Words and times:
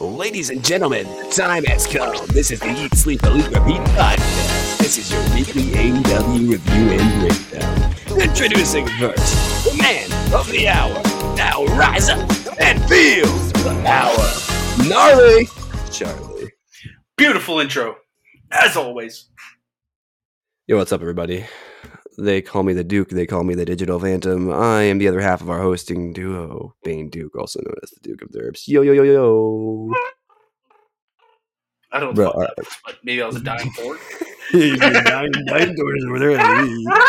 Ladies 0.00 0.50
and 0.50 0.64
gentlemen, 0.64 1.06
the 1.06 1.28
time 1.30 1.64
has 1.64 1.84
come. 1.84 2.14
This 2.28 2.52
is 2.52 2.60
the 2.60 2.70
Eat, 2.70 2.94
Sleep, 2.94 3.20
Elite, 3.24 3.46
Repeat 3.46 3.80
podcast. 3.96 4.78
This 4.78 4.96
is 4.96 5.10
your 5.10 5.20
weekly 5.34 5.72
AEW 5.72 6.52
review 6.52 6.90
and 6.92 7.20
breakdown. 7.20 8.20
Introducing 8.20 8.86
first, 8.86 9.64
the 9.64 9.76
man 9.76 10.32
of 10.32 10.48
the 10.52 10.68
hour. 10.68 11.02
Now 11.36 11.64
rise 11.76 12.08
up 12.08 12.20
and 12.60 12.80
feel 12.84 13.26
the 13.26 13.82
power. 13.84 14.88
Gnarly 14.88 15.48
Charlie. 15.90 16.52
Beautiful 17.16 17.58
intro, 17.58 17.96
as 18.52 18.76
always. 18.76 19.28
Yo, 20.68 20.76
what's 20.76 20.92
up, 20.92 21.00
everybody? 21.00 21.44
They 22.18 22.42
call 22.42 22.64
me 22.64 22.72
the 22.72 22.82
Duke. 22.84 23.10
They 23.10 23.26
call 23.26 23.44
me 23.44 23.54
the 23.54 23.64
Digital 23.64 24.00
Phantom. 24.00 24.50
I 24.50 24.82
am 24.82 24.98
the 24.98 25.06
other 25.06 25.20
half 25.20 25.40
of 25.40 25.48
our 25.50 25.60
hosting 25.60 26.12
duo, 26.12 26.74
Bane 26.82 27.08
Duke, 27.10 27.36
also 27.36 27.60
known 27.60 27.76
as 27.82 27.90
the 27.90 28.00
Duke 28.00 28.22
of 28.22 28.30
Derbs. 28.30 28.66
Yo, 28.66 28.82
yo, 28.82 28.92
yo, 28.92 29.04
yo. 29.04 29.92
I 31.92 32.00
don't 32.00 32.14
Bro, 32.14 32.24
know, 32.24 32.30
alright. 32.32 32.50
but 32.84 32.98
maybe 33.04 33.22
I 33.22 33.26
was 33.26 33.36
a 33.36 33.40
dying 33.40 33.70
fork. 33.70 34.00
Nine 34.52 35.30
dinosaurs 35.46 36.04
over 36.08 36.18
there. 36.18 36.38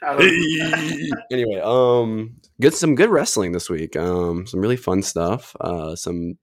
Don't 0.00 0.20
anyway, 1.32 1.60
um, 1.64 2.36
good 2.60 2.74
some 2.74 2.94
good 2.94 3.10
wrestling 3.10 3.52
this 3.52 3.68
week. 3.68 3.96
Um, 3.96 4.46
some 4.46 4.60
really 4.60 4.76
fun 4.76 5.02
stuff. 5.02 5.56
Uh, 5.60 5.96
some 5.96 6.38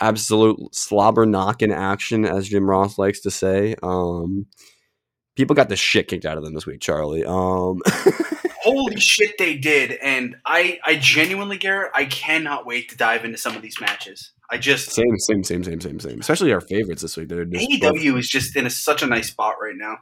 absolute 0.00 0.58
slobber 0.74 1.26
knocking 1.26 1.72
action, 1.72 2.24
as 2.24 2.48
Jim 2.48 2.68
Ross 2.68 2.98
likes 2.98 3.20
to 3.22 3.30
say. 3.30 3.74
Um, 3.82 4.46
people 5.36 5.54
got 5.54 5.68
the 5.68 5.76
shit 5.76 6.08
kicked 6.08 6.24
out 6.24 6.38
of 6.38 6.44
them 6.44 6.54
this 6.54 6.66
week, 6.66 6.80
Charlie. 6.80 7.24
Um, 7.24 7.80
Holy 8.62 8.96
shit, 9.00 9.38
they 9.38 9.56
did, 9.56 9.92
and 10.02 10.36
I, 10.46 10.78
I 10.84 10.94
genuinely, 10.94 11.58
Garrett, 11.58 11.90
I 11.96 12.04
cannot 12.04 12.64
wait 12.64 12.90
to 12.90 12.96
dive 12.96 13.24
into 13.24 13.36
some 13.36 13.56
of 13.56 13.62
these 13.62 13.80
matches. 13.80 14.30
I 14.50 14.58
just 14.58 14.92
same, 14.92 15.18
same, 15.18 15.42
same, 15.42 15.64
same, 15.64 15.80
same, 15.80 15.98
same. 15.98 16.20
Especially 16.20 16.52
our 16.52 16.60
favorites 16.60 17.02
this 17.02 17.16
week. 17.16 17.28
They're 17.28 17.44
just 17.44 17.80
both- 17.80 17.96
AEW 17.96 18.18
is 18.18 18.28
just 18.28 18.54
in 18.54 18.66
a, 18.66 18.70
such 18.70 19.02
a 19.02 19.06
nice 19.06 19.30
spot 19.30 19.56
right 19.60 19.74
now. 19.74 19.96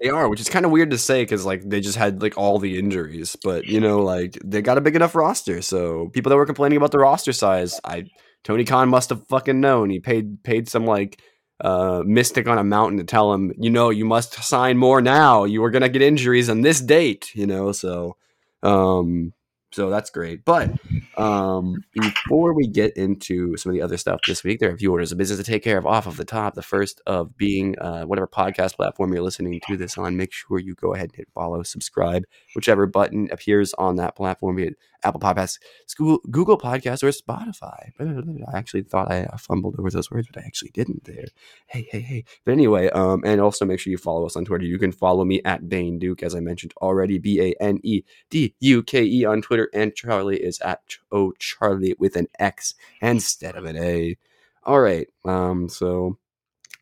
They 0.00 0.08
are, 0.08 0.28
which 0.28 0.40
is 0.40 0.48
kind 0.48 0.66
of 0.66 0.72
weird 0.72 0.90
to 0.90 0.98
say 0.98 1.22
because 1.22 1.46
like 1.46 1.62
they 1.62 1.80
just 1.80 1.96
had 1.96 2.20
like 2.20 2.36
all 2.36 2.58
the 2.58 2.78
injuries, 2.78 3.36
but 3.42 3.66
you 3.66 3.80
know, 3.80 4.00
like 4.00 4.36
they 4.44 4.60
got 4.60 4.76
a 4.76 4.80
big 4.80 4.96
enough 4.96 5.14
roster. 5.14 5.62
So 5.62 6.08
people 6.08 6.30
that 6.30 6.36
were 6.36 6.44
complaining 6.46 6.76
about 6.76 6.90
the 6.90 6.98
roster 6.98 7.32
size, 7.32 7.80
I 7.84 8.06
Tony 8.42 8.64
Khan 8.64 8.88
must 8.88 9.10
have 9.10 9.24
fucking 9.28 9.60
known. 9.60 9.90
He 9.90 10.00
paid 10.00 10.42
paid 10.42 10.68
some 10.68 10.84
like 10.84 11.22
uh 11.62 12.02
mystic 12.04 12.48
on 12.48 12.58
a 12.58 12.64
mountain 12.64 12.98
to 12.98 13.04
tell 13.04 13.32
him, 13.32 13.52
you 13.56 13.70
know, 13.70 13.90
you 13.90 14.04
must 14.04 14.34
sign 14.42 14.76
more 14.76 15.00
now. 15.00 15.44
You 15.44 15.64
are 15.64 15.70
gonna 15.70 15.88
get 15.88 16.02
injuries 16.02 16.50
on 16.50 16.60
this 16.60 16.80
date, 16.80 17.34
you 17.34 17.46
know. 17.46 17.72
So, 17.72 18.16
um, 18.62 19.32
so 19.72 19.88
that's 19.88 20.10
great. 20.10 20.44
But 20.44 20.70
um, 21.16 21.82
before 21.94 22.52
we 22.52 22.66
get 22.66 22.94
into 22.96 23.56
some 23.56 23.70
of 23.70 23.74
the 23.74 23.82
other 23.82 23.96
stuff 23.96 24.20
this 24.26 24.44
week, 24.44 24.60
there 24.60 24.70
are 24.70 24.74
a 24.74 24.78
few 24.78 24.92
orders 24.92 25.12
of 25.12 25.18
business 25.18 25.38
to 25.38 25.44
take 25.44 25.64
care 25.64 25.78
of 25.78 25.86
off 25.86 26.06
of 26.06 26.18
the 26.18 26.26
top. 26.26 26.54
The 26.54 26.62
first 26.62 27.00
of 27.06 27.36
being 27.38 27.78
uh, 27.78 28.04
whatever 28.04 28.26
podcast 28.26 28.76
platform 28.76 29.12
you're 29.12 29.22
listening 29.22 29.60
to 29.66 29.76
this 29.76 29.96
on, 29.96 30.16
make 30.16 30.32
sure 30.32 30.58
you 30.58 30.74
go 30.74 30.94
ahead 30.94 31.10
and 31.10 31.16
hit 31.16 31.28
follow, 31.34 31.62
subscribe, 31.62 32.24
whichever 32.54 32.86
button 32.86 33.28
appears 33.32 33.72
on 33.74 33.96
that 33.96 34.14
platform, 34.14 34.56
be 34.56 34.64
it 34.64 34.76
Apple 35.04 35.20
Podcasts, 35.20 35.58
Google, 35.96 36.58
Podcasts, 36.58 37.02
or 37.02 37.08
Spotify. 37.08 37.90
I 38.00 38.56
actually 38.56 38.82
thought 38.82 39.10
I 39.10 39.26
fumbled 39.38 39.76
over 39.78 39.90
those 39.90 40.10
words, 40.10 40.28
but 40.32 40.42
I 40.42 40.46
actually 40.46 40.70
didn't 40.70 41.04
there. 41.04 41.26
Hey, 41.66 41.86
hey, 41.90 42.00
hey. 42.00 42.24
But 42.44 42.52
anyway, 42.52 42.88
um, 42.90 43.22
and 43.24 43.40
also 43.40 43.64
make 43.64 43.80
sure 43.80 43.90
you 43.90 43.98
follow 43.98 44.26
us 44.26 44.36
on 44.36 44.44
Twitter. 44.44 44.64
You 44.64 44.78
can 44.78 44.92
follow 44.92 45.24
me 45.24 45.40
at 45.44 45.68
Bane 45.68 45.98
Duke, 45.98 46.22
as 46.22 46.34
I 46.34 46.40
mentioned 46.40 46.72
already, 46.80 47.18
B 47.18 47.40
A 47.40 47.54
N 47.60 47.80
E 47.82 48.02
D 48.30 48.54
U 48.60 48.82
K 48.82 49.02
E 49.04 49.24
on 49.24 49.42
Twitter, 49.42 49.68
and 49.74 49.94
Charlie 49.94 50.42
is 50.42 50.60
at 50.60 50.80
O 51.10 51.32
Charlie 51.38 51.94
with 51.98 52.16
an 52.16 52.28
X 52.38 52.74
instead 53.00 53.56
of 53.56 53.64
an 53.64 53.76
A. 53.76 54.16
All 54.64 54.80
right. 54.80 55.08
Um. 55.24 55.68
So, 55.68 56.18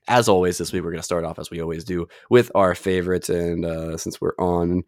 as 0.09 0.29
always, 0.29 0.59
this 0.59 0.73
week 0.73 0.83
we're 0.83 0.91
going 0.91 1.01
to 1.01 1.05
start 1.05 1.25
off 1.25 1.39
as 1.39 1.51
we 1.51 1.61
always 1.61 1.85
do 1.85 2.09
with 2.29 2.51
our 2.55 2.75
favorites, 2.75 3.29
and 3.29 3.65
uh, 3.65 3.97
since 3.97 4.21
we're 4.21 4.35
on 4.39 4.85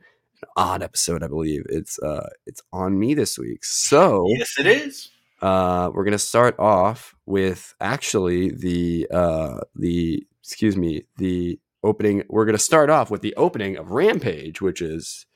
odd 0.56 0.82
episode, 0.82 1.22
I 1.22 1.28
believe 1.28 1.64
it's 1.68 1.98
uh 2.00 2.28
it's 2.46 2.62
on 2.72 2.98
me 2.98 3.14
this 3.14 3.38
week. 3.38 3.64
So 3.64 4.26
Yes, 4.28 4.54
it 4.58 4.66
is. 4.66 5.10
uh, 5.40 5.90
we're 5.94 6.04
gonna 6.04 6.18
start 6.18 6.54
off 6.58 7.14
with 7.26 7.74
actually 7.80 8.50
the 8.50 9.08
uh, 9.12 9.60
the 9.76 10.26
excuse 10.42 10.76
me 10.76 11.04
the 11.16 11.58
opening. 11.84 12.22
We're 12.28 12.44
gonna 12.44 12.58
start 12.58 12.90
off 12.90 13.10
with 13.10 13.22
the 13.22 13.34
opening 13.36 13.76
of 13.76 13.90
Rampage, 13.90 14.60
which 14.60 14.80
is 14.82 15.26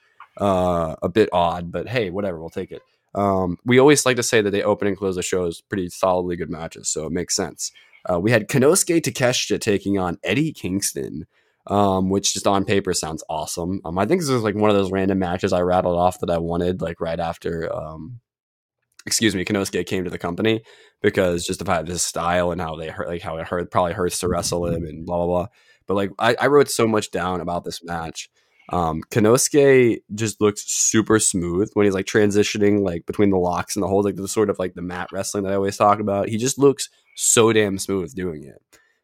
uh, 0.41 0.97
a 1.03 1.09
bit 1.09 1.29
odd, 1.33 1.73
but 1.73 1.89
hey, 1.89 2.11
whatever, 2.11 2.39
we'll 2.41 2.51
take 2.51 2.71
it. 2.73 2.83
Um, 3.15 3.57
we 3.65 3.79
always 3.79 4.05
like 4.05 4.17
to 4.17 4.23
say 4.23 4.43
that 4.43 4.51
they 4.51 4.63
open 4.63 4.87
and 4.89 4.97
close 4.97 5.17
the 5.17 5.23
shows 5.23 5.63
pretty 5.63 5.89
solidly 5.89 6.37
good 6.37 6.51
matches, 6.51 6.89
so 6.89 7.07
it 7.07 7.13
makes 7.13 7.35
sense. 7.35 7.73
Uh, 8.09 8.21
we 8.21 8.31
had 8.31 8.47
Konosuke 8.49 9.01
Takeshita 9.01 9.59
taking 9.61 9.99
on 9.99 10.19
Eddie 10.23 10.53
Kingston, 10.53 11.27
um, 11.67 12.11
which 12.11 12.33
just 12.35 12.47
on 12.47 12.65
paper 12.65 12.95
sounds 12.95 13.25
awesome. 13.29 13.81
Um, 13.85 13.99
I 13.99 14.07
think 14.07 14.21
this 14.21 14.31
is 14.31 14.43
like 14.43 14.55
one 14.55 14.71
of 14.71 14.77
those 14.77 14.93
random 14.93 15.19
matches 15.19 15.53
I 15.53 15.61
rattled 15.61 15.99
off 15.99 16.21
that 16.21 16.31
I 16.31 16.39
wanted, 16.39 16.81
like 16.81 17.01
right 17.01 17.19
after 17.19 17.75
um, 17.75 18.21
excuse 19.07 19.35
me, 19.35 19.45
Konosuke 19.45 19.87
came 19.87 20.05
to 20.05 20.11
the 20.11 20.19
company 20.19 20.63
because 21.01 21.47
just 21.47 21.67
how 21.67 21.85
his 21.85 22.03
style 22.03 22.51
and 22.51 22.61
how 22.61 22.77
they 22.77 22.89
hurt, 22.89 23.09
like 23.09 23.23
how 23.23 23.37
it 23.39 23.47
hurt, 23.47 23.71
probably 23.71 23.93
hurts 23.93 24.19
to 24.21 24.29
wrestle 24.29 24.67
him 24.67 24.85
and 24.85 25.07
blah 25.07 25.19
blah 25.19 25.27
blah. 25.27 25.47
But 25.87 25.95
like 25.95 26.11
I, 26.19 26.37
I 26.41 26.47
wrote 26.49 26.69
so 26.69 26.87
much 26.87 27.11
down 27.11 27.41
about 27.41 27.65
this 27.65 27.83
match. 27.83 28.29
Um, 28.71 29.03
Konosuke 29.13 29.99
just 30.13 30.41
looks 30.41 30.65
super 30.67 31.21
smooth 31.21 31.71
when 31.75 31.85
he's 31.85 31.95
like 31.95 32.07
transitioning 32.07 32.81
like 32.81 33.07
between 33.07 33.31
the 33.31 33.39
locks 33.39 33.77
and 33.77 33.83
the 33.83 33.87
holds, 33.87 34.05
like 34.05 34.17
the 34.17 34.27
sort 34.27 34.51
of 34.51 34.59
like 34.59 34.75
the 34.75 34.83
mat 34.83 35.09
wrestling 35.13 35.45
that 35.45 35.53
I 35.53 35.57
always 35.57 35.77
talk 35.77 36.01
about. 36.01 36.29
He 36.29 36.37
just 36.37 36.59
looks 36.59 36.89
so 37.15 37.53
damn 37.53 37.79
smooth 37.79 38.13
doing 38.15 38.43
it. 38.43 38.61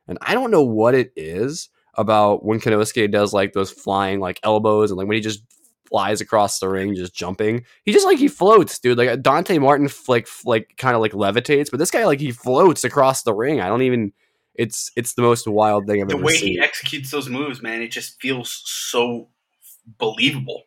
And 0.09 0.19
I 0.21 0.35
don't 0.35 0.51
know 0.51 0.65
what 0.65 0.97
it 0.97 1.13
is 1.15 1.69
about 1.95 2.45
when 2.45 2.61
Konosuke 2.61 3.11
does 3.11 3.33
like 3.33 3.53
those 3.53 3.71
flying 3.71 4.21
like 4.21 4.41
elbows 4.43 4.91
and 4.91 4.99
like 4.99 5.07
when 5.07 5.17
he 5.17 5.21
just 5.21 5.43
flies 5.89 6.23
across 6.23 6.59
the 6.59 6.69
ring 6.69 6.95
just 6.95 7.15
jumping 7.15 7.63
he 7.85 7.93
just 7.93 8.07
like 8.07 8.17
he 8.17 8.27
floats 8.27 8.79
dude 8.79 8.97
like 8.97 9.21
dante 9.21 9.59
martin 9.59 9.87
like 10.09 10.27
like 10.47 10.73
kind 10.79 10.95
of 10.95 11.03
like 11.03 11.13
levitates 11.13 11.71
but 11.71 11.77
this 11.77 11.91
guy 11.91 12.07
like 12.07 12.19
he 12.19 12.31
floats 12.31 12.83
across 12.83 13.25
the 13.25 13.35
ring 13.35 13.61
i 13.61 13.69
don't 13.69 13.83
even 13.83 14.11
it's 14.55 14.91
it's 14.97 15.15
the 15.15 15.23
most 15.23 15.47
wild 15.47 15.87
thing 15.87 16.01
i've 16.03 16.09
The 16.09 16.15
ever 16.15 16.25
way 16.25 16.37
he 16.37 16.61
executes 16.61 17.11
those 17.11 17.29
moves, 17.29 17.63
man, 17.63 17.83
it 17.83 17.91
just 17.91 18.21
feels 18.21 18.63
so 18.65 19.29
believable. 19.99 20.65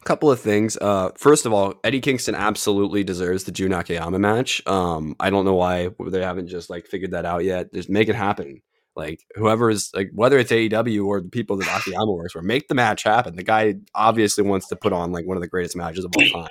A 0.00 0.04
couple 0.04 0.30
of 0.30 0.40
things. 0.40 0.76
Uh, 0.76 1.10
first 1.16 1.46
of 1.46 1.52
all, 1.52 1.74
Eddie 1.82 2.00
Kingston 2.00 2.34
absolutely 2.34 3.04
deserves 3.04 3.44
the 3.44 3.52
Jun 3.52 3.72
Akiyama 3.72 4.18
match. 4.18 4.64
Um, 4.66 5.16
I 5.18 5.30
don't 5.30 5.44
know 5.44 5.54
why 5.54 5.88
they 6.06 6.22
haven't 6.22 6.48
just 6.48 6.68
like 6.68 6.86
figured 6.86 7.12
that 7.12 7.24
out 7.24 7.44
yet. 7.44 7.72
Just 7.72 7.88
make 7.88 8.08
it 8.08 8.14
happen. 8.14 8.60
Like 8.96 9.24
whoever 9.34 9.70
is 9.70 9.90
like 9.94 10.10
whether 10.12 10.38
it's 10.38 10.52
AEW 10.52 11.06
or 11.06 11.20
the 11.20 11.28
people 11.28 11.56
that 11.56 11.68
Akiyama 11.68 12.12
works 12.12 12.32
for, 12.32 12.42
make 12.42 12.68
the 12.68 12.74
match 12.74 13.02
happen. 13.02 13.36
The 13.36 13.42
guy 13.42 13.74
obviously 13.94 14.44
wants 14.44 14.68
to 14.68 14.76
put 14.76 14.92
on 14.92 15.12
like 15.12 15.26
one 15.26 15.36
of 15.36 15.40
the 15.42 15.48
greatest 15.48 15.76
matches 15.76 16.04
of 16.04 16.12
all 16.16 16.28
time, 16.32 16.48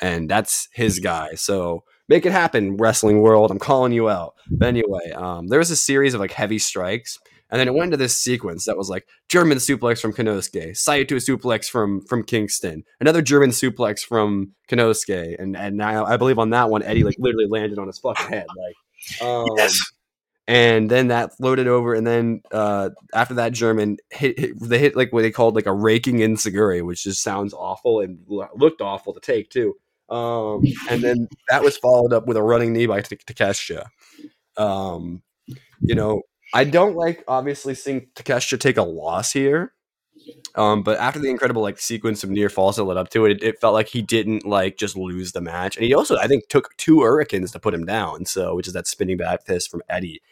and 0.00 0.28
that's 0.28 0.68
his 0.72 0.98
guy. 0.98 1.34
So 1.34 1.84
make 2.08 2.26
it 2.26 2.32
happen, 2.32 2.76
wrestling 2.76 3.20
world. 3.22 3.50
I'm 3.50 3.58
calling 3.58 3.92
you 3.92 4.08
out. 4.08 4.34
But 4.50 4.68
anyway, 4.68 5.12
um, 5.14 5.48
there 5.48 5.58
was 5.58 5.70
a 5.70 5.76
series 5.76 6.14
of 6.14 6.20
like 6.20 6.32
heavy 6.32 6.58
strikes. 6.58 7.18
And 7.48 7.60
then 7.60 7.68
it 7.68 7.74
went 7.74 7.92
into 7.92 7.96
this 7.96 8.18
sequence 8.18 8.64
that 8.64 8.76
was 8.76 8.90
like 8.90 9.06
German 9.28 9.58
suplex 9.58 10.00
from 10.00 10.12
Konosuke, 10.12 10.76
Saito 10.76 11.16
suplex 11.16 11.70
from 11.70 12.00
from 12.00 12.24
Kingston, 12.24 12.82
another 13.00 13.22
German 13.22 13.50
suplex 13.50 14.00
from 14.04 14.52
Konosuke, 14.68 15.36
and 15.38 15.56
and 15.56 15.76
now 15.76 16.04
I 16.04 16.16
believe 16.16 16.40
on 16.40 16.50
that 16.50 16.70
one 16.70 16.82
Eddie 16.82 17.04
like 17.04 17.14
literally 17.18 17.46
landed 17.46 17.78
on 17.78 17.86
his 17.86 18.00
fucking 18.00 18.26
head, 18.26 18.46
like, 18.48 19.22
um, 19.22 19.46
Yes. 19.56 19.78
And 20.48 20.88
then 20.88 21.08
that 21.08 21.36
floated 21.36 21.66
over, 21.66 21.92
and 21.94 22.06
then 22.06 22.40
uh, 22.52 22.90
after 23.12 23.34
that 23.34 23.52
German 23.52 23.96
hit, 24.10 24.38
hit, 24.38 24.60
they 24.60 24.78
hit 24.78 24.94
like 24.94 25.12
what 25.12 25.22
they 25.22 25.32
called 25.32 25.56
like 25.56 25.66
a 25.66 25.72
raking 25.72 26.18
enzuigiri, 26.18 26.86
which 26.86 27.02
just 27.02 27.20
sounds 27.20 27.52
awful 27.52 28.00
and 28.00 28.20
looked 28.28 28.80
awful 28.80 29.12
to 29.14 29.20
take 29.20 29.50
too. 29.50 29.74
Um, 30.08 30.62
and 30.88 31.02
then 31.02 31.26
that 31.48 31.64
was 31.64 31.76
followed 31.76 32.12
up 32.12 32.28
with 32.28 32.36
a 32.36 32.42
running 32.42 32.72
knee 32.72 32.86
by 32.86 33.02
Takeshita. 33.02 33.86
Um, 34.56 35.22
you 35.80 35.94
know, 35.96 36.22
I 36.54 36.62
don't 36.64 36.94
like 36.94 37.24
obviously 37.26 37.74
seeing 37.74 38.06
Takeshita 38.14 38.60
take 38.60 38.76
a 38.76 38.82
loss 38.82 39.32
here. 39.32 39.72
Um, 40.54 40.82
but 40.82 40.98
after 40.98 41.18
the 41.18 41.28
incredible 41.28 41.62
like 41.62 41.78
sequence 41.78 42.24
of 42.24 42.30
near 42.30 42.48
falls 42.48 42.76
that 42.76 42.84
led 42.84 42.96
up 42.96 43.10
to 43.10 43.26
it, 43.26 43.32
it, 43.32 43.42
it 43.42 43.60
felt 43.60 43.74
like 43.74 43.88
he 43.88 44.02
didn't 44.02 44.46
like 44.46 44.78
just 44.78 44.96
lose 44.96 45.32
the 45.32 45.40
match, 45.40 45.76
and 45.76 45.84
he 45.84 45.94
also 45.94 46.16
I 46.16 46.26
think 46.26 46.48
took 46.48 46.76
two 46.76 47.02
hurricanes 47.02 47.52
to 47.52 47.58
put 47.58 47.74
him 47.74 47.84
down. 47.84 48.24
So 48.24 48.54
which 48.54 48.66
is 48.66 48.72
that 48.72 48.86
spinning 48.86 49.16
back 49.16 49.44
fist 49.44 49.70
from 49.70 49.82
Eddie. 49.88 50.22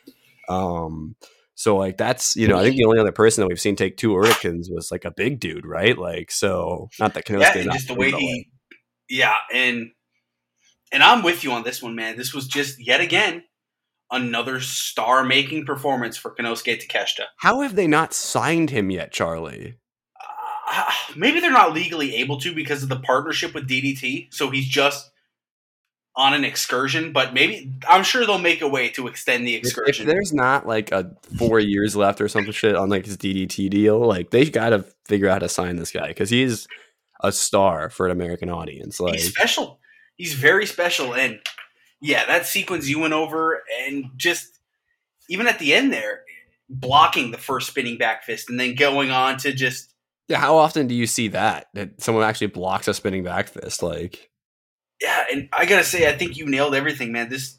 Um, 0.49 1.17
so 1.55 1.77
like 1.77 1.97
that's 1.97 2.37
you 2.37 2.49
know 2.49 2.59
I 2.59 2.65
think 2.65 2.77
the 2.77 2.85
only 2.85 2.99
other 2.99 3.13
person 3.13 3.43
that 3.43 3.49
we've 3.49 3.61
seen 3.61 3.77
take 3.77 3.97
two 3.97 4.15
hurricanes 4.15 4.71
was 4.71 4.91
like 4.91 5.05
a 5.05 5.11
big 5.11 5.41
dude, 5.41 5.67
right? 5.67 5.97
Like 5.97 6.31
so 6.31 6.89
not 6.99 7.15
that 7.15 7.27
Konosuke 7.27 7.41
yeah, 7.41 7.59
and 7.59 7.73
just 7.73 7.89
the 7.89 7.95
way 7.95 8.11
he, 8.11 8.35
like, 8.35 8.47
yeah, 9.09 9.37
and 9.53 9.91
and 10.93 11.03
I'm 11.03 11.23
with 11.23 11.45
you 11.45 11.53
on 11.53 11.65
this 11.65 11.83
one, 11.83 11.95
man. 11.95 12.17
This 12.17 12.33
was 12.33 12.47
just 12.47 12.85
yet 12.85 13.01
again 13.01 13.45
another 14.11 14.61
star-making 14.61 15.67
performance 15.67 16.17
for 16.17 16.35
Konosuke 16.35 16.81
Takeshita. 16.81 17.25
how 17.39 17.61
have 17.63 17.75
they 17.75 17.87
not 17.87 18.13
signed 18.13 18.71
him 18.71 18.91
yet, 18.91 19.13
Charlie? 19.13 19.77
Uh, 20.67 20.91
maybe 21.17 21.41
they're 21.41 21.51
not 21.51 21.73
legally 21.73 22.17
able 22.17 22.39
to 22.41 22.55
because 22.55 22.83
of 22.83 22.89
the 22.89 23.01
partnership 23.01 23.55
with 23.55 23.69
DDT. 23.69 24.33
So 24.33 24.51
he's 24.51 24.67
just 24.67 25.11
on 26.17 26.33
an 26.33 26.45
excursion, 26.45 27.13
but 27.13 27.35
maybe 27.35 27.73
I'm 27.89 28.05
sure 28.05 28.25
they'll 28.25 28.39
make 28.39 28.63
a 28.63 28.69
way 28.69 28.89
to 28.91 29.09
extend 29.09 29.47
the 29.47 29.57
If, 29.57 29.65
excursion. 29.65 30.07
if 30.09 30.15
there's 30.15 30.33
not 30.33 30.65
like 30.67 30.93
a 30.93 31.13
four 31.39 31.59
years 31.59 31.97
left 31.97 32.21
or 32.21 32.29
some 32.29 32.51
shit 32.53 32.77
on 32.77 32.89
like 32.89 33.05
his 33.05 33.17
DDT 33.17 33.69
deal, 33.69 33.99
like 33.99 34.31
they've 34.31 34.53
gotta 34.53 34.85
figure 35.07 35.29
out 35.29 35.35
how 35.35 35.39
to 35.41 35.49
sign 35.49 35.75
this 35.77 35.91
guy 35.91 36.09
because 36.09 36.31
he's 36.31 36.69
a 37.21 37.33
star 37.33 37.91
for 37.91 38.07
an 38.07 38.13
American 38.13 38.49
audience. 38.49 39.01
Like, 39.01 39.15
He's 39.15 39.29
special. 39.29 39.81
He's 40.17 40.35
very 40.35 40.67
special, 40.67 41.15
and 41.15 41.41
yeah, 42.01 42.25
that 42.27 42.47
sequence 42.47 42.89
you 42.89 43.01
went 43.01 43.15
over, 43.15 43.63
and 43.85 44.11
just 44.17 44.61
even 45.29 45.49
at 45.49 45.59
the 45.59 45.75
end 45.75 45.93
there, 45.93 46.21
blocking 46.69 47.33
the 47.33 47.39
first 47.39 47.67
spinning 47.69 47.99
back 47.99 48.23
fist, 48.23 48.49
and 48.49 48.61
then 48.61 48.77
going 48.77 49.11
on 49.11 49.39
to 49.39 49.53
just 49.53 49.94
yeah, 50.29 50.39
how 50.39 50.57
often 50.57 50.87
do 50.87 50.95
you 50.95 51.07
see 51.07 51.29
that 51.29 51.69
that 51.75 52.01
someone 52.01 52.25
actually 52.25 52.47
blocks 52.49 52.89
a 52.89 52.95
spinning 52.95 53.25
back 53.25 53.49
fist? 53.49 53.83
Like, 53.83 54.31
yeah, 55.01 55.25
and 55.31 55.49
I 55.53 55.67
gotta 55.67 55.85
say, 55.85 56.09
I 56.09 56.17
think 56.17 56.37
you 56.37 56.47
nailed 56.47 56.75
everything, 56.75 57.13
man. 57.13 57.29
This 57.29 57.59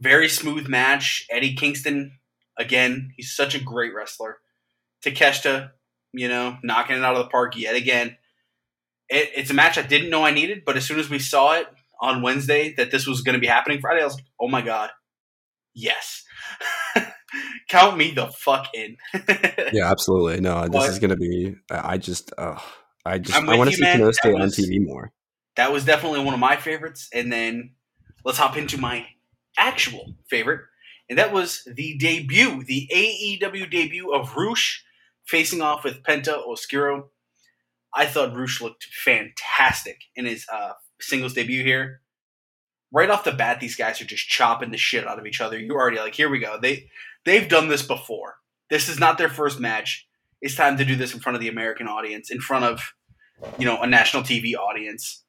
very 0.00 0.28
smooth 0.28 0.68
match. 0.68 1.26
Eddie 1.30 1.54
Kingston, 1.54 2.18
again, 2.58 3.12
he's 3.16 3.34
such 3.34 3.54
a 3.54 3.62
great 3.62 3.94
wrestler. 3.94 4.38
Takeshita, 5.04 5.70
you 6.12 6.28
know, 6.28 6.58
knocking 6.62 6.96
it 6.96 7.04
out 7.04 7.16
of 7.16 7.24
the 7.24 7.30
park 7.30 7.56
yet 7.56 7.76
again. 7.76 8.16
It, 9.08 9.30
it's 9.36 9.50
a 9.50 9.54
match 9.54 9.78
I 9.78 9.82
didn't 9.82 10.10
know 10.10 10.24
I 10.24 10.32
needed, 10.32 10.64
but 10.66 10.76
as 10.76 10.84
soon 10.84 10.98
as 10.98 11.08
we 11.08 11.18
saw 11.18 11.54
it 11.54 11.66
on 12.00 12.22
Wednesday 12.22 12.74
that 12.74 12.90
this 12.90 13.06
was 13.06 13.22
going 13.22 13.34
to 13.34 13.40
be 13.40 13.46
happening 13.46 13.80
Friday, 13.80 14.02
I 14.02 14.04
was 14.04 14.16
like, 14.16 14.26
oh 14.40 14.48
my 14.48 14.62
god, 14.62 14.90
yes, 15.74 16.24
count 17.68 17.96
me 17.96 18.10
the 18.12 18.26
fuck 18.28 18.68
in. 18.74 18.96
yeah, 19.72 19.90
absolutely. 19.90 20.40
No, 20.40 20.62
this 20.62 20.70
But- 20.70 20.90
is 20.90 20.98
gonna 20.98 21.16
be. 21.16 21.56
I 21.70 21.98
just, 21.98 22.32
uh, 22.38 22.58
I 23.04 23.18
just, 23.18 23.36
I'm 23.38 23.48
I 23.48 23.56
want 23.56 23.70
to 23.70 23.76
see 23.76 23.82
man. 23.82 24.00
Konosuke 24.00 24.22
That 24.22 24.34
on 24.34 24.48
TV 24.48 24.84
more. 24.84 25.12
that 25.56 25.72
was 25.72 25.84
definitely 25.84 26.24
one 26.24 26.34
of 26.34 26.40
my 26.40 26.56
favorites. 26.56 27.08
And 27.12 27.32
then 27.32 27.72
let's 28.24 28.38
hop 28.38 28.56
into 28.56 28.78
my 28.78 29.06
actual 29.58 30.14
favorite, 30.28 30.62
and 31.08 31.18
that 31.18 31.32
was 31.32 31.62
the 31.72 31.96
debut, 31.98 32.62
the 32.64 32.88
AEW 32.92 33.70
debut 33.70 34.12
of 34.12 34.34
Rush 34.36 34.84
facing 35.24 35.60
off 35.62 35.84
with 35.84 36.02
Penta 36.02 36.36
Oscuro. 36.46 37.10
I 37.94 38.06
thought 38.06 38.36
Rush 38.36 38.60
looked 38.60 38.84
fantastic 39.04 40.02
in 40.14 40.26
his 40.26 40.44
uh, 40.52 40.72
singles 41.00 41.32
debut 41.34 41.62
here. 41.64 42.00
Right 42.92 43.10
off 43.10 43.24
the 43.24 43.32
bat, 43.32 43.58
these 43.60 43.74
guys 43.76 44.00
are 44.00 44.04
just 44.06 44.28
chopping 44.28 44.70
the 44.70 44.76
shit 44.76 45.06
out 45.06 45.18
of 45.18 45.26
each 45.26 45.40
other. 45.40 45.58
You're 45.58 45.78
already 45.80 45.98
like, 45.98 46.14
here 46.14 46.28
we 46.28 46.38
go. 46.38 46.58
They 46.60 46.88
they've 47.26 47.46
done 47.48 47.68
this 47.68 47.82
before. 47.82 48.36
This 48.70 48.88
is 48.88 48.98
not 48.98 49.18
their 49.18 49.28
first 49.28 49.60
match. 49.60 50.06
It's 50.40 50.54
time 50.54 50.78
to 50.78 50.84
do 50.84 50.96
this 50.96 51.12
in 51.12 51.20
front 51.20 51.36
of 51.36 51.42
the 51.42 51.48
American 51.48 51.86
audience, 51.88 52.30
in 52.30 52.40
front 52.40 52.64
of 52.64 52.94
you 53.58 53.66
know 53.66 53.82
a 53.82 53.86
national 53.86 54.22
TV 54.22 54.54
audience. 54.54 55.22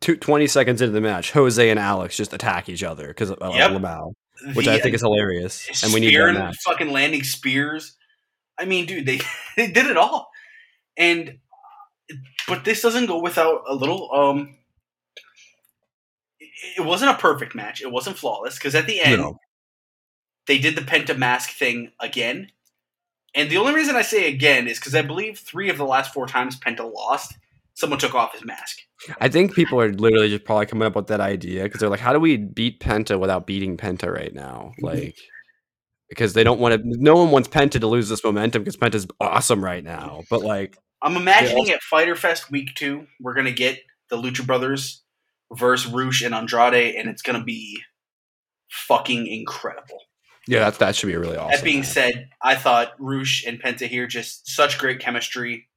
Two, 0.00 0.16
20 0.16 0.48
seconds 0.48 0.80
into 0.82 0.92
the 0.92 1.00
match, 1.00 1.30
Jose 1.30 1.70
and 1.70 1.78
Alex 1.78 2.16
just 2.16 2.32
attack 2.32 2.68
each 2.68 2.82
other 2.82 3.06
because 3.06 3.30
of, 3.30 3.38
of 3.38 3.54
Yep. 3.54 3.70
Lamau, 3.70 4.12
which 4.54 4.66
The- 4.66 4.72
I 4.72 4.80
think 4.80 4.96
is 4.96 5.00
hilarious, 5.02 5.84
and 5.84 5.92
we 5.94 6.00
need 6.00 6.16
that 6.16 6.32
match. 6.34 6.56
fucking 6.64 6.90
landing 6.90 7.22
spears. 7.22 7.96
I 8.58 8.64
mean, 8.64 8.86
dude, 8.86 9.06
they 9.06 9.20
they 9.56 9.68
did 9.70 9.86
it 9.86 9.96
all, 9.96 10.28
and 10.96 11.38
but 12.48 12.64
this 12.64 12.82
doesn't 12.82 13.06
go 13.06 13.20
without 13.20 13.62
a 13.68 13.74
little. 13.74 14.10
Um, 14.12 14.56
it- 16.40 16.78
it 16.78 16.84
wasn't 16.84 17.12
a 17.12 17.18
perfect 17.18 17.54
match. 17.54 17.80
It 17.80 17.90
wasn't 17.90 18.18
flawless 18.18 18.56
because 18.56 18.74
at 18.74 18.86
the 18.86 19.00
end 19.00 19.20
No. 19.22 19.38
They 20.46 20.58
did 20.58 20.76
the 20.76 20.82
Penta 20.82 21.16
mask 21.16 21.50
thing 21.50 21.92
again. 22.00 22.48
And 23.34 23.50
the 23.50 23.56
only 23.56 23.74
reason 23.74 23.96
I 23.96 24.02
say 24.02 24.28
again 24.28 24.68
is 24.68 24.78
because 24.78 24.94
I 24.94 25.02
believe 25.02 25.38
three 25.38 25.70
of 25.70 25.78
the 25.78 25.84
last 25.84 26.12
four 26.12 26.26
times 26.26 26.58
Penta 26.58 26.92
lost, 26.92 27.36
someone 27.74 27.98
took 27.98 28.14
off 28.14 28.32
his 28.32 28.44
mask. 28.44 28.78
I 29.20 29.28
think 29.28 29.54
people 29.54 29.80
are 29.80 29.92
literally 29.92 30.28
just 30.28 30.44
probably 30.44 30.66
coming 30.66 30.86
up 30.86 30.94
with 30.94 31.06
that 31.08 31.20
idea 31.20 31.64
because 31.64 31.80
they're 31.80 31.88
like, 31.88 32.00
how 32.00 32.12
do 32.12 32.20
we 32.20 32.36
beat 32.36 32.80
Penta 32.80 33.18
without 33.18 33.46
beating 33.46 33.76
Penta 33.76 34.12
right 34.12 34.34
now? 34.34 34.72
Mm-hmm. 34.76 34.86
Like, 34.86 35.16
because 36.08 36.34
they 36.34 36.44
don't 36.44 36.60
want 36.60 36.74
to. 36.74 36.82
No 36.84 37.14
one 37.14 37.30
wants 37.30 37.48
Penta 37.48 37.80
to 37.80 37.86
lose 37.86 38.08
this 38.08 38.22
momentum 38.22 38.62
because 38.62 38.76
Penta's 38.76 39.06
awesome 39.18 39.64
right 39.64 39.82
now. 39.82 40.22
But 40.28 40.42
like, 40.42 40.76
I'm 41.00 41.16
imagining 41.16 41.70
at 41.70 41.82
Fyter 41.82 42.16
Fest 42.16 42.50
week 42.50 42.74
two, 42.74 43.06
we're 43.18 43.34
gonna 43.34 43.50
get 43.50 43.80
the 44.10 44.16
Lucha 44.16 44.46
Brothers 44.46 45.02
versus 45.54 45.90
Rush 45.90 46.22
and 46.22 46.34
Andrade, 46.34 46.96
and 46.96 47.08
it's 47.08 47.22
gonna 47.22 47.42
be 47.42 47.80
fucking 48.68 49.26
incredible. 49.26 50.00
Yeah, 50.48 50.60
that 50.60 50.78
that 50.80 50.96
should 50.96 51.06
be 51.06 51.14
a 51.14 51.20
really 51.20 51.36
awesome. 51.36 51.52
that 51.52 51.64
being 51.64 51.80
match. 51.80 51.88
said, 51.88 52.28
I 52.42 52.56
thought 52.56 52.92
Rush 52.98 53.44
and 53.46 53.62
Penta 53.62 53.86
here 53.86 54.06
just 54.06 54.48
such 54.48 54.78
great 54.78 54.98
chemistry, 55.00 55.68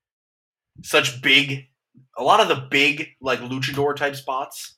such 0.83 1.21
big, 1.21 1.67
a 2.17 2.23
lot 2.23 2.39
of 2.39 2.47
the 2.47 2.67
big 2.69 3.09
like 3.21 3.39
luchador 3.39 3.95
type 3.95 4.15
spots. 4.15 4.77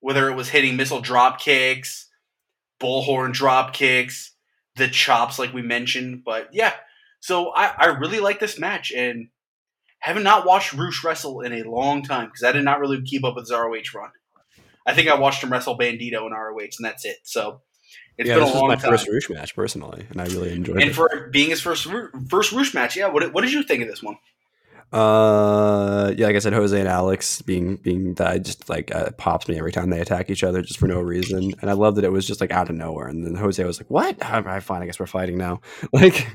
Whether 0.00 0.28
it 0.30 0.36
was 0.36 0.50
hitting 0.50 0.76
missile 0.76 1.00
drop 1.00 1.40
kicks, 1.40 2.08
bullhorn 2.80 3.32
drop 3.32 3.72
kicks, 3.72 4.34
the 4.76 4.88
chops 4.88 5.38
like 5.38 5.52
we 5.52 5.62
mentioned, 5.62 6.22
but 6.24 6.50
yeah. 6.52 6.74
So 7.20 7.50
I, 7.50 7.72
I 7.76 7.86
really 7.86 8.20
like 8.20 8.38
this 8.38 8.58
match 8.58 8.92
and 8.92 9.28
haven't 9.98 10.22
not 10.22 10.46
watched 10.46 10.72
Roosh 10.72 11.02
wrestle 11.02 11.40
in 11.40 11.52
a 11.52 11.68
long 11.68 12.02
time 12.02 12.26
because 12.26 12.44
I 12.44 12.52
did 12.52 12.64
not 12.64 12.78
really 12.78 13.02
keep 13.02 13.24
up 13.24 13.34
with 13.34 13.44
his 13.44 13.52
ROH 13.52 13.98
run. 13.98 14.10
I 14.86 14.94
think 14.94 15.08
I 15.08 15.18
watched 15.18 15.42
him 15.42 15.50
wrestle 15.50 15.76
Bandito 15.76 16.26
in 16.26 16.32
ROH 16.32 16.58
and 16.78 16.84
that's 16.84 17.04
it. 17.04 17.18
So 17.24 17.62
it's 18.18 18.28
yeah, 18.28 18.34
been 18.34 18.44
this 18.44 18.54
a 18.54 18.60
was 18.60 18.68
my 18.68 18.74
time. 18.74 18.90
first 18.90 19.08
Rush 19.08 19.30
match 19.30 19.54
personally, 19.54 20.06
and 20.10 20.20
I 20.20 20.24
really 20.26 20.52
enjoyed 20.52 20.76
And 20.76 20.82
it. 20.82 20.86
And 20.88 20.96
for 20.96 21.28
being 21.32 21.50
his 21.50 21.60
first 21.60 21.86
first 22.28 22.52
Rush 22.52 22.74
match, 22.74 22.96
yeah. 22.96 23.08
What, 23.08 23.32
what 23.32 23.42
did 23.42 23.52
you 23.52 23.62
think 23.62 23.82
of 23.82 23.88
this 23.88 24.02
one? 24.02 24.16
Uh, 24.90 26.14
yeah, 26.16 26.26
like 26.26 26.36
I 26.36 26.38
said, 26.38 26.54
Jose 26.54 26.78
and 26.78 26.88
Alex 26.88 27.42
being 27.42 27.76
being 27.76 28.14
that 28.14 28.42
just 28.42 28.68
like 28.68 28.92
uh, 28.94 29.10
pops 29.18 29.46
me 29.46 29.58
every 29.58 29.70
time 29.70 29.90
they 29.90 30.00
attack 30.00 30.30
each 30.30 30.42
other 30.42 30.62
just 30.62 30.78
for 30.80 30.88
no 30.88 31.00
reason, 31.00 31.52
and 31.60 31.70
I 31.70 31.74
love 31.74 31.94
that 31.96 32.04
it 32.04 32.12
was 32.12 32.26
just 32.26 32.40
like 32.40 32.50
out 32.50 32.70
of 32.70 32.74
nowhere, 32.74 33.06
and 33.06 33.24
then 33.24 33.34
Jose 33.34 33.62
was 33.62 33.78
like, 33.78 33.90
"What? 33.90 34.20
All 34.24 34.42
right, 34.42 34.62
fine, 34.62 34.82
I 34.82 34.86
guess 34.86 34.98
we're 34.98 35.06
fighting 35.06 35.38
now." 35.38 35.60
Like, 35.92 36.28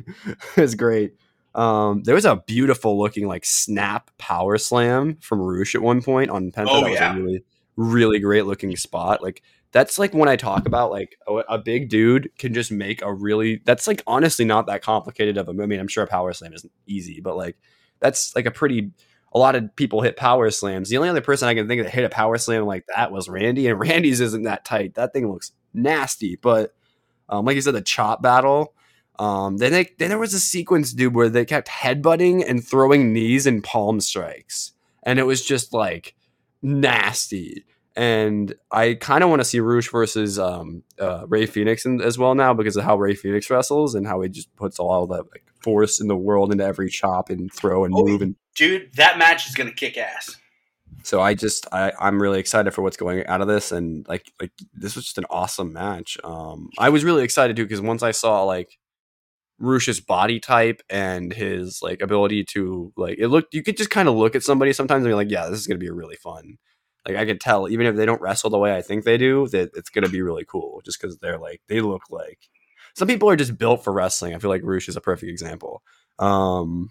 it's 0.56 0.76
great. 0.76 1.16
Um, 1.56 2.04
there 2.04 2.16
was 2.16 2.26
a 2.26 2.38
beautiful 2.48 3.00
looking 3.00 3.28
like 3.28 3.44
snap 3.46 4.10
power 4.18 4.58
slam 4.58 5.18
from 5.18 5.42
Rush 5.42 5.76
at 5.76 5.82
one 5.82 6.02
point 6.02 6.30
on 6.30 6.52
Penta. 6.52 6.68
Oh, 6.70 6.82
that 6.82 6.90
was 6.92 7.00
yeah. 7.00 7.14
a 7.14 7.20
really 7.20 7.44
really 7.76 8.20
great 8.20 8.46
looking 8.46 8.76
spot. 8.76 9.22
Like 9.22 9.42
that's 9.74 10.00
like 10.00 10.14
when 10.14 10.30
I 10.30 10.36
talk 10.36 10.66
about 10.66 10.92
like 10.92 11.18
a, 11.28 11.34
a 11.50 11.58
big 11.58 11.90
dude 11.90 12.30
can 12.38 12.54
just 12.54 12.72
make 12.72 13.02
a 13.02 13.12
really 13.12 13.62
that's 13.66 13.88
like 13.88 14.02
honestly 14.08 14.46
not 14.46 14.68
that 14.68 14.84
complicated 14.84 15.38
of 15.38 15.50
a. 15.50 15.52
I 15.52 15.66
mean, 15.66 15.80
I'm 15.80 15.88
sure 15.88 16.04
a 16.04 16.08
power 16.08 16.32
slam 16.32 16.54
isn't 16.54 16.72
easy, 16.86 17.20
but 17.20 17.36
like 17.36 17.58
that's 18.00 18.36
like 18.36 18.46
a 18.46 18.52
pretty 18.52 18.92
a 19.34 19.40
lot 19.40 19.56
of 19.56 19.76
people 19.76 20.02
hit 20.02 20.16
power 20.16 20.52
slams. 20.52 20.90
The 20.90 20.98
only 20.98 21.10
other 21.10 21.22
person 21.22 21.48
I 21.48 21.56
can 21.56 21.68
think 21.68 21.80
of 21.80 21.86
that 21.86 21.94
hit 21.94 22.06
a 22.06 22.10
power 22.10 22.38
slam 22.38 22.66
like 22.66 22.86
that 22.96 23.12
was 23.12 23.28
Randy, 23.28 23.68
and 23.68 23.80
Randy's 23.80 24.22
isn't 24.22 24.44
that 24.44 24.64
tight. 24.64 24.94
That 24.94 25.12
thing 25.12 25.30
looks 25.30 25.52
nasty. 25.74 26.38
But 26.40 26.76
um, 27.28 27.46
like 27.46 27.56
you 27.56 27.62
said, 27.62 27.76
the 27.76 27.82
chop 27.82 28.22
battle. 28.22 28.74
Um, 29.20 29.58
then 29.58 29.72
they, 29.72 29.90
then 30.00 30.10
there 30.10 30.18
was 30.18 30.34
a 30.34 30.40
sequence, 30.40 30.92
dude, 30.92 31.14
where 31.14 31.30
they 31.30 31.46
kept 31.46 31.68
headbutting 31.68 32.44
and 32.48 32.66
throwing 32.66 33.14
knees 33.14 33.46
and 33.46 33.64
palm 33.64 34.00
strikes, 34.02 34.74
and 35.04 35.20
it 35.20 35.24
was 35.24 35.46
just 35.46 35.74
like 35.74 36.16
nasty. 36.62 37.64
And 37.96 38.56
I 38.72 38.96
kind 38.96 39.24
of 39.24 39.30
want 39.30 39.42
to 39.42 39.46
see 39.46 39.60
Rush 39.60 39.92
versus 39.92 40.40
um, 40.40 40.84
uh, 41.00 41.26
Rey 41.28 41.46
Fenix 41.46 41.86
in, 41.86 42.02
as 42.02 42.18
well 42.18 42.34
now 42.34 42.54
because 42.54 42.76
of 42.76 42.84
how 42.84 42.98
Rey 42.98 43.14
Fenix 43.14 43.50
wrestles 43.50 43.94
and 43.94 44.08
how 44.08 44.22
he 44.22 44.30
just 44.30 44.54
puts 44.56 44.80
all 44.80 45.06
the 45.06 45.18
like, 45.32 45.46
force 45.62 46.02
in 46.02 46.08
the 46.08 46.16
world 46.18 46.52
into 46.52 46.64
every 46.64 46.90
chop 46.90 47.30
and 47.30 47.54
throw 47.54 47.86
and 47.86 47.94
Oh, 47.96 48.04
move. 48.06 48.22
And 48.22 48.36
Dude, 48.56 48.94
that 48.96 49.18
match 49.18 49.48
is 49.48 49.54
gonna 49.56 49.72
kick 49.72 49.98
ass. 49.98 50.36
so 51.04 51.22
I 51.22 51.36
just 51.36 51.68
I, 51.72 51.92
I'm 52.00 52.22
really 52.22 52.40
excited 52.40 52.72
for 52.74 52.82
what's 52.82 52.98
going 52.98 53.26
out 53.28 53.42
of 53.42 53.48
this. 53.48 53.72
And 53.72 54.08
like 54.08 54.32
like 54.42 54.52
this 54.74 54.96
was 54.96 55.06
just 55.06 55.18
an 55.20 55.26
awesome 55.30 55.72
match. 55.72 56.18
Um, 56.24 56.70
I 56.80 56.90
was 56.90 57.04
really 57.04 57.24
excited 57.24 57.56
too 57.56 57.64
because 57.66 57.82
once 57.82 58.02
I 58.04 58.12
saw 58.12 58.44
like 58.44 58.78
Rush's 59.60 60.02
body 60.02 60.40
type 60.40 60.82
and 60.90 61.32
his 61.32 61.80
like 61.82 62.02
ability 62.02 62.44
to 62.46 62.92
like 62.98 63.18
it 63.20 63.28
looked 63.28 63.54
you 63.54 63.62
could 63.64 63.78
just 63.78 63.90
kind 63.92 64.10
of 64.10 64.16
look 64.16 64.36
at 64.36 64.44
somebody 64.44 64.74
sometimes 64.74 65.04
and 65.06 65.12
be 65.12 65.16
like, 65.16 65.30
yeah, 65.30 65.48
this 65.48 65.60
is 65.60 65.68
gonna 65.68 65.78
be 65.78 65.88
a 65.88 65.94
really 65.94 66.16
fun. 66.16 66.58
Like 67.08 67.18
I 67.18 67.26
could 67.26 67.42
tell, 67.42 67.70
even 67.70 67.86
if 67.86 67.96
they 67.96 68.06
don't 68.06 68.22
wrestle 68.22 68.50
the 68.50 68.58
way 68.58 68.76
I 68.76 68.82
think 68.82 69.04
they 69.04 69.18
do, 69.18 69.48
that 69.50 69.72
it's 69.76 69.90
gonna 69.90 70.10
be 70.10 70.22
really 70.22 70.46
cool. 70.46 70.82
Just 70.86 71.02
because 71.02 71.18
they're 71.18 71.38
like 71.40 71.62
they 71.68 71.82
look 71.82 72.04
like 72.10 72.50
some 72.96 73.08
people 73.08 73.30
are 73.30 73.36
just 73.36 73.58
built 73.58 73.84
for 73.84 73.92
wrestling. 73.92 74.34
I 74.36 74.40
feel 74.40 74.50
like 74.50 74.62
Rush 74.64 74.88
is 74.88 74.96
a 74.96 75.02
perfect 75.02 75.30
example. 75.30 75.84
Um. 76.20 76.90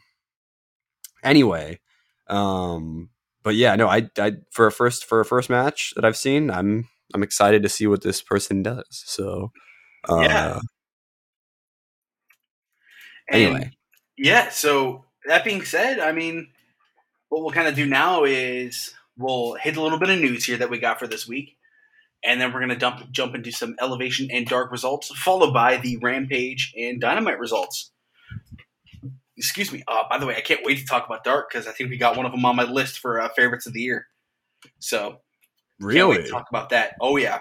Anyway, 1.22 1.80
um. 2.28 3.10
But 3.44 3.56
yeah, 3.56 3.74
no, 3.74 3.88
I, 3.88 4.08
I 4.18 4.34
for 4.50 4.66
a 4.66 4.72
first 4.72 5.04
for 5.04 5.20
a 5.20 5.24
first 5.24 5.50
match 5.50 5.92
that 5.96 6.04
I've 6.04 6.16
seen, 6.16 6.50
I'm 6.50 6.88
I'm 7.14 7.22
excited 7.22 7.62
to 7.62 7.68
see 7.68 7.86
what 7.86 8.02
this 8.02 8.22
person 8.22 8.62
does. 8.62 8.86
So, 8.90 9.50
uh, 10.08 10.22
Yeah. 10.22 10.60
And 13.28 13.42
Anyway. 13.42 13.70
yeah. 14.16 14.50
So 14.50 15.04
that 15.26 15.44
being 15.44 15.64
said, 15.64 15.98
I 15.98 16.12
mean, 16.12 16.48
what 17.28 17.42
we'll 17.42 17.52
kind 17.52 17.68
of 17.68 17.74
do 17.74 17.86
now 17.86 18.24
is 18.24 18.94
we'll 19.22 19.54
hit 19.54 19.76
a 19.76 19.82
little 19.82 19.98
bit 19.98 20.10
of 20.10 20.18
news 20.20 20.44
here 20.44 20.56
that 20.58 20.70
we 20.70 20.78
got 20.78 20.98
for 20.98 21.06
this 21.06 21.26
week, 21.26 21.56
and 22.24 22.40
then 22.40 22.52
we're 22.52 22.60
gonna 22.60 22.76
dump 22.78 23.10
jump 23.10 23.34
into 23.34 23.50
some 23.52 23.76
elevation 23.80 24.28
and 24.30 24.46
dark 24.46 24.70
results, 24.72 25.08
followed 25.16 25.52
by 25.52 25.76
the 25.78 25.96
rampage 25.98 26.72
and 26.76 27.00
dynamite 27.00 27.38
results. 27.38 27.90
Excuse 29.36 29.72
me. 29.72 29.82
Uh, 29.88 30.02
by 30.10 30.18
the 30.18 30.26
way, 30.26 30.36
I 30.36 30.40
can't 30.40 30.60
wait 30.64 30.78
to 30.78 30.84
talk 30.84 31.06
about 31.06 31.24
dark 31.24 31.50
because 31.50 31.66
I 31.66 31.72
think 31.72 31.90
we 31.90 31.96
got 31.96 32.16
one 32.16 32.26
of 32.26 32.32
them 32.32 32.44
on 32.44 32.54
my 32.54 32.64
list 32.64 32.98
for 32.98 33.20
uh, 33.20 33.28
favorites 33.30 33.66
of 33.66 33.72
the 33.72 33.80
year. 33.80 34.06
So 34.78 35.00
Can't 35.10 35.18
wait 35.80 35.94
Really? 35.94 36.22
to 36.24 36.28
talk 36.28 36.46
about 36.50 36.68
that. 36.70 36.94
Oh 37.00 37.16
yeah. 37.16 37.40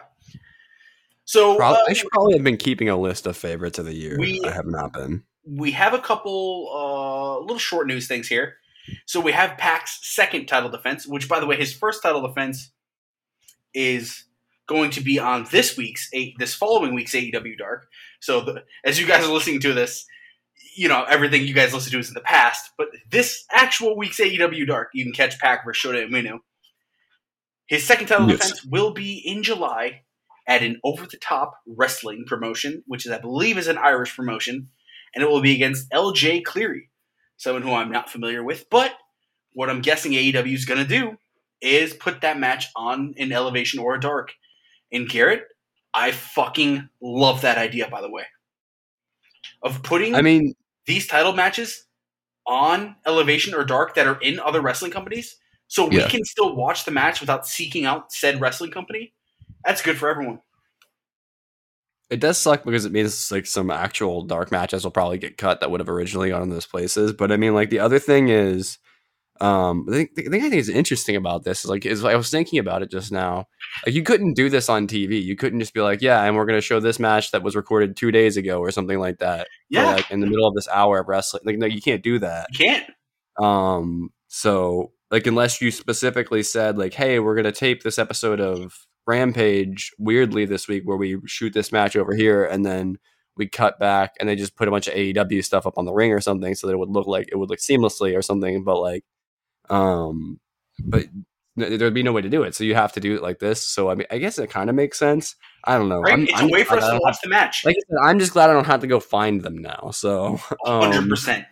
So 1.25 1.61
uh, 1.61 1.77
I 1.87 1.93
should 1.93 2.09
probably 2.11 2.33
have 2.35 2.43
been 2.43 2.57
keeping 2.57 2.89
a 2.89 2.97
list 2.97 3.25
of 3.27 3.37
favorites 3.37 3.77
of 3.77 3.85
the 3.85 3.93
year. 3.93 4.17
We- 4.19 4.41
I 4.45 4.51
have 4.51 4.65
not 4.65 4.93
been. 4.93 5.23
we 5.45 5.71
have 5.71 5.93
a 5.93 5.99
couple 5.99 6.69
uh, 6.73 7.39
little 7.41 7.57
short 7.59 7.87
news 7.87 8.07
things 8.07 8.27
here. 8.27 8.55
So 9.05 9.19
we 9.19 9.31
have 9.31 9.57
Pac's 9.57 9.99
second 10.01 10.47
title 10.47 10.69
defense, 10.69 11.07
which, 11.07 11.27
by 11.27 11.39
the 11.39 11.45
way, 11.45 11.57
his 11.57 11.73
first 11.73 12.01
title 12.03 12.25
defense 12.25 12.71
is 13.73 14.25
going 14.67 14.91
to 14.91 15.01
be 15.01 15.19
on 15.19 15.47
this 15.51 15.75
week's 15.75 16.09
this 16.37 16.53
following 16.53 16.93
week's 16.93 17.13
AEW 17.13 17.57
Dark. 17.57 17.87
So 18.19 18.41
the, 18.41 18.63
as 18.85 18.99
you 18.99 19.07
guys 19.07 19.23
are 19.23 19.31
listening 19.31 19.59
to 19.61 19.73
this, 19.73 20.05
you 20.75 20.87
know 20.87 21.03
everything 21.03 21.45
you 21.45 21.53
guys 21.53 21.73
listen 21.73 21.91
to 21.91 21.99
is 21.99 22.07
in 22.07 22.13
the 22.13 22.21
past, 22.21 22.71
but 22.77 22.87
this 23.09 23.45
actual 23.51 23.97
week's 23.97 24.19
AEW 24.19 24.67
Dark, 24.67 24.89
you 24.93 25.03
can 25.03 25.13
catch 25.13 25.39
Pac 25.39 25.65
versus 25.65 25.91
Shota 25.91 26.07
Umino. 26.07 26.39
His 27.67 27.85
second 27.85 28.07
title 28.07 28.29
Yes. 28.29 28.39
defense 28.39 28.65
will 28.65 28.91
be 28.91 29.17
in 29.17 29.43
July 29.43 30.01
at 30.47 30.63
an 30.63 30.79
over-the-top 30.83 31.53
wrestling 31.65 32.25
promotion, 32.27 32.83
which 32.87 33.05
is 33.05 33.11
I 33.11 33.17
believe 33.17 33.57
is 33.57 33.67
an 33.67 33.77
Irish 33.77 34.15
promotion 34.15 34.69
and 35.13 35.23
it 35.23 35.29
will 35.29 35.41
be 35.41 35.53
against 35.53 35.89
LJ 35.91 36.43
Cleary, 36.43 36.89
someone 37.41 37.63
who 37.63 37.73
I'm 37.73 37.91
not 37.91 38.09
familiar 38.09 38.43
with. 38.43 38.69
But 38.69 38.93
what 39.53 39.69
I'm 39.69 39.81
guessing 39.81 40.11
AEW 40.11 40.53
is 40.53 40.65
going 40.65 40.79
to 40.79 40.87
do 40.87 41.17
is 41.59 41.93
put 41.93 42.21
that 42.21 42.39
match 42.39 42.67
on 42.75 43.15
an 43.17 43.31
elevation 43.31 43.79
or 43.79 43.95
a 43.95 43.99
dark. 43.99 44.33
And 44.91 45.09
Garrett, 45.09 45.43
I 45.93 46.11
fucking 46.11 46.87
love 47.01 47.41
that 47.41 47.57
idea, 47.57 47.87
by 47.89 48.01
the 48.01 48.11
way, 48.11 48.25
of 49.63 49.81
putting 49.81 50.15
I 50.15 50.21
mean, 50.21 50.53
these 50.85 51.07
title 51.07 51.33
matches 51.33 51.85
on 52.45 52.95
elevation 53.05 53.53
or 53.55 53.63
dark 53.63 53.95
that 53.95 54.07
are 54.07 54.19
in 54.21 54.39
other 54.39 54.61
wrestling 54.61 54.91
companies, 54.91 55.37
so 55.67 55.87
we 55.87 55.97
Yeah. 55.97 56.09
can 56.09 56.23
still 56.23 56.55
watch 56.55 56.85
the 56.85 56.91
match 56.91 57.19
without 57.21 57.47
seeking 57.47 57.85
out 57.85 58.11
said 58.11 58.39
wrestling 58.39 58.71
company. 58.71 59.13
That's 59.65 59.81
good 59.81 59.97
for 59.97 60.09
everyone. 60.09 60.41
It 62.11 62.19
does 62.19 62.37
suck 62.37 62.65
because 62.65 62.83
it 62.83 62.91
means 62.91 63.31
like 63.31 63.45
some 63.45 63.71
actual 63.71 64.21
dark 64.23 64.51
matches 64.51 64.83
will 64.83 64.91
probably 64.91 65.17
get 65.17 65.37
cut 65.37 65.61
that 65.61 65.71
would 65.71 65.79
have 65.79 65.89
originally 65.89 66.29
gone 66.29 66.43
in 66.43 66.49
those 66.49 66.65
places. 66.65 67.13
But 67.13 67.31
I 67.31 67.37
mean, 67.37 67.53
like 67.53 67.69
the 67.69 67.79
other 67.79 67.99
thing 67.99 68.27
is, 68.27 68.77
um, 69.39 69.85
the, 69.87 70.09
the 70.15 70.23
thing 70.23 70.41
I 70.41 70.49
think 70.49 70.55
is 70.55 70.67
interesting 70.67 71.15
about 71.15 71.45
this 71.45 71.63
is 71.63 71.69
like 71.69 71.85
is 71.85 72.03
I 72.03 72.15
was 72.15 72.29
thinking 72.29 72.59
about 72.59 72.83
it 72.83 72.91
just 72.91 73.13
now. 73.13 73.45
Like 73.85 73.95
you 73.95 74.03
couldn't 74.03 74.33
do 74.33 74.49
this 74.49 74.67
on 74.67 74.87
TV. 74.87 75.23
You 75.23 75.37
couldn't 75.37 75.61
just 75.61 75.73
be 75.73 75.79
like, 75.79 76.01
yeah, 76.01 76.21
and 76.23 76.35
we're 76.35 76.45
going 76.45 76.57
to 76.57 76.61
show 76.61 76.81
this 76.81 76.99
match 76.99 77.31
that 77.31 77.43
was 77.43 77.55
recorded 77.55 77.95
two 77.95 78.11
days 78.11 78.35
ago 78.35 78.59
or 78.59 78.71
something 78.71 78.99
like 78.99 79.19
that. 79.19 79.47
Yeah, 79.69 79.93
like 79.93 80.11
in 80.11 80.19
the 80.19 80.27
middle 80.27 80.47
of 80.47 80.53
this 80.53 80.67
hour 80.67 80.99
of 80.99 81.07
wrestling. 81.07 81.43
Like 81.45 81.57
no, 81.57 81.65
you 81.65 81.81
can't 81.81 82.03
do 82.03 82.19
that. 82.19 82.47
you 82.51 82.65
can't. 82.65 82.91
Um, 83.41 84.09
so 84.27 84.91
like 85.09 85.25
unless 85.27 85.61
you 85.61 85.71
specifically 85.71 86.43
said 86.43 86.77
like, 86.77 86.93
hey, 86.93 87.19
we're 87.19 87.35
gonna 87.35 87.53
tape 87.53 87.83
this 87.83 87.97
episode 87.97 88.41
of 88.41 88.85
Rampage 89.07 89.91
weirdly 89.97 90.45
this 90.45 90.67
week 90.67 90.83
where 90.85 90.97
we 90.97 91.19
shoot 91.25 91.53
this 91.53 91.71
match 91.71 91.95
over 91.95 92.15
here 92.15 92.45
and 92.45 92.65
then 92.65 92.97
we 93.37 93.47
cut 93.47 93.79
back 93.79 94.15
and 94.19 94.27
they 94.27 94.35
just 94.35 94.55
put 94.55 94.67
a 94.67 94.71
bunch 94.71 94.87
of 94.87 94.93
AEW 94.93 95.43
stuff 95.43 95.65
up 95.65 95.77
on 95.77 95.85
the 95.85 95.93
ring 95.93 96.11
or 96.11 96.21
something 96.21 96.53
so 96.55 96.67
that 96.67 96.73
it 96.73 96.79
would 96.79 96.89
look 96.89 97.07
like 97.07 97.29
it 97.31 97.37
would 97.37 97.49
look 97.49 97.59
seamlessly 97.59 98.15
or 98.17 98.21
something, 98.21 98.63
but 98.63 98.79
like 98.79 99.03
um 99.69 100.39
but 100.83 101.05
there'd 101.55 101.93
be 101.93 102.03
no 102.03 102.13
way 102.13 102.21
to 102.21 102.29
do 102.29 102.43
it. 102.43 102.55
So 102.55 102.63
you 102.63 102.75
have 102.75 102.93
to 102.93 102.99
do 102.99 103.15
it 103.15 103.21
like 103.21 103.39
this. 103.39 103.61
So 103.61 103.89
I 103.89 103.95
mean 103.95 104.07
I 104.11 104.17
guess 104.17 104.37
it 104.37 104.49
kind 104.49 104.69
of 104.69 104.75
makes 104.75 104.99
sense. 104.99 105.35
I 105.63 105.77
don't 105.77 105.89
know. 105.89 106.01
Right? 106.01 106.13
I'm, 106.13 106.23
it's 106.23 106.33
I'm 106.35 106.49
a 106.49 106.51
way 106.51 106.63
for 106.63 106.77
us 106.77 106.89
to 106.89 106.99
watch 107.01 107.17
the 107.23 107.29
match. 107.29 107.65
like 107.65 107.75
I 107.75 107.81
said, 107.89 107.97
I'm 108.03 108.19
just 108.19 108.33
glad 108.33 108.49
I 108.49 108.53
don't 108.53 108.67
have 108.67 108.81
to 108.81 108.87
go 108.87 108.99
find 108.99 109.41
them 109.41 109.57
now. 109.57 109.91
So 109.91 110.37
Hundred 110.65 110.97
um, 110.97 111.09
percent 111.09 111.45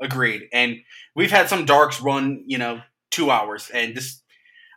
agreed. 0.00 0.48
And 0.52 0.78
we've 1.14 1.30
had 1.30 1.48
some 1.48 1.64
darks 1.64 2.00
run, 2.00 2.42
you 2.46 2.58
know, 2.58 2.80
two 3.10 3.30
hours, 3.30 3.70
and 3.72 3.94
this, 3.94 4.22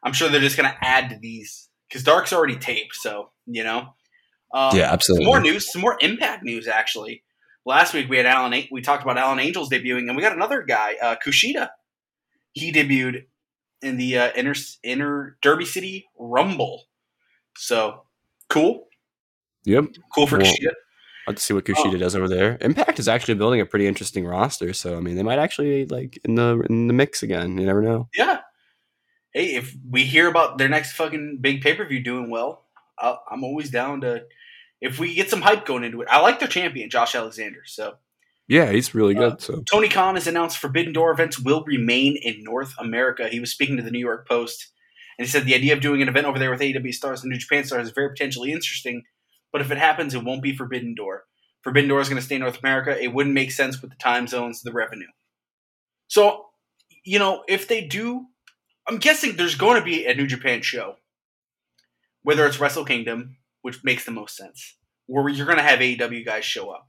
I'm 0.04 0.14
sure 0.14 0.30
they're 0.30 0.42
just 0.42 0.58
going 0.58 0.70
to 0.70 0.78
add 0.86 1.10
to 1.10 1.18
these 1.20 1.70
because 1.94 2.04
darks 2.04 2.34
already 2.34 2.56
taped. 2.56 2.96
So 2.96 3.30
you 3.46 3.64
know, 3.64 3.94
uh, 4.54 4.72
yeah, 4.74 4.88
Some 4.88 4.94
absolutely. 4.94 5.26
more 5.28 5.40
news, 5.40 5.72
some 5.72 5.82
more 5.82 5.98
impact 6.02 6.44
news. 6.44 6.68
Actually, 6.68 7.24
last 7.66 7.94
week 7.94 8.10
we 8.10 8.18
had 8.18 8.26
Alan. 8.26 8.54
A- 8.54 8.68
We 8.72 8.82
talked 8.82 9.04
about 9.04 9.18
Alan 9.18 9.40
Angels 9.40 9.70
debuting, 9.70 10.08
and 10.08 10.16
we 10.16 10.22
got 10.24 10.34
another 10.36 10.64
guy, 10.64 10.96
uh, 11.02 11.16
Kushida. 11.24 11.70
He 12.54 12.72
debuted 12.72 13.26
in 13.82 13.98
the 13.98 14.18
uh, 14.18 14.32
inner 14.36 14.56
inner 14.84 15.38
Derby 15.42 15.66
City 15.66 16.06
Rumble. 16.18 16.86
So 17.56 18.04
cool, 18.50 18.88
Yep. 19.66 19.86
cool 20.16 20.26
for 20.28 20.40
Well, 20.40 20.48
Kushida. 20.52 20.72
Let's 21.28 21.42
see 21.44 21.54
what 21.54 21.64
Kushida 21.64 21.96
Oh. 21.96 21.98
does 21.98 22.16
over 22.18 22.28
there. 22.28 22.58
Impact 22.60 23.00
is 23.00 23.08
actually 23.08 23.36
building 23.36 23.62
a 23.62 23.66
pretty 23.66 23.88
interesting 23.88 24.26
roster, 24.26 24.74
so 24.74 24.98
I 24.98 25.00
mean, 25.00 25.16
they 25.16 25.24
might 25.24 25.40
actually 25.40 25.86
like 25.86 26.20
in 26.26 26.36
the 26.36 26.66
in 26.70 26.88
the 26.88 26.94
mix 26.94 27.24
again. 27.24 27.58
You 27.58 27.66
never 27.66 27.82
know. 27.82 28.10
Yeah. 28.16 28.40
Hey, 29.34 29.56
if 29.56 29.76
we 29.90 30.04
hear 30.04 30.28
about 30.28 30.58
their 30.58 30.70
next 30.70 30.94
fucking 30.94 31.40
big 31.42 31.62
pay 31.62 31.74
per 31.76 31.86
view 31.88 32.04
doing 32.04 32.30
well, 32.30 32.66
I'll, 33.00 33.24
I'm 33.30 33.44
always 33.44 33.70
down 33.70 34.02
to. 34.02 34.24
If 34.82 35.00
we 35.00 35.16
get 35.16 35.30
some 35.30 35.42
hype 35.42 35.66
going 35.66 35.84
into 35.86 36.02
it, 36.02 36.10
I 36.12 36.20
like 36.20 36.40
their 36.40 36.48
champion, 36.50 36.90
Josh 36.90 37.16
Alexander. 37.16 37.62
So 37.66 37.96
Yeah, 38.50 38.70
he's 38.72 38.94
really 38.94 39.16
Uh, 39.16 39.30
good. 39.30 39.42
So 39.42 39.64
Tony 39.72 39.88
Khan 39.88 40.16
has 40.16 40.28
announced 40.28 40.58
Forbidden 40.58 40.92
Door 40.94 41.12
events 41.12 41.40
will 41.40 41.64
remain 41.66 42.18
in 42.22 42.44
North 42.44 42.74
America. 42.78 43.30
He 43.30 43.40
was 43.40 43.50
speaking 43.52 43.78
to 43.78 43.84
the 43.84 43.92
New 43.92 44.00
York 44.00 44.28
Post, 44.28 44.72
and 45.18 45.26
he 45.26 45.32
said 45.32 45.46
the 45.46 45.56
idea 45.56 45.74
of 45.74 45.80
doing 45.82 46.02
an 46.02 46.10
event 46.10 46.28
over 46.28 46.38
there 46.38 46.52
with 46.52 46.60
AEW 46.60 46.94
stars 46.94 47.24
and 47.24 47.32
New 47.32 47.38
Japan 47.38 47.64
stars 47.64 47.88
is 47.88 47.94
very 47.94 48.10
potentially 48.10 48.52
interesting. 48.52 49.04
But 49.54 49.62
if 49.62 49.72
it 49.72 49.78
happens, 49.78 50.14
it 50.14 50.24
won't 50.24 50.44
be 50.44 50.56
Forbidden 50.56 50.96
Door. 50.96 51.24
Forbidden 51.62 51.88
Door 51.90 52.02
is 52.02 52.10
going 52.10 52.20
to 52.20 52.26
stay 52.26 52.36
in 52.36 52.42
North 52.42 52.60
America. 52.60 53.02
It 53.02 53.14
wouldn't 53.14 53.34
make 53.36 53.52
sense 53.52 53.82
with 53.82 53.92
the 53.92 53.98
time 53.98 54.28
zones, 54.28 54.64
the 54.64 54.74
revenue. 54.74 55.08
So, 56.08 56.48
you 57.06 57.20
know, 57.20 57.44
if 57.48 57.68
they 57.70 57.86
do, 57.86 58.26
I'm 58.88 58.98
guessing 58.98 59.36
there's 59.36 59.56
going 59.56 59.80
to 59.80 59.86
be 59.86 60.06
a 60.06 60.16
New 60.16 60.28
Japan 60.28 60.62
show, 60.62 60.98
whether 62.24 62.46
it's 62.46 62.60
Wrestle 62.60 62.86
Kingdom, 62.86 63.38
which 63.62 63.84
makes 63.84 64.06
the 64.06 64.12
most 64.12 64.36
sense, 64.36 64.76
or 65.08 65.30
you're 65.30 65.46
going 65.46 65.58
to 65.58 65.64
have 65.64 65.80
AEW 65.80 66.26
guys 66.26 66.44
show 66.44 66.70
up. 66.70 66.88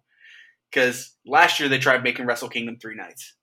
Because 0.70 1.14
last 1.24 1.60
year 1.60 1.68
they 1.68 1.78
tried 1.78 2.02
making 2.02 2.26
Wrestle 2.26 2.48
Kingdom 2.48 2.78
three 2.80 2.96
nights. 2.96 3.34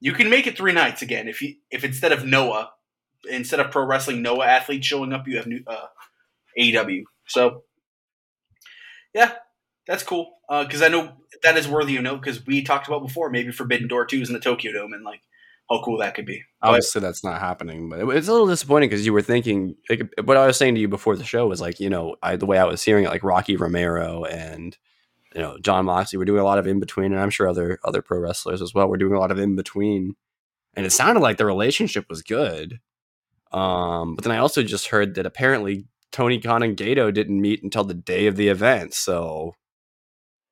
You 0.00 0.12
can 0.12 0.30
make 0.30 0.46
it 0.46 0.56
three 0.56 0.72
nights 0.72 1.02
again 1.02 1.28
if 1.28 1.42
you 1.42 1.56
if 1.70 1.84
instead 1.84 2.12
of 2.12 2.24
Noah, 2.24 2.70
instead 3.30 3.60
of 3.60 3.70
pro 3.70 3.84
wrestling 3.84 4.22
Noah 4.22 4.46
athletes 4.46 4.86
showing 4.86 5.12
up, 5.12 5.28
you 5.28 5.36
have 5.36 5.46
new 5.46 5.62
uh, 5.66 5.86
AEW. 6.58 7.04
So 7.26 7.64
yeah, 9.14 9.32
that's 9.86 10.02
cool. 10.02 10.32
Because 10.48 10.82
I 10.82 10.88
know 10.88 11.12
that 11.42 11.56
is 11.56 11.68
worthy 11.68 11.96
of 11.96 12.02
note. 12.02 12.20
Because 12.22 12.44
we 12.46 12.62
talked 12.62 12.86
about 12.86 13.06
before, 13.06 13.30
maybe 13.30 13.52
Forbidden 13.52 13.88
Door 13.88 14.06
two 14.06 14.20
is 14.20 14.28
in 14.28 14.34
the 14.34 14.40
Tokyo 14.40 14.72
Dome, 14.72 14.92
and 14.92 15.04
like 15.04 15.20
how 15.70 15.82
cool 15.82 15.98
that 15.98 16.14
could 16.14 16.26
be. 16.26 16.42
But 16.60 16.68
obviously 16.68 17.00
that's 17.00 17.24
not 17.24 17.40
happening, 17.40 17.88
but 17.88 18.00
it, 18.00 18.08
it's 18.08 18.28
a 18.28 18.32
little 18.32 18.46
disappointing 18.46 18.88
because 18.88 19.06
you 19.06 19.12
were 19.12 19.22
thinking 19.22 19.76
like 19.88 20.10
what 20.24 20.36
I 20.36 20.46
was 20.46 20.56
saying 20.56 20.74
to 20.74 20.80
you 20.80 20.88
before 20.88 21.16
the 21.16 21.24
show 21.24 21.46
was 21.46 21.60
like 21.60 21.80
you 21.80 21.90
know 21.90 22.16
I, 22.22 22.36
the 22.36 22.46
way 22.46 22.58
I 22.58 22.64
was 22.64 22.82
hearing 22.82 23.04
it, 23.04 23.10
like 23.10 23.24
Rocky 23.24 23.56
Romero 23.56 24.24
and 24.24 24.76
you 25.34 25.40
know 25.40 25.58
Jon 25.58 25.86
Moxley 25.86 26.18
were 26.18 26.24
doing 26.24 26.40
a 26.40 26.44
lot 26.44 26.58
of 26.58 26.66
in 26.66 26.80
between, 26.80 27.12
and 27.12 27.20
I'm 27.20 27.30
sure 27.30 27.48
other 27.48 27.78
other 27.84 28.02
pro 28.02 28.18
wrestlers 28.18 28.62
as 28.62 28.74
well 28.74 28.88
were 28.88 28.96
doing 28.96 29.14
a 29.14 29.20
lot 29.20 29.30
of 29.30 29.38
in 29.38 29.56
between, 29.56 30.14
and 30.74 30.86
it 30.86 30.90
sounded 30.90 31.20
like 31.20 31.38
the 31.38 31.46
relationship 31.46 32.06
was 32.08 32.22
good. 32.22 32.80
Um, 33.52 34.16
but 34.16 34.24
then 34.24 34.32
I 34.32 34.38
also 34.38 34.62
just 34.62 34.88
heard 34.88 35.14
that 35.14 35.26
apparently 35.26 35.86
Tony 36.10 36.40
Khan 36.40 36.62
and 36.62 36.76
Gedo 36.76 37.14
didn't 37.14 37.40
meet 37.40 37.62
until 37.62 37.84
the 37.84 37.94
day 37.94 38.26
of 38.26 38.36
the 38.36 38.48
event, 38.48 38.94
so 38.94 39.54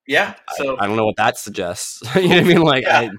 yeah, 0.07 0.35
so 0.57 0.79
I 0.79 0.87
don't 0.87 0.97
know 0.97 1.07
what 1.07 1.17
that 1.17 1.37
suggests. 1.37 2.03
you 2.17 2.29
know 2.29 2.37
what 2.37 2.39
I 2.39 2.43
mean? 2.45 2.63
Like, 2.63 2.85
Yeah. 2.85 3.11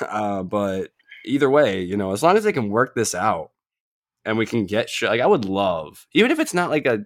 I, 0.00 0.04
uh, 0.04 0.42
but 0.42 0.90
either 1.24 1.50
way, 1.50 1.82
you 1.82 1.96
know, 1.96 2.12
as 2.12 2.22
long 2.22 2.36
as 2.36 2.44
they 2.44 2.52
can 2.52 2.70
work 2.70 2.94
this 2.94 3.14
out 3.14 3.50
and 4.24 4.38
we 4.38 4.46
can 4.46 4.66
get 4.66 4.90
shit, 4.90 5.08
like 5.10 5.20
I 5.20 5.26
would 5.26 5.44
love, 5.44 6.06
even 6.12 6.30
if 6.30 6.38
it's 6.38 6.54
not 6.54 6.70
like 6.70 6.86
a, 6.86 7.04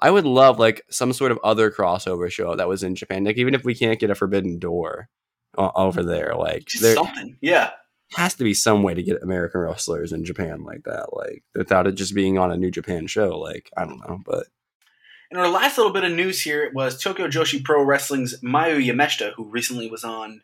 I 0.00 0.10
would 0.10 0.24
love 0.24 0.58
like 0.58 0.82
some 0.90 1.12
sort 1.12 1.32
of 1.32 1.40
other 1.42 1.70
crossover 1.70 2.30
show 2.30 2.54
that 2.54 2.68
was 2.68 2.82
in 2.82 2.94
Japan. 2.94 3.24
Like, 3.24 3.36
even 3.36 3.54
if 3.54 3.64
we 3.64 3.74
can't 3.74 3.98
get 3.98 4.10
a 4.10 4.14
Forbidden 4.14 4.58
Door 4.58 5.08
uh, 5.56 5.70
over 5.74 6.02
there, 6.02 6.34
like 6.36 6.66
just 6.66 6.82
there 6.82 6.94
something. 6.94 7.36
Yeah, 7.40 7.70
has 8.16 8.34
to 8.34 8.44
be 8.44 8.54
some 8.54 8.82
way 8.82 8.94
to 8.94 9.02
get 9.02 9.22
American 9.22 9.60
wrestlers 9.60 10.12
in 10.12 10.24
Japan 10.24 10.64
like 10.64 10.84
that, 10.84 11.14
like 11.14 11.42
without 11.54 11.86
it 11.86 11.92
just 11.92 12.14
being 12.14 12.38
on 12.38 12.50
a 12.50 12.56
New 12.56 12.70
Japan 12.70 13.06
show. 13.06 13.38
Like, 13.38 13.70
I 13.76 13.84
don't 13.84 14.00
know, 14.00 14.20
but 14.24 14.46
And 15.30 15.40
our 15.40 15.48
last 15.48 15.76
little 15.76 15.92
bit 15.92 16.04
of 16.04 16.12
news 16.12 16.40
here 16.40 16.70
was 16.74 17.00
Tokyo 17.00 17.28
Joshi 17.28 17.62
Pro 17.62 17.82
Wrestling's 17.82 18.40
Miyu 18.40 18.84
Yamashita, 18.84 19.32
who 19.36 19.44
recently 19.44 19.90
was 19.90 20.04
on 20.04 20.42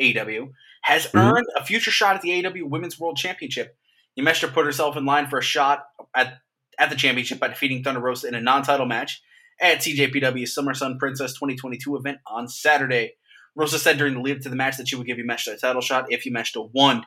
AEW, 0.00 0.52
has 0.82 1.06
Mhm. 1.08 1.36
earned 1.36 1.46
a 1.56 1.64
future 1.64 1.90
shot 1.90 2.16
at 2.16 2.22
the 2.22 2.30
AEW 2.32 2.66
Women's 2.66 2.98
World 2.98 3.16
Championship. 3.16 3.76
Yamashita 4.18 4.52
put 4.52 4.64
herself 4.66 4.96
in 4.96 5.04
line 5.04 5.28
for 5.28 5.38
a 5.38 5.42
shot 5.42 5.84
at, 6.14 6.38
at 6.78 6.90
the 6.90 6.96
championship 6.96 7.38
by 7.38 7.48
defeating 7.48 7.82
Thunder 7.82 8.00
Rosa 8.00 8.28
in 8.28 8.34
a 8.34 8.40
non-title 8.40 8.86
match 8.86 9.22
at 9.60 9.78
TJPW's 9.78 10.54
Summer 10.54 10.74
Sun 10.74 10.98
Princess 10.98 11.32
2022 11.34 11.96
event 11.96 12.18
on 12.26 12.48
Saturday. 12.48 13.12
Rosa 13.54 13.78
said 13.78 13.98
during 13.98 14.14
the 14.14 14.20
lead 14.20 14.36
up 14.38 14.42
to 14.42 14.48
the 14.48 14.56
match 14.56 14.76
that 14.78 14.88
she 14.88 14.96
would 14.96 15.06
give 15.06 15.18
Yamashita 15.18 15.54
a 15.54 15.56
title 15.58 15.82
shot 15.82 16.06
if 16.10 16.24
Yamashita 16.24 16.70
won. 16.72 17.04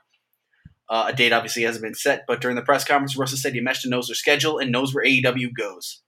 Uh, 0.89 1.05
a 1.07 1.13
date 1.13 1.31
obviously 1.33 1.63
hasn't 1.63 1.81
been 1.83 1.95
set, 1.95 2.25
but 2.27 2.41
during 2.41 2.55
the 2.55 2.61
press 2.61 2.83
conference, 2.83 3.15
Rosa 3.17 3.37
said 3.37 3.53
Yamashita 3.53 3.87
knows 3.87 4.09
her 4.09 4.15
schedule 4.15 4.59
and 4.59 4.71
knows 4.71 4.93
where 4.93 5.03
AEW 5.05 5.51
goes. 5.57 6.01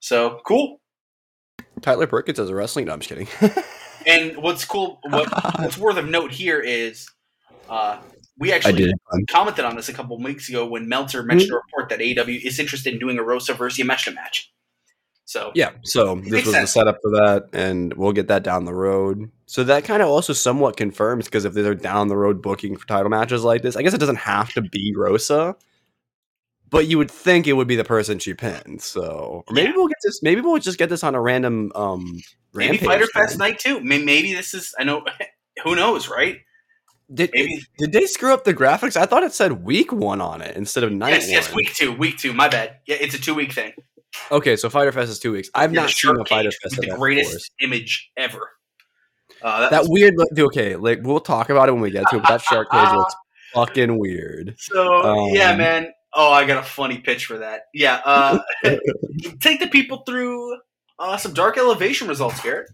So 0.00 0.40
cool. 0.46 0.80
Tyler 1.80 2.06
Perkins 2.06 2.38
as 2.40 2.50
a 2.50 2.54
wrestling. 2.54 2.86
No, 2.86 2.92
I'm 2.92 3.00
just 3.00 3.08
kidding. 3.08 3.28
And 4.08 4.36
what's 4.38 4.64
cool, 4.64 5.00
what, 5.04 5.28
what's 5.60 5.78
worth 5.78 5.98
of 5.98 6.08
note 6.08 6.32
here 6.32 6.60
is 6.60 7.08
uh, 7.68 7.98
we 8.38 8.52
I 8.52 8.56
actually 8.56 8.72
did. 8.74 8.94
commented 9.28 9.64
on 9.64 9.76
this 9.76 9.88
a 9.88 9.92
couple 9.92 10.16
of 10.16 10.22
weeks 10.22 10.48
ago 10.48 10.66
when 10.66 10.88
Meltzer 10.88 11.22
mentioned 11.22 11.52
a 11.52 11.56
report 11.56 11.90
that 11.90 11.98
AEW 11.98 12.44
is 12.44 12.58
interested 12.58 12.92
in 12.92 12.98
doing 12.98 13.18
a 13.18 13.22
Rosa 13.22 13.54
versus 13.54 13.78
Yamashita 13.78 14.14
match. 14.14 14.52
So 15.24 15.52
Yeah, 15.54 15.72
so 15.82 16.14
this 16.14 16.32
Makes 16.32 16.46
was 16.46 16.54
the 16.54 16.66
setup 16.66 16.98
for 17.02 17.10
that, 17.10 17.50
and 17.52 17.92
we'll 17.92 18.12
get 18.12 18.28
that 18.28 18.42
down 18.42 18.64
the 18.64 18.72
road. 18.72 19.30
So 19.44 19.62
that 19.64 19.84
kind 19.84 20.00
of 20.00 20.08
also 20.08 20.32
somewhat 20.32 20.78
confirms 20.78 21.26
because 21.26 21.44
if 21.44 21.52
they're 21.52 21.74
down 21.74 22.08
the 22.08 22.16
road 22.16 22.40
booking 22.40 22.76
for 22.76 22.86
title 22.86 23.10
matches 23.10 23.44
like 23.44 23.60
this, 23.60 23.76
I 23.76 23.82
guess 23.82 23.92
it 23.92 23.98
doesn't 23.98 24.16
have 24.16 24.50
to 24.54 24.62
be 24.62 24.94
Rosa, 24.96 25.54
but 26.70 26.86
you 26.86 26.98
would 26.98 27.10
think 27.10 27.46
it 27.46 27.54
would 27.54 27.68
be 27.68 27.76
the 27.76 27.84
person 27.84 28.18
she 28.18 28.34
pinned. 28.34 28.82
So 28.82 29.44
or 29.46 29.54
maybe 29.54 29.68
Yeah. 29.68 29.76
we'll 29.76 29.88
get 29.88 29.98
this. 30.04 30.22
Maybe 30.22 30.40
we'll 30.40 30.58
just 30.58 30.78
get 30.78 30.88
this 30.88 31.02
on 31.04 31.14
a 31.14 31.20
random 31.20 31.72
um. 31.74 32.20
maybe 32.54 32.70
Rampage 32.72 32.86
Fighter 32.86 33.06
thing. 33.06 33.22
Fest 33.22 33.38
night 33.38 33.58
too. 33.58 33.80
Maybe 33.80 34.32
this 34.34 34.54
is 34.54 34.74
I 34.78 34.84
know 34.84 35.04
who 35.64 35.74
knows, 35.76 36.08
right? 36.08 36.38
Did 37.12 37.30
Maybe 37.32 37.58
did 37.78 37.92
they 37.92 38.04
screw 38.06 38.34
up 38.34 38.44
the 38.44 38.52
graphics? 38.52 38.94
I 38.96 39.06
thought 39.06 39.22
it 39.22 39.32
said 39.32 39.64
week 39.64 39.92
one 39.92 40.20
on 40.20 40.42
it 40.42 40.56
instead 40.56 40.84
of 40.84 40.92
night 40.92 41.10
yes, 41.10 41.22
one. 41.24 41.30
yes, 41.32 41.54
week 41.54 41.74
two, 41.74 41.92
week 41.92 42.18
two. 42.18 42.34
My 42.34 42.48
bad. 42.48 42.76
Yeah, 42.86 42.96
it's 43.00 43.14
a 43.14 43.18
two 43.18 43.34
week 43.34 43.52
thing. 43.52 43.72
Okay, 44.30 44.56
so 44.56 44.68
Fyter 44.68 44.92
Fest 44.92 45.10
is 45.10 45.18
two 45.18 45.32
weeks. 45.32 45.48
I've 45.54 45.72
Yeah, 45.72 45.82
not 45.82 45.90
seen 45.90 46.14
a 46.20 46.24
Fyter 46.26 46.50
Fest 46.62 46.76
the 46.80 46.88
greatest 46.98 47.50
before. 47.58 47.66
image 47.76 48.10
ever. 48.16 48.50
Uh, 49.40 49.60
that, 49.60 49.70
That 49.70 49.84
weird 49.88 50.14
look. 50.16 50.28
Okay, 50.38 50.76
like 50.76 51.00
we'll 51.02 51.20
talk 51.20 51.48
about 51.48 51.68
it 51.68 51.72
when 51.72 51.80
we 51.80 51.90
get 51.90 52.04
to 52.10 52.16
it. 52.16 52.22
But 52.22 52.28
that 52.28 52.42
shark 52.42 52.70
cage 52.70 52.90
looks 52.92 53.14
fucking 53.54 53.98
weird. 53.98 54.56
so 54.58 55.02
um, 55.02 55.30
yeah, 55.32 55.56
man. 55.56 55.90
Oh, 56.20 56.32
I 56.32 56.46
got 56.46 56.58
a 56.58 56.66
funny 56.66 56.98
pitch 56.98 57.26
for 57.26 57.38
that. 57.38 57.66
Yeah, 57.72 58.00
uh, 58.04 58.40
take 59.40 59.60
the 59.60 59.68
people 59.70 59.98
through 60.04 60.58
uh, 60.98 61.16
some 61.16 61.32
Dark 61.32 61.56
Elevation 61.56 62.08
results, 62.08 62.40
Garrett. 62.42 62.68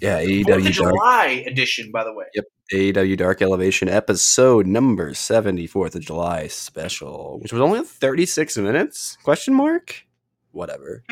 Yeah, 0.00 0.18
Fourth 0.18 0.28
of 0.28 0.30
AEW 0.30 0.46
Dark, 0.46 0.72
July 0.72 1.44
edition, 1.48 1.90
by 1.90 2.04
the 2.04 2.12
way. 2.14 2.26
Yep, 2.34 2.44
AEW 2.72 3.16
Dark 3.16 3.42
Elevation 3.42 3.88
episode 3.88 4.66
number 4.68 5.14
seventy, 5.14 5.66
Fourth 5.66 5.96
of 5.96 6.02
July 6.02 6.46
special, 6.46 7.40
which 7.40 7.52
was 7.52 7.60
only 7.60 7.82
thirty 7.82 8.24
six 8.24 8.56
minutes? 8.56 9.18
Question 9.24 9.54
mark. 9.54 10.04
Whatever. 10.52 11.02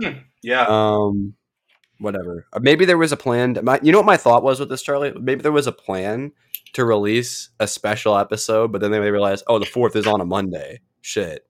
Yeah, 0.42 0.66
Um, 0.68 1.34
whatever. 1.98 2.46
Uh, 2.52 2.60
Maybe 2.62 2.84
there 2.84 2.96
was 2.98 3.10
a 3.10 3.16
plan. 3.16 3.58
My, 3.64 3.80
you 3.82 3.90
know 3.90 3.98
what 3.98 4.06
my 4.06 4.16
thought 4.16 4.42
was 4.44 4.60
with 4.60 4.68
this, 4.68 4.80
Charlie? 4.82 5.12
Maybe 5.18 5.42
there 5.42 5.50
was 5.50 5.66
a 5.66 5.72
plan 5.72 6.30
to 6.74 6.84
release 6.84 7.48
a 7.58 7.66
special 7.66 8.16
episode, 8.16 8.70
but 8.70 8.80
then 8.80 8.90
they 8.92 9.10
realized, 9.10 9.44
oh, 9.48 9.58
the 9.58 9.66
fourth 9.66 9.96
is 9.96 10.06
on 10.06 10.20
a 10.20 10.24
Monday. 10.24 10.80
Shit. 11.02 11.46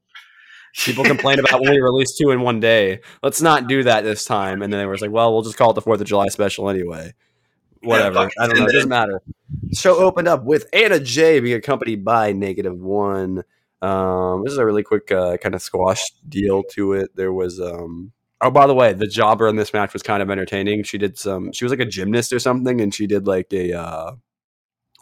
People 0.76 1.04
complain 1.04 1.38
about 1.38 1.60
when 1.60 1.70
we 1.70 1.80
release 1.80 2.16
two 2.16 2.30
in 2.30 2.40
one 2.40 2.60
day. 2.60 3.00
Let's 3.22 3.40
not 3.40 3.68
do 3.68 3.84
that 3.84 4.02
this 4.02 4.24
time. 4.24 4.60
And 4.62 4.72
then 4.72 4.80
they 4.80 4.86
were 4.86 4.96
like, 4.96 5.10
well, 5.10 5.32
we'll 5.32 5.42
just 5.42 5.56
call 5.56 5.70
it 5.70 5.74
the 5.74 5.82
Fourth 5.82 6.00
of 6.00 6.06
July 6.06 6.28
special 6.28 6.68
anyway. 6.68 7.14
Whatever. 7.82 8.16
fuck 8.16 8.32
I 8.40 8.46
don't 8.46 8.58
know. 8.58 8.66
It 8.66 8.72
doesn't 8.72 8.88
matter. 8.88 9.20
Show 9.72 9.96
opened 9.96 10.26
up 10.26 10.44
with 10.44 10.66
Anna 10.72 10.98
Jay 10.98 11.38
being 11.40 11.56
accompanied 11.56 12.04
by 12.04 12.32
Negative 12.32 12.76
One. 12.76 13.44
Um, 13.82 14.42
this 14.44 14.52
is 14.52 14.58
a 14.58 14.64
really 14.64 14.82
quick 14.82 15.12
uh, 15.12 15.36
kind 15.36 15.54
of 15.54 15.62
squash 15.62 16.02
deal 16.28 16.62
to 16.70 16.94
it. 16.94 17.14
There 17.14 17.32
was 17.32 17.60
um, 17.60 18.12
Oh, 18.44 18.50
by 18.50 18.66
the 18.66 18.74
way, 18.74 18.92
the 18.92 19.06
jobber 19.06 19.48
in 19.48 19.56
this 19.56 19.72
match 19.72 19.94
was 19.94 20.02
kind 20.02 20.22
of 20.22 20.30
entertaining. 20.30 20.82
She 20.82 20.98
did 20.98 21.18
some. 21.18 21.50
She 21.52 21.64
was 21.64 21.72
like 21.72 21.80
a 21.80 21.86
gymnast 21.86 22.30
or 22.30 22.38
something, 22.38 22.78
and 22.78 22.92
she 22.92 23.06
did 23.06 23.26
like 23.26 23.50
a 23.54 23.72
uh, 23.72 24.12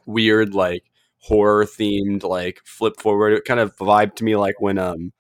weird, 0.07 0.55
like 0.55 0.85
horror 1.19 1.65
themed, 1.65 2.23
like 2.23 2.61
flip 2.65 3.01
forward. 3.01 3.33
It 3.33 3.45
kind 3.45 3.59
of 3.59 3.77
vibed 3.77 4.15
to 4.17 4.25
me 4.25 4.37
like 4.37 4.61
when 4.61 4.79
um, 4.79 5.13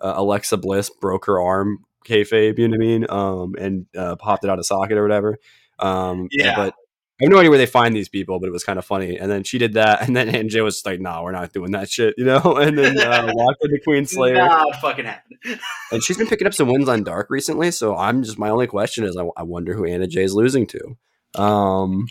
uh, 0.00 0.14
Alexa 0.16 0.56
Bliss 0.56 0.90
broke 1.00 1.26
her 1.26 1.40
arm, 1.40 1.84
kayfabe. 2.06 2.58
You 2.58 2.68
know 2.68 2.76
what 2.76 2.84
I 2.84 2.86
mean? 2.86 3.06
Um, 3.08 3.54
and 3.58 3.86
uh, 3.96 4.16
popped 4.16 4.44
it 4.44 4.50
out 4.50 4.58
of 4.58 4.66
socket 4.66 4.96
or 4.96 5.02
whatever. 5.02 5.38
Um, 5.78 6.28
Yeah. 6.32 6.56
But 6.56 6.74
I 7.20 7.24
have 7.24 7.32
no 7.32 7.38
idea 7.40 7.50
where 7.50 7.58
they 7.58 7.66
find 7.66 7.96
these 7.96 8.08
people, 8.08 8.38
but 8.38 8.46
it 8.48 8.52
was 8.52 8.62
kind 8.62 8.78
of 8.78 8.84
funny. 8.84 9.16
And 9.16 9.28
then 9.28 9.42
she 9.42 9.58
did 9.58 9.72
that, 9.72 10.06
and 10.06 10.14
then 10.14 10.28
NJ 10.32 10.62
was 10.62 10.80
like, 10.86 11.00
"No, 11.00 11.22
we're 11.24 11.32
not 11.32 11.52
doing 11.52 11.72
that 11.72 11.90
shit," 11.90 12.14
you 12.16 12.24
know. 12.24 12.38
And 12.60 12.78
then 12.78 12.96
uh, 12.96 13.32
walked 13.34 13.64
into 13.64 13.80
Queen 13.82 14.06
Slayer 14.14 14.34
Not 14.36 14.76
fucking 14.80 15.04
happening. 15.04 15.38
and 15.90 16.00
she's 16.02 16.16
been 16.16 16.28
picking 16.28 16.46
up 16.46 16.54
some 16.54 16.68
wins 16.68 16.88
on 16.88 17.02
dark 17.02 17.28
recently. 17.28 17.72
So 17.72 17.96
I'm 17.96 18.22
just 18.22 18.38
my 18.38 18.50
only 18.50 18.68
question 18.68 19.02
is 19.04 19.16
I, 19.16 19.24
I 19.36 19.42
wonder 19.42 19.74
who 19.74 19.84
Anna 19.84 20.06
Jay 20.06 20.22
is 20.22 20.32
losing 20.34 20.66
to. 20.68 20.96
Um, 21.42 22.06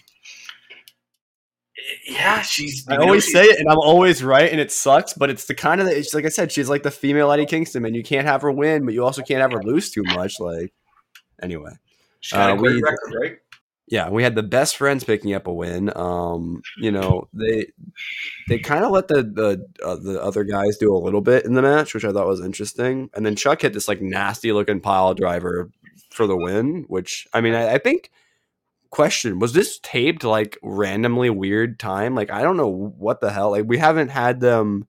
Yeah, 2.06 2.42
she's. 2.42 2.86
I 2.90 2.98
always 2.98 3.24
she's- 3.26 3.34
say 3.34 3.44
it, 3.46 3.60
and 3.60 3.70
I'm 3.70 3.78
always 3.80 4.24
right, 4.24 4.52
and 4.52 4.60
it 4.60 4.72
sucks. 4.72 5.14
But 5.14 5.30
it's 5.30 5.46
the 5.46 5.56
kind 5.56 5.80
of 5.82 5.88
it's 5.88 6.14
like 6.14 6.26
I 6.26 6.30
said, 6.30 6.52
she's 6.52 6.70
like 6.70 6.84
the 6.84 6.92
female 6.92 7.32
Eddie 7.32 7.46
Kingston, 7.46 7.86
and 7.86 7.96
you 7.96 8.04
can't 8.04 8.28
have 8.28 8.42
her 8.42 8.52
win, 8.52 8.86
but 8.86 8.94
you 8.94 9.04
also 9.06 9.22
can't 9.22 9.42
have 9.42 9.52
her 9.54 9.64
lose 9.64 9.90
too 9.90 10.04
much. 10.04 10.40
Like 10.40 10.74
anyway, 11.42 11.72
uh, 12.34 12.58
we- 12.60 12.82
record, 12.82 13.14
right? 13.22 13.38
yeah, 13.90 14.10
we 14.10 14.22
had 14.24 14.36
the 14.36 14.44
best 14.44 14.76
friends 14.76 15.06
picking 15.06 15.34
up 15.34 15.48
a 15.48 15.54
win. 15.54 15.92
Um, 15.96 16.62
you 16.78 16.92
know 16.92 17.30
they 17.34 17.68
they 18.50 18.60
kind 18.60 18.84
of 18.84 18.92
let 18.92 19.08
the 19.08 19.24
the 19.24 19.66
uh, 19.86 19.96
the 19.96 20.22
other 20.22 20.44
guys 20.44 20.78
do 20.78 20.94
a 20.94 20.98
little 21.00 21.22
bit 21.22 21.46
in 21.46 21.54
the 21.54 21.62
match, 21.62 21.94
which 21.94 22.04
I 22.06 22.12
thought 22.12 22.28
was 22.28 22.42
interesting. 22.42 23.10
And 23.14 23.26
then 23.26 23.36
Chuck 23.38 23.62
hit 23.62 23.72
this 23.74 23.88
like 23.88 24.02
nasty 24.02 24.52
looking 24.52 24.82
pile 24.82 25.14
driver 25.14 25.70
for 26.12 26.28
the 26.28 26.36
win, 26.36 26.84
which 26.90 27.28
I 27.34 27.40
mean 27.42 27.54
I, 27.54 27.76
I 27.76 27.78
think. 27.78 28.12
Question 28.90 29.40
was 29.40 29.54
this 29.54 29.80
taped 29.84 30.24
like 30.24 30.58
randomly 30.64 31.30
weird 31.30 31.80
time? 31.80 32.16
Like 32.16 32.32
I 32.32 32.42
don't 32.42 32.58
know 32.58 32.68
what 32.70 33.22
the 33.22 33.32
hell. 33.32 33.52
Like 33.52 33.66
we 33.68 33.78
haven't 33.78 34.10
had 34.10 34.40
them. 34.40 34.88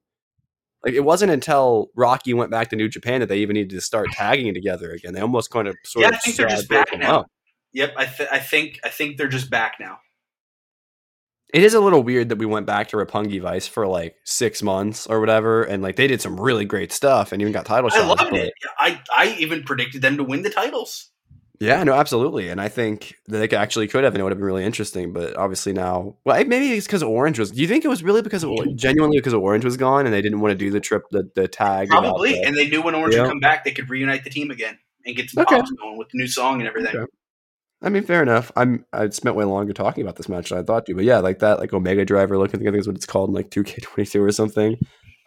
Like 0.85 0.95
it 0.95 1.01
wasn't 1.01 1.33
until 1.33 1.89
Rocky 1.97 2.35
went 2.35 2.51
back 2.51 2.71
to 2.71 2.77
New 2.77 2.89
Japan 2.89 3.21
that 3.21 3.27
they 3.29 3.39
even 3.39 3.55
needed 3.55 3.71
to 3.71 3.81
start 3.81 4.09
tagging 4.13 4.55
together 4.55 4.93
again. 4.93 5.13
They 5.15 5.21
almost 5.21 5.51
kind 5.51 5.67
of 5.67 5.77
sort 5.85 6.05
Yeah, 6.05 6.09
of 6.11 6.15
I 6.15 6.19
think 6.19 6.37
they're 6.37 6.49
just 6.49 6.69
back 6.69 6.97
now. 6.97 7.21
up. 7.21 7.27
Yep, 7.73 7.95
I, 7.97 8.07
th- 8.07 8.29
I 8.33 8.39
think 8.39 8.81
I 8.85 8.89
think 8.89 9.17
they're 9.19 9.29
just 9.29 9.51
back 9.51 9.75
now. 9.81 9.99
It 11.53 11.63
is 11.63 11.73
a 11.75 11.81
little 11.81 12.03
weird 12.03 12.29
that 12.29 12.37
we 12.39 12.45
went 12.47 12.67
back 12.67 12.89
to 12.89 12.97
Roppongi 12.97 13.41
Vice 13.41 13.67
for 13.67 13.87
like 13.87 14.17
six 14.25 14.63
months 14.63 15.07
or 15.07 15.19
whatever, 15.19 15.65
and 15.65 15.83
like 15.83 15.97
they 15.97 16.07
did 16.07 16.21
some 16.21 16.39
really 16.39 16.65
great 16.67 16.93
stuff 16.93 17.33
and 17.33 17.41
even 17.41 17.53
got 17.53 17.65
title 17.67 17.91
I 17.93 18.07
loved 18.07 18.35
it. 18.35 18.53
I 18.79 19.01
I 19.15 19.37
even 19.39 19.63
predicted 19.65 20.03
them 20.03 20.19
to 20.19 20.25
win 20.25 20.43
the 20.43 20.51
titles. 20.51 21.11
Yeah, 21.61 21.83
no, 21.83 21.92
absolutely, 21.94 22.51
and 22.51 22.61
I 22.61 22.68
think 22.68 23.16
that 23.27 23.38
they 23.38 23.49
could- 23.49 23.59
actually 23.59 23.88
could 23.88 24.05
have, 24.05 24.14
and 24.14 24.21
it 24.21 24.23
would 24.23 24.31
have 24.31 24.38
been 24.38 24.44
really 24.47 24.64
interesting. 24.64 25.12
But 25.12 25.37
obviously 25.37 25.73
now, 25.73 26.16
well, 26.25 26.37
maybe 26.44 26.71
it's 26.73 26.87
because 26.87 27.03
Orange 27.03 27.38
was. 27.38 27.51
Do 27.51 27.61
you 27.61 27.66
think 27.66 27.85
it 27.85 27.88
was 27.88 28.03
really 28.05 28.23
because 28.23 28.44
of 28.44 28.53
genuinely 28.77 29.18
because 29.18 29.35
Orange 29.35 29.64
was 29.64 29.77
gone 29.77 30.05
and 30.07 30.14
they 30.14 30.23
didn't 30.23 30.40
want 30.40 30.53
to 30.53 30.57
do 30.57 30.71
the 30.71 30.79
trip, 30.81 31.03
the, 31.11 31.29
the 31.35 31.49
tag? 31.49 31.88
Probably, 31.88 32.35
the- 32.35 32.42
and 32.44 32.57
they 32.57 32.68
knew 32.68 32.81
when 32.81 32.94
Orange 32.94 33.14
Yeah. 33.16 33.23
would 33.23 33.29
come 33.31 33.40
back, 33.40 33.64
they 33.64 33.73
could 33.73 33.90
reunite 33.90 34.23
the 34.23 34.31
team 34.31 34.51
again 34.53 34.79
and 35.05 35.16
get 35.16 35.31
some 35.31 35.42
Okay. 35.42 35.61
going 35.81 35.99
with 35.99 36.09
the 36.11 36.18
new 36.18 36.29
song 36.29 36.61
and 36.61 36.68
everything. 36.68 36.94
Okay. 36.97 37.11
I 37.83 37.88
mean, 37.90 38.03
fair 38.05 38.23
enough. 38.23 38.51
I'm 38.57 38.85
I 38.92 39.09
spent 39.11 39.37
way 39.37 39.44
longer 39.44 39.73
talking 39.73 40.03
about 40.03 40.16
this 40.16 40.29
match 40.29 40.51
than 40.51 40.59
I 40.59 40.62
thought 40.62 40.87
to, 40.87 40.94
but 40.94 41.05
yeah, 41.05 41.18
like 41.18 41.38
that, 41.40 41.59
like 41.61 41.73
Omega 41.73 42.05
Driver 42.05 42.37
look. 42.38 42.55
I 42.55 42.59
think 42.59 42.75
is 42.75 42.87
what 42.87 42.97
it's 42.97 43.07
called 43.07 43.31
in 43.31 43.35
like 43.35 43.51
2K22 43.51 44.21
or 44.21 44.33
something. 44.33 44.77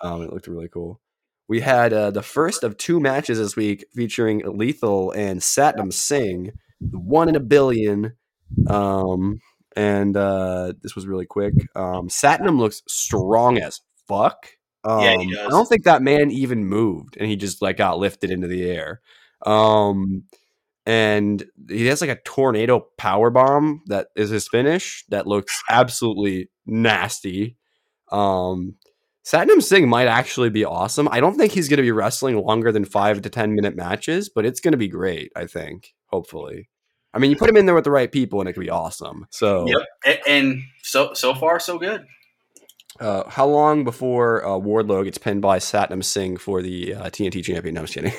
Um, 0.01 0.21
it 0.21 0.31
looked 0.33 0.47
really 0.47 0.67
cool. 0.69 0.99
We 1.47 1.61
had 1.61 1.91
uh, 1.91 2.11
the 2.11 2.21
first 2.21 2.63
of 2.63 2.77
two 2.77 2.99
matches 2.99 3.37
this 3.37 3.55
week 3.55 3.85
featuring 3.93 4.41
Lethal 4.45 5.11
and 5.11 5.41
Satnam 5.41 5.91
Singh, 5.91 6.51
one 6.91 7.29
in 7.29 7.35
a 7.35 7.41
billion. 7.41 8.13
Um, 8.67 9.39
and 9.75 10.15
uh, 10.15 10.73
this 10.81 10.95
was 10.95 11.07
really 11.07 11.25
quick. 11.25 11.53
Um, 11.75 12.07
Satnam 12.09 12.57
looks 12.57 12.81
strong 12.87 13.57
as 13.57 13.81
fuck. 14.07 14.47
Um, 14.83 15.01
Yeah, 15.01 15.17
he 15.17 15.37
I 15.37 15.49
don't 15.49 15.67
think 15.67 15.83
that 15.83 16.01
man 16.01 16.31
even 16.31 16.65
moved, 16.65 17.17
and 17.17 17.29
he 17.29 17.35
just 17.35 17.61
like 17.61 17.77
got 17.77 17.99
lifted 17.99 18.31
into 18.31 18.47
the 18.47 18.69
air. 18.69 19.01
Um, 19.45 20.23
and 20.85 21.43
he 21.69 21.85
has 21.87 22.01
like 22.01 22.09
a 22.09 22.21
tornado 22.23 22.87
power 22.97 23.29
bomb 23.29 23.83
that 23.87 24.07
is 24.15 24.29
his 24.29 24.47
finish 24.47 25.05
that 25.09 25.27
looks 25.27 25.61
absolutely 25.69 26.49
nasty. 26.65 27.57
Um, 28.11 28.75
Satnam 29.25 29.61
Singh 29.61 29.87
might 29.87 30.07
actually 30.07 30.49
be 30.49 30.65
awesome. 30.65 31.07
I 31.11 31.19
don't 31.19 31.37
think 31.37 31.51
he's 31.51 31.69
going 31.69 31.77
to 31.77 31.83
be 31.83 31.91
wrestling 31.91 32.37
longer 32.43 32.71
than 32.71 32.85
five 32.85 33.21
to 33.21 33.29
ten 33.29 33.53
minute 33.53 33.75
matches, 33.75 34.29
but 34.29 34.45
it's 34.45 34.59
going 34.59 34.71
to 34.71 34.77
be 34.77 34.87
great. 34.87 35.31
I 35.35 35.45
think, 35.45 35.93
hopefully. 36.07 36.69
I 37.13 37.19
mean, 37.19 37.29
you 37.29 37.37
put 37.37 37.49
him 37.49 37.57
in 37.57 37.65
there 37.65 37.75
with 37.75 37.83
the 37.83 37.91
right 37.91 38.11
people, 38.11 38.39
and 38.39 38.49
it 38.49 38.53
could 38.53 38.61
be 38.61 38.69
awesome. 38.69 39.27
So, 39.31 39.67
Yep, 39.67 39.81
A- 40.05 40.29
and 40.29 40.63
so 40.81 41.13
so 41.13 41.35
far 41.35 41.59
so 41.59 41.77
good. 41.77 42.05
uh, 42.99 43.29
how 43.29 43.45
long 43.45 43.83
before 43.83 44.43
uh, 44.45 44.51
Wardlow 44.51 45.03
gets 45.03 45.17
pinned 45.17 45.41
by 45.41 45.59
Satnam 45.59 46.03
Singh 46.03 46.37
for 46.37 46.61
the 46.61 46.95
uh, 46.95 47.03
TNT 47.09 47.43
champion? 47.43 47.75
No, 47.75 47.81
I'm 47.81 47.87
just 47.87 47.95
kidding. 47.95 48.13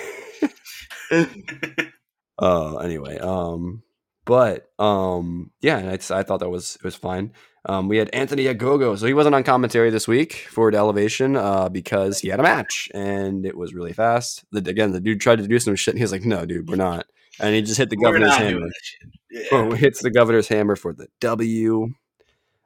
uh 2.38 2.76
anyway 2.78 3.18
um 3.18 3.82
but 4.24 4.70
um 4.78 5.50
yeah 5.60 5.76
and 5.78 5.90
I, 5.90 5.92
I 6.18 6.22
thought 6.22 6.40
that 6.40 6.48
was 6.48 6.76
it 6.76 6.84
was 6.84 6.94
fine 6.96 7.32
um 7.66 7.88
we 7.88 7.96
had 7.96 8.10
anthony 8.12 8.44
Ogogo 8.44 8.98
so 8.98 9.06
he 9.06 9.14
wasn't 9.14 9.34
on 9.34 9.42
commentary 9.44 9.90
this 9.90 10.08
week 10.08 10.46
for 10.50 10.70
the 10.70 10.78
elevation 10.78 11.36
uh 11.36 11.68
because 11.68 12.20
he 12.20 12.28
had 12.28 12.40
a 12.40 12.42
match 12.42 12.88
and 12.94 13.46
it 13.46 13.56
was 13.56 13.74
really 13.74 13.92
fast 13.92 14.44
the, 14.52 14.58
again 14.68 14.92
the 14.92 15.00
dude 15.00 15.20
tried 15.20 15.38
to 15.38 15.46
do 15.46 15.58
some 15.58 15.76
shit 15.76 15.94
and 15.94 15.98
he 15.98 16.04
was 16.04 16.12
like 16.12 16.24
no 16.24 16.44
dude 16.44 16.68
we're 16.68 16.76
not 16.76 17.06
and 17.40 17.54
he 17.54 17.62
just 17.62 17.78
hit 17.78 17.90
the 17.90 17.96
We're 17.96 18.08
governor's 18.08 18.36
hammer 18.36 18.50
doing 18.50 18.64
this 18.64 18.80
shit. 18.82 19.50
Yeah. 19.50 19.74
Hits 19.76 20.02
the 20.02 20.10
governor's 20.10 20.48
hammer 20.48 20.76
for 20.76 20.92
the 20.92 21.08
W. 21.20 21.88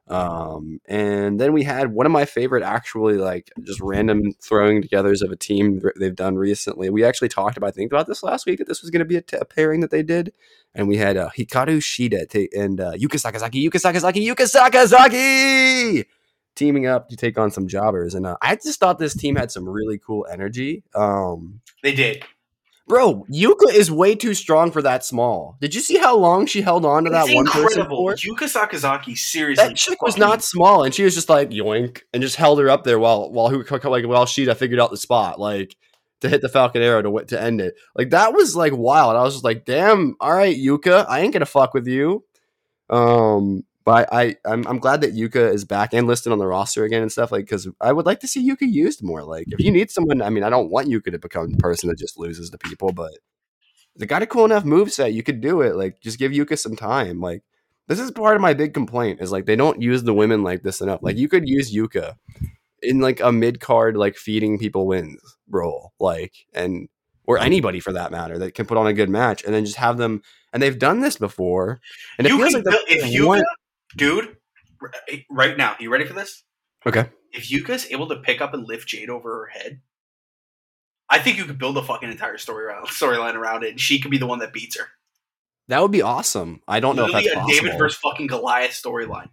Um, 0.09 0.81
and 0.87 1.41
then 1.41 1.53
we 1.53 1.65
had 1.65 1.93
one 1.93 2.07
of 2.07 2.13
my 2.13 2.25
favorite, 2.27 2.63
actually, 2.63 3.17
like 3.17 3.51
just 3.63 3.81
random 3.81 4.33
throwing 4.41 4.83
togethers 4.83 5.21
of 5.23 5.33
a 5.33 5.37
team 5.37 5.81
they've 5.99 6.15
done 6.15 6.37
recently. 6.37 6.91
We 6.91 7.05
actually 7.05 7.29
talked 7.29 7.57
about, 7.57 7.69
I 7.69 7.71
think, 7.73 7.91
about 7.91 8.07
this 8.07 8.23
last 8.23 8.47
week 8.47 8.59
that 8.59 8.69
this 8.69 8.83
was 8.83 8.91
going 8.91 9.01
to 9.01 9.05
be 9.05 9.17
a, 9.17 9.23
t- 9.23 9.37
a 9.37 9.45
pairing 9.45 9.81
that 9.81 9.91
they 9.91 10.05
did, 10.05 10.33
and 10.75 10.87
we 10.87 10.97
had 10.97 11.17
uh, 11.17 11.31
Hikaru 11.37 11.79
Shida 11.79 12.29
ta- 12.29 12.57
and 12.57 12.81
uh, 12.81 12.93
Yuka 12.93 13.19
Sakazaki, 13.21 13.65
Yuka 13.69 13.81
Sakazaki, 13.81 14.25
Yuka 14.25 14.47
Sakazaki. 14.47 16.05
teaming 16.55 16.87
up 16.87 17.09
to 17.09 17.17
take 17.17 17.37
on 17.37 17.51
some 17.51 17.69
jobbers. 17.69 18.15
And 18.15 18.27
uh, 18.27 18.37
I 18.41 18.57
just 18.57 18.81
thought 18.81 18.99
this 18.99 19.15
team 19.15 19.37
had 19.37 19.51
some 19.51 19.69
really 19.69 19.99
cool 19.99 20.27
energy. 20.31 20.85
Um, 20.95 21.61
They 21.83 21.95
did. 21.95 22.25
Bro, 22.89 23.27
Yuka 23.33 23.73
is 23.75 23.91
way 23.91 24.15
too 24.15 24.33
strong 24.33 24.71
for 24.71 24.81
that 24.83 25.05
small. 25.05 25.57
Did 25.61 25.75
you 25.75 25.81
see 25.81 25.99
how 25.99 26.17
long 26.17 26.47
she 26.47 26.63
held 26.63 26.85
on 26.85 27.05
to 27.05 27.11
that 27.11 27.29
one 27.35 27.47
person 27.47 27.87
for? 27.87 28.15
Yuka 28.15 28.45
Sakazaki, 28.45 29.19
seriously. 29.19 29.67
That 29.67 29.77
chick 29.77 30.03
was 30.03 30.17
not 30.17 30.45
small, 30.45 30.85
and 30.85 30.95
she 30.95 31.03
was 31.03 31.15
just 31.15 31.29
like 31.29 31.51
yoink, 31.51 32.03
and 32.15 32.23
just 32.23 32.37
held 32.37 32.61
her 32.61 32.71
up 32.71 32.85
there 32.85 33.01
while 33.01 33.31
while 33.33 33.49
who 33.49 33.65
like 33.69 34.07
while 34.07 34.25
Shida 34.27 34.57
figured 34.57 34.79
out 34.79 34.93
the 34.93 34.97
spot, 34.97 35.41
like 35.41 35.77
to 36.21 36.29
hit 36.29 36.43
the 36.43 36.49
Falcon 36.49 36.81
Arrow 36.81 37.03
to 37.03 37.25
to 37.27 37.41
end 37.41 37.61
it. 37.61 37.75
Like 37.97 38.11
that 38.11 38.33
was 38.33 38.55
like 38.55 38.73
wild. 38.77 39.17
I 39.17 39.23
was 39.23 39.35
just 39.35 39.45
like, 39.45 39.65
damn, 39.65 40.15
all 40.21 40.33
right, 40.33 40.57
Yuka, 40.57 41.07
I 41.09 41.21
ain't 41.21 41.33
gonna 41.33 41.45
fuck 41.45 41.75
with 41.75 41.89
you. 41.89 42.25
Um, 42.89 43.65
but 43.87 44.13
I, 44.13 44.21
I 44.21 44.37
I'm 44.45 44.67
I'm 44.67 44.79
glad 44.81 45.01
that 45.03 45.15
Yuka 45.15 45.55
is 45.55 45.65
back 45.65 45.95
and 45.95 46.09
listed 46.09 46.33
on 46.33 46.39
the 46.39 46.47
roster 46.47 46.85
again 46.85 47.03
and 47.03 47.11
stuff 47.11 47.31
like 47.31 47.45
because 47.45 47.69
I 47.81 47.93
would 47.93 48.05
like 48.05 48.19
to 48.21 48.29
see 48.29 48.47
Yuka 48.47 48.71
used 48.71 49.03
more. 49.03 49.23
Like 49.23 49.47
if 49.47 49.61
you 49.61 49.71
need 49.71 49.93
someone, 49.93 50.21
I 50.21 50.29
mean, 50.29 50.43
I 50.43 50.51
don't 50.51 50.71
want 50.71 50.89
Yuka 50.89 51.13
to 51.13 51.19
become 51.19 51.53
the 51.53 51.59
person 51.59 51.89
that 51.89 51.99
just 51.99 52.19
loses 52.19 52.51
to 52.51 52.59
people, 52.59 52.93
but 52.93 53.13
they 53.97 54.05
got 54.05 54.23
a 54.23 54.27
cool 54.27 54.45
enough 54.45 54.65
moveset. 54.65 55.15
You 55.15 55.23
could 55.23 55.41
do 55.41 55.61
it. 55.61 55.77
Like 55.77 56.01
just 56.01 56.19
give 56.19 56.33
Yuka 56.33 56.59
some 56.59 56.75
time. 56.75 57.21
Like 57.21 57.45
this 57.87 58.01
is 58.01 58.11
part 58.11 58.35
of 58.35 58.43
my 58.43 58.55
big 58.55 58.75
complaint 58.75 59.21
is 59.21 59.31
like 59.31 59.47
they 59.47 59.57
don't 59.57 59.81
use 59.81 60.03
the 60.03 60.15
women 60.15 60.43
like 60.43 60.65
this 60.65 60.81
enough. 60.81 61.01
Like 61.01 61.17
you 61.17 61.29
could 61.29 61.49
use 61.49 61.73
Yuka 61.73 62.17
in 62.83 62.99
like 62.99 63.21
a 63.21 63.31
mid 63.31 63.61
card 63.61 63.97
like 63.97 64.17
feeding 64.17 64.59
people 64.59 64.89
wins 64.89 65.21
role, 65.49 65.93
like 66.01 66.35
and 66.53 66.89
or 67.25 67.39
anybody 67.39 67.79
for 67.79 67.93
that 67.93 68.11
matter 68.11 68.37
that 68.39 68.55
can 68.55 68.67
put 68.67 68.79
on 68.79 68.89
a 68.89 68.93
good 68.93 69.11
match 69.11 69.45
and 69.45 69.55
then 69.55 69.65
just 69.65 69.77
have 69.77 69.97
them 69.97 70.23
and 70.53 70.61
they've 70.61 70.79
done 70.79 71.01
this 71.01 71.17
before. 71.17 71.81
And 72.19 72.27
it 72.27 72.31
You 72.31 72.39
feels 72.39 72.55
can 72.55 72.65
like 72.65 72.75
if 72.89 73.05
Yuka, 73.05 73.43
dude, 73.95 74.37
eh, 75.11 75.19
right 75.31 75.57
now, 75.57 75.77
you 75.79 75.91
ready 75.91 76.05
for 76.05 76.15
this? 76.15 76.45
Okay. 76.87 77.09
If 77.33 77.51
Yuka's 77.51 77.87
able 77.91 78.09
to 78.09 78.17
pick 78.17 78.41
up 78.41 78.55
and 78.55 78.67
lift 78.67 78.89
Jade 78.89 79.11
over 79.11 79.31
her 79.31 79.47
head, 79.47 79.81
I 81.09 81.19
think 81.19 81.37
you 81.37 81.45
could 81.45 81.59
build 81.59 81.77
a 81.77 81.83
fucking 81.83 82.11
entire 82.11 82.39
story 82.39 82.65
around 82.65 82.87
storyline 82.89 83.35
around 83.35 83.65
it, 83.65 83.71
and 83.71 83.81
she 83.81 84.01
could 84.01 84.11
be 84.11 84.19
the 84.19 84.27
one 84.27 84.39
that 84.41 84.53
beats 84.53 84.79
her. 84.79 84.87
That 85.69 85.83
would 85.83 85.91
be 85.91 86.03
awesome. 86.03 86.61
I 86.69 86.81
don't 86.81 86.95
know 86.95 87.07
if 87.07 87.13
Literally 87.13 87.25
that's 87.25 87.37
a 87.37 87.41
possible 87.41 87.65
David 87.65 87.79
versus 87.79 87.99
fucking 87.99 88.27
Goliath 88.29 88.71
storyline. 88.71 89.31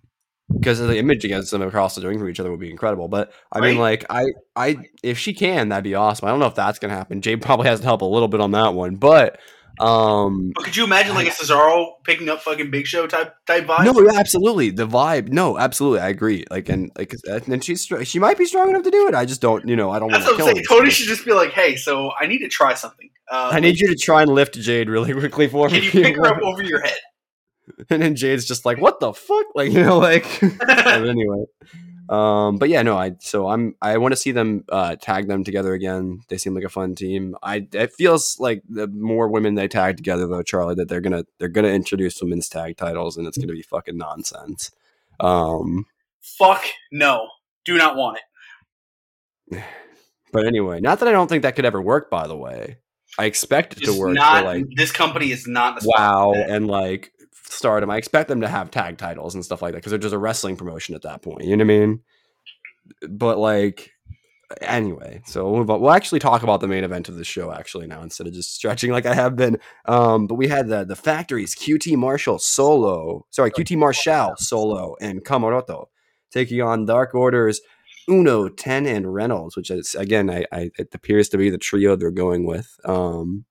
because 0.52 0.80
the 0.80 0.98
image 0.98 1.24
against 1.24 1.52
them 1.52 1.62
across 1.62 1.94
the 1.94 2.08
ring 2.08 2.18
from 2.18 2.28
each 2.28 2.40
other 2.40 2.50
would 2.50 2.60
be 2.60 2.72
incredible. 2.72 3.08
But 3.08 3.32
I 3.52 3.60
mean, 3.60 3.78
like, 3.78 4.06
I, 4.10 4.26
I, 4.56 4.78
if 5.04 5.20
she 5.20 5.34
can, 5.34 5.70
that'd 5.70 5.84
be 5.84 5.94
awesome. 5.94 6.28
I 6.28 6.32
don't 6.32 6.40
know 6.40 6.48
if 6.48 6.56
that's 6.56 6.80
gonna 6.80 6.96
happen. 6.96 7.22
Jade 7.22 7.42
probably 7.42 7.68
has 7.68 7.82
to 7.82 7.86
help 7.86 8.02
a 8.02 8.06
little 8.06 8.28
bit 8.28 8.42
on 8.42 8.52
that 8.52 8.74
one, 8.74 8.96
but 8.96 9.40
um, 9.80 10.52
But 10.56 10.66
could 10.66 10.76
you 10.76 10.84
imagine 10.84 11.16
like 11.16 11.28
a 11.28 11.32
Cesaro 11.32 11.94
picking 12.04 12.30
up 12.30 12.42
fucking 12.42 12.70
Big 12.72 12.86
Show 12.86 13.08
type 13.08 13.36
type 13.46 13.66
vibe? 13.66 13.86
no, 13.86 14.00
yeah, 14.02 14.20
absolutely. 14.20 14.70
The 14.70 14.88
vibe, 14.88 15.30
no, 15.30 15.58
absolutely, 15.58 16.00
I 16.00 16.10
agree. 16.10 16.46
Like, 16.52 16.70
and 16.70 16.92
like, 16.98 17.16
and 17.28 17.64
she's 17.64 17.88
she 18.04 18.20
might 18.20 18.38
be 18.38 18.46
strong 18.46 18.70
enough 18.70 18.84
to 18.84 18.92
do 18.92 19.08
it. 19.08 19.16
I 19.16 19.26
just 19.26 19.42
don't, 19.42 19.68
you 19.68 19.76
know, 19.76 19.92
I 19.92 20.00
don't 20.00 20.12
want 20.12 20.24
to 20.24 20.30
what 20.30 20.38
kill 20.38 20.46
saying. 20.48 20.58
her. 20.58 20.64
Tony 20.70 20.90
should 20.90 21.08
just 21.08 21.26
be 21.26 21.34
like, 21.34 21.52
"Hey, 21.52 21.76
so 21.76 22.12
I 22.20 22.28
need 22.28 22.40
to 22.40 22.50
try 22.50 22.74
something. 22.74 23.10
Uh, 23.32 23.50
I 23.54 23.60
need 23.60 23.80
you 23.80 23.88
to 23.88 23.96
try 23.96 24.22
and 24.22 24.32
lift 24.32 24.56
Jade 24.56 24.90
really 24.90 25.14
quickly 25.14 25.48
for 25.48 25.70
me. 25.70 25.80
Can 25.80 25.84
you 25.84 26.06
pick 26.06 26.16
her 26.18 26.28
up 26.28 26.42
over 26.44 26.64
your 26.64 26.82
head?" 26.82 26.98
and 27.90 28.02
then 28.02 28.16
Jade's 28.16 28.46
just 28.46 28.66
like, 28.66 28.80
"What 28.80 29.00
the 29.00 29.14
fuck?" 29.14 29.46
Like, 29.56 29.72
you 29.72 29.84
know, 29.84 29.98
like. 29.98 30.26
but 30.60 31.08
anyway 31.08 31.46
um 32.10 32.58
but 32.58 32.68
yeah 32.70 32.82
no 32.82 32.98
i 32.98 33.14
so 33.20 33.48
i'm 33.48 33.76
i 33.82 33.98
want 33.98 34.12
to 34.12 34.16
see 34.16 34.32
them 34.32 34.66
uh 34.70 34.96
tag 34.98 35.28
them 35.28 35.44
together 35.44 35.74
again 35.74 36.20
they 36.28 36.38
seem 36.38 36.54
like 36.54 36.64
a 36.64 36.70
fun 36.70 36.96
team 36.96 37.36
i 37.42 37.66
it 37.72 37.94
feels 37.94 38.38
like 38.40 38.62
the 38.68 38.88
more 38.88 39.30
women 39.30 39.56
they 39.56 39.68
tag 39.68 39.96
together 39.96 40.28
though 40.28 40.44
charlie 40.44 40.76
that 40.76 40.90
they're 40.90 41.02
gonna 41.02 41.24
they're 41.40 41.48
gonna 41.48 41.70
introduce 41.70 42.22
women's 42.22 42.50
tag 42.50 42.76
titles 42.76 43.16
and 43.16 43.26
it's 43.26 43.38
gonna 43.38 43.54
be 43.54 43.62
fucking 43.62 43.98
nonsense 43.98 44.72
um 45.20 45.86
Fuck 46.24 46.64
no, 46.90 47.28
do 47.66 47.78
not 47.78 47.98
want 47.98 48.20
it. 49.52 49.64
but 50.32 50.46
anyway 50.46 50.82
not 50.82 51.00
that 51.00 51.08
i 51.08 51.12
don't 51.12 51.28
think 51.28 51.44
that 51.44 51.56
could 51.56 51.66
ever 51.66 51.82
work 51.82 52.10
by 52.10 52.28
the 52.28 52.36
way 52.36 52.78
i 53.18 53.26
expect 53.26 53.78
it 53.78 53.86
to 53.86 53.98
work 53.98 54.16
not. 54.16 54.44
like 54.44 54.66
this 54.76 54.92
company 54.92 55.32
is 55.32 55.48
not. 55.48 55.80
The 55.80 55.94
wow 55.96 56.34
and 56.34 56.68
like 56.68 57.13
stardom 57.54 57.90
i 57.90 57.98
expect 57.98 58.28
them 58.28 58.42
to 58.42 58.48
have 58.48 58.72
tag 58.72 58.98
titles 58.98 59.36
and 59.36 59.46
stuff 59.46 59.62
like 59.62 59.72
that 59.72 59.78
because 59.78 59.92
they're 59.92 60.00
just 60.00 60.14
a 60.14 60.18
wrestling 60.18 60.56
promotion 60.56 60.96
at 60.96 61.02
that 61.02 61.22
point 61.22 61.44
you 61.44 61.56
know 61.56 61.64
what 61.64 61.74
i 61.74 61.78
mean? 61.78 62.00
But 63.10 63.38
like 63.38 63.92
anyway 64.62 65.22
so 65.26 65.50
we'll, 65.50 65.60
move 65.60 65.70
on. 65.70 65.82
we'll 65.82 65.92
actually 65.92 66.20
talk 66.20 66.44
about 66.44 66.60
the 66.60 66.68
main 66.68 66.84
event 66.84 67.10
of 67.10 67.16
the 67.16 67.24
show 67.24 67.52
actually 67.52 67.88
now 67.88 68.02
instead 68.02 68.28
of 68.28 68.34
just 68.34 68.54
stretching 68.54 68.92
like 68.92 69.06
i 69.06 69.14
have 69.14 69.36
been. 69.36 69.58
Um 69.86 70.28
but 70.28 70.36
we 70.36 70.48
had 70.48 70.68
the 70.68 70.84
the 70.84 70.96
factories 70.96 71.56
qt 71.56 71.96
marshall 71.96 72.40
solo 72.40 73.26
sorry 73.32 73.52
qt 73.52 73.78
marshall 73.78 74.34
solo 74.38 74.96
and 75.02 75.24
Comoroto 75.24 75.86
taking 76.32 76.62
on 76.62 76.86
dark 76.86 77.16
orders 77.16 77.62
uno 78.10 78.50
10 78.50 78.86
and 78.86 79.14
reynolds 79.14 79.56
which 79.56 79.72
is 79.72 79.96
again 79.96 80.30
I, 80.30 80.46
I 80.52 80.72
it 80.78 80.94
appears 80.94 81.30
to 81.30 81.38
be 81.38 81.50
the 81.50 81.58
trio 81.58 81.96
they're 81.96 82.12
going 82.12 82.46
with. 82.46 82.78
Um 82.86 83.46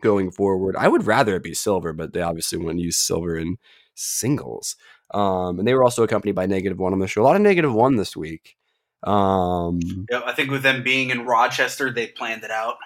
going 0.00 0.30
forward. 0.30 0.76
I 0.76 0.88
would 0.88 1.06
rather 1.06 1.36
it 1.36 1.42
be 1.42 1.54
silver, 1.54 1.92
but 1.92 2.12
they 2.12 2.22
obviously 2.22 2.58
want 2.58 2.78
to 2.78 2.84
use 2.84 2.96
silver 2.96 3.36
in 3.36 3.56
singles. 3.94 4.76
Um, 5.12 5.58
and 5.58 5.66
they 5.66 5.74
were 5.74 5.84
also 5.84 6.02
accompanied 6.02 6.34
by 6.34 6.46
negative 6.46 6.78
one 6.78 6.92
on 6.92 6.98
the 7.00 7.08
show. 7.08 7.22
A 7.22 7.24
lot 7.24 7.36
of 7.36 7.42
negative 7.42 7.72
one 7.72 7.96
this 7.96 8.16
week. 8.16 8.56
Um, 9.02 9.80
Yeah, 10.10 10.22
I 10.24 10.32
think 10.32 10.50
with 10.50 10.62
them 10.62 10.82
being 10.82 11.10
in 11.10 11.24
Rochester, 11.26 11.90
they 11.90 12.08
planned 12.08 12.44
it 12.44 12.50
out. 12.50 12.76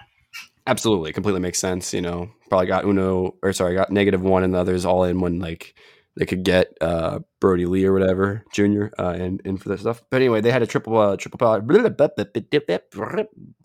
absolutely, 0.67 1.13
completely 1.13 1.41
makes 1.41 1.59
sense. 1.59 1.93
You 1.93 2.01
know, 2.01 2.29
probably 2.49 2.67
got 2.67 2.85
Uno 2.85 3.35
or 3.43 3.53
sorry, 3.53 3.75
got 3.75 3.91
negative 3.91 4.21
one 4.21 4.43
and 4.43 4.53
the 4.53 4.59
others 4.59 4.85
all 4.85 5.03
in 5.03 5.19
when 5.19 5.39
like 5.39 5.75
they 6.17 6.25
could 6.25 6.43
get 6.43 6.73
uh, 6.81 7.19
Brodie 7.41 7.65
Lee 7.65 7.85
or 7.85 7.93
whatever 7.93 8.43
Junior 8.53 8.91
uh, 8.97 9.13
in 9.13 9.39
in 9.45 9.57
for 9.57 9.69
that 9.69 9.79
stuff. 9.79 10.01
But 10.09 10.17
anyway, 10.17 10.41
they 10.41 10.51
had 10.51 10.63
a 10.63 10.67
triple 10.67 10.97
uh, 10.97 11.17
triple 11.17 11.39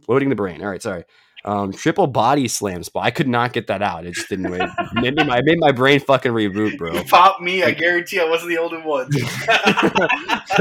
loading 0.09 0.29
the 0.29 0.35
brain. 0.35 0.63
All 0.63 0.69
right, 0.69 0.83
sorry. 0.83 1.05
Um, 1.45 1.73
triple 1.73 2.07
body 2.07 2.49
slam 2.49 2.83
spot. 2.83 3.05
I 3.05 3.11
could 3.11 3.29
not 3.29 3.53
get 3.53 3.67
that 3.69 3.83
out. 3.83 4.07
It 4.07 4.15
just 4.15 4.29
didn't. 4.29 4.47
It 4.47 4.71
made, 4.95 5.15
me, 5.15 5.23
it 5.23 5.45
made 5.45 5.59
my 5.59 5.73
brain 5.73 6.01
fucking 6.01 6.33
reboot, 6.33 6.77
bro. 6.77 6.93
You 7.01 7.05
popped 7.05 7.41
me, 7.41 7.63
I 7.63 7.71
guarantee 7.71 8.21
I 8.21 8.25
wasn't 8.25 8.51
the 8.51 8.59
only 8.59 8.79
one. 8.79 9.09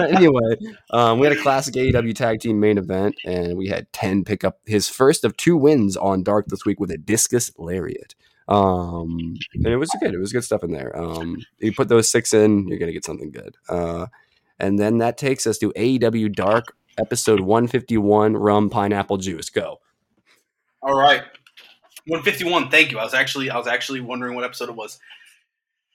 anyway, 0.16 0.56
um, 0.92 1.20
we 1.20 1.28
had 1.28 1.36
a 1.36 1.42
classic 1.42 1.74
AEW 1.74 2.16
tag 2.16 2.40
team 2.40 2.60
main 2.60 2.78
event, 2.78 3.16
and 3.26 3.58
we 3.58 3.68
had 3.68 3.92
Ten 3.92 4.24
pick 4.24 4.44
up 4.44 4.60
his 4.66 4.88
first 4.88 5.26
of 5.26 5.36
two 5.36 5.58
wins 5.58 5.98
on 5.98 6.24
Dark 6.24 6.48
this 6.48 6.66
week 6.66 6.80
with 6.80 6.92
a 6.92 6.98
discus 6.98 7.52
lariat. 7.58 8.16
Um, 8.48 9.36
and 9.54 9.68
it 9.68 9.78
was 9.78 9.90
good. 10.00 10.14
It 10.14 10.20
was 10.20 10.34
good 10.34 10.44
stuff 10.44 10.64
in 10.64 10.72
there. 10.72 10.98
Um, 11.00 11.38
you 11.60 11.74
put 11.74 11.90
those 11.90 12.10
six 12.10 12.34
in, 12.34 12.68
you're 12.68 12.80
gonna 12.80 12.94
get 12.94 13.06
something 13.06 13.32
good. 13.32 13.58
Uh, 13.68 14.08
and 14.60 14.78
then 14.78 14.98
that 15.00 15.18
takes 15.18 15.46
us 15.46 15.58
to 15.60 15.72
AEW 15.74 16.34
Dark 16.34 16.76
episode 17.00 17.40
151, 17.40 18.36
rum 18.36 18.70
pineapple 18.70 19.18
juice. 19.18 19.50
Go. 19.50 19.80
All 20.82 20.98
right, 20.98 21.22
151. 22.08 22.70
Thank 22.70 22.92
you. 22.92 23.00
I 23.00 23.04
was 23.04 23.14
actually 23.14 23.50
I 23.50 23.58
was 23.58 23.68
actually 23.68 24.02
wondering 24.02 24.36
what 24.36 24.44
episode 24.44 24.70
it 24.70 24.76
was. 24.76 25.00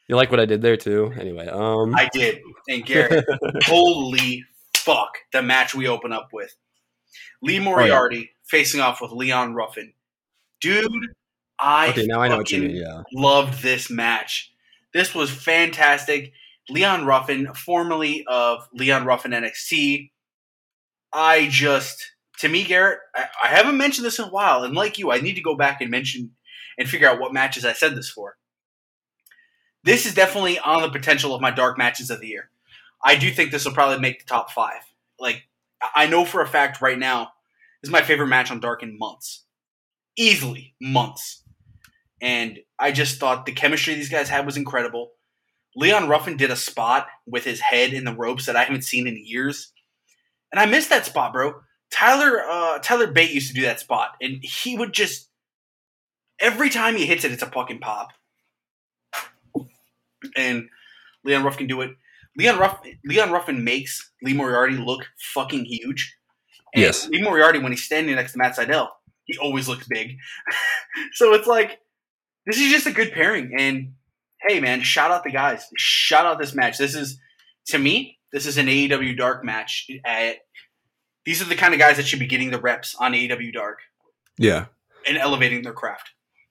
You 0.08 0.16
like 0.16 0.30
what 0.30 0.40
I 0.40 0.44
did 0.44 0.60
there 0.60 0.76
too? 0.76 1.12
Anyway, 1.18 1.46
um, 1.48 1.94
I 1.94 2.10
did. 2.12 2.40
And 2.68 2.84
Garrett, 2.84 3.24
holy 3.62 4.44
fuck, 4.74 5.16
the 5.32 5.42
match 5.42 5.74
we 5.74 5.88
open 5.88 6.12
up 6.12 6.28
with. 6.32 6.54
Lee 7.42 7.58
Moriarty 7.58 8.30
facing 8.44 8.80
off 8.80 9.00
with 9.00 9.12
Leon 9.12 9.54
Ruffin. 9.54 9.92
Dude, 10.60 11.14
I 11.58 11.88
okay, 11.90 12.06
now 12.06 12.20
I 12.20 12.28
know 12.28 12.38
what 12.38 12.50
you 12.50 12.62
mean. 12.62 12.76
Yeah. 12.76 13.02
loved 13.12 13.62
this 13.62 13.90
match. 13.90 14.52
This 14.92 15.14
was 15.14 15.30
fantastic. 15.30 16.32
Leon 16.70 17.04
Ruffin, 17.04 17.52
formerly 17.54 18.24
of 18.26 18.68
Leon 18.72 19.04
Ruffin 19.04 19.32
NXT. 19.32 20.10
I 21.12 21.48
just, 21.48 22.12
to 22.38 22.48
me, 22.48 22.64
Garrett, 22.64 22.98
I, 23.14 23.26
I 23.44 23.48
haven't 23.48 23.76
mentioned 23.76 24.06
this 24.06 24.18
in 24.18 24.26
a 24.26 24.30
while, 24.30 24.64
and 24.64 24.74
like 24.74 24.98
you, 24.98 25.10
I 25.10 25.20
need 25.20 25.34
to 25.34 25.42
go 25.42 25.54
back 25.54 25.80
and 25.80 25.90
mention 25.90 26.32
and 26.78 26.88
figure 26.88 27.08
out 27.08 27.20
what 27.20 27.32
matches 27.32 27.64
I 27.64 27.72
said 27.72 27.94
this 27.94 28.10
for. 28.10 28.36
This 29.84 30.06
is 30.06 30.14
definitely 30.14 30.58
on 30.58 30.82
the 30.82 30.90
potential 30.90 31.34
of 31.34 31.40
my 31.40 31.50
dark 31.50 31.78
matches 31.78 32.10
of 32.10 32.20
the 32.20 32.28
year. 32.28 32.50
I 33.04 33.16
do 33.16 33.30
think 33.30 33.50
this 33.50 33.64
will 33.64 33.72
probably 33.72 34.00
make 34.00 34.20
the 34.20 34.26
top 34.26 34.50
five. 34.50 34.80
Like, 35.20 35.44
I 35.94 36.06
know 36.06 36.24
for 36.24 36.40
a 36.40 36.48
fact 36.48 36.80
right 36.80 36.98
now, 36.98 37.32
this 37.82 37.88
is 37.88 37.92
my 37.92 38.02
favorite 38.02 38.28
match 38.28 38.50
on 38.50 38.60
Dark 38.60 38.82
in 38.82 38.98
months. 38.98 39.44
Easily 40.16 40.74
months. 40.80 41.42
And 42.22 42.60
I 42.78 42.92
just 42.92 43.20
thought 43.20 43.44
the 43.44 43.52
chemistry 43.52 43.94
these 43.94 44.08
guys 44.08 44.30
had 44.30 44.46
was 44.46 44.56
incredible. 44.56 45.12
Leon 45.76 46.08
Ruffin 46.08 46.38
did 46.38 46.50
a 46.50 46.56
spot 46.56 47.08
with 47.26 47.44
his 47.44 47.60
head 47.60 47.92
in 47.92 48.04
the 48.04 48.14
ropes 48.14 48.46
that 48.46 48.56
I 48.56 48.64
haven't 48.64 48.84
seen 48.84 49.06
in 49.06 49.22
years. 49.22 49.72
And 50.50 50.58
I 50.58 50.64
missed 50.66 50.88
that 50.88 51.04
spot, 51.04 51.34
bro. 51.34 51.60
Tyler 51.94 52.42
uh, 52.42 52.78
Tyler 52.80 53.06
Bate 53.06 53.30
used 53.30 53.48
to 53.48 53.54
do 53.54 53.62
that 53.62 53.78
spot, 53.78 54.16
and 54.20 54.38
he 54.42 54.76
would 54.76 54.92
just 54.92 55.28
every 56.40 56.68
time 56.68 56.96
he 56.96 57.06
hits 57.06 57.24
it, 57.24 57.30
it's 57.30 57.42
a 57.42 57.46
fucking 57.46 57.78
pop. 57.78 58.10
And 60.36 60.68
Leon 61.24 61.44
Ruff 61.44 61.56
can 61.56 61.66
do 61.68 61.82
it. 61.82 61.92
Leon 62.36 62.58
Ruff 62.58 62.80
Leon 63.04 63.30
Ruffin 63.30 63.62
makes 63.62 64.10
Lee 64.22 64.34
Moriarty 64.34 64.76
look 64.76 65.06
fucking 65.34 65.64
huge. 65.66 66.16
And 66.74 66.82
Yes. 66.82 67.08
Lee 67.08 67.22
Moriarty, 67.22 67.60
when 67.60 67.70
he's 67.70 67.84
standing 67.84 68.16
next 68.16 68.32
to 68.32 68.38
Matt 68.38 68.56
Sydal, 68.56 68.88
he 69.26 69.38
always 69.38 69.68
looks 69.68 69.86
big. 69.86 70.16
so 71.12 71.32
it's 71.34 71.46
like 71.46 71.78
this 72.46 72.58
is 72.58 72.72
just 72.72 72.86
a 72.86 72.92
good 72.92 73.12
pairing. 73.12 73.54
And 73.56 73.92
hey, 74.48 74.58
man, 74.60 74.80
shout 74.82 75.12
out 75.12 75.22
the 75.22 75.30
guys. 75.30 75.64
Shout 75.78 76.26
out 76.26 76.40
this 76.40 76.54
match. 76.54 76.78
This 76.78 76.96
is 76.96 77.18
to 77.66 77.78
me, 77.78 78.18
This 78.32 78.46
is 78.46 78.58
an 78.58 78.66
AEW 78.66 79.16
Dark 79.16 79.44
match. 79.44 79.88
At, 80.04 80.38
these 81.26 81.40
are 81.42 81.46
the 81.46 81.56
kind 81.56 81.74
of 81.74 81.80
guys 81.80 81.96
that 81.96 82.06
should 82.06 82.18
be 82.20 82.26
getting 82.26 82.50
the 82.50 82.60
reps 82.60 82.94
on 82.96 83.12
AEW 83.12 83.52
Dark 83.52 83.80
Yeah. 84.38 84.66
and 85.08 85.16
elevating 85.16 85.62
their 85.62 85.72
craft. 85.72 86.10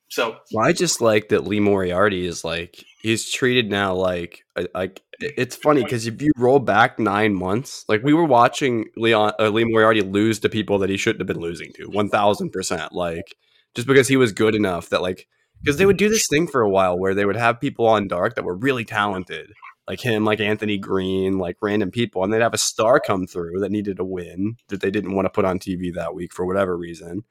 So 0.09 0.37
Well, 0.51 0.67
I 0.67 0.73
just 0.73 1.01
like 1.01 1.29
that 1.29 1.45
Lee 1.47 1.59
Moriarty 1.59 2.25
is 2.27 2.43
like 2.43 2.83
he's 3.01 3.29
treated 3.31 3.69
now 3.69 3.93
like 3.95 4.43
uh, 4.55 4.65
like 4.75 5.01
it's 5.19 5.55
funny 5.55 5.83
because 5.83 6.05
if 6.05 6.21
you 6.21 6.31
roll 6.37 6.59
back 6.59 6.99
nine 6.99 7.33
months, 7.33 7.85
like 7.87 8.03
we 8.03 8.13
were 8.13 8.25
watching 8.25 8.85
Leon 8.97 9.33
uh, 9.39 9.49
Lee 9.49 9.63
Moriarty 9.63 10.01
lose 10.01 10.39
to 10.39 10.49
people 10.49 10.77
that 10.79 10.89
he 10.89 10.97
shouldn't 10.97 11.21
have 11.21 11.27
been 11.27 11.39
losing 11.41 11.71
to, 11.73 11.85
one 11.87 12.09
thousand 12.09 12.51
percent. 12.51 12.91
Like 12.93 13.35
just 13.75 13.87
because 13.87 14.07
he 14.07 14.17
was 14.17 14.31
good 14.33 14.53
enough 14.53 14.89
that 14.89 15.01
like 15.01 15.27
because 15.61 15.77
they 15.77 15.85
would 15.85 15.97
do 15.97 16.09
this 16.09 16.27
thing 16.29 16.45
for 16.45 16.61
a 16.61 16.69
while 16.69 16.97
where 16.99 17.15
they 17.15 17.25
would 17.25 17.37
have 17.37 17.59
people 17.61 17.87
on 17.87 18.07
Dark 18.07 18.35
that 18.35 18.43
were 18.43 18.55
really 18.55 18.85
talented, 18.85 19.51
like 19.87 20.01
him, 20.01 20.25
like 20.25 20.39
Anthony 20.39 20.77
Green, 20.77 21.37
like 21.37 21.57
random 21.61 21.91
people, 21.91 22.23
and 22.23 22.31
they'd 22.33 22.41
have 22.41 22.53
a 22.53 22.57
star 22.57 22.99
come 22.99 23.27
through 23.27 23.59
that 23.59 23.71
needed 23.71 23.99
a 23.99 24.05
win 24.05 24.57
that 24.69 24.81
they 24.81 24.91
didn't 24.91 25.15
want 25.15 25.25
to 25.25 25.29
put 25.29 25.45
on 25.45 25.59
TV 25.59 25.93
that 25.93 26.15
week 26.15 26.33
for 26.33 26.45
whatever 26.45 26.77
reason 26.77 27.23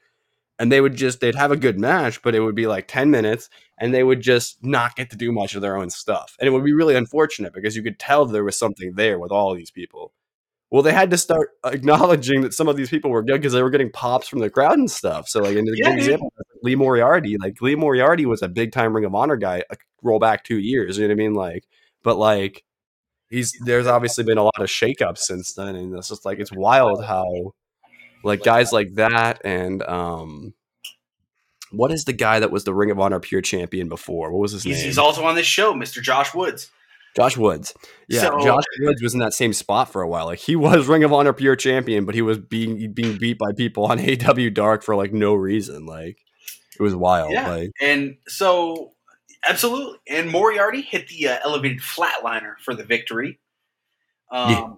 and 0.59 0.71
they 0.71 0.81
would 0.81 0.95
just 0.95 1.21
they'd 1.21 1.35
have 1.35 1.51
a 1.51 1.57
good 1.57 1.79
match 1.79 2.23
but 2.23 2.35
it 2.35 2.41
would 2.41 2.55
be 2.55 2.67
like 2.67 2.87
10 2.89 3.11
minutes 3.11 3.49
and 3.79 3.93
they 3.93 4.05
would 4.05 4.21
just 4.21 4.65
not 4.65 4.95
get 4.97 5.11
to 5.11 5.17
do 5.17 5.33
much 5.33 5.55
of 5.55 5.63
their 5.63 5.77
own 5.77 5.91
stuff 5.91 6.37
and 6.39 6.47
it 6.47 6.51
would 6.51 6.65
be 6.65 6.73
really 6.73 6.95
unfortunate 6.95 7.53
because 7.53 7.77
you 7.77 7.83
could 7.83 7.99
tell 7.99 8.27
there 8.27 8.45
was 8.45 8.57
something 8.57 8.93
there 8.95 9.19
with 9.19 9.33
all 9.33 9.55
these 9.55 9.71
people. 9.71 10.13
Well 10.71 10.83
they 10.83 10.93
had 10.93 11.11
to 11.11 11.19
start 11.19 11.51
acknowledging 11.65 12.43
that 12.43 12.55
some 12.55 12.69
of 12.69 12.77
these 12.77 12.91
people 12.91 13.11
were 13.11 13.23
good 13.23 13.41
because 13.41 13.53
they 13.53 13.63
were 13.63 13.71
getting 13.71 13.93
pops 13.93 14.29
from 14.29 14.41
the 14.41 14.51
crowd 14.51 14.79
and 14.79 14.91
stuff 14.91 15.29
so 15.29 15.43
like 15.43 15.55
the 15.55 15.81
Yeah, 15.85 15.91
example 15.91 16.33
lee 16.63 16.77
moriarty 16.77 17.37
like 17.39 17.61
lee 17.63 17.77
moriarty 17.77 18.27
was 18.27 18.43
a 18.43 18.49
big 18.49 18.73
time 18.73 18.95
ring 18.95 19.05
of 19.05 19.15
honor 19.15 19.37
guy 19.37 19.63
roll 20.03 20.19
back 20.19 20.45
two 20.45 20.59
years 20.59 20.99
you 20.99 21.05
know 21.05 21.09
what 21.09 21.15
i 21.15 21.17
mean? 21.17 21.35
Like 21.35 21.65
but 22.03 22.17
like 22.17 22.65
he's 23.31 23.53
there's 23.65 23.87
obviously 23.87 24.25
been 24.25 24.39
a 24.39 24.43
lot 24.43 24.59
of 24.61 24.67
shakeups 24.69 25.19
since 25.19 25.55
then 25.55 25.75
and 25.77 25.97
it's 25.97 26.09
just 26.09 26.25
like 26.25 26.39
it's 26.39 26.53
wild 26.53 27.05
how 27.05 27.53
like 28.25 28.43
guys 28.43 28.73
like 28.73 28.95
that 28.95 29.41
and 29.45 29.83
um 29.85 30.55
what 31.71 31.91
is 31.91 32.05
the 32.05 32.13
guy 32.13 32.39
that 32.39 32.51
was 32.51 32.65
the 32.65 32.75
ring 32.75 32.91
of 32.91 33.01
honor 33.01 33.19
pure 33.21 33.41
champion 33.41 33.89
before 33.89 34.31
what 34.31 34.41
was 34.41 34.53
his 34.53 34.63
he's, 34.63 34.77
name 34.77 34.85
he's 34.87 34.99
also 34.99 35.25
on 35.25 35.35
this 35.35 35.47
show, 35.47 35.73
Mr. 35.75 36.03
Josh 36.03 36.35
Woods. 36.35 36.71
josh 37.17 37.37
woods 37.37 37.75
yeah 38.09 38.21
So- 38.23 38.41
josh 38.45 38.65
woods 38.81 39.03
was 39.03 39.15
in 39.15 39.21
that 39.21 39.35
same 39.35 39.53
spot 39.53 39.91
for 39.91 40.03
a 40.03 40.09
while 40.09 40.27
like 40.27 40.39
he 40.39 40.57
was 40.67 40.87
ring 40.87 41.05
of 41.05 41.13
honor 41.13 41.33
pure 41.33 41.57
champion 41.57 42.05
but 42.05 42.15
he 42.15 42.23
was 42.23 42.39
being 42.39 42.93
being 42.93 43.19
beat 43.19 43.39
by 43.39 43.53
people 43.57 43.85
on 43.87 43.99
aw 44.01 44.49
dark 44.53 44.83
for 44.83 44.95
like 44.97 45.13
no 45.13 45.35
reason 45.35 45.85
like 45.87 46.19
it 46.79 46.83
was 46.83 46.95
wild 46.95 47.33
Yeah. 47.33 47.51
like 47.51 47.71
And 47.81 48.17
so, 48.29 48.92
absolutely. 49.49 49.99
And 50.09 50.31
Moriarty 50.31 50.83
hit 50.83 51.09
the 51.09 51.29
uh, 51.29 51.39
elevated 51.45 51.81
flatliner 51.81 52.55
for 52.61 52.75
the 52.75 52.85
victory. 52.85 53.39
Um, 54.31 54.51
Yeah. 54.51 54.69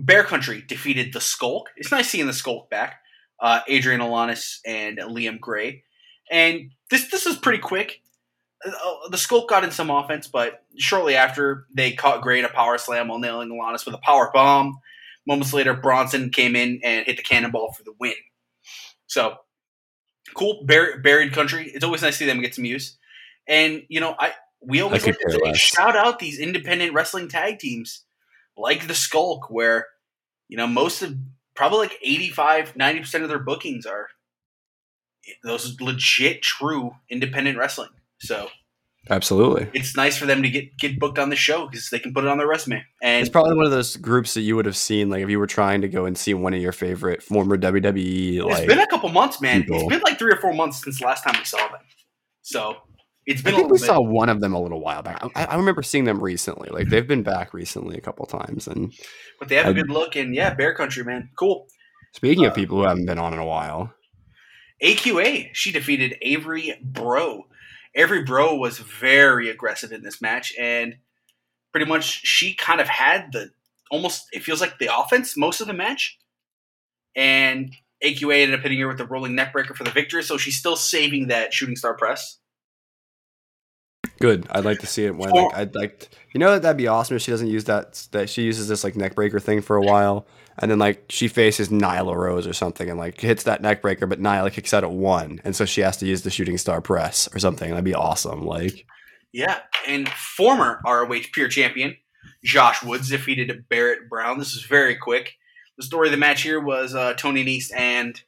Bear 0.00 0.22
Country 0.22 0.62
defeated 0.66 1.12
the 1.12 1.20
Skulk. 1.20 1.70
It's 1.76 1.90
nice 1.90 2.08
seeing 2.08 2.28
the 2.28 2.32
Skulk 2.32 2.70
back. 2.70 3.00
Uh, 3.40 3.60
Adrian 3.66 4.00
Alanis 4.00 4.58
and 4.64 4.98
Liam 4.98 5.40
Gray. 5.40 5.82
And 6.30 6.70
this 6.90 7.10
this 7.10 7.26
is 7.26 7.36
pretty 7.36 7.58
quick. 7.58 8.00
Uh, 8.64 9.08
the 9.10 9.18
Skulk 9.18 9.48
got 9.48 9.64
in 9.64 9.70
some 9.72 9.90
offense, 9.90 10.26
but 10.28 10.64
shortly 10.76 11.16
after 11.16 11.66
they 11.74 11.92
caught 11.92 12.22
Gray 12.22 12.38
in 12.38 12.44
a 12.44 12.48
power 12.48 12.78
slam 12.78 13.08
while 13.08 13.18
nailing 13.18 13.48
Alanis 13.50 13.84
with 13.86 13.94
a 13.94 13.98
power 13.98 14.30
bomb. 14.32 14.78
Moments 15.26 15.52
later, 15.52 15.74
Bronson 15.74 16.30
came 16.30 16.54
in 16.56 16.80
and 16.84 17.04
hit 17.06 17.16
the 17.16 17.22
cannonball 17.22 17.72
for 17.72 17.82
the 17.82 17.92
win. 17.98 18.14
So 19.06 19.36
cool, 20.34 20.62
Bur- 20.64 20.98
buried 21.00 21.32
country. 21.32 21.70
It's 21.74 21.84
always 21.84 22.02
nice 22.02 22.14
to 22.14 22.18
see 22.18 22.26
them 22.26 22.40
get 22.40 22.54
some 22.54 22.64
use. 22.64 22.96
And 23.48 23.82
you 23.88 24.00
know, 24.00 24.14
I 24.18 24.32
we 24.60 24.80
always 24.80 25.02
could 25.02 25.14
like 25.14 25.18
to 25.18 25.24
care 25.24 25.32
say, 25.32 25.40
less. 25.44 25.56
shout 25.56 25.96
out 25.96 26.18
these 26.18 26.38
independent 26.38 26.92
wrestling 26.92 27.28
tag 27.28 27.58
teams 27.58 28.04
like 28.56 28.86
the 28.86 28.94
Skulk, 28.94 29.50
where 29.50 29.86
you 30.48 30.56
know 30.56 30.66
most 30.66 31.02
of 31.02 31.16
probably 31.54 31.78
like 31.78 31.98
85 32.02 32.76
90 32.76 33.00
percent 33.00 33.24
of 33.24 33.30
their 33.30 33.38
bookings 33.38 33.86
are 33.86 34.08
eh, 35.28 35.32
those 35.42 35.80
legit, 35.80 36.42
true 36.42 36.92
independent 37.10 37.58
wrestling. 37.58 37.90
So 38.20 38.48
absolutely 39.10 39.66
it's 39.72 39.96
nice 39.96 40.18
for 40.18 40.26
them 40.26 40.42
to 40.42 40.50
get 40.50 40.76
get 40.76 40.98
booked 40.98 41.18
on 41.18 41.30
the 41.30 41.36
show 41.36 41.66
because 41.66 41.88
they 41.88 41.98
can 41.98 42.12
put 42.12 42.24
it 42.24 42.28
on 42.28 42.36
their 42.36 42.48
resume. 42.48 42.84
And 43.00 43.22
it's 43.22 43.30
probably 43.30 43.56
one 43.56 43.64
of 43.64 43.70
those 43.70 43.96
groups 43.96 44.34
that 44.34 44.42
you 44.42 44.56
would 44.56 44.66
have 44.66 44.76
seen 44.76 45.08
like 45.08 45.22
if 45.22 45.30
you 45.30 45.38
were 45.38 45.46
trying 45.46 45.80
to 45.82 45.88
go 45.88 46.04
and 46.04 46.18
see 46.18 46.34
one 46.34 46.52
of 46.52 46.60
your 46.60 46.72
favorite 46.72 47.22
former 47.22 47.56
wwe 47.56 48.36
it's 48.36 48.44
like 48.44 48.68
been 48.68 48.80
a 48.80 48.86
couple 48.86 49.08
months, 49.08 49.40
man. 49.40 49.64
It's 49.66 49.88
been 49.88 50.00
like 50.00 50.18
three 50.18 50.32
or 50.32 50.36
four 50.36 50.52
months 50.52 50.82
since 50.82 50.98
the 50.98 51.06
last 51.06 51.22
time 51.22 51.36
we 51.38 51.44
saw 51.44 51.58
them. 51.68 51.80
So 52.42 52.76
it's 53.28 53.40
I 53.42 53.44
been 53.44 53.54
a 53.54 53.56
think 53.58 53.70
we 53.70 53.78
bit. 53.78 53.86
saw 53.86 54.00
one 54.00 54.28
of 54.28 54.40
them 54.40 54.54
a 54.54 54.60
little 54.60 54.80
while 54.80 55.02
back. 55.02 55.22
I, 55.36 55.44
I 55.44 55.56
remember 55.56 55.82
seeing 55.82 56.04
them 56.04 56.20
recently. 56.20 56.68
Like 56.70 56.88
they've 56.88 57.06
been 57.06 57.22
back 57.22 57.52
recently 57.54 57.96
a 57.96 58.00
couple 58.00 58.24
times. 58.26 58.66
And 58.66 58.92
But 59.38 59.48
they 59.48 59.56
have 59.56 59.66
a 59.66 59.70
I- 59.70 59.72
good 59.74 59.90
look, 59.90 60.16
and 60.16 60.34
yeah, 60.34 60.54
Bear 60.54 60.74
Country, 60.74 61.04
man, 61.04 61.30
cool. 61.38 61.68
speaking 62.14 62.44
of 62.46 62.52
Uh, 62.52 62.54
people 62.56 62.78
who 62.78 62.84
haven't 62.88 63.06
been 63.06 63.18
on 63.18 63.32
in 63.34 63.38
a 63.38 63.44
while, 63.46 63.92
AQA, 64.82 65.50
she 65.52 65.72
defeated 65.72 66.16
Avery 66.22 66.74
Breaux. 66.82 67.44
Avery 67.94 68.22
Breaux 68.22 68.54
was 68.56 68.78
very 68.78 69.48
aggressive 69.48 69.92
in 69.92 70.02
this 70.02 70.20
match, 70.20 70.52
and 70.58 70.96
pretty 71.72 71.86
much 71.86 72.04
she 72.24 72.54
kind 72.54 72.80
of 72.80 72.88
had 72.88 73.32
the 73.32 73.50
almost. 73.90 74.26
It 74.32 74.42
feels 74.44 74.60
like 74.60 74.78
the 74.78 74.88
offense 74.96 75.36
most 75.36 75.60
of 75.60 75.66
the 75.66 75.72
match, 75.74 76.18
and 77.16 77.74
AQA 78.04 78.42
ended 78.42 78.54
up 78.58 78.62
hitting 78.62 78.78
her 78.78 78.86
with 78.88 78.98
the 78.98 79.06
rolling 79.06 79.32
neckbreaker 79.36 79.74
for 79.74 79.84
the 79.84 79.90
victory. 79.90 80.22
So 80.22 80.36
she's 80.38 80.56
still 80.56 80.76
saving 80.76 81.28
that 81.28 81.52
shooting 81.52 81.74
star 81.76 81.94
press. 81.96 82.37
Good. 84.20 84.46
I'd 84.50 84.64
like 84.64 84.80
to 84.80 84.86
see 84.86 85.04
it 85.04 85.16
when 85.16 85.30
like, 85.30 85.54
I'd 85.54 85.74
like 85.74 86.08
you 86.32 86.40
know 86.40 86.58
that'd 86.58 86.76
be 86.76 86.88
awesome 86.88 87.16
if 87.16 87.22
she 87.22 87.30
doesn't 87.30 87.48
use 87.48 87.64
that 87.64 88.08
that 88.12 88.28
she 88.28 88.42
uses 88.42 88.68
this 88.68 88.84
like 88.84 88.96
neck 88.96 89.14
breaker 89.14 89.40
thing 89.40 89.60
for 89.60 89.76
a 89.76 89.82
while 89.82 90.26
and 90.58 90.70
then 90.70 90.78
like 90.78 91.04
she 91.08 91.28
faces 91.28 91.68
Nyla 91.68 92.14
Rose 92.14 92.46
or 92.46 92.52
something 92.52 92.90
and 92.90 92.98
like 92.98 93.20
hits 93.20 93.44
that 93.44 93.62
neck 93.62 93.80
breaker, 93.80 94.06
but 94.06 94.20
Nyla 94.20 94.52
kicks 94.52 94.74
out 94.74 94.84
at 94.84 94.90
one, 94.90 95.40
and 95.44 95.54
so 95.54 95.64
she 95.64 95.82
has 95.82 95.96
to 95.98 96.06
use 96.06 96.22
the 96.22 96.30
shooting 96.30 96.58
star 96.58 96.80
press 96.80 97.28
or 97.34 97.38
something. 97.38 97.70
That'd 97.70 97.84
be 97.84 97.94
awesome. 97.94 98.44
Like 98.44 98.86
Yeah, 99.32 99.60
and 99.86 100.08
former 100.08 100.80
ROH 100.84 101.30
Pure 101.32 101.48
Champion 101.48 101.96
Josh 102.44 102.82
Woods 102.82 103.08
defeated 103.08 103.68
Barrett 103.68 104.08
Brown. 104.08 104.38
This 104.38 104.54
is 104.54 104.62
very 104.62 104.96
quick. 104.96 105.34
The 105.76 105.84
story 105.84 106.08
of 106.08 106.12
the 106.12 106.18
match 106.18 106.42
here 106.42 106.60
was 106.60 106.94
uh, 106.94 107.14
Tony 107.14 107.44
Nese 107.44 107.72
and 107.74 108.20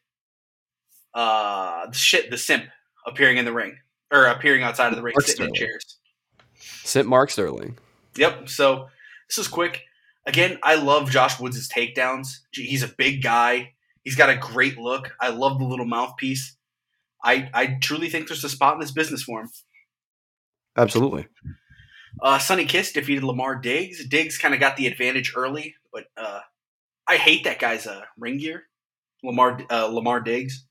uh, 1.14 1.86
the 1.86 1.96
shit, 1.96 2.30
the 2.30 2.38
simp 2.38 2.64
appearing 3.04 3.38
in 3.38 3.44
the 3.44 3.52
ring 3.52 3.76
or 4.10 4.26
appearing 4.26 4.62
outside 4.62 4.88
of 4.88 4.96
the 4.96 5.02
ring, 5.02 5.14
Mark 5.16 5.26
sitting 5.26 5.46
in 5.46 5.54
chairs. 5.54 5.98
St. 6.58 7.06
Mark 7.06 7.30
Sterling. 7.30 7.78
Yep. 8.16 8.48
So 8.48 8.88
this 9.28 9.38
is 9.38 9.48
quick. 9.48 9.82
Again, 10.26 10.58
I 10.62 10.74
love 10.74 11.10
Josh 11.10 11.40
Woods' 11.40 11.68
takedowns. 11.68 12.38
He's 12.52 12.82
a 12.82 12.88
big 12.88 13.22
guy. 13.22 13.74
He's 14.04 14.16
got 14.16 14.30
a 14.30 14.36
great 14.36 14.78
look. 14.78 15.12
I 15.20 15.30
love 15.30 15.58
the 15.58 15.64
little 15.64 15.86
mouthpiece. 15.86 16.56
I 17.22 17.50
I 17.52 17.78
truly 17.80 18.08
think 18.08 18.28
there's 18.28 18.44
a 18.44 18.48
spot 18.48 18.74
in 18.74 18.80
this 18.80 18.92
business 18.92 19.22
for 19.22 19.42
him. 19.42 19.50
Absolutely. 20.76 21.26
Uh, 22.22 22.38
Sonny 22.38 22.64
Kiss 22.64 22.92
defeated 22.92 23.24
Lamar 23.24 23.56
Diggs. 23.56 24.06
Diggs 24.06 24.38
kind 24.38 24.54
of 24.54 24.60
got 24.60 24.76
the 24.76 24.86
advantage 24.86 25.32
early, 25.36 25.74
but 25.92 26.04
uh, 26.16 26.40
I 27.06 27.16
hate 27.16 27.44
that 27.44 27.58
guy's 27.58 27.86
uh, 27.86 28.02
ring 28.18 28.38
gear. 28.38 28.64
Lamar 29.22 29.60
uh, 29.70 29.86
Lamar 29.86 30.20
Diggs. 30.20 30.66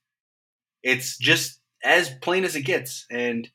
It's 0.84 1.17
just 1.17 1.59
as 1.84 2.10
plain 2.22 2.44
as 2.44 2.56
it 2.56 2.63
gets, 2.63 3.06
and 3.10 3.50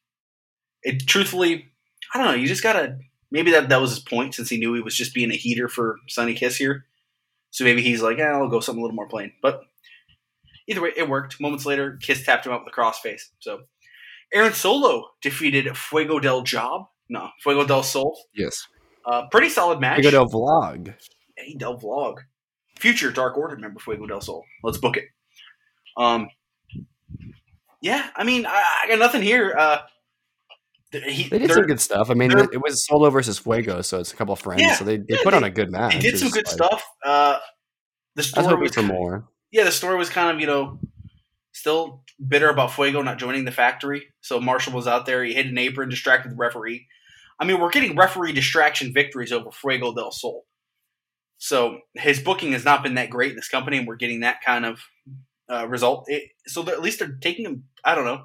it 0.82 1.06
truthfully, 1.06 1.66
I 2.12 2.18
don't 2.18 2.26
know. 2.26 2.34
You 2.34 2.46
just 2.46 2.62
gotta 2.62 2.98
maybe 3.30 3.50
that 3.52 3.68
that 3.68 3.80
was 3.80 3.90
his 3.90 4.00
point 4.00 4.34
since 4.34 4.48
he 4.48 4.58
knew 4.58 4.74
he 4.74 4.80
was 4.80 4.96
just 4.96 5.14
being 5.14 5.30
a 5.30 5.36
heater 5.36 5.68
for 5.68 5.98
Sonny 6.08 6.34
Kiss 6.34 6.56
here. 6.56 6.86
So 7.50 7.64
maybe 7.64 7.82
he's 7.82 8.02
like, 8.02 8.18
eh, 8.18 8.24
I'll 8.24 8.48
go 8.48 8.60
something 8.60 8.80
a 8.80 8.82
little 8.82 8.96
more 8.96 9.08
plain. 9.08 9.32
But 9.40 9.60
either 10.66 10.82
way, 10.82 10.92
it 10.96 11.08
worked. 11.08 11.40
Moments 11.40 11.64
later, 11.66 11.98
Kiss 12.02 12.24
tapped 12.24 12.46
him 12.46 12.52
up 12.52 12.64
with 12.64 12.74
a 12.74 12.76
crossface. 12.76 13.30
So 13.38 13.60
Aaron 14.32 14.52
Solo 14.52 15.10
defeated 15.22 15.76
Fuego 15.76 16.18
del 16.18 16.42
Job. 16.42 16.86
No, 17.08 17.30
Fuego 17.40 17.64
del 17.64 17.82
Sol. 17.82 18.18
Yes. 18.34 18.66
Uh, 19.06 19.28
pretty 19.30 19.50
solid 19.50 19.80
match. 19.80 19.98
We 19.98 20.02
go 20.04 20.10
to 20.10 20.24
vlog. 20.24 20.94
Hey, 21.36 21.54
Del 21.54 21.78
Vlog. 21.78 22.18
Future 22.78 23.10
Dark 23.10 23.36
Order 23.36 23.56
member 23.56 23.80
Fuego 23.80 24.06
del 24.06 24.20
Sol. 24.20 24.44
Let's 24.62 24.78
book 24.78 24.96
it. 24.96 25.04
Um, 25.96 26.28
yeah, 27.84 28.08
I 28.16 28.24
mean, 28.24 28.46
I, 28.46 28.64
I 28.84 28.88
got 28.88 28.98
nothing 28.98 29.20
here. 29.20 29.54
Uh, 29.56 29.78
he, 30.90 31.28
They 31.28 31.38
did 31.38 31.50
some 31.52 31.64
good 31.66 31.80
stuff. 31.80 32.08
I 32.10 32.14
mean, 32.14 32.30
it 32.32 32.62
was 32.62 32.86
Solo 32.86 33.10
versus 33.10 33.38
Fuego, 33.38 33.82
so 33.82 33.98
it's 34.00 34.12
a 34.12 34.16
couple 34.16 34.32
of 34.32 34.40
friends. 34.40 34.62
Yeah, 34.62 34.74
so 34.74 34.84
they, 34.84 34.96
they 34.96 35.04
yeah, 35.10 35.16
put 35.22 35.32
they- 35.32 35.36
on 35.36 35.44
a 35.44 35.50
good 35.50 35.70
match. 35.70 35.92
they 35.94 36.00
did 36.00 36.18
some 36.18 36.30
good 36.30 36.46
like- 36.46 36.54
stuff. 36.54 36.82
Uh, 37.04 37.38
the 38.16 38.20
was 38.20 38.28
story 38.28 38.56
was 38.62 38.74
for 38.74 38.82
more. 38.82 39.28
yeah, 39.50 39.64
the 39.64 39.72
story 39.72 39.96
was 39.96 40.08
kind 40.08 40.34
of 40.34 40.40
you 40.40 40.46
know 40.46 40.78
still 41.52 42.04
bitter 42.26 42.48
about 42.48 42.72
Fuego 42.72 43.02
not 43.02 43.18
joining 43.18 43.44
the 43.44 43.50
factory. 43.52 44.06
So 44.22 44.40
Marshall 44.40 44.72
was 44.72 44.86
out 44.86 45.04
there. 45.04 45.22
He 45.24 45.34
hit 45.34 45.46
an 45.46 45.58
apron, 45.58 45.88
distracted 45.90 46.32
the 46.32 46.36
referee. 46.36 46.86
I 47.38 47.44
mean, 47.44 47.60
we're 47.60 47.70
getting 47.70 47.96
referee 47.96 48.32
distraction 48.32 48.94
victories 48.94 49.32
over 49.32 49.50
Fuego 49.50 49.92
del 49.94 50.10
Sol. 50.12 50.46
So 51.38 51.80
his 51.94 52.20
booking 52.20 52.52
has 52.52 52.64
not 52.64 52.82
been 52.84 52.94
that 52.94 53.10
great 53.10 53.30
in 53.30 53.36
this 53.36 53.48
company, 53.48 53.76
and 53.78 53.86
we're 53.86 53.96
getting 53.96 54.20
that 54.20 54.40
kind 54.42 54.64
of 54.64 54.80
uh, 55.50 55.66
result. 55.68 56.06
It, 56.08 56.30
so 56.46 56.66
at 56.68 56.82
least 56.82 56.98
they're 56.98 57.18
taking 57.20 57.44
him. 57.44 57.64
I 57.84 57.94
don't 57.94 58.04
know. 58.04 58.24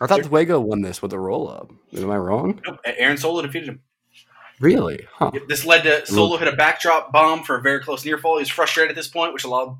I 0.00 0.06
thought 0.06 0.24
Fuego 0.24 0.60
won 0.60 0.82
this 0.82 1.02
with 1.02 1.12
a 1.12 1.18
roll 1.18 1.48
up. 1.50 1.70
Am 1.96 2.10
I 2.10 2.16
wrong? 2.16 2.60
Nope, 2.64 2.78
Aaron 2.84 3.16
Solo 3.16 3.42
defeated 3.42 3.68
him. 3.68 3.80
Really? 4.60 5.06
Huh. 5.12 5.30
This 5.48 5.64
led 5.64 5.82
to 5.82 6.06
Solo 6.06 6.36
hit 6.36 6.48
a 6.48 6.56
backdrop 6.56 7.12
bomb 7.12 7.42
for 7.42 7.56
a 7.56 7.62
very 7.62 7.80
close 7.80 8.04
near 8.04 8.18
fall. 8.18 8.36
He 8.36 8.42
was 8.42 8.48
frustrated 8.48 8.90
at 8.90 8.96
this 8.96 9.08
point, 9.08 9.32
which 9.32 9.44
allowed 9.44 9.76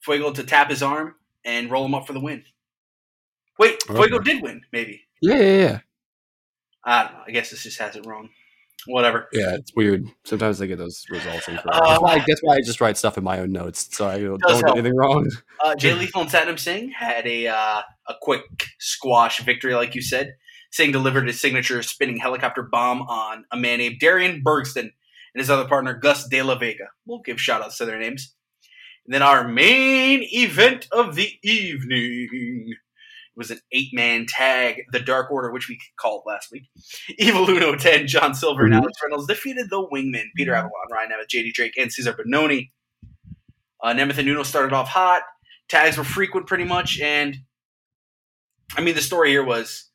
Fuego 0.00 0.32
to 0.32 0.42
tap 0.44 0.70
his 0.70 0.82
arm 0.82 1.14
and 1.44 1.70
roll 1.70 1.84
him 1.84 1.94
up 1.94 2.06
for 2.06 2.12
the 2.12 2.20
win. 2.20 2.44
Wait, 3.58 3.82
Fuego 3.84 4.16
Okay. 4.16 4.32
did 4.32 4.42
win, 4.42 4.62
maybe. 4.72 5.02
Yeah, 5.20 5.36
yeah, 5.36 5.56
yeah. 5.58 5.78
I 6.84 7.02
don't 7.04 7.12
know. 7.12 7.20
I 7.26 7.30
guess 7.30 7.50
this 7.50 7.62
just 7.64 7.78
has 7.78 7.94
it 7.96 8.06
wrong. 8.06 8.30
Whatever. 8.86 9.28
Yeah, 9.32 9.54
it's 9.54 9.74
weird. 9.74 10.06
Sometimes 10.24 10.58
they 10.58 10.66
get 10.66 10.78
those 10.78 11.04
results 11.10 11.48
incorrect. 11.48 11.68
Uh, 11.70 11.88
that's, 11.88 12.02
why, 12.02 12.24
that's 12.26 12.42
why 12.42 12.54
I 12.56 12.60
just 12.60 12.80
write 12.80 12.96
stuff 12.96 13.18
in 13.18 13.24
my 13.24 13.40
own 13.40 13.52
notes, 13.52 13.94
so 13.94 14.08
I 14.08 14.20
don't 14.20 14.40
Does 14.40 14.62
do 14.62 14.72
anything 14.72 14.96
wrong. 14.96 15.30
Uh, 15.62 15.74
Jay 15.74 15.94
Lethal 15.94 16.22
and 16.22 16.30
Satnam 16.30 16.58
Singh 16.58 16.90
had 16.90 17.26
a 17.26 17.48
uh, 17.48 17.82
a 18.08 18.14
quick 18.20 18.44
squash 18.78 19.40
victory, 19.40 19.74
like 19.74 19.94
you 19.94 20.02
said. 20.02 20.36
Singh 20.72 20.92
delivered 20.92 21.26
his 21.26 21.40
signature 21.40 21.82
spinning 21.82 22.18
helicopter 22.18 22.62
bomb 22.62 23.02
on 23.02 23.44
a 23.50 23.56
man 23.56 23.78
named 23.78 23.98
Darian 23.98 24.42
Bergston 24.42 24.90
and 25.34 25.40
his 25.40 25.50
other 25.50 25.68
partner 25.68 25.94
Gus 25.94 26.28
De 26.28 26.42
La 26.42 26.56
Vega. 26.56 26.88
We'll 27.06 27.20
give 27.20 27.40
shout 27.40 27.62
outs 27.62 27.78
to 27.78 27.84
their 27.84 27.98
names. 27.98 28.34
And 29.04 29.14
then 29.14 29.22
our 29.22 29.46
main 29.46 30.22
event 30.32 30.86
of 30.92 31.16
the 31.16 31.32
evening 31.42 32.74
was 33.40 33.50
an 33.50 33.58
eight 33.72 33.88
man 33.92 34.26
tag, 34.26 34.82
the 34.92 35.00
Dark 35.00 35.32
Order, 35.32 35.50
which 35.50 35.68
we 35.68 35.80
called 35.98 36.22
last 36.26 36.52
week. 36.52 36.68
Evil 37.18 37.50
Uno 37.50 37.74
10, 37.74 38.06
John 38.06 38.34
Silver, 38.34 38.64
and 38.66 38.72
Mhm. 38.74 38.78
Alex 38.82 38.98
Reynolds 39.02 39.26
defeated 39.26 39.68
the 39.70 39.84
Wingmen, 39.92 40.26
Peter 40.36 40.54
Avalon, 40.54 40.70
Ryan 40.92 41.10
Nemeth, 41.10 41.28
JD 41.28 41.52
Drake, 41.52 41.76
and 41.76 41.92
Cesar 41.92 42.12
Bononi. 42.12 42.70
Uh, 43.82 43.92
Nemeth 43.94 44.18
and 44.18 44.28
Uno 44.28 44.42
started 44.44 44.72
off 44.72 44.88
hot. 44.88 45.22
Tags 45.68 45.96
were 45.96 46.04
frequent 46.04 46.46
pretty 46.46 46.64
much. 46.64 47.00
And, 47.00 47.38
I 48.76 48.82
mean, 48.82 48.94
the 48.94 49.00
story 49.00 49.30
here 49.30 49.42
was 49.44 49.90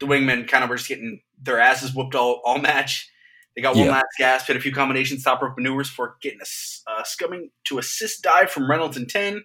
the 0.00 0.06
Wingmen 0.06 0.46
kind 0.48 0.64
of 0.64 0.70
were 0.70 0.76
just 0.76 0.88
getting 0.88 1.22
their 1.40 1.58
asses 1.60 1.94
whooped 1.94 2.14
all, 2.14 2.42
all 2.44 2.58
match. 2.58 3.08
They 3.54 3.62
got 3.62 3.74
one 3.76 3.86
Yeah. 3.86 3.92
last 3.92 4.06
gasp, 4.18 4.46
hit 4.48 4.56
a 4.56 4.60
few 4.60 4.72
combinations, 4.72 5.22
top 5.24 5.40
rope 5.42 5.56
maneuvers 5.56 5.88
for 5.90 6.16
getting 6.22 6.40
a 6.40 6.90
uh, 6.90 7.02
scumming 7.04 7.50
to 7.64 7.78
assist 7.78 8.22
dive 8.22 8.50
from 8.50 8.70
Reynolds 8.70 8.96
and 8.96 9.08
10. 9.08 9.44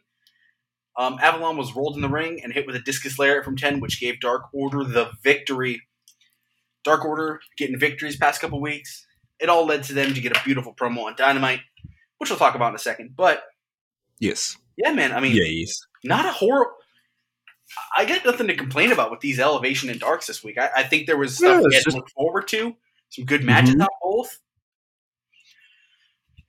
Um, 0.98 1.18
Avalon 1.22 1.58
was 1.58 1.76
rolled 1.76 1.96
in 1.96 2.02
the 2.02 2.10
ring 2.10 2.40
and 2.44 2.54
hit 2.54 2.68
with 2.68 2.76
a 2.76 2.80
discus 2.80 3.18
lariat 3.18 3.44
from 3.46 3.56
10, 3.56 3.80
which 3.80 4.00
gave 4.00 4.20
Dark 4.20 4.44
Order 4.54 4.84
the 4.84 5.12
victory. 5.24 5.82
Dark 6.84 7.04
Order 7.06 7.40
getting 7.58 7.80
victories 7.80 8.16
past 8.18 8.42
couple 8.42 8.62
weeks. 8.62 9.06
It 9.40 9.50
all 9.50 9.66
led 9.66 9.84
to 9.84 9.94
them 9.94 10.14
to 10.14 10.22
get 10.22 10.38
a 10.38 10.42
beautiful 10.44 10.74
promo 10.76 11.06
on 11.06 11.16
Dynamite, 11.16 11.62
which 12.20 12.30
we'll 12.30 12.38
talk 12.40 12.56
about 12.56 12.70
in 12.70 12.76
a 12.76 12.80
second. 12.80 13.16
But 13.16 13.44
Yes. 14.20 14.58
yeah, 14.78 14.92
man, 14.92 15.12
I 15.12 15.20
mean, 15.20 15.36
yeah, 15.36 15.44
Yes. 15.46 15.80
not 16.04 16.26
a 16.26 16.32
horror. 16.32 16.68
I 17.98 18.06
got 18.06 18.24
nothing 18.24 18.48
to 18.48 18.56
complain 18.56 18.92
about 18.92 19.10
with 19.10 19.22
these 19.22 19.40
elevation 19.40 19.90
and 19.90 20.00
darks 20.00 20.28
this 20.28 20.44
week. 20.44 20.60
I, 20.60 20.70
I 20.78 20.84
think 20.84 21.08
there 21.08 21.18
was 21.18 21.42
Yeah, 21.42 21.48
stuff 21.54 21.62
we 21.62 21.66
it's 21.76 21.86
had 21.86 21.92
to 21.92 21.98
look 21.98 22.10
forward 22.12 22.48
to. 22.50 22.76
Some 23.10 23.26
good 23.26 23.44
matches 23.44 23.74
Mhm. 23.76 23.82
on 23.82 23.88
both. 24.02 24.40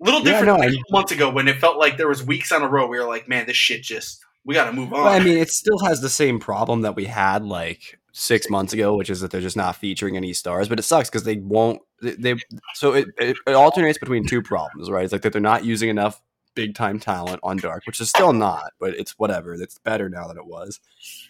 Little 0.00 0.20
Yeah, 0.20 0.24
different 0.40 0.46
no, 0.46 0.64
than 0.66 0.76
I- 0.76 0.80
a 0.88 0.92
months 0.92 1.12
ago 1.12 1.30
when 1.30 1.48
it 1.48 1.58
felt 1.58 1.78
like 1.78 1.96
there 1.96 2.08
was 2.08 2.22
weeks 2.22 2.52
on 2.52 2.62
a 2.62 2.68
row. 2.68 2.86
We 2.86 2.98
were 2.98 3.06
like, 3.06 3.28
man, 3.28 3.46
this 3.46 3.56
shit 3.56 3.82
just 3.82 4.22
we 4.44 4.54
got 4.54 4.66
to 4.66 4.72
move 4.72 4.92
on. 4.92 5.04
Well, 5.04 5.12
I 5.12 5.20
mean, 5.20 5.38
it 5.38 5.50
still 5.50 5.78
has 5.86 6.00
the 6.00 6.08
same 6.08 6.38
problem 6.38 6.82
that 6.82 6.96
we 6.96 7.06
had 7.06 7.44
like 7.44 7.98
six 8.12 8.48
months 8.48 8.72
ago, 8.72 8.96
which 8.96 9.10
is 9.10 9.20
that 9.20 9.30
they're 9.30 9.40
just 9.40 9.56
not 9.56 9.76
featuring 9.76 10.16
any 10.16 10.32
stars. 10.32 10.68
But 10.68 10.78
it 10.78 10.82
sucks 10.82 11.08
because 11.08 11.24
they 11.24 11.36
won't. 11.36 11.80
They, 12.02 12.12
they 12.12 12.34
so 12.74 12.92
it, 12.92 13.08
it, 13.18 13.36
it 13.46 13.54
alternates 13.54 13.98
between 13.98 14.26
two 14.26 14.42
problems, 14.42 14.90
right? 14.90 15.04
It's 15.04 15.12
like 15.12 15.22
that 15.22 15.32
they're 15.32 15.40
not 15.42 15.64
using 15.64 15.88
enough 15.88 16.20
big 16.54 16.74
time 16.74 17.00
talent 17.00 17.40
on 17.42 17.56
Dark, 17.56 17.84
which 17.86 18.00
is 18.00 18.08
still 18.08 18.32
not, 18.32 18.72
but 18.78 18.94
it's 18.94 19.18
whatever. 19.18 19.54
It's 19.54 19.78
better 19.78 20.08
now 20.08 20.28
than 20.28 20.36
it 20.38 20.46
was. 20.46 20.80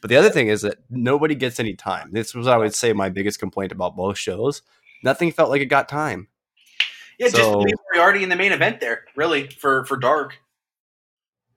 But 0.02 0.10
the 0.10 0.16
other 0.16 0.30
thing 0.30 0.48
is 0.48 0.62
that 0.62 0.78
nobody 0.90 1.34
gets 1.34 1.58
any 1.58 1.74
time. 1.74 2.10
This 2.12 2.34
was 2.34 2.46
I 2.46 2.56
would 2.56 2.74
say 2.74 2.92
my 2.92 3.08
biggest 3.08 3.38
complaint 3.38 3.72
about 3.72 3.96
both 3.96 4.18
shows. 4.18 4.62
Nothing 5.02 5.32
felt 5.32 5.50
like 5.50 5.60
it 5.62 5.66
got 5.66 5.88
time. 5.88 6.28
yeah, 7.18 7.28
just 7.28 7.36
so- 7.36 7.58
leave 7.58 7.76
Moriarty 7.92 8.22
in 8.22 8.28
the 8.28 8.36
main 8.36 8.52
event 8.52 8.80
there, 8.80 9.04
really 9.16 9.48
for 9.48 9.84
for 9.84 9.96
dark. 9.96 10.38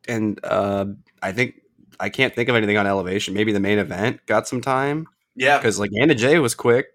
And 0.08 0.40
uh, 0.44 0.86
I 1.22 1.32
think 1.32 1.56
I 2.00 2.10
can't 2.10 2.34
think 2.34 2.50
of 2.50 2.56
anything 2.56 2.78
on 2.78 2.88
Elevation. 2.88 3.34
Maybe 3.34 3.52
the 3.52 3.60
main 3.60 3.80
event 3.80 4.26
got 4.26 4.48
some 4.48 4.62
time. 4.62 5.08
Yeah, 5.36 5.58
because 5.58 5.80
like 5.80 5.92
Anna 6.00 6.16
Jay 6.16 6.40
was 6.40 6.56
quick. 6.56 6.88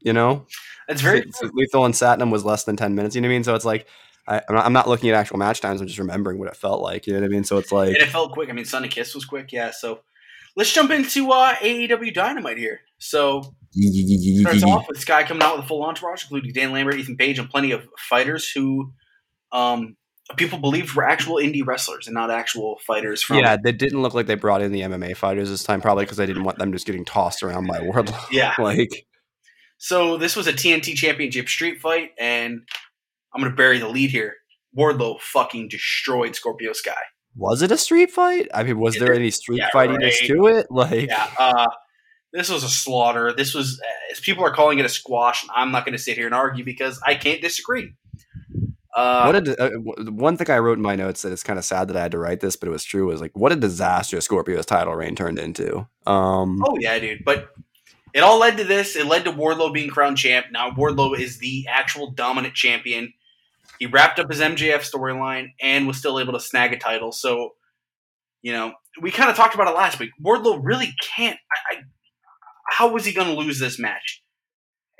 You 0.00 0.12
know, 0.12 0.46
it's 0.88 1.00
very 1.00 1.20
S- 1.20 1.42
S- 1.42 1.50
Lethal 1.52 1.84
and 1.84 1.94
Satnam 1.94 2.30
was 2.30 2.44
less 2.44 2.64
than 2.64 2.76
ten 2.76 2.94
minutes. 2.94 3.14
You 3.14 3.20
know 3.20 3.28
what 3.28 3.32
I 3.32 3.36
mean? 3.36 3.44
So 3.44 3.54
it's 3.54 3.64
like 3.64 3.86
I, 4.26 4.40
I'm, 4.48 4.54
not, 4.54 4.66
I'm 4.66 4.72
not 4.72 4.88
looking 4.88 5.10
at 5.10 5.16
actual 5.16 5.38
match 5.38 5.60
times. 5.60 5.80
I'm 5.80 5.86
just 5.86 5.98
remembering 5.98 6.38
what 6.38 6.48
it 6.48 6.56
felt 6.56 6.80
like. 6.80 7.06
You 7.06 7.14
know 7.14 7.20
what 7.20 7.26
I 7.26 7.28
mean? 7.28 7.44
So 7.44 7.58
it's 7.58 7.72
like 7.72 7.88
and 7.88 7.96
it 7.98 8.08
felt 8.08 8.32
quick. 8.32 8.48
I 8.50 8.52
mean, 8.52 8.64
Sonny 8.64 8.88
Kiss 8.88 9.14
was 9.14 9.24
quick. 9.24 9.52
Yeah, 9.52 9.70
so 9.70 10.00
let's 10.56 10.72
jump 10.72 10.90
into 10.90 11.30
uh, 11.30 11.54
AEW 11.56 12.14
Dynamite 12.14 12.58
here. 12.58 12.80
So 12.98 13.54
starts 14.42 14.62
off 14.62 14.86
with 14.88 14.98
Sky 14.98 15.24
coming 15.24 15.42
out 15.42 15.56
with 15.56 15.64
a 15.64 15.68
full 15.68 15.82
entourage, 15.82 16.24
including 16.24 16.52
Dan 16.52 16.72
Lambert, 16.72 16.96
Ethan 16.96 17.16
Page, 17.16 17.38
and 17.38 17.48
plenty 17.48 17.72
of 17.72 17.86
fighters 17.98 18.50
who 18.50 18.92
um, 19.50 19.96
people 20.36 20.58
believed 20.58 20.94
were 20.94 21.04
actual 21.04 21.36
indie 21.36 21.64
wrestlers 21.64 22.06
and 22.06 22.14
not 22.14 22.30
actual 22.30 22.78
fighters 22.86 23.22
from. 23.22 23.38
yeah, 23.38 23.56
they 23.62 23.72
didn't 23.72 24.02
look 24.02 24.14
like 24.14 24.26
they 24.26 24.34
brought 24.34 24.62
in 24.62 24.72
the 24.72 24.80
MMA 24.80 25.16
fighters 25.16 25.50
this 25.50 25.64
time, 25.64 25.80
probably 25.80 26.04
because 26.04 26.16
they 26.16 26.26
didn't 26.26 26.44
want 26.44 26.58
them 26.58 26.72
just 26.72 26.86
getting 26.86 27.04
tossed 27.04 27.42
around 27.42 27.66
by 27.66 27.80
Wardlow. 27.80 28.18
Yeah. 28.30 28.54
like 28.58 29.06
So 29.78 30.16
this 30.16 30.36
was 30.36 30.46
a 30.46 30.52
TNT 30.52 30.94
Championship 30.94 31.48
street 31.48 31.80
fight, 31.80 32.10
and 32.18 32.60
I'm 33.34 33.40
going 33.40 33.50
to 33.50 33.56
bury 33.56 33.78
the 33.78 33.88
lead 33.88 34.10
here. 34.10 34.34
Wardlow 34.76 35.20
fucking 35.20 35.68
destroyed 35.68 36.34
Scorpio 36.34 36.72
Sky. 36.72 36.92
was 37.36 37.62
it 37.62 37.70
a 37.70 37.76
street 37.76 38.10
fight? 38.10 38.48
I 38.54 38.62
mean, 38.62 38.78
was 38.78 38.96
there 38.96 39.12
any 39.12 39.30
street 39.30 39.58
yeah, 39.58 39.70
fightiness 39.74 40.20
right. 40.20 40.28
to 40.28 40.46
it? 40.46 40.66
Like, 40.70 41.08
Yeah. 41.08 41.28
Uh, 41.38 41.66
this 42.32 42.48
was 42.48 42.64
a 42.64 42.68
slaughter. 42.68 43.34
This 43.36 43.54
was, 43.54 43.80
as 44.10 44.20
people 44.20 44.44
are 44.44 44.54
calling 44.54 44.78
it 44.78 44.86
a 44.86 44.88
squash, 44.88 45.42
and 45.42 45.50
I'm 45.54 45.70
not 45.70 45.84
going 45.84 45.92
to 45.92 46.02
sit 46.02 46.16
here 46.16 46.26
and 46.26 46.34
argue 46.34 46.64
because 46.64 46.98
I 47.06 47.14
can't 47.14 47.42
disagree. 47.42 47.92
Uh, 48.94 49.24
what 49.24 49.48
a, 49.48 49.64
uh, 49.64 49.70
one 50.10 50.36
thing 50.36 50.50
I 50.50 50.58
wrote 50.58 50.76
in 50.76 50.82
my 50.82 50.96
notes 50.96 51.22
that 51.22 51.32
it's 51.32 51.42
kind 51.42 51.58
of 51.58 51.64
sad 51.64 51.88
that 51.88 51.96
I 51.96 52.02
had 52.02 52.12
to 52.12 52.18
write 52.18 52.40
this, 52.40 52.56
but 52.56 52.68
it 52.68 52.72
was 52.72 52.84
true. 52.84 53.06
Was 53.06 53.20
like, 53.20 53.36
what 53.36 53.52
a 53.52 53.56
disaster 53.56 54.20
Scorpio's 54.20 54.66
title 54.66 54.94
reign 54.94 55.14
turned 55.14 55.38
into. 55.38 55.86
Um, 56.06 56.62
Oh 56.66 56.76
yeah, 56.78 56.98
dude. 56.98 57.24
But 57.24 57.50
it 58.12 58.20
all 58.20 58.38
led 58.38 58.58
to 58.58 58.64
this. 58.64 58.94
It 58.94 59.06
led 59.06 59.24
to 59.24 59.32
Wardlow 59.32 59.72
being 59.72 59.88
crowned 59.88 60.18
champ. 60.18 60.46
Now 60.50 60.70
Wardlow 60.70 61.18
is 61.18 61.38
the 61.38 61.66
actual 61.70 62.10
dominant 62.10 62.54
champion. 62.54 63.14
He 63.78 63.86
wrapped 63.86 64.18
up 64.18 64.30
his 64.30 64.40
MJF 64.40 64.88
storyline 64.88 65.54
and 65.60 65.86
was 65.86 65.96
still 65.96 66.20
able 66.20 66.34
to 66.34 66.40
snag 66.40 66.72
a 66.72 66.78
title. 66.78 67.12
So, 67.12 67.54
you 68.42 68.52
know, 68.52 68.74
we 69.00 69.10
kind 69.10 69.30
of 69.30 69.36
talked 69.36 69.54
about 69.54 69.68
it 69.68 69.74
last 69.74 69.98
week. 69.98 70.10
Wardlow 70.22 70.60
really 70.62 70.94
can't. 71.02 71.38
I, 71.50 71.76
I, 71.76 71.80
how 72.68 72.92
was 72.92 73.04
he 73.04 73.12
going 73.12 73.28
to 73.28 73.34
lose 73.34 73.58
this 73.58 73.78
match? 73.78 74.22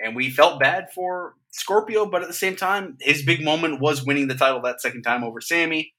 And 0.02 0.16
we 0.16 0.30
felt 0.30 0.58
bad 0.58 0.92
for 0.92 1.34
Scorpio, 1.50 2.06
but 2.06 2.22
at 2.22 2.28
the 2.28 2.34
same 2.34 2.56
time, 2.56 2.96
his 3.00 3.22
big 3.22 3.44
moment 3.44 3.80
was 3.80 4.04
winning 4.04 4.28
the 4.28 4.34
title 4.34 4.60
that 4.62 4.80
second 4.80 5.02
time 5.02 5.22
over 5.22 5.40
Sammy. 5.40 5.94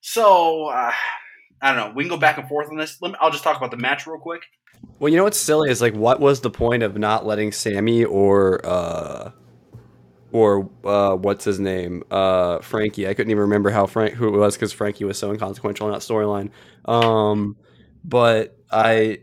So, 0.00 0.66
uh, 0.66 0.92
I 1.60 1.74
don't 1.74 1.76
know. 1.76 1.92
We 1.94 2.04
can 2.04 2.10
go 2.10 2.16
back 2.16 2.38
and 2.38 2.48
forth 2.48 2.70
on 2.70 2.76
this. 2.76 2.96
Let 3.02 3.12
me, 3.12 3.16
I'll 3.20 3.30
just 3.30 3.44
talk 3.44 3.56
about 3.56 3.70
the 3.70 3.76
match 3.76 4.06
real 4.06 4.18
quick. 4.18 4.42
Well, 4.98 5.10
you 5.10 5.18
know 5.18 5.24
what's 5.24 5.38
silly 5.38 5.70
is 5.70 5.82
like, 5.82 5.94
what 5.94 6.20
was 6.20 6.40
the 6.40 6.50
point 6.50 6.82
of 6.82 6.96
not 6.96 7.26
letting 7.26 7.52
Sammy 7.52 8.04
or 8.04 8.64
uh, 8.64 9.32
or 10.32 10.70
uh, 10.84 11.16
what's 11.16 11.44
his 11.44 11.58
name, 11.60 12.04
uh, 12.10 12.60
Frankie? 12.60 13.06
I 13.08 13.14
couldn't 13.14 13.30
even 13.30 13.42
remember 13.42 13.70
how 13.70 13.86
Frank 13.86 14.14
who 14.14 14.28
it 14.28 14.38
was 14.38 14.54
because 14.54 14.72
Frankie 14.72 15.04
was 15.04 15.18
so 15.18 15.30
inconsequential 15.30 15.86
in 15.88 15.92
that 15.92 16.00
storyline. 16.00 16.50
Um, 16.86 17.56
but 18.04 18.56
I, 18.70 19.20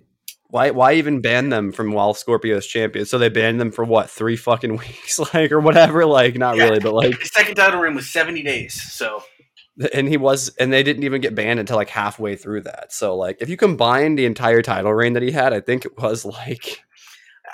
why 0.50 0.72
why 0.72 0.94
even 0.94 1.22
ban 1.22 1.50
them 1.50 1.72
from 1.72 1.92
while 1.92 2.14
Scorpio's 2.14 2.66
champion? 2.68 3.06
So 3.06 3.18
they 3.18 3.30
banned 3.30 3.60
them 3.60 3.72
for 3.72 3.84
what 3.84 4.10
three 4.10 4.36
fucking 4.38 4.78
weeks, 4.78 5.20
like 5.34 5.52
or 5.52 5.60
whatever. 5.60 6.06
Like 6.06 6.36
not 6.36 6.58
Yeah. 6.58 6.66
really, 6.66 6.80
but 6.80 6.94
like, 6.94 7.20
His 7.20 7.32
second 7.32 7.56
title 7.56 7.80
reign 7.82 7.96
was 7.96 8.10
70 8.10 8.44
days. 8.44 8.82
So, 8.94 9.22
and 9.94 10.08
he 10.08 10.18
was, 10.18 10.50
and 10.60 10.72
they 10.74 10.84
didn't 10.84 11.04
even 11.04 11.22
get 11.22 11.36
banned 11.36 11.60
until 11.60 11.76
like 11.76 11.90
halfway 11.90 12.36
through 12.36 12.62
that. 12.62 12.92
So 12.94 13.16
like, 13.16 13.38
if 13.42 13.50
you 13.50 13.58
combine 13.58 14.16
the 14.16 14.26
entire 14.26 14.62
title 14.62 14.94
reign 14.94 15.14
that 15.14 15.24
he 15.24 15.32
had, 15.32 15.54
I 15.54 15.60
think 15.62 15.86
it 15.86 15.98
was 15.98 16.26
like. 16.26 16.82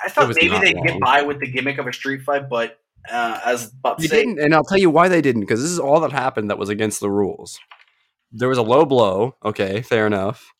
I 0.04 0.08
thought 0.08 0.34
maybe 0.34 0.58
they'd 0.58 0.74
wrong. 0.74 0.84
get 0.86 1.00
by 1.00 1.22
with 1.22 1.40
the 1.40 1.50
gimmick 1.50 1.78
of 1.78 1.86
a 1.86 1.92
street 1.92 2.22
fight, 2.22 2.48
but 2.50 2.78
uh, 3.10 3.40
I 3.44 3.52
was 3.52 3.72
about 3.72 3.98
They 3.98 4.06
didn't, 4.08 4.38
and 4.38 4.54
I'll 4.54 4.64
tell 4.64 4.76
you 4.78 4.90
why 4.90 5.08
they 5.08 5.22
didn't. 5.22 5.42
Because 5.42 5.62
this 5.62 5.70
is 5.70 5.78
all 5.78 6.00
that 6.00 6.12
happened 6.12 6.50
that 6.50 6.58
was 6.58 6.68
against 6.68 7.00
the 7.00 7.10
rules. 7.10 7.58
There 8.32 8.48
was 8.48 8.58
a 8.58 8.62
low 8.62 8.84
blow. 8.84 9.36
Okay, 9.44 9.82
fair 9.82 10.06
enough. 10.06 10.52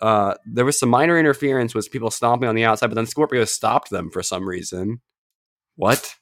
Uh, 0.00 0.34
there 0.44 0.64
was 0.64 0.78
some 0.78 0.88
minor 0.88 1.18
interference 1.18 1.74
with 1.74 1.90
people 1.90 2.10
stomping 2.10 2.48
on 2.48 2.54
the 2.54 2.64
outside, 2.64 2.88
but 2.88 2.94
then 2.94 3.06
Scorpio 3.06 3.44
stopped 3.44 3.90
them 3.90 4.10
for 4.10 4.22
some 4.22 4.46
reason. 4.46 5.00
What? 5.76 6.14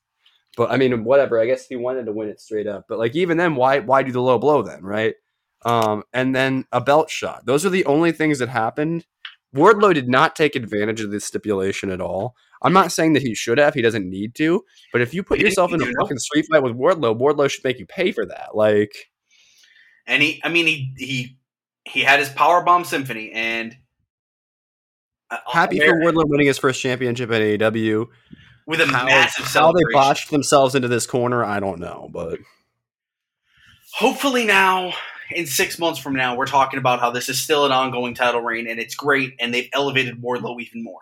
But 0.57 0.71
I 0.71 0.77
mean, 0.77 1.05
whatever. 1.05 1.41
I 1.41 1.47
guess 1.47 1.67
he 1.67 1.77
wanted 1.77 2.07
to 2.07 2.13
win 2.13 2.29
it 2.29 2.41
straight 2.41 2.67
up. 2.67 2.85
But 2.89 2.99
like, 2.99 3.17
even 3.17 3.37
then, 3.37 3.57
why 3.57 3.81
why 3.81 4.03
do 4.03 4.13
the 4.13 4.23
low 4.23 4.39
blow 4.39 4.63
then, 4.63 4.83
right? 4.83 5.15
Um, 5.65 6.05
and 6.13 6.35
then 6.35 6.67
a 6.73 6.81
belt 6.81 7.11
shot. 7.11 7.47
Those 7.47 7.65
are 7.65 7.71
the 7.71 7.87
only 7.87 8.13
things 8.13 8.39
that 8.39 8.49
happened. 8.49 9.07
Wardlow 9.55 9.95
did 9.95 10.09
not 10.09 10.37
take 10.37 10.57
advantage 10.57 11.01
of 11.01 11.11
this 11.11 11.25
stipulation 11.25 11.91
at 11.91 12.01
all. 12.01 12.35
I'm 12.63 12.73
not 12.73 12.93
saying 12.93 13.13
that 13.13 13.23
he 13.23 13.35
should 13.35 13.59
have. 13.59 13.75
He 13.75 13.83
doesn't 13.83 14.09
need 14.09 14.35
to. 14.37 14.65
But 14.93 15.01
if 15.01 15.15
you 15.15 15.23
put 15.23 15.39
yourself 15.39 15.73
in 15.73 15.83
a 15.83 15.87
fucking 16.01 16.19
street 16.19 16.47
fight 16.51 16.63
with 16.63 16.77
Wardlow, 16.77 17.19
Wardlow 17.19 17.51
should 17.51 17.65
make 17.65 17.79
you 17.79 17.87
pay 17.87 18.11
for 18.11 18.27
that. 18.27 18.55
Like, 18.55 18.95
and 20.07 20.23
he, 20.23 20.41
I 20.43 20.49
mean, 20.49 20.67
he 20.67 20.95
he 20.99 21.39
he 21.85 22.01
had 22.03 22.19
his 22.21 22.29
power 22.31 22.63
bomb 22.63 22.85
symphony, 22.85 23.31
and 23.33 23.77
uh, 25.31 25.39
happy 25.53 25.81
for 25.81 25.95
Wardlow 26.01 26.25
winning 26.29 26.47
his 26.47 26.59
first 26.59 26.81
championship 26.81 27.31
at 27.31 27.41
AEW. 27.41 28.07
with 28.67 28.81
a 28.81 28.87
how, 28.87 29.05
massive 29.07 29.45
how 29.45 29.73
they 29.73 29.81
celebration. 29.81 29.93
botched 29.93 30.31
themselves 30.31 30.75
into 30.75 30.89
this 30.89 31.07
corner, 31.07 31.45
I 31.45 31.61
don't 31.61 31.81
know, 31.81 32.09
but 32.13 32.39
Hopefully 33.97 34.45
now, 34.45 34.93
in 35.31 35.47
six 35.47 35.79
months 35.79 36.01
from 36.01 36.15
now, 36.15 36.35
we're 36.37 36.47
talking 36.47 36.79
about 36.81 36.99
how 36.99 37.11
this 37.11 37.29
is 37.29 37.41
still 37.41 37.65
an 37.65 37.71
ongoing 37.71 38.13
title 38.15 38.41
reign 38.41 38.67
and 38.69 38.81
it's 38.81 38.95
great, 38.97 39.35
and 39.39 39.55
they've 39.55 39.69
elevated 39.73 40.21
Wardlow 40.21 40.61
even 40.61 40.83
more. 40.83 41.01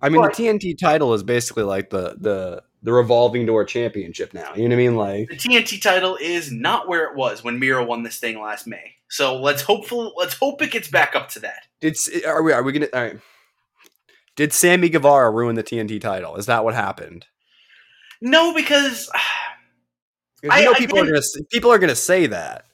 I 0.00 0.08
mean, 0.08 0.22
But- 0.22 0.34
the 0.34 0.44
TNT 0.44 0.74
title 0.78 1.12
is 1.14 1.22
basically 1.22 1.64
like 1.64 1.90
the 1.90 2.16
the 2.18 2.62
the 2.82 2.92
revolving 2.92 3.46
door 3.46 3.64
championship 3.64 4.34
now. 4.34 4.52
You 4.54 4.68
know 4.68 4.74
what 4.76 4.82
I 4.82 4.86
mean? 4.86 4.96
Like, 4.96 5.28
The 5.28 5.36
TNT 5.36 5.80
title 5.80 6.16
is 6.20 6.50
not 6.50 6.88
where 6.88 7.04
it 7.04 7.16
was 7.16 7.44
when 7.44 7.58
Miro 7.58 7.84
won 7.84 8.02
this 8.02 8.18
thing 8.18 8.40
last 8.40 8.66
May. 8.66 8.96
So 9.08 9.40
let's 9.40 9.62
hopeful 9.62 10.14
let's 10.16 10.34
hope 10.34 10.62
it 10.62 10.70
gets 10.70 10.88
back 10.88 11.14
up 11.14 11.28
to 11.30 11.40
that. 11.40 11.66
it's 11.80 12.08
are 12.24 12.42
we 12.42 12.52
are 12.52 12.62
we 12.62 12.72
gonna? 12.72 12.88
All 12.92 13.02
right. 13.02 13.18
Did 14.36 14.52
Sammy 14.52 14.88
Guevara 14.88 15.30
ruin 15.30 15.54
the 15.54 15.62
TNT 15.62 16.00
title? 16.00 16.36
Is 16.36 16.46
that 16.46 16.64
what 16.64 16.74
happened? 16.74 17.26
No, 18.22 18.54
because 18.54 19.10
I- 20.50 20.64
know 20.64 20.72
I 20.72 20.78
people 20.78 20.98
are 20.98 21.04
gonna 21.04 21.20
people 21.50 21.70
are 21.70 21.78
gonna 21.78 21.94
say 21.94 22.26
that. 22.26 22.64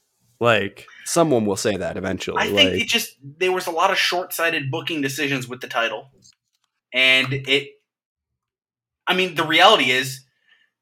Like 0.41 0.87
someone 1.05 1.45
will 1.45 1.57
say 1.57 1.77
that 1.77 1.97
eventually. 1.97 2.39
I 2.39 2.45
think 2.47 2.73
like, 2.73 2.83
it 2.83 2.87
just 2.87 3.17
there 3.23 3.51
was 3.51 3.67
a 3.67 3.73
lot 3.73 3.91
of 3.91 3.99
short-sighted 3.99 4.71
booking 4.71 5.01
decisions 5.01 5.49
with 5.49 5.61
the 5.61 5.67
title, 5.67 6.11
and 6.95 7.33
it. 7.33 7.71
I 9.09 9.15
mean, 9.15 9.35
the 9.35 9.45
reality 9.45 9.91
is, 9.91 10.25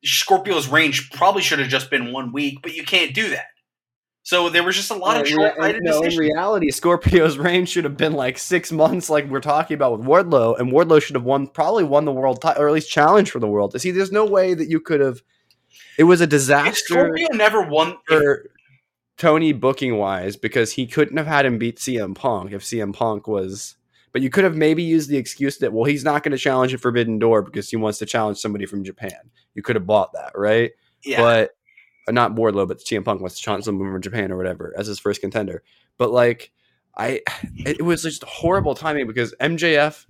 Scorpio's 0.05 0.69
range 0.69 1.11
probably 1.11 1.43
should 1.43 1.59
have 1.59 1.69
just 1.69 1.91
been 1.91 2.13
one 2.13 2.33
week, 2.33 2.59
but 2.63 2.75
you 2.75 2.85
can't 2.85 3.15
do 3.15 3.31
that. 3.31 3.47
So 4.23 4.49
there 4.49 4.65
was 4.65 4.75
just 4.75 4.91
a 4.91 4.95
lot 4.95 5.21
of 5.21 5.27
in 5.27 5.37
rea- 5.37 5.45
short-sighted 5.45 5.83
no, 5.85 6.01
in 6.03 6.17
reality, 6.17 6.71
Scorpio's 6.73 7.39
reign 7.39 7.65
should 7.65 7.85
have 7.85 7.97
been 7.97 8.13
like 8.13 8.39
six 8.39 8.73
months, 8.73 9.09
like 9.09 9.29
we're 9.29 9.41
talking 9.41 9.77
about 9.77 9.99
with 9.99 10.07
Wardlow, 10.07 10.59
and 10.59 10.73
Wardlow 10.73 11.01
should 11.01 11.15
have 11.15 11.25
won, 11.25 11.47
probably 11.47 11.85
won 11.85 12.05
the 12.05 12.13
world 12.13 12.43
title, 12.43 12.63
or 12.63 12.67
at 12.69 12.75
least 12.75 12.91
challenged 12.91 13.31
for 13.31 13.39
the 13.39 13.47
world. 13.47 13.81
See, 13.81 13.93
there's 13.93 14.11
no 14.11 14.27
way 14.27 14.55
that 14.55 14.69
you 14.69 14.81
could 14.81 15.01
have. 15.01 15.23
It 15.97 16.05
was 16.05 16.21
a 16.21 16.25
If 16.25 16.31
disaster 16.31 16.95
Scorpio 16.95 17.29
never 17.33 17.63
won. 17.63 17.99
for 18.09 18.51
Tony 19.17 19.53
booking 19.53 19.97
wise 19.97 20.37
because 20.37 20.73
he 20.73 20.87
couldn't 20.87 21.17
have 21.17 21.29
had 21.29 21.47
him 21.47 21.59
beat 21.59 21.79
CM 21.79 22.15
Punk 22.15 22.53
if 22.53 22.63
CM 22.63 22.93
Punk 22.93 23.29
was. 23.29 23.77
But 24.17 24.23
you 24.23 24.31
could 24.31 24.45
have 24.45 24.57
maybe 24.57 24.83
used 24.83 25.11
the 25.11 25.19
excuse 25.19 25.59
that 25.59 25.75
well 25.75 25.85
he's 25.85 26.03
not 26.03 26.23
going 26.23 26.33
to 26.33 26.39
challenge 26.39 26.73
at 26.73 26.81
Forbidden 26.81 27.19
Door 27.19 27.43
because 27.43 27.69
he 27.69 27.77
wants 27.77 27.99
to 27.99 28.07
challenge 28.07 28.39
somebody 28.39 28.65
from 28.65 28.83
Japan. 28.83 29.13
You 29.55 29.61
could 29.61 29.77
have 29.77 29.87
bought 29.87 30.15
that, 30.15 30.33
right? 30.35 30.73
yeah, 31.05 31.19
but 31.19 31.51
uh, 32.09 32.13
not 32.13 32.35
Wardlow, 32.35 32.67
but 32.67 32.79
CM 32.79 33.05
Punk 33.05 33.21
wants 33.21 33.37
to 33.37 33.43
challenge 33.43 33.67
someone 33.67 33.93
from 33.93 34.01
Japan 34.01 34.33
or 34.33 34.39
whatever 34.39 34.73
as 34.75 34.87
his 34.87 34.99
first 34.99 35.21
contender. 35.21 35.63
But 35.99 36.13
like, 36.13 36.51
I, 36.97 37.21
it 37.67 37.83
was 37.83 38.05
just 38.05 38.25
horrible 38.25 38.75
timing 38.75 39.07
because 39.07 39.35
MJF 39.39 40.07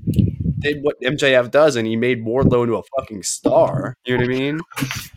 did 0.61 0.85
what 0.85 1.01
MJF 1.03 1.51
does, 1.51 1.75
and 1.75 1.85
he 1.85 1.97
made 1.97 2.25
Wardlow 2.25 2.63
into 2.63 2.77
a 2.77 2.83
fucking 3.01 3.25
star. 3.25 3.97
You 4.07 4.19
know 4.19 4.25
what 4.25 4.37
I 4.37 4.39
mean? 4.39 4.61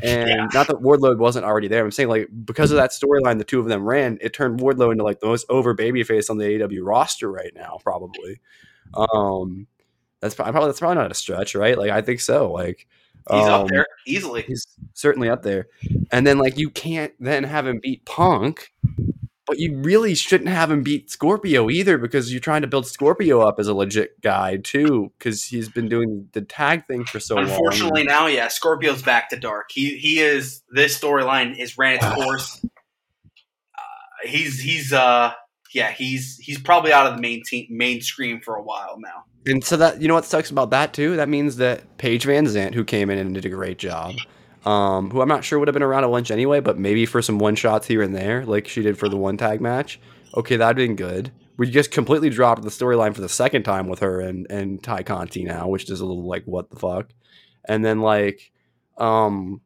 And 0.02 0.30
Yeah. 0.30 0.48
not 0.52 0.66
that 0.66 0.78
Wardlow 0.78 1.16
wasn't 1.16 1.46
already 1.46 1.68
there. 1.68 1.86
I'm 1.86 1.92
saying 1.92 2.10
like 2.10 2.28
because 2.44 2.72
of 2.72 2.78
that 2.78 2.90
storyline 2.90 3.38
the 3.38 3.44
two 3.44 3.60
of 3.60 3.68
them 3.68 3.86
ran, 3.86 4.18
it 4.20 4.34
turned 4.34 4.60
Wardlow 4.60 4.92
into 4.92 5.04
like 5.04 5.20
the 5.20 5.28
most 5.28 5.46
over 5.48 5.76
babyface 5.76 6.32
on 6.32 6.40
the 6.40 6.46
AEW 6.46 6.80
roster 6.82 7.32
right 7.32 7.52
now, 7.54 7.78
probably. 7.84 8.40
Um, 8.96 9.68
that's 10.22 10.36
probably 10.36 10.68
that's 10.68 10.80
probably 10.80 10.96
not 10.96 11.12
a 11.12 11.16
stretch, 11.16 11.56
right? 11.56 11.78
Like 11.78 11.92
I 11.92 12.02
think 12.02 12.20
so. 12.20 12.52
Like 12.52 12.88
he's 13.30 13.46
up 13.46 13.62
um, 13.62 13.68
there 13.68 13.86
easily. 14.06 14.42
He's 14.44 14.66
certainly 14.94 15.30
up 15.30 15.44
there. 15.44 15.68
And 16.12 16.26
then 16.26 16.38
like 16.38 16.58
you 16.58 16.70
can't 16.70 17.14
then 17.20 17.44
have 17.44 17.68
him 17.68 17.80
beat 17.82 18.06
Punk, 18.06 18.74
but 19.48 19.60
you 19.60 19.78
really 19.78 20.14
shouldn't 20.16 20.50
have 20.50 20.70
him 20.70 20.84
beat 20.84 21.10
Scorpio 21.10 21.70
either 21.70 21.98
because 21.98 22.32
you're 22.32 22.42
trying 22.42 22.62
to 22.62 22.68
build 22.68 22.86
Scorpio 22.86 23.42
up 23.42 23.60
as 23.60 23.68
a 23.68 23.74
legit 23.74 24.20
guy 24.22 24.58
too 24.58 25.12
because 25.18 25.44
he's 25.46 25.70
been 25.70 25.88
doing 25.88 26.28
the 26.34 26.42
tag 26.42 26.86
thing 26.88 27.06
for 27.06 27.20
so 27.20 27.38
Unfortunately, 27.38 28.02
long. 28.02 28.08
now, 28.08 28.28
yeah, 28.28 28.48
Scorpio's 28.48 29.02
back 29.02 29.30
to 29.30 29.38
dark. 29.38 29.72
He 29.72 29.98
he 29.98 30.20
is 30.20 30.62
this 30.70 31.00
storyline 31.00 31.58
is 31.58 31.78
ran 31.78 31.96
its 31.96 32.06
course. 32.06 32.66
Uh, 33.78 34.28
he's 34.28 34.60
he's 34.60 34.92
uh 34.92 35.32
yeah 35.74 35.92
he's 35.92 36.38
he's 36.38 36.60
probably 36.60 36.92
out 36.92 37.08
of 37.08 37.16
the 37.16 37.22
main 37.22 37.44
team 37.44 37.68
mainstream 37.70 38.40
for 38.42 38.56
a 38.56 38.62
while 38.62 38.98
now. 39.00 39.26
And 39.46 39.64
so 39.64 39.78
that 39.78 40.02
you 40.02 40.08
know 40.08 40.14
what 40.16 40.26
sucks 40.26 40.50
about 40.50 40.70
that 40.72 40.94
too? 40.94 41.16
That 41.16 41.30
means 41.30 41.58
that 41.58 41.98
Paige 41.98 42.26
Van 42.26 42.46
Zant, 42.46 42.74
who 42.74 42.84
came 42.84 43.10
in 43.10 43.18
and 43.18 43.34
did 43.34 43.46
a 43.46 43.50
great 43.50 43.78
job, 43.78 44.16
um, 44.66 45.10
who 45.10 45.22
I'm 45.22 45.28
not 45.28 45.44
sure 45.44 45.60
would 45.60 45.68
have 45.68 45.74
been 45.74 45.84
around 45.84 46.04
at 46.04 46.10
lunch 46.10 46.32
anyway, 46.32 46.60
but 46.60 46.78
maybe 46.78 47.06
for 47.06 47.22
some 47.22 47.40
one 47.40 47.56
shots 47.56 47.88
here 47.88 48.02
and 48.02 48.16
there, 48.16 48.46
like 48.46 48.68
she 48.68 48.82
did 48.82 48.98
for 48.98 49.10
the 49.10 49.18
one 49.18 49.38
tag 49.38 49.62
match. 49.62 50.00
Okay, 50.36 50.58
that'd 50.58 50.76
been 50.76 50.96
good. 50.96 51.32
We 51.58 51.70
just 51.70 51.92
completely 51.92 52.30
dropped 52.30 52.62
the 52.62 52.70
storyline 52.70 53.14
for 53.14 53.22
the 53.22 53.30
second 53.30 53.64
time 53.64 53.88
with 53.88 54.00
her 54.00 54.20
and 54.22 54.48
and 54.50 54.82
Tay 54.84 55.04
Conti 55.04 55.44
now, 55.44 55.68
which 55.68 55.90
is 55.90 56.02
a 56.02 56.06
little 56.06 56.28
like 56.28 56.44
what 56.46 56.70
the 56.70 56.78
fuck. 56.78 57.10
And 57.66 57.84
then 57.84 58.00
like, 58.00 58.52
um, 58.98 59.62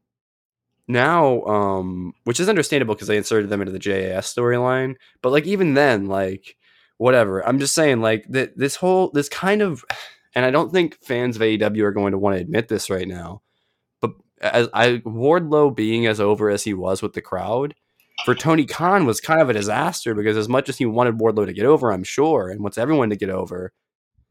now 0.88 1.44
um, 1.44 2.14
which 2.24 2.40
is 2.40 2.50
understandable 2.50 2.96
because 2.96 3.08
they 3.08 3.18
inserted 3.18 3.50
them 3.50 3.62
into 3.62 3.72
the 3.72 3.80
JAS 3.80 4.34
storyline, 4.34 4.96
but 5.22 5.32
like 5.32 5.46
even 5.46 5.74
then, 5.74 6.08
like 6.08 6.56
whatever. 6.98 7.46
I'm 7.46 7.60
just 7.60 7.74
saying, 7.74 8.02
like 8.02 8.26
that 8.30 8.58
this 8.58 8.76
whole 8.76 9.10
this 9.12 9.30
kind 9.30 9.62
of, 9.62 9.84
and 10.36 10.46
I 10.46 10.52
don't 10.52 10.72
think 10.72 10.98
fans 11.04 11.36
of 11.36 11.42
AEW 11.42 11.84
are 11.84 11.92
going 11.92 12.12
to 12.12 12.18
want 12.18 12.36
to 12.36 12.42
admit 12.42 12.68
this 12.68 12.90
right 12.90 13.08
now, 13.08 13.42
but 14.02 14.12
as 14.42 14.68
I 14.74 15.02
Wardlow 15.06 15.76
being 15.76 16.06
as 16.06 16.20
over 16.20 16.50
as 16.50 16.64
he 16.64 16.74
was 16.74 17.02
with 17.02 17.14
the 17.14 17.22
crowd 17.22 17.76
for 18.26 18.36
Tony 18.36 18.66
Khan 18.66 19.06
was 19.06 19.20
kind 19.20 19.42
of 19.42 19.50
a 19.50 19.54
disaster 19.54 20.14
because 20.14 20.38
as 20.38 20.48
much 20.48 20.70
as 20.70 20.78
he 20.78 20.86
wanted 20.86 21.18
Wardlow 21.18 21.46
to 21.46 21.54
get 21.54 21.66
over, 21.66 21.92
I'm 21.92 22.04
sure, 22.04 22.50
and 22.50 22.62
wants 22.62 22.78
everyone 22.78 23.10
to 23.10 23.16
get 23.16 23.30
over, 23.30 23.74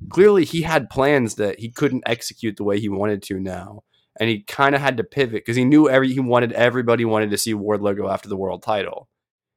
clearly 0.09 0.45
he 0.45 0.63
had 0.63 0.91
plans 0.91 1.35
that 1.37 1.59
he 1.59 1.71
couldn't 1.71 2.05
execute 2.07 2.57
the 2.57 2.65
way 2.65 2.81
he 2.81 2.89
wanted 2.89 3.23
to 3.25 3.39
now. 3.39 3.83
And 4.21 4.29
he 4.29 4.41
kind 4.41 4.75
of 4.75 4.81
had 4.81 4.99
to 4.99 5.05
pivot 5.05 5.33
because 5.43 5.57
he 5.57 5.65
knew 5.65 5.89
every 5.89 6.13
he 6.13 6.21
wanted 6.21 6.53
everybody 6.53 7.05
wanted 7.05 7.31
to 7.31 7.39
see 7.39 7.55
Wardlow 7.55 7.97
go 7.97 8.09
after 8.11 8.29
the 8.29 8.37
world 8.37 8.63
title. 8.63 9.09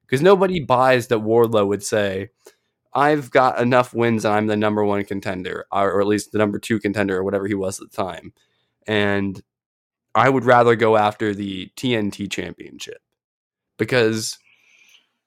Because 0.05 0.21
nobody 0.21 0.59
buys 0.59 1.07
that 1.07 1.19
Wardlow 1.19 1.67
would 1.67 1.83
say, 1.83 2.29
I've 2.93 3.31
got 3.31 3.59
enough 3.59 3.93
wins 3.93 4.23
and 4.23 4.33
I'm 4.33 4.47
the 4.47 4.55
number 4.55 4.85
one 4.85 5.03
contender, 5.03 5.65
or 5.71 5.99
at 5.99 6.07
least 6.07 6.31
the 6.31 6.37
number 6.37 6.59
two 6.59 6.79
contender, 6.79 7.17
or 7.17 7.23
whatever 7.23 7.47
he 7.47 7.53
was 7.55 7.81
at 7.81 7.91
the 7.91 7.97
time. 7.97 8.31
And 8.87 9.41
I 10.13 10.29
would 10.29 10.45
rather 10.45 10.75
go 10.77 10.95
after 10.95 11.33
the 11.33 11.69
TNT 11.75 12.31
championship 12.31 13.01
because 13.77 14.37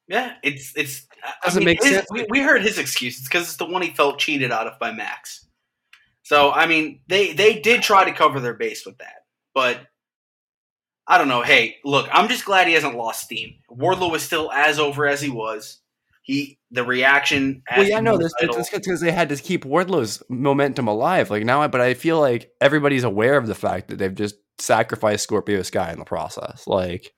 Yeah, 0.07 0.35
it's 0.43 0.73
it's. 0.77 1.07
I 1.23 1.33
Doesn't 1.45 1.61
mean, 1.61 1.67
make 1.67 1.83
his- 1.83 1.95
sense. 1.97 2.07
We, 2.11 2.25
we 2.31 2.41
heard 2.41 2.63
his 2.63 2.79
excuses 2.79 3.25
because 3.25 3.43
it's 3.43 3.57
the 3.57 3.67
one 3.67 3.83
he 3.83 3.91
felt 3.91 4.19
cheated 4.19 4.51
out 4.53 4.67
of 4.67 4.79
by 4.79 4.93
Max. 4.93 5.45
So 6.29 6.53
I 6.53 6.67
mean, 6.67 7.01
they 7.09 7.33
they 7.33 7.59
did 7.59 7.81
try 7.81 8.05
to 8.05 8.13
cover 8.13 8.39
their 8.39 8.53
base 8.53 8.85
with 8.85 8.99
that, 8.99 9.25
but 9.55 9.81
I 11.07 11.17
don't 11.17 11.29
know. 11.29 11.41
Hey, 11.41 11.77
look, 11.87 12.07
I'm 12.13 12.29
just 12.29 12.45
glad 12.45 12.67
he 12.67 12.75
hasn't 12.75 12.99
lost 12.99 13.25
steam. 13.25 13.55
Wardlow 13.71 14.15
is 14.15 14.25
still 14.25 14.53
as 14.53 14.79
over 14.79 15.07
as 15.07 15.23
he 15.23 15.31
was. 15.31 15.81
He 16.21 16.59
the 16.71 16.85
reaction. 16.85 17.63
well, 17.75 17.89
yeah, 17.89 18.01
no, 18.01 18.19
this 18.19 18.35
because 18.71 19.01
they 19.01 19.11
had 19.11 19.31
to 19.31 19.37
keep 19.37 19.65
Wardlow's 19.65 20.23
momentum 20.29 20.87
alive. 20.87 21.31
Like 21.31 21.47
now, 21.47 21.67
but 21.67 21.81
I 21.81 21.95
feel 21.95 22.21
like 22.21 22.51
everybody's 22.61 23.05
aware 23.05 23.39
of 23.39 23.47
the 23.47 23.55
fact 23.55 23.89
that 23.89 23.97
they've 23.97 24.15
just 24.15 24.35
sacrificed 24.59 25.23
Scorpio 25.23 25.63
Sky 25.63 25.93
in 25.93 25.99
the 25.99 26.05
process. 26.05 26.67
Like, 26.67 27.11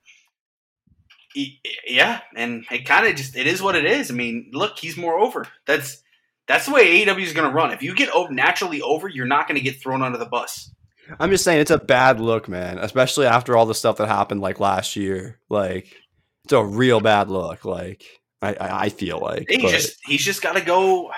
yeah, 1.85 2.21
and 2.37 2.63
it 2.71 2.85
kind 2.85 3.07
of 3.07 3.17
just 3.17 3.35
it 3.35 3.45
is 3.45 3.61
what 3.61 3.75
it 3.75 3.83
is. 3.83 4.09
I 4.09 4.13
mean, 4.13 4.51
look, 4.53 4.79
he's 4.79 4.95
more 4.95 5.19
over. 5.19 5.45
That's 5.65 6.01
that's 6.47 6.65
the 6.65 6.73
way 6.73 7.05
AEW 7.05 7.21
is 7.21 7.33
going 7.33 7.49
to 7.49 7.53
run. 7.55 7.71
If 7.71 7.81
you 7.81 7.95
get 7.95 8.09
naturally 8.31 8.81
over, 8.81 9.07
you're 9.07 9.25
not 9.27 9.47
going 9.47 9.57
to 9.57 9.63
get 9.63 9.81
thrown 9.81 10.01
under 10.01 10.17
the 10.17 10.25
bus. 10.25 10.71
I'm 11.19 11.29
just 11.29 11.43
saying 11.43 11.59
it's 11.61 11.71
a 11.71 11.77
bad 11.77 12.19
look, 12.19 12.47
man. 12.47 12.77
Especially 12.77 13.25
after 13.25 13.55
all 13.57 13.65
the 13.65 13.75
stuff 13.75 13.97
that 13.97 14.07
happened 14.07 14.41
like 14.41 14.59
last 14.59 14.95
year. 14.95 15.39
Like, 15.49 15.95
it's 16.43 16.53
a 16.53 16.63
real 16.63 16.99
bad 16.99 17.29
look. 17.29 17.65
Like, 17.65 18.03
I 18.41 18.53
I, 18.53 18.81
I 18.85 18.89
feel 18.89 19.19
like, 19.19 19.47
He 19.49 19.57
just 19.67 19.97
he's 20.05 20.23
just 20.23 20.41
got 20.41 20.53
to 20.53 20.61
go. 20.61 21.11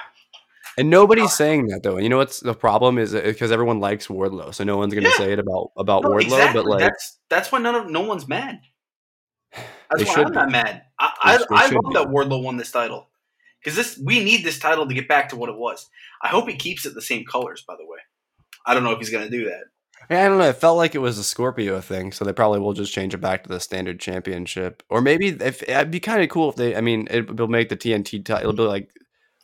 and 0.78 0.90
nobody's 0.90 1.26
ah. 1.26 1.28
saying 1.28 1.68
that 1.68 1.82
though. 1.84 1.98
You 1.98 2.10
know 2.10 2.18
what's 2.18 2.40
the 2.40 2.54
problem 2.54 2.98
is 2.98 3.14
uh, 3.16 3.22
because 3.22 3.52
everyone 3.52 3.80
likes 3.80 4.08
Wardlow, 4.08 4.54
so 4.54 4.64
no 4.64 4.78
one's 4.78 4.94
gonna 4.94 5.08
Yeah. 5.10 5.18
say 5.18 5.34
it 5.34 5.40
about 5.40 5.72
about 5.78 6.04
No, 6.04 6.10
Wardlow. 6.10 6.22
exactly. 6.24 6.62
But 6.64 6.70
like, 6.70 6.80
that's 6.82 7.20
that's 7.30 7.52
why 7.52 7.60
none 7.60 7.76
of 7.76 7.90
no 7.90 8.02
one's 8.02 8.28
mad. 8.28 8.60
That's 9.90 10.06
why 10.06 10.24
I'm 10.24 10.30
be. 10.32 10.36
not 10.36 10.52
mad. 10.52 10.84
I 11.00 11.12
I, 11.22 11.34
I 11.52 11.68
love 11.68 11.70
be. 11.70 11.94
that 11.94 12.08
Wardlow 12.08 12.44
won 12.44 12.58
this 12.58 12.72
title 12.72 13.08
because 13.64 13.76
this 13.76 14.00
we 14.04 14.24
need 14.24 14.44
this 14.44 14.60
title 14.60 14.88
to 14.88 14.94
get 14.94 15.08
back 15.08 15.30
to 15.30 15.36
what 15.36 15.50
it 15.50 15.58
was. 15.58 15.90
I 16.22 16.30
hope 16.30 16.50
he 16.50 16.56
keeps 16.56 16.86
it 16.86 16.94
the 16.94 17.02
same 17.02 17.26
colors. 17.26 17.64
By 17.68 17.76
the 17.78 17.86
way, 17.86 18.00
I 18.66 18.74
don't 18.74 18.84
know 18.84 18.92
if 18.92 19.00
he's 19.00 19.10
going 19.10 19.26
to 19.26 19.30
do 19.30 19.46
that. 19.46 19.64
I 20.10 20.28
don't 20.28 20.38
know. 20.38 20.50
It 20.50 20.58
felt 20.58 20.78
like 20.78 20.96
it 20.96 21.00
was 21.00 21.18
a 21.18 21.24
Scorpio 21.24 21.80
thing, 21.80 22.12
so 22.12 22.26
they 22.26 22.34
probably 22.34 22.60
will 22.60 22.74
just 22.74 22.94
change 22.94 23.14
it 23.14 23.20
back 23.20 23.44
to 23.44 23.50
the 23.50 23.60
standard 23.60 24.00
championship, 24.00 24.84
or 24.90 25.02
maybe 25.02 25.28
if 25.28 25.64
it'd 25.64 25.92
be 25.92 26.00
kind 26.00 26.22
of 26.22 26.30
cool 26.30 26.50
if 26.50 26.56
they. 26.56 26.76
I 26.76 26.82
mean, 26.82 27.08
it 27.10 27.38
will 27.38 27.48
make 27.48 27.70
the 27.70 27.78
TNT. 27.78 28.30
It'll 28.30 28.54
be 28.54 28.64
like 28.64 28.90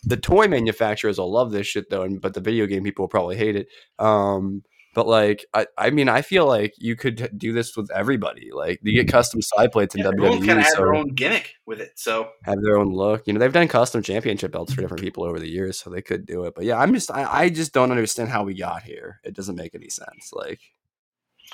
the 0.04 0.18
toy 0.18 0.48
manufacturers 0.48 1.18
will 1.18 1.32
love 1.32 1.52
this 1.52 1.68
shit 1.68 1.90
though, 1.90 2.04
and, 2.04 2.22
but 2.22 2.34
the 2.34 2.42
video 2.42 2.66
game 2.66 2.84
people 2.84 3.04
will 3.04 3.10
probably 3.10 3.38
hate 3.38 3.56
it. 3.56 3.68
Um, 3.98 4.64
but 4.94 5.08
like, 5.08 5.46
I, 5.54 5.68
I 5.78 5.90
mean, 5.92 6.10
I 6.10 6.22
feel 6.22 6.46
like 6.46 6.74
you 6.78 6.96
could 6.96 7.38
do 7.38 7.54
this 7.54 7.78
with 7.78 7.92
everybody. 7.92 8.50
Like, 8.52 8.80
you 8.82 8.94
get 8.94 9.12
custom 9.12 9.42
side 9.42 9.72
plates 9.72 9.96
in 9.96 10.02
Yeah, 10.02 10.12
kind 10.12 10.20
WWE, 10.20 10.52
of 10.52 10.58
had 10.58 10.66
so 10.66 10.78
their 10.78 10.96
own 10.96 11.10
gimmick 11.10 11.56
with 11.66 11.80
it. 11.80 11.92
So 11.96 12.30
have 12.44 12.62
their 12.62 12.78
own 12.78 12.94
look. 12.94 13.28
You 13.28 13.34
know, 13.34 13.40
they've 13.40 13.54
done 13.54 13.68
custom 13.68 14.02
championship 14.02 14.52
belts 14.52 14.74
for 14.74 14.82
different 14.82 15.04
people 15.04 15.24
over 15.24 15.40
the 15.40 15.50
years, 15.50 15.80
so 15.80 15.90
they 15.90 16.02
could 16.02 16.26
do 16.26 16.46
it. 16.46 16.56
But 16.56 16.66
yeah, 16.66 16.80
I'm 16.80 16.94
just, 16.94 17.12
I, 17.12 17.24
I 17.24 17.50
just 17.50 17.74
don't 17.74 17.92
understand 17.92 18.30
how 18.30 18.44
we 18.44 18.56
got 18.56 18.84
here. 18.84 19.20
It 19.24 19.36
doesn't 19.36 19.56
make 19.56 19.76
any 19.76 19.90
sense. 19.90 20.32
Like. 20.34 20.60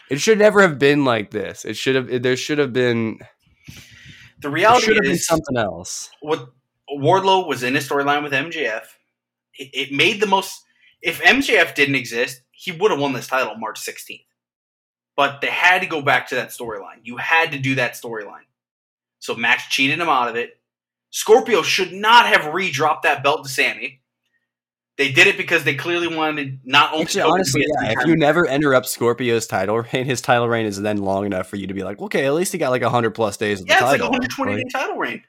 It 0.09 0.21
should 0.21 0.39
never 0.39 0.61
have 0.61 0.77
been 0.77 1.05
like 1.05 1.31
this. 1.31 1.65
It 1.65 1.75
should 1.75 1.95
have. 1.95 2.21
There 2.21 2.37
should 2.37 2.57
have 2.57 2.73
been. 2.73 3.19
The 4.41 4.49
reality 4.49 4.85
should 4.85 4.95
have 4.97 5.03
been 5.03 5.13
is, 5.13 5.25
something 5.25 5.57
else. 5.57 6.09
what 6.21 6.49
Wardlow 6.91 7.47
was 7.47 7.63
in 7.63 7.75
a 7.75 7.79
storyline 7.79 8.23
with 8.23 8.33
MJF. 8.33 8.83
It, 9.57 9.69
it 9.73 9.91
made 9.91 10.21
the 10.21 10.27
most. 10.27 10.61
If 11.01 11.21
MJF 11.21 11.75
didn't 11.75 11.95
exist, 11.95 12.41
he 12.55 12.71
would 12.71 12.91
have 12.91 12.99
won 12.99 13.13
this 13.13 13.27
title 13.27 13.55
March 13.55 13.79
16th. 13.79 14.25
But 15.15 15.41
they 15.41 15.47
had 15.47 15.79
to 15.79 15.87
go 15.87 16.01
back 16.01 16.27
to 16.29 16.35
that 16.35 16.49
storyline. 16.49 16.99
You 17.03 17.17
had 17.17 17.51
to 17.51 17.59
do 17.59 17.75
that 17.75 17.93
storyline. 17.93 18.45
So 19.19 19.35
Max 19.35 19.67
cheated 19.67 19.99
him 19.99 20.09
out 20.09 20.29
of 20.29 20.35
it. 20.35 20.59
Scorpio 21.09 21.61
should 21.61 21.93
not 21.93 22.25
have 22.27 22.53
re-dropped 22.53 23.03
that 23.03 23.23
belt 23.23 23.43
to 23.43 23.49
Sammy. 23.49 24.01
They 24.97 25.11
did 25.11 25.27
it 25.27 25.37
because 25.37 25.63
they 25.63 25.75
clearly 25.75 26.13
wanted 26.13 26.59
not 26.63 26.93
only 26.93 27.03
Actually, 27.03 27.23
honestly, 27.23 27.65
yeah. 27.67 27.93
If 27.97 28.07
you 28.07 28.15
never 28.15 28.45
interrupt 28.45 28.87
Scorpio's 28.87 29.45
title 29.45 29.77
reign, 29.93 30.05
his 30.05 30.21
title 30.21 30.47
reign 30.47 30.65
is 30.65 30.81
then 30.81 30.97
long 30.97 31.25
enough 31.25 31.47
for 31.47 31.57
you 31.57 31.67
to 31.67 31.73
be 31.73 31.83
like, 31.83 31.99
okay, 32.01 32.25
at 32.25 32.33
least 32.33 32.53
he 32.53 32.57
got 32.57 32.69
like 32.69 32.81
hundred 32.81 33.11
plus 33.11 33.35
days 33.37 33.61
of 33.61 33.67
the 33.67 33.73
yeah, 33.73 33.79
it's 33.79 33.83
like 33.83 33.95
a 33.95 34.03
title. 34.03 34.11
120 34.11 34.53
Like, 34.53 34.63
day 34.63 34.69
title 34.71 34.97
reign. 34.97 35.23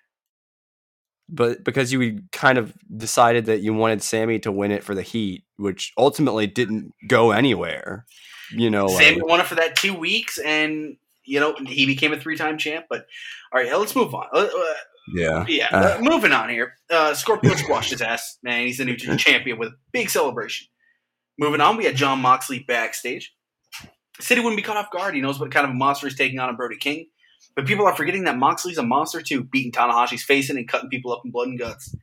But 1.28 1.64
because 1.64 1.92
you 1.92 2.22
kind 2.32 2.56
of 2.56 2.72
decided 2.96 3.46
that 3.46 3.60
you 3.60 3.74
wanted 3.74 4.02
Sammy 4.02 4.38
to 4.40 4.52
win 4.52 4.70
it 4.70 4.84
for 4.84 4.94
the 4.94 5.02
Heat, 5.02 5.44
which 5.56 5.92
ultimately 5.98 6.46
didn't 6.46 6.92
go 7.08 7.32
anywhere. 7.32 8.06
You 8.52 8.70
know, 8.70 8.86
like, 8.86 9.02
Sammy 9.02 9.22
won 9.22 9.40
it 9.40 9.46
for 9.46 9.56
that 9.56 9.74
two 9.74 9.94
weeks, 9.94 10.38
and 10.38 10.96
you 11.24 11.40
know 11.40 11.56
he 11.66 11.84
became 11.86 12.12
a 12.12 12.16
three-time 12.20 12.58
champ. 12.58 12.86
But 12.88 13.06
all 13.52 13.60
right, 13.60 13.76
let's 13.76 13.96
move 13.96 14.14
on. 14.14 14.26
Uh, 14.32 14.38
uh, 14.38 14.74
yeah. 15.14 15.44
yeah, 15.48 15.68
Uh. 15.72 15.96
uh, 15.96 15.98
moving 16.00 16.32
on 16.32 16.48
here. 16.48 16.74
Uh, 16.88 17.14
Scorpio 17.14 17.54
squashed 17.56 17.90
his 17.90 18.02
ass. 18.02 18.38
Man, 18.44 18.66
he's 18.66 18.78
the 18.78 18.84
new 18.84 18.96
champion 19.16 19.58
with 19.58 19.70
a 19.70 19.76
big 19.92 20.10
celebration. 20.10 20.68
Moving 21.38 21.60
on, 21.60 21.76
we 21.76 21.84
had 21.84 21.96
Jon 21.96 22.20
Moxley 22.20 22.60
backstage. 22.60 23.34
City 24.20 24.40
wouldn't 24.40 24.56
be 24.56 24.62
caught 24.62 24.76
off 24.76 24.90
guard. 24.90 25.14
He 25.14 25.20
knows 25.20 25.38
what 25.38 25.50
kind 25.50 25.64
of 25.64 25.70
a 25.72 25.74
monster 25.74 26.06
he's 26.06 26.16
taking 26.16 26.38
on 26.38 26.48
in 26.48 26.56
Brody 26.56 26.76
King. 26.76 27.06
But 27.56 27.66
people 27.66 27.86
are 27.86 27.96
forgetting 27.96 28.24
that 28.24 28.36
Moxley's 28.36 28.78
a 28.78 28.82
monster 28.82 29.22
too, 29.22 29.42
beating 29.42 29.72
Tanahashi's 29.72 30.22
face 30.22 30.50
in 30.50 30.58
and 30.58 30.68
cutting 30.68 30.90
people 30.90 31.12
up 31.12 31.22
in 31.24 31.30
blood 31.30 31.48
and 31.48 31.58
guts. 31.58 31.94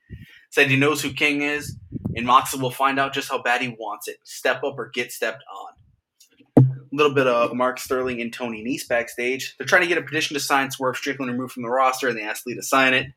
Said 0.50 0.70
he 0.70 0.76
knows 0.76 1.02
who 1.02 1.14
King 1.14 1.44
is, 1.44 1.78
and 2.16 2.26
Moxley 2.26 2.60
will 2.60 2.72
find 2.72 3.00
out 3.00 3.14
just 3.14 3.30
how 3.30 3.42
bad 3.42 3.62
he 3.62 3.70
wants 3.70 4.08
it. 4.08 4.18
Step 4.24 4.64
up 4.64 4.76
or 4.78 4.90
get 4.94 5.12
stepped 5.12 5.44
on. 5.56 6.66
A 6.66 6.96
little 6.96 7.14
bit 7.14 7.28
of 7.28 7.56
Mark 7.56 7.80
Sterling 7.80 8.22
and 8.22 8.34
Tony 8.34 8.64
Nese 8.64 8.88
backstage. 8.88 9.56
They're 9.58 9.66
trying 9.66 9.84
to 9.84 9.88
get 9.88 9.98
a 9.98 10.04
petition 10.04 10.34
to 10.34 10.40
sign 10.40 10.70
Swerve 10.70 10.98
Strickland 10.98 11.32
removed 11.32 11.54
from 11.54 11.64
the 11.64 11.70
roster, 11.70 12.08
and 12.08 12.18
they 12.18 12.24
asked 12.24 12.46
Lee 12.46 12.56
to 12.56 12.64
sign 12.64 12.94
it. 12.94 13.08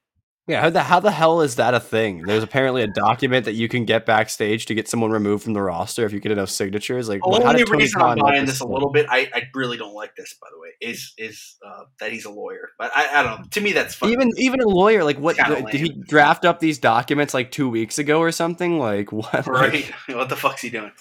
Yeah, 0.49 0.61
how 0.61 0.71
the 0.71 0.83
how 0.85 1.01
the 1.01 1.11
hell 1.11 1.41
is 1.41 1.57
that 1.57 1.75
a 1.75 1.81
thing? 1.81 2.23
There's 2.23 2.45
apparently 2.45 2.83
a 2.83 2.87
document 2.87 3.47
that 3.47 3.55
you 3.55 3.69
can 3.69 3.85
get 3.85 4.07
backstage 4.07 4.67
to 4.67 4.75
get 4.75 4.87
someone 4.87 5.11
removed 5.11 5.43
from 5.43 5.55
the 5.55 5.63
roster 5.63 6.07
if 6.07 6.13
you 6.13 6.21
get 6.21 6.31
enough 6.31 6.51
signatures. 6.51 7.09
Like, 7.09 7.27
well, 7.27 7.43
only 7.43 7.65
reason 7.65 8.01
I'm 8.01 8.19
buying 8.19 8.47
this 8.47 8.61
a 8.61 8.67
little 8.67 8.91
bit, 8.91 9.07
I, 9.09 9.29
I 9.35 9.43
really 9.55 9.77
don't 9.77 9.95
like 9.95 10.15
this, 10.15 10.37
by 10.41 10.47
the 10.53 10.61
way, 10.61 10.69
is 10.81 11.15
is 11.19 11.57
uh, 11.67 11.85
that 11.99 12.13
he's 12.13 12.27
a 12.27 12.31
lawyer. 12.31 12.71
But 12.79 12.93
I, 12.95 13.19
I 13.19 13.23
don't 13.25 13.41
know. 13.41 13.47
To 13.51 13.61
me, 13.61 13.73
that's 13.73 13.97
fun. 13.97 14.11
Even 14.11 14.31
even 14.37 14.61
a 14.61 14.69
lawyer, 14.69 15.03
like, 15.03 15.19
what 15.19 15.37
did 15.37 15.81
he 15.81 16.01
draft 16.07 16.45
up 16.45 16.61
these 16.61 16.79
documents 16.79 17.35
like 17.35 17.51
two 17.51 17.69
weeks 17.69 17.99
ago 17.99 18.21
or 18.21 18.31
something? 18.31 18.79
Like, 18.79 19.11
what? 19.11 19.33
Like, 19.35 19.47
right? 19.49 19.93
what 20.11 20.29
the 20.29 20.37
fuck's 20.37 20.63
he 20.63 20.71
doing? 20.71 20.93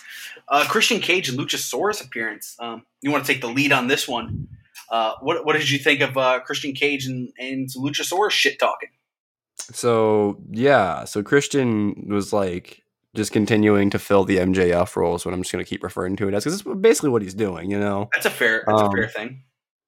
Uh, 0.49 0.65
Christian 0.67 0.99
Cage 0.99 1.29
and 1.29 1.37
Luchasaurus 1.37 2.03
appearance. 2.03 2.55
Um, 2.59 2.83
you 3.01 3.11
want 3.11 3.25
to 3.25 3.31
take 3.31 3.41
the 3.41 3.49
lead 3.49 3.71
on 3.71 3.87
this 3.89 4.07
one? 4.07 4.47
Uh, 4.89 5.13
what 5.21 5.45
what 5.45 5.53
did 5.53 5.69
you 5.69 5.77
think 5.77 6.01
of 6.01 6.17
uh, 6.17 6.39
Christian 6.39 6.73
Cage 6.73 7.05
and 7.05 7.31
and 7.37 7.69
Luchasaurus 7.77 8.31
shit 8.31 8.57
talking? 8.57 8.89
So 9.73 10.41
yeah, 10.51 11.05
so 11.05 11.23
Christian 11.23 12.07
was 12.09 12.31
like 12.33 12.81
just 13.15 13.31
continuing 13.31 13.89
to 13.91 13.99
fill 13.99 14.25
the 14.25 14.37
MJF 14.37 14.95
role. 14.95 15.15
Is 15.15 15.25
what 15.25 15.33
I'm 15.33 15.41
just 15.41 15.51
gonna 15.51 15.63
keep 15.63 15.83
referring 15.83 16.15
to 16.17 16.27
it 16.27 16.33
as 16.33 16.43
because 16.43 16.59
it's 16.61 16.69
basically 16.81 17.09
what 17.09 17.21
he's 17.21 17.33
doing. 17.33 17.71
You 17.71 17.79
know, 17.79 18.09
That's 18.13 18.25
a 18.25 18.29
fair 18.29 18.63
that's 18.67 18.81
Um, 18.81 18.87
a 18.89 18.91
fair 18.91 19.07
thing. 19.07 19.43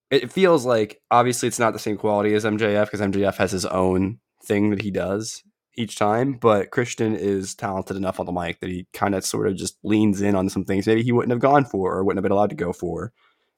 it 0.09 0.31
feels 0.31 0.65
like 0.65 1.01
obviously 1.11 1.47
it's 1.47 1.59
not 1.59 1.73
the 1.73 1.79
same 1.79 1.97
quality 1.97 2.33
as 2.33 2.45
MJF 2.45 2.85
because 2.85 3.01
MJF 3.01 3.35
has 3.37 3.51
his 3.51 3.65
own 3.65 4.19
thing 4.43 4.69
that 4.69 4.81
he 4.81 4.91
does 4.91 5.43
each 5.75 5.97
time, 5.97 6.33
but 6.33 6.71
Christian 6.71 7.15
is 7.15 7.53
talented 7.53 7.97
enough 7.97 8.19
on 8.19 8.25
the 8.25 8.31
mic 8.31 8.59
that 8.61 8.69
he 8.69 8.87
kind 8.93 9.13
of 9.13 9.23
sort 9.25 9.47
of 9.47 9.55
just 9.55 9.77
leans 9.83 10.21
in 10.21 10.35
on 10.35 10.49
some 10.49 10.65
things 10.65 10.87
maybe 10.87 11.03
he 11.03 11.11
wouldn't 11.11 11.31
have 11.31 11.39
gone 11.39 11.65
for 11.65 11.93
or 11.95 12.03
wouldn't 12.03 12.17
have 12.17 12.23
been 12.23 12.31
allowed 12.31 12.49
to 12.49 12.55
go 12.55 12.73
for, 12.73 13.11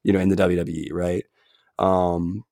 you 0.03 0.11
know, 0.11 0.19
in 0.19 0.29
the 0.29 0.35
WWE, 0.35 0.91
right? 0.91 1.23
Um 1.77 2.43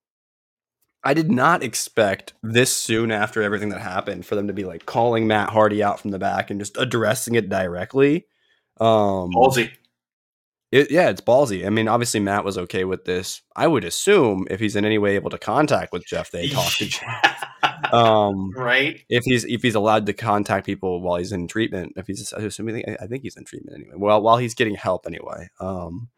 I 1.08 1.14
did 1.14 1.32
not 1.32 1.64
expect 1.64 2.34
this 2.44 2.76
soon 2.76 3.14
after 3.14 3.42
everything 3.42 3.70
that 3.70 3.80
happened 3.80 4.26
for 4.26 4.36
them 4.36 4.48
to 4.48 4.54
be 4.54 4.66
like 4.66 4.86
calling 4.86 5.26
Matt 5.26 5.52
Hardy 5.52 5.82
out 5.82 6.02
from 6.02 6.12
the 6.12 6.20
back 6.20 6.52
and 6.52 6.60
just 6.60 6.76
addressing 6.76 7.36
it 7.36 7.48
directly. 7.48 8.26
Um 8.78 9.32
Ballsy. 9.32 9.72
it, 10.70 10.92
yeah, 10.92 11.08
it's 11.08 11.22
ballsy. 11.22 11.66
I 11.66 11.70
mean, 11.70 11.88
obviously 11.88 12.20
Matt 12.20 12.44
was 12.44 12.58
okay 12.58 12.84
with 12.84 13.06
this. 13.06 13.42
I 13.56 13.68
would 13.68 13.86
assume 13.86 14.48
if 14.50 14.60
he's 14.60 14.76
in 14.76 14.84
any 14.84 14.98
way 14.98 15.16
able 15.16 15.30
to 15.30 15.38
contact 15.38 15.94
with 15.94 16.06
Jeff, 16.06 16.30
they 16.30 16.50
talk 16.50 16.74
to 16.74 16.86
Jeff. 16.86 17.44
Um, 17.94 18.52
right? 18.56 19.02
if 19.08 19.24
he's 19.24 19.46
if 19.46 19.62
he's 19.62 19.76
allowed 19.76 20.08
to 20.08 20.14
contact 20.14 20.66
people 20.66 21.00
while 21.02 21.18
he's 21.18 21.32
in 21.32 21.48
treatment, 21.48 21.94
if 21.96 22.08
he's 22.08 22.34
assuming, 22.34 22.84
I 23.00 23.08
think 23.08 23.24
he's 23.24 23.38
in 23.38 23.46
treatment 23.46 23.78
anyway. 23.78 23.94
Well, 23.96 24.22
while 24.22 24.38
he's 24.38 24.56
getting 24.56 24.76
help 24.76 25.06
anyway. 25.06 25.50
Um, 25.62 26.10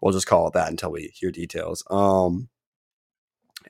we'll 0.00 0.12
just 0.12 0.26
call 0.26 0.48
it 0.48 0.52
that 0.52 0.68
until 0.68 0.90
we 0.90 1.12
hear 1.14 1.30
details. 1.30 1.82
Um, 1.88 2.48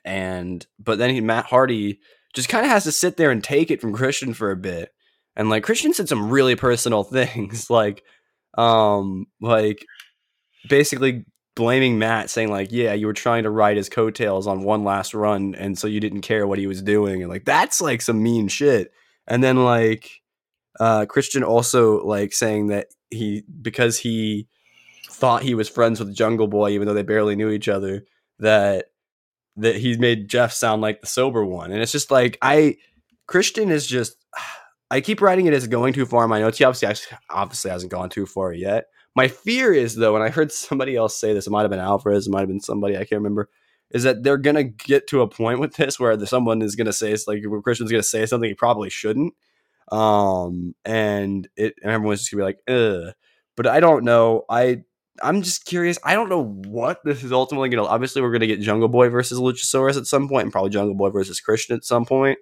and 0.03 0.65
but 0.79 0.97
then 0.97 1.11
he, 1.11 1.21
Matt 1.21 1.45
Hardy 1.45 1.99
just 2.33 2.49
kind 2.49 2.65
of 2.65 2.71
has 2.71 2.83
to 2.83 2.91
sit 2.91 3.17
there 3.17 3.31
and 3.31 3.43
take 3.43 3.71
it 3.71 3.81
from 3.81 3.93
Christian 3.93 4.33
for 4.33 4.51
a 4.51 4.57
bit, 4.57 4.91
and 5.35 5.49
like 5.49 5.63
Christian 5.63 5.93
said 5.93 6.09
some 6.09 6.29
really 6.29 6.55
personal 6.55 7.03
things, 7.03 7.69
like, 7.69 8.03
um, 8.57 9.27
like 9.41 9.85
basically 10.69 11.25
blaming 11.55 11.97
Matt, 11.97 12.29
saying 12.29 12.49
like, 12.49 12.71
"Yeah, 12.71 12.93
you 12.93 13.07
were 13.07 13.13
trying 13.13 13.43
to 13.43 13.49
ride 13.49 13.77
his 13.77 13.89
coattails 13.89 14.47
on 14.47 14.63
one 14.63 14.83
last 14.83 15.13
run, 15.13 15.55
and 15.55 15.77
so 15.77 15.87
you 15.87 15.99
didn't 15.99 16.21
care 16.21 16.45
what 16.45 16.59
he 16.59 16.67
was 16.67 16.81
doing," 16.81 17.21
and 17.21 17.29
like 17.29 17.45
that's 17.45 17.81
like 17.81 18.01
some 18.01 18.21
mean 18.21 18.47
shit. 18.47 18.91
And 19.27 19.43
then 19.43 19.63
like 19.63 20.09
uh, 20.79 21.05
Christian 21.05 21.43
also 21.43 22.03
like 22.05 22.33
saying 22.33 22.67
that 22.67 22.87
he 23.09 23.43
because 23.61 23.99
he 23.99 24.47
thought 25.09 25.43
he 25.43 25.55
was 25.55 25.69
friends 25.69 25.99
with 25.99 26.15
Jungle 26.15 26.47
Boy, 26.47 26.71
even 26.71 26.87
though 26.87 26.93
they 26.93 27.03
barely 27.03 27.35
knew 27.35 27.49
each 27.49 27.69
other, 27.69 28.05
that 28.39 28.87
that 29.57 29.75
he 29.77 29.97
made 29.97 30.29
Jeff 30.29 30.51
sound 30.51 30.81
like 30.81 31.01
the 31.01 31.07
sober 31.07 31.45
one, 31.45 31.71
and 31.71 31.81
it's 31.81 31.91
just 31.91 32.11
like 32.11 32.37
I 32.41 32.77
Christian 33.27 33.69
is 33.69 33.87
just. 33.87 34.17
I 34.91 35.01
keep 35.01 35.19
writing 35.19 35.47
it 35.47 35.53
as 35.53 35.65
going 35.67 35.93
too 35.93 36.05
far 36.05 36.25
in 36.25 36.29
my 36.29 36.39
notes. 36.39 36.59
He 36.59 36.63
obviously 36.63 37.09
obviously 37.31 37.71
hasn't 37.71 37.91
gone 37.91 38.07
too 38.07 38.27
far 38.27 38.53
yet. 38.53 38.85
My 39.15 39.29
fear 39.29 39.73
is 39.73 39.95
though, 39.95 40.15
and 40.15 40.23
I 40.23 40.29
heard 40.29 40.51
somebody 40.51 40.95
else 40.95 41.19
say 41.19 41.33
this, 41.33 41.47
it 41.47 41.51
might 41.51 41.61
have 41.61 41.71
been 41.71 41.79
Alvarez, 41.79 42.27
it 42.27 42.31
might 42.31 42.41
have 42.41 42.49
been 42.49 42.59
somebody 42.59 42.95
I 42.95 42.99
can't 42.99 43.13
remember, 43.13 43.49
is 43.91 44.03
that 44.03 44.23
they're 44.23 44.37
gonna 44.37 44.63
get 44.63 45.07
to 45.07 45.21
a 45.21 45.27
point 45.27 45.59
with 45.59 45.75
this 45.75 45.99
where 45.99 46.23
someone 46.25 46.61
is 46.61 46.75
gonna 46.75 46.93
say 46.93 47.11
it's 47.11 47.27
like 47.27 47.41
Christian's 47.63 47.91
gonna 47.91 48.03
say 48.03 48.25
something 48.25 48.49
he 48.49 48.53
probably 48.53 48.89
shouldn't. 48.89 49.33
Um 49.91 50.75
and 50.83 51.47
it 51.55 51.75
and 51.81 51.91
everyone's 51.91 52.21
just 52.21 52.31
gonna 52.31 52.41
be 52.41 52.45
like, 52.45 52.59
ugh. 52.67 53.13
But 53.55 53.67
I 53.67 53.79
don't 53.79 54.03
know. 54.03 54.43
I 54.49 54.83
I'm 55.21 55.41
just 55.41 55.65
curious. 55.65 55.97
I 56.03 56.13
don't 56.13 56.29
know 56.29 56.43
what 56.43 56.99
this 57.05 57.23
is 57.23 57.31
ultimately 57.31 57.69
gonna 57.69 57.85
obviously 57.85 58.21
we're 58.21 58.31
gonna 58.31 58.47
get 58.47 58.61
Jungle 58.61 58.89
Boy 58.89 59.09
versus 59.09 59.39
Luchasaurus 59.39 59.97
at 59.97 60.07
some 60.07 60.27
point, 60.27 60.43
and 60.43 60.51
probably 60.51 60.71
Jungle 60.71 60.95
Boy 60.95 61.09
versus 61.09 61.39
Christian 61.39 61.75
at 61.75 61.85
some 61.85 62.05
point 62.05 62.37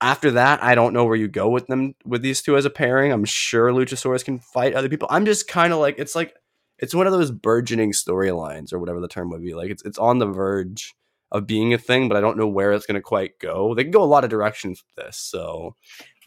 after 0.00 0.30
that, 0.32 0.62
I 0.62 0.74
don't 0.74 0.92
know 0.92 1.04
where 1.04 1.16
you 1.16 1.26
go 1.28 1.48
with 1.48 1.66
them 1.66 1.94
with 2.04 2.22
these 2.22 2.40
two 2.40 2.56
as 2.56 2.64
a 2.64 2.70
pairing. 2.70 3.10
I'm 3.12 3.24
sure 3.24 3.70
Luchasaurus 3.72 4.24
can 4.24 4.38
fight 4.38 4.74
other 4.74 4.88
people. 4.88 5.08
I'm 5.10 5.24
just 5.24 5.48
kind 5.48 5.72
of 5.72 5.80
like 5.80 5.98
it's 5.98 6.14
like 6.14 6.34
it's 6.78 6.94
one 6.94 7.06
of 7.08 7.12
those 7.12 7.32
burgeoning 7.32 7.90
storylines 7.92 8.72
or 8.72 8.78
whatever 8.78 9.00
the 9.00 9.08
term 9.08 9.30
would 9.30 9.42
be. 9.42 9.54
Like 9.54 9.70
it's 9.70 9.84
it's 9.84 9.98
on 9.98 10.18
the 10.18 10.26
verge 10.26 10.94
of 11.32 11.46
being 11.46 11.74
a 11.74 11.78
thing, 11.78 12.08
but 12.08 12.16
I 12.16 12.20
don't 12.20 12.38
know 12.38 12.46
where 12.46 12.72
it's 12.72 12.86
going 12.86 12.94
to 12.94 13.02
quite 13.02 13.38
go. 13.38 13.74
They 13.74 13.82
can 13.82 13.90
go 13.90 14.02
a 14.02 14.04
lot 14.04 14.24
of 14.24 14.30
directions 14.30 14.82
with 14.82 15.04
this. 15.04 15.18
So, 15.18 15.74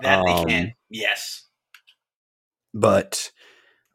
That 0.02 0.24
they 0.26 0.32
Um, 0.34 0.46
can. 0.48 0.74
Yes. 0.90 1.48
but 2.74 3.32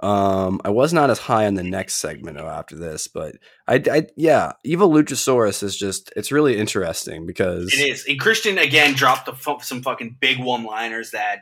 um, 0.01 0.61
I 0.65 0.71
was 0.71 0.93
not 0.93 1.11
as 1.11 1.19
high 1.19 1.47
on 1.47 1.55
the 1.55 1.63
next 1.63 1.95
segment 1.95 2.39
after 2.39 2.77
this, 2.77 3.09
but 3.09 3.37
I, 3.67 3.83
I 3.91 4.07
yeah, 4.17 4.53
Evil 4.63 4.91
Luchasaurus 4.91 5.63
is 5.63 5.77
just 5.77 6.13
it's 6.17 6.31
really 6.31 6.59
interesting 6.59 7.25
because 7.25 7.73
It 7.73 7.89
is. 7.89 8.05
And 8.07 8.21
Christian 8.21 8.59
again 8.59 8.95
dropped 8.95 9.29
a 9.29 9.35
some 9.63 9.83
fucking 9.83 10.19
big 10.21 10.39
one-liners 10.39 11.13
that 11.13 11.41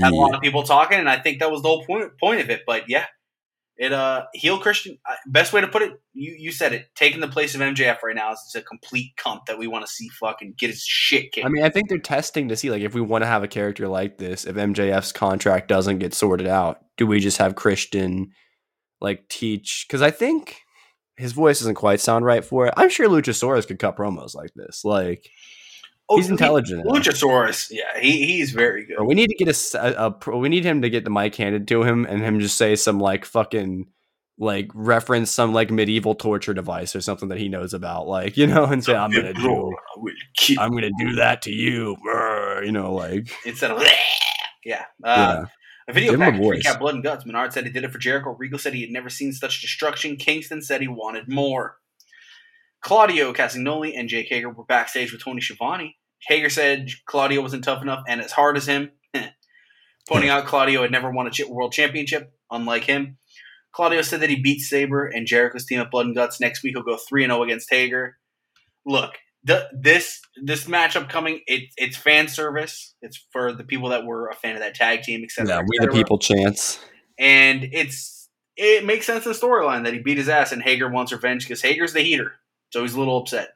had 0.00 0.12
a 0.12 0.16
lot 0.16 0.34
of 0.34 0.40
people 0.40 0.64
talking, 0.64 0.98
and 0.98 1.08
I 1.08 1.18
think 1.18 1.38
that 1.40 1.50
was 1.50 1.62
the 1.62 1.68
whole 1.68 1.84
point 1.84 2.10
point 2.18 2.40
of 2.40 2.50
it. 2.50 2.62
But 2.66 2.88
yeah, 2.88 3.06
it 3.82 3.92
uh 3.92 4.26
heel 4.32 4.58
Christian. 4.58 4.96
Uh, 5.08 5.14
best 5.26 5.52
way 5.52 5.60
to 5.60 5.66
put 5.66 5.82
it, 5.82 6.00
you 6.12 6.34
you 6.38 6.52
said 6.52 6.72
it. 6.72 6.86
Taking 6.94 7.20
the 7.20 7.26
place 7.26 7.56
of 7.56 7.60
MJF 7.60 8.00
right 8.02 8.14
now 8.14 8.30
is 8.32 8.54
a 8.54 8.62
complete 8.62 9.14
cunt 9.16 9.46
that 9.46 9.58
we 9.58 9.66
want 9.66 9.84
to 9.84 9.90
see 9.92 10.08
fucking 10.08 10.54
get 10.56 10.70
his 10.70 10.84
shit 10.84 11.32
kicked. 11.32 11.44
I 11.44 11.48
mean, 11.48 11.64
I 11.64 11.68
think 11.68 11.88
they're 11.88 11.98
testing 11.98 12.48
to 12.48 12.56
see 12.56 12.70
like 12.70 12.82
if 12.82 12.94
we 12.94 13.00
want 13.00 13.22
to 13.22 13.26
have 13.28 13.42
a 13.42 13.48
character 13.48 13.88
like 13.88 14.18
this, 14.18 14.44
if 14.44 14.54
MJF's 14.54 15.10
contract 15.10 15.66
doesn't 15.66 15.98
get 15.98 16.14
sorted 16.14 16.46
out, 16.46 16.78
do 16.96 17.08
we 17.08 17.18
just 17.18 17.38
have 17.38 17.56
Christian 17.56 18.30
like 19.00 19.28
teach? 19.28 19.86
Because 19.88 20.00
I 20.00 20.12
think 20.12 20.60
his 21.16 21.32
voice 21.32 21.58
doesn't 21.58 21.74
quite 21.74 22.00
sound 22.00 22.24
right 22.24 22.44
for 22.44 22.68
it. 22.68 22.74
I'm 22.76 22.88
sure 22.88 23.08
Luchasaurus 23.08 23.66
could 23.66 23.80
cut 23.80 23.96
promos 23.96 24.36
like 24.36 24.52
this. 24.54 24.84
Like 24.84 25.28
Oh, 26.12 26.16
he's 26.16 26.30
intelligent. 26.30 26.82
enough. 26.82 26.94
Luchasaurus, 26.94 27.70
yeah, 27.70 27.98
he 28.00 28.26
he's 28.26 28.50
very 28.50 28.84
good. 28.84 28.98
Or 28.98 29.06
we 29.06 29.14
need 29.14 29.28
to 29.28 29.44
get 29.44 29.74
a, 29.74 30.10
pro- 30.10 30.38
we 30.38 30.48
need 30.48 30.64
him 30.64 30.82
to 30.82 30.90
get 30.90 31.04
the 31.04 31.10
mic 31.10 31.34
handed 31.34 31.66
to 31.68 31.82
him 31.82 32.04
and 32.04 32.20
him 32.22 32.40
just 32.40 32.56
say 32.56 32.76
some 32.76 33.00
like 33.00 33.24
fucking 33.24 33.86
like 34.38 34.70
reference 34.74 35.30
some 35.30 35.52
like 35.52 35.70
medieval 35.70 36.14
torture 36.14 36.54
device 36.54 36.96
or 36.96 37.00
something 37.00 37.28
that 37.28 37.38
he 37.38 37.48
knows 37.48 37.74
about, 37.74 38.06
like 38.06 38.36
you 38.36 38.46
know, 38.46 38.64
and 38.64 38.84
say 38.84 38.94
I'm 38.94 39.10
gonna 39.10 39.34
do 39.34 39.40
I 39.40 39.98
will 39.98 40.12
kill 40.36 40.60
I'm 40.60 40.72
gonna 40.72 40.90
do 40.98 41.14
that 41.16 41.42
to 41.42 41.52
you, 41.52 41.96
you 42.64 42.72
know, 42.72 42.92
like 42.94 43.30
instead 43.46 43.70
of 43.70 43.82
yeah. 44.64 44.84
Uh, 45.02 45.44
yeah, 45.44 45.44
A 45.88 45.92
video 45.92 46.12
Give 46.12 46.20
a 46.20 46.24
package 46.24 46.64
recap 46.64 46.78
Blood 46.78 46.94
and 46.94 47.04
Guts. 47.04 47.26
Menard 47.26 47.52
said 47.52 47.64
he 47.64 47.72
did 47.72 47.84
it 47.84 47.90
for 47.90 47.98
Jericho. 47.98 48.36
Regal 48.38 48.58
said 48.58 48.74
he 48.74 48.82
had 48.82 48.90
never 48.90 49.08
seen 49.08 49.32
such 49.32 49.60
destruction. 49.60 50.16
Kingston 50.16 50.62
said 50.62 50.80
he 50.80 50.88
wanted 50.88 51.28
more. 51.28 51.76
Claudio 52.82 53.32
Castagnoli 53.32 53.92
and 53.96 54.08
Jake 54.08 54.26
Hager 54.28 54.50
were 54.50 54.64
backstage 54.64 55.12
with 55.12 55.22
Tony 55.22 55.40
Schiavone. 55.40 55.96
Hager 56.26 56.50
said 56.50 56.88
Claudio 57.06 57.40
wasn't 57.40 57.64
tough 57.64 57.82
enough 57.82 58.04
and 58.08 58.20
as 58.20 58.32
hard 58.32 58.56
as 58.56 58.66
him, 58.66 58.90
eh. 59.14 59.28
pointing 60.08 60.30
out 60.30 60.46
Claudio 60.46 60.82
had 60.82 60.92
never 60.92 61.10
won 61.10 61.26
a 61.26 61.48
world 61.48 61.72
championship, 61.72 62.32
unlike 62.50 62.84
him. 62.84 63.18
Claudio 63.72 64.02
said 64.02 64.20
that 64.20 64.30
he 64.30 64.40
beat 64.40 64.60
Saber 64.60 65.06
and 65.06 65.26
Jericho's 65.26 65.64
team 65.64 65.80
at 65.80 65.90
Blood 65.90 66.06
and 66.06 66.14
Guts. 66.14 66.40
Next 66.40 66.62
week 66.62 66.74
he'll 66.74 66.82
go 66.82 66.96
3 66.96 67.24
0 67.24 67.42
against 67.42 67.70
Hager. 67.70 68.18
Look, 68.84 69.14
the, 69.44 69.68
this 69.72 70.20
this 70.42 70.64
matchup 70.64 71.08
coming, 71.08 71.40
it, 71.46 71.70
it's 71.76 71.96
fan 71.96 72.28
service. 72.28 72.94
It's 73.00 73.24
for 73.32 73.52
the 73.52 73.64
people 73.64 73.88
that 73.88 74.04
were 74.04 74.28
a 74.28 74.34
fan 74.34 74.54
of 74.54 74.60
that 74.60 74.74
tag 74.74 75.02
team, 75.02 75.22
etc. 75.24 75.48
yeah, 75.48 75.62
we 75.66 75.78
the 75.84 75.92
people 75.92 76.18
chance. 76.18 76.78
And 77.18 77.68
it's 77.72 78.28
it 78.56 78.84
makes 78.84 79.06
sense 79.06 79.24
in 79.24 79.32
the 79.32 79.38
storyline 79.38 79.84
that 79.84 79.94
he 79.94 80.00
beat 80.00 80.18
his 80.18 80.28
ass 80.28 80.52
and 80.52 80.62
Hager 80.62 80.88
wants 80.88 81.12
revenge 81.12 81.44
because 81.44 81.62
Hager's 81.62 81.92
the 81.92 82.02
heater, 82.02 82.32
so 82.70 82.82
he's 82.82 82.94
a 82.94 82.98
little 82.98 83.18
upset. 83.18 83.50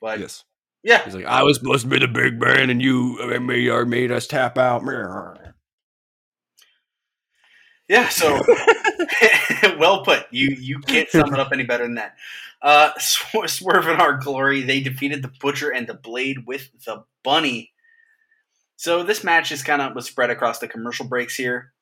But 0.00 0.18
Yes, 0.18 0.44
yeah, 0.82 1.04
he's 1.04 1.14
like 1.14 1.24
I 1.24 1.42
was 1.42 1.58
supposed 1.58 1.84
to 1.84 1.88
be 1.88 1.98
the 1.98 2.08
big 2.08 2.40
man, 2.40 2.70
and 2.70 2.82
you 2.82 3.18
uh, 3.22 3.38
made, 3.38 3.88
made 3.88 4.10
us 4.10 4.26
tap 4.26 4.58
out. 4.58 4.82
yeah. 7.88 8.08
So 8.08 8.42
well 9.78 10.04
put. 10.04 10.26
You 10.30 10.56
you 10.58 10.80
can't 10.80 11.08
sum 11.08 11.32
it 11.32 11.40
up 11.40 11.50
any 11.52 11.64
better 11.64 11.84
than 11.84 11.94
that. 11.94 12.16
Uh, 12.60 12.90
Sw- 12.98 13.46
Swerve 13.46 13.88
in 13.88 14.00
Our 14.00 14.14
Glory 14.18 14.62
they 14.62 14.80
defeated 14.80 15.22
the 15.22 15.32
Butcher 15.40 15.70
and 15.70 15.86
the 15.86 15.94
Blade 15.94 16.46
with 16.46 16.70
the 16.84 17.04
Bunny. 17.22 17.72
So 18.76 19.04
this 19.04 19.22
match 19.22 19.52
is 19.52 19.62
kind 19.62 19.80
of 19.80 19.94
was 19.94 20.06
spread 20.06 20.30
across 20.30 20.58
the 20.58 20.66
commercial 20.66 21.06
breaks 21.06 21.36
here. 21.36 21.72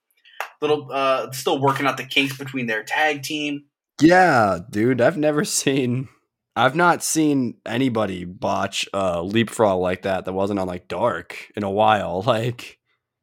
Little 0.61 0.89
uh, 0.93 1.31
still 1.33 1.59
working 1.59 1.87
out 1.87 1.97
the 1.97 2.05
kinks 2.05 2.37
between 2.37 2.67
their 2.67 2.83
tag 2.83 3.23
team. 3.23 3.65
Yeah, 4.03 4.59
dude, 4.69 5.01
I've 5.01 5.17
never 5.17 5.45
seen 5.45 6.09
I've 6.57 6.75
not 6.77 7.03
seen 7.03 7.57
anybody 7.65 8.25
botch 8.25 8.89
uh 8.93 9.23
leapfrog 9.23 9.81
like 9.81 10.03
that 10.03 10.25
that 10.25 10.33
wasn't 10.33 10.59
on 10.61 10.67
like 10.67 10.89
dark 10.89 11.51
in 11.57 11.63
a 11.63 11.71
while. 11.71 12.23
Like 12.31 12.79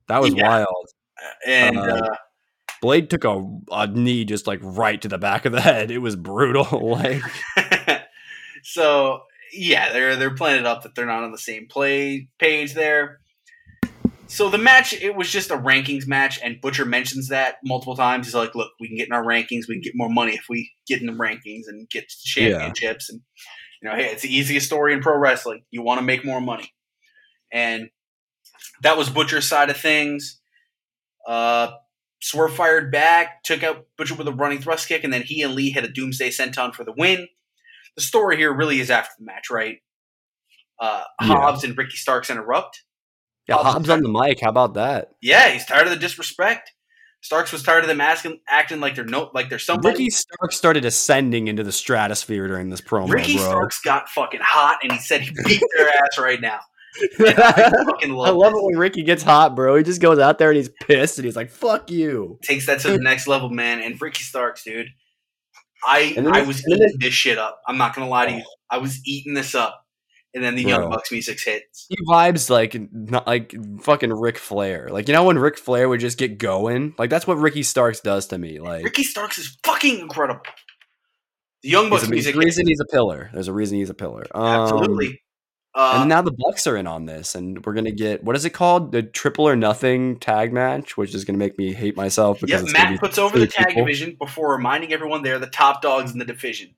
that 0.07 0.19
was 0.21 0.33
Yeah. 0.35 0.43
wild. 0.43 0.87
And 1.45 1.77
Uh, 1.77 1.95
uh, 1.95 2.15
Blade 2.81 3.09
took 3.09 3.25
a, 3.25 3.43
a 3.71 3.87
knee 3.87 4.25
just 4.25 4.47
like 4.47 4.59
right 4.63 5.01
to 5.01 5.07
the 5.09 5.17
back 5.17 5.45
of 5.45 5.51
the 5.53 5.61
head. 5.61 5.91
It 5.91 5.99
was 5.99 6.15
brutal. 6.15 6.67
like 6.97 7.23
so 8.63 9.21
yeah, 9.53 9.91
they're 9.93 10.15
they're 10.15 10.35
playing 10.35 10.59
it 10.61 10.65
up 10.65 10.83
that 10.83 10.95
they're 10.95 11.05
not 11.05 11.23
on 11.23 11.31
the 11.31 11.37
same 11.37 11.67
play 11.67 12.29
page 12.39 12.73
there. 12.73 13.19
So 14.27 14.49
the 14.49 14.57
match, 14.57 14.93
it 14.93 15.15
was 15.15 15.29
just 15.31 15.51
a 15.51 15.57
rankings 15.57 16.05
match, 16.07 16.39
and 16.43 16.59
Butcher 16.61 16.85
mentions 16.85 17.29
that 17.29 17.57
multiple 17.63 17.95
times. 17.95 18.27
He's 18.27 18.35
like, 18.35 18.55
"Look, 18.55 18.71
we 18.79 18.87
can 18.87 18.97
get 18.97 19.07
in 19.07 19.13
our 19.13 19.23
rankings. 19.23 19.67
We 19.67 19.75
can 19.75 19.81
get 19.81 19.93
more 19.95 20.09
money 20.09 20.33
if 20.33 20.45
we 20.49 20.71
get 20.87 20.99
in 20.99 21.07
the 21.07 21.13
rankings 21.13 21.63
and 21.67 21.89
get 21.89 22.09
championships." 22.23 23.09
And 23.09 23.21
you 23.81 23.89
know, 23.89 23.95
hey, 23.95 24.07
it's 24.07 24.21
the 24.23 24.35
easiest 24.35 24.65
story 24.65 24.93
in 24.93 25.01
pro 25.01 25.17
wrestling. 25.17 25.63
You 25.71 25.81
want 25.81 25.99
to 25.99 26.05
make 26.05 26.25
more 26.25 26.41
money, 26.41 26.73
and 27.51 27.89
that 28.83 28.97
was 28.97 29.09
Butcher's 29.09 29.47
side 29.47 29.69
of 29.69 29.77
things. 29.77 30.39
Uh, 31.27 31.71
Swerve 32.21 32.55
fired 32.55 32.91
back, 32.91 33.43
took 33.43 33.63
out 33.63 33.85
Butcher 33.97 34.15
with 34.15 34.27
a 34.27 34.33
running 34.33 34.59
thrust 34.59 34.87
kick, 34.87 35.03
and 35.03 35.13
then 35.13 35.21
he 35.23 35.41
and 35.43 35.53
Lee 35.55 35.69
hit 35.71 35.83
a 35.83 35.87
Doomsday 35.87 36.29
Senton 36.29 36.73
for 36.73 36.83
the 36.83 36.93
win. 36.97 37.27
The 37.95 38.01
story 38.01 38.37
here 38.37 38.53
really 38.53 38.79
is 38.79 38.89
after 38.91 39.13
the 39.19 39.25
match, 39.25 39.49
right? 39.49 39.77
Uh, 40.79 41.03
Yeah. 41.21 41.27
Hobbs 41.27 41.63
and 41.63 41.77
Ricky 41.77 41.97
Starks 41.97 42.29
interrupt. 42.29 42.83
Yeah, 43.47 43.57
Hobbs- 43.57 43.89
on 43.89 44.01
the 44.01 44.09
mic. 44.09 44.39
How 44.41 44.49
about 44.49 44.73
that? 44.75 45.11
Yeah, 45.21 45.49
he's 45.49 45.65
tired 45.65 45.87
of 45.87 45.93
the 45.93 45.99
disrespect. 45.99 46.71
Starks 47.21 47.51
was 47.51 47.63
tired 47.63 47.83
of 47.83 47.87
them 47.87 47.99
asking, 47.99 48.39
acting 48.47 48.79
like 48.79 48.95
they're 48.95 49.03
no, 49.03 49.31
like 49.33 49.49
they're 49.49 49.59
somebody. 49.59 49.93
Ricky 49.93 50.09
Starks 50.09 50.55
started 50.55 50.85
ascending 50.85 51.47
into 51.47 51.63
the 51.63 51.71
stratosphere 51.71 52.47
during 52.47 52.69
this 52.69 52.81
promo, 52.81 53.11
Ricky 53.11 53.37
bro. 53.37 53.45
Starks 53.45 53.81
got 53.81 54.07
fucking 54.09 54.39
hot, 54.43 54.79
and 54.83 54.91
he 54.91 54.99
said 54.99 55.21
he 55.21 55.31
beat 55.45 55.61
their 55.77 55.89
ass 55.89 56.17
right 56.19 56.39
now. 56.39 56.59
I 57.19 57.83
fucking 57.85 58.11
love, 58.11 58.27
I 58.27 58.31
love 58.31 58.53
it 58.53 58.63
when 58.63 58.77
Ricky 58.77 59.03
gets 59.03 59.23
hot, 59.23 59.55
bro. 59.55 59.75
He 59.75 59.83
just 59.83 60.01
goes 60.01 60.19
out 60.19 60.37
there 60.37 60.49
and 60.49 60.57
he's 60.57 60.69
pissed 60.69 61.17
and 61.17 61.25
he's 61.25 61.35
like, 61.35 61.49
"Fuck 61.49 61.91
you." 61.91 62.39
Takes 62.43 62.65
that 62.67 62.79
to 62.81 62.91
the 62.91 62.99
next 62.99 63.27
level, 63.27 63.49
man. 63.49 63.81
And 63.81 63.99
Ricky 64.01 64.23
Starks, 64.23 64.63
dude, 64.63 64.87
I 65.83 66.15
I 66.33 66.41
was 66.41 66.65
eating 66.67 66.97
this 66.99 67.13
shit 67.13 67.37
up. 67.37 67.61
I'm 67.67 67.77
not 67.77 67.95
gonna 67.95 68.09
lie 68.09 68.27
to 68.27 68.31
you. 68.31 68.43
Oh. 68.45 68.53
I 68.69 68.77
was 68.77 68.99
eating 69.05 69.33
this 69.33 69.55
up, 69.55 69.85
and 70.37 70.45
then 70.45 70.55
the 70.55 70.61
Young 70.61 70.81
Bro. 70.81 70.91
Bucks 70.91 71.11
music 71.11 71.39
hits. 71.43 71.87
He 71.89 71.97
vibes 72.07 72.47
like 72.47 72.77
not 72.91 73.25
like 73.25 73.55
fucking 73.81 74.13
Ric 74.13 74.37
Flair. 74.37 74.87
Like 74.91 75.07
you 75.07 75.13
know 75.15 75.23
when 75.23 75.39
Ric 75.39 75.57
Flair 75.57 75.89
would 75.89 75.99
just 75.99 76.19
get 76.19 76.37
going. 76.37 76.93
Like 76.99 77.09
that's 77.09 77.25
what 77.25 77.39
Ricky 77.39 77.63
Starks 77.63 77.99
does 77.99 78.27
to 78.27 78.37
me. 78.37 78.59
Like 78.59 78.85
Ricky 78.85 79.03
Starks 79.03 79.39
is 79.39 79.57
fucking 79.63 79.99
incredible. 79.99 80.41
The 81.63 81.69
Young 81.69 81.89
Bucks 81.89 82.07
a, 82.07 82.09
music, 82.11 82.35
there's 82.35 82.45
a 82.45 82.45
reason 82.45 82.67
he's 82.67 82.79
a 82.79 82.85
pillar. 82.85 83.31
There's 83.33 83.47
a 83.47 83.53
reason 83.53 83.79
he's 83.79 83.89
a 83.89 83.95
pillar. 83.95 84.25
Um, 84.35 84.45
absolutely. 84.45 85.23
Uh, 85.73 85.97
and 85.99 86.09
now 86.09 86.21
the 86.21 86.31
Bucks 86.31 86.67
are 86.67 86.77
in 86.77 86.85
on 86.85 87.05
this, 87.05 87.33
and 87.33 87.65
we're 87.65 87.73
gonna 87.73 87.91
get 87.91 88.23
what 88.23 88.35
is 88.35 88.45
it 88.45 88.51
called? 88.51 88.91
The 88.91 89.01
triple 89.01 89.47
or 89.47 89.55
nothing 89.55 90.19
tag 90.19 90.53
match, 90.53 90.97
which 90.97 91.15
is 91.15 91.25
gonna 91.25 91.39
make 91.39 91.57
me 91.57 91.73
hate 91.73 91.97
myself 91.97 92.41
because 92.41 92.61
it's 92.61 92.73
Matt 92.73 92.99
puts 92.99 93.17
over 93.17 93.39
the 93.39 93.47
tag 93.47 93.69
people. 93.69 93.85
division 93.85 94.15
before 94.19 94.51
reminding 94.51 94.93
everyone 94.93 95.23
they're 95.23 95.39
the 95.39 95.47
top 95.47 95.81
dogs 95.81 96.11
in 96.11 96.19
the 96.19 96.25
division. 96.25 96.75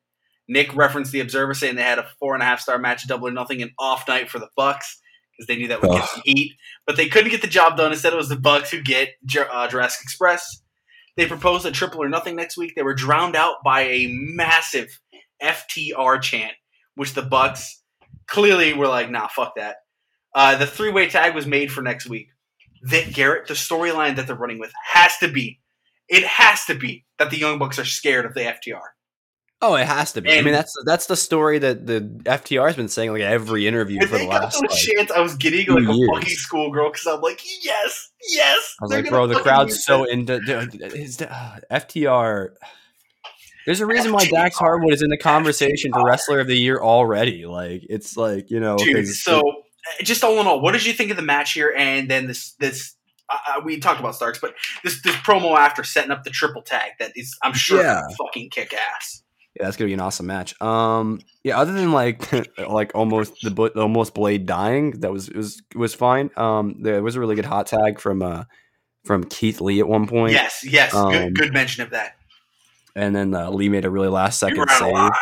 Nick 0.50 0.76
referenced 0.76 1.12
the 1.12 1.20
Observer 1.20 1.54
saying 1.54 1.76
they 1.76 1.84
had 1.84 2.00
a 2.00 2.08
four 2.20 2.34
and 2.34 2.42
a 2.42 2.46
half 2.46 2.60
star 2.60 2.80
match, 2.80 3.08
double 3.08 3.28
or 3.28 3.32
nothing, 3.32 3.62
an 3.62 3.72
off 3.78 4.08
night 4.08 4.30
for 4.30 4.40
the 4.40 4.50
Bucks 4.58 5.00
because 5.38 5.48
they 5.48 5.56
knew 5.56 5.70
that 5.70 5.82
would 5.82 5.92
get 5.92 6.10
some 6.10 6.22
heat, 6.26 6.54
but 6.86 6.98
they 6.98 7.08
couldn't 7.08 7.30
get 7.32 7.42
the 7.42 7.48
job 7.48 7.78
done. 7.78 7.94
Instead, 7.94 8.12
it 8.12 8.18
was 8.18 8.28
the 8.28 8.36
Bucks 8.36 8.72
who 8.72 8.82
get 8.82 9.10
uh, 9.54 9.68
Jurassic 9.70 10.02
Express. 10.04 10.62
They 11.16 11.28
proposed 11.28 11.66
a 11.66 11.72
triple 11.72 12.02
or 12.02 12.10
nothing 12.10 12.36
next 12.36 12.58
week. 12.58 12.74
They 12.76 12.84
were 12.84 12.94
drowned 12.94 13.36
out 13.36 13.58
by 13.64 13.82
a 13.82 14.08
massive 14.10 15.00
FTR 15.42 16.22
chant, 16.22 16.54
which 16.96 17.14
the 17.14 17.22
Bucks 17.22 17.82
clearly 18.28 18.74
were 18.74 18.88
like, 18.88 19.10
"Nah, 19.10 19.28
fuck 19.28 19.54
that." 19.56 19.78
Uh, 20.34 20.58
the 20.58 20.68
three 20.68 20.92
way 20.92 21.08
tag 21.08 21.36
was 21.36 21.46
made 21.46 21.72
for 21.72 21.82
next 21.82 22.08
week. 22.08 22.30
That 22.84 23.14
Garrett, 23.14 23.48
the 23.48 23.54
storyline 23.54 24.16
that 24.16 24.28
they're 24.28 24.36
running 24.36 24.60
with 24.60 24.72
has 24.94 25.18
to 25.18 25.28
be, 25.28 25.60
it 26.08 26.24
has 26.24 26.66
to 26.66 26.76
be 26.76 27.06
that 27.18 27.30
the 27.30 27.38
Young 27.38 27.60
Bucks 27.60 27.78
are 27.78 27.86
scared 27.86 28.26
of 28.26 28.34
the 28.34 28.42
FTR. 28.42 28.82
Oh, 29.62 29.76
it 29.76 29.86
has 29.88 30.14
to 30.14 30.22
be. 30.22 30.32
I 30.32 30.42
mean, 30.42 30.54
that's 30.54 30.74
that's 30.86 31.08
the 31.08 31.18
story 31.18 31.60
that 31.60 31.86
the 31.86 32.00
FTR 32.00 32.68
has 32.68 32.76
been 32.78 32.88
saying 32.88 33.12
like 33.12 33.22
every 33.22 33.68
interview 33.68 34.00
for 34.08 34.18
the 34.18 34.26
got 34.26 34.44
last. 34.44 34.54
those 34.54 34.62
Like, 34.72 34.80
chants. 34.80 35.12
I 35.12 35.20
was 35.20 35.36
getting 35.36 35.68
like 35.68 35.84
a 35.84 36.08
fucking 36.14 36.30
schoolgirl 36.36 36.92
because 36.92 37.06
I'm 37.08 37.20
like, 37.20 37.42
yes, 37.62 38.10
yes. 38.30 38.76
I 38.82 38.86
was 38.86 38.92
like, 38.92 39.10
bro, 39.10 39.28
the 39.28 39.36
crowd's 39.40 39.84
so 39.84 40.04
this. 40.04 40.14
into 40.14 40.40
dude, 40.40 40.82
is 40.94 41.18
the- 41.18 41.30
uh, 41.34 41.58
FTR. 41.72 42.52
There's 43.66 43.82
a 43.82 43.86
reason 43.86 44.14
why 44.14 44.26
Dax 44.28 44.58
Harwood 44.58 44.94
is 44.94 45.02
in 45.02 45.10
the 45.10 45.18
conversation 45.18 45.92
for 45.92 46.06
Wrestler 46.06 46.40
of 46.40 46.48
the 46.48 46.56
Year 46.58 46.80
already. 46.80 47.46
Like 47.46 47.82
it's 47.90 48.16
like 48.16 48.50
you 48.50 48.62
know, 48.62 48.78
dude. 48.78 49.08
So, 49.10 49.40
uh, 49.42 50.04
just 50.04 50.24
all 50.24 50.40
in 50.40 50.48
all, 50.48 50.62
what 50.62 50.72
did 50.72 50.86
you 50.86 50.94
think 50.94 51.12
of 51.12 51.18
the 51.18 51.24
match 51.24 51.52
here? 51.54 51.74
And 51.78 52.10
then 52.10 52.28
this, 52.28 52.54
this. 52.60 52.96
Uh, 53.30 53.60
we 53.64 53.78
talked 53.78 54.00
about 54.00 54.16
Starks, 54.16 54.40
but 54.40 54.56
this 54.84 55.02
this 55.04 55.16
promo 55.18 55.56
after 55.58 55.84
setting 55.84 56.12
up 56.12 56.24
the 56.24 56.30
triple 56.32 56.62
tag 56.64 56.92
that 57.00 57.12
is, 57.16 57.38
I'm 57.44 57.54
sure, 57.54 57.84
Yeah. 57.84 58.02
fucking 58.18 58.50
kick 58.50 58.74
ass. 58.74 59.22
Yeah, 59.56 59.66
that's 59.66 59.78
gonna 59.78 59.88
be 59.88 59.94
an 59.94 60.00
awesome 60.00 60.26
match. 60.28 60.60
Um, 60.62 61.20
yeah, 61.44 61.60
other 61.60 61.74
than 61.74 61.92
like 61.92 62.32
like 62.58 62.92
almost 62.96 63.34
the 63.42 63.72
almost 63.76 64.14
blade 64.14 64.46
dying, 64.46 64.92
that 65.02 65.12
was 65.12 65.30
was 65.30 65.62
was 65.76 65.94
fine. 65.94 66.30
Um, 66.38 66.82
there 66.82 67.02
was 67.04 67.16
a 67.16 67.20
really 67.20 67.36
good 67.36 67.46
hot 67.46 67.68
tag 67.68 68.00
from 68.00 68.22
uh 68.22 68.44
from 69.06 69.24
Keith 69.24 69.62
Lee 69.62 69.80
at 69.80 69.88
one 69.88 70.08
point. 70.08 70.34
Yes, 70.34 70.64
yes, 70.66 70.94
Um, 70.94 71.12
good, 71.12 71.36
good 71.36 71.54
mention 71.54 71.84
of 71.84 71.92
that. 71.92 72.16
and 72.96 73.16
then 73.16 73.34
uh, 73.34 73.50
Lee 73.50 73.70
made 73.70 73.86
a 73.86 73.90
really 73.90 74.10
last 74.10 74.40
second 74.40 74.70
save. 74.70 74.92
wild. 74.92 75.14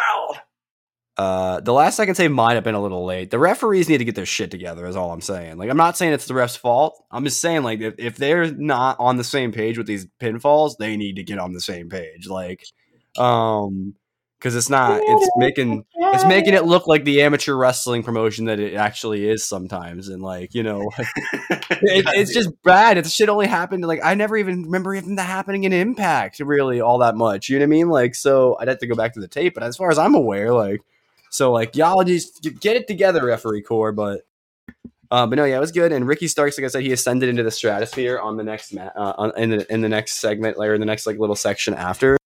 Uh, 1.15 1.59
the 1.61 1.73
last 1.73 1.95
second 1.95 2.13
save 2.15 2.29
might 2.31 2.53
have 2.53 2.63
been 2.63 2.75
a 2.75 2.81
little 2.81 3.03
late. 3.05 3.31
The 3.31 3.39
referees 3.39 3.89
need 3.89 3.97
to 3.99 4.05
get 4.05 4.13
their 4.13 4.25
shit 4.25 4.51
together. 4.51 4.85
Is 4.85 4.95
all 4.95 5.11
I'm 5.11 5.21
saying. 5.21 5.57
Like, 5.57 5.69
I'm 5.71 5.77
not 5.77 5.97
saying 5.97 6.13
it's 6.13 6.27
the 6.27 6.35
ref's 6.35 6.55
fault. 6.55 7.03
I'm 7.09 7.23
just 7.23 7.41
saying, 7.41 7.63
like, 7.63 7.79
if, 7.81 7.95
if 7.97 8.17
they're 8.17 8.51
not 8.51 8.97
on 8.99 9.17
the 9.17 9.23
same 9.23 9.51
page 9.51 9.77
with 9.79 9.87
these 9.87 10.05
pinfalls, 10.21 10.77
they 10.77 10.95
need 10.95 11.15
to 11.15 11.23
get 11.23 11.39
on 11.39 11.53
the 11.53 11.61
same 11.61 11.89
page. 11.89 12.27
Like, 12.27 12.63
um, 13.17 13.95
because 14.37 14.55
it's 14.55 14.69
not. 14.69 15.01
It's 15.03 15.29
making 15.37 15.85
it's 15.95 16.25
making 16.25 16.53
it 16.53 16.65
look 16.65 16.87
like 16.87 17.03
the 17.03 17.21
amateur 17.21 17.55
wrestling 17.55 18.03
promotion 18.03 18.45
that 18.45 18.59
it 18.59 18.75
actually 18.75 19.27
is 19.27 19.43
sometimes, 19.43 20.09
and 20.09 20.21
like, 20.21 20.53
you 20.53 20.63
know, 20.63 20.89
it, 20.99 22.05
it's 22.15 22.33
just 22.33 22.49
bad. 22.63 22.97
It's 22.97 23.11
shit 23.11 23.29
only 23.29 23.47
happened. 23.47 23.85
Like, 23.85 24.01
I 24.03 24.13
never 24.13 24.37
even 24.37 24.63
remember 24.63 24.95
even 24.95 25.15
that 25.15 25.23
happening 25.23 25.63
in 25.63 25.73
Impact 25.73 26.39
really 26.39 26.81
all 26.81 26.99
that 26.99 27.15
much. 27.15 27.49
You 27.49 27.57
know 27.57 27.63
what 27.63 27.67
I 27.67 27.69
mean? 27.69 27.89
Like, 27.89 28.15
so 28.15 28.57
I'd 28.59 28.67
have 28.67 28.79
to 28.79 28.87
go 28.87 28.95
back 28.95 29.13
to 29.13 29.19
the 29.19 29.27
tape. 29.27 29.53
But 29.53 29.63
as 29.63 29.77
far 29.77 29.89
as 29.91 29.97
I'm 29.97 30.15
aware, 30.15 30.53
like. 30.53 30.81
So 31.29 31.51
like 31.51 31.75
y'all 31.75 32.05
just 32.05 32.41
get 32.61 32.77
it 32.77 32.87
together, 32.87 33.25
referee 33.25 33.61
corps. 33.61 33.91
But 33.91 34.21
uh, 35.11 35.27
but 35.27 35.35
no, 35.35 35.45
yeah, 35.45 35.57
it 35.57 35.59
was 35.59 35.71
good. 35.71 35.91
And 35.91 36.07
Ricky 36.07 36.27
Starks, 36.27 36.57
like 36.57 36.65
I 36.65 36.67
said, 36.67 36.83
he 36.83 36.91
ascended 36.91 37.29
into 37.29 37.43
the 37.43 37.51
stratosphere 37.51 38.19
on 38.19 38.37
the 38.37 38.43
next 38.43 38.73
ma- 38.73 38.91
uh, 38.95 39.13
on, 39.17 39.37
in 39.37 39.49
the 39.51 39.73
in 39.73 39.81
the 39.81 39.89
next 39.89 40.15
segment, 40.15 40.57
or 40.57 40.73
in 40.73 40.79
the 40.79 40.85
next 40.85 41.05
like 41.05 41.17
little 41.17 41.35
section 41.35 41.73
after. 41.73 42.17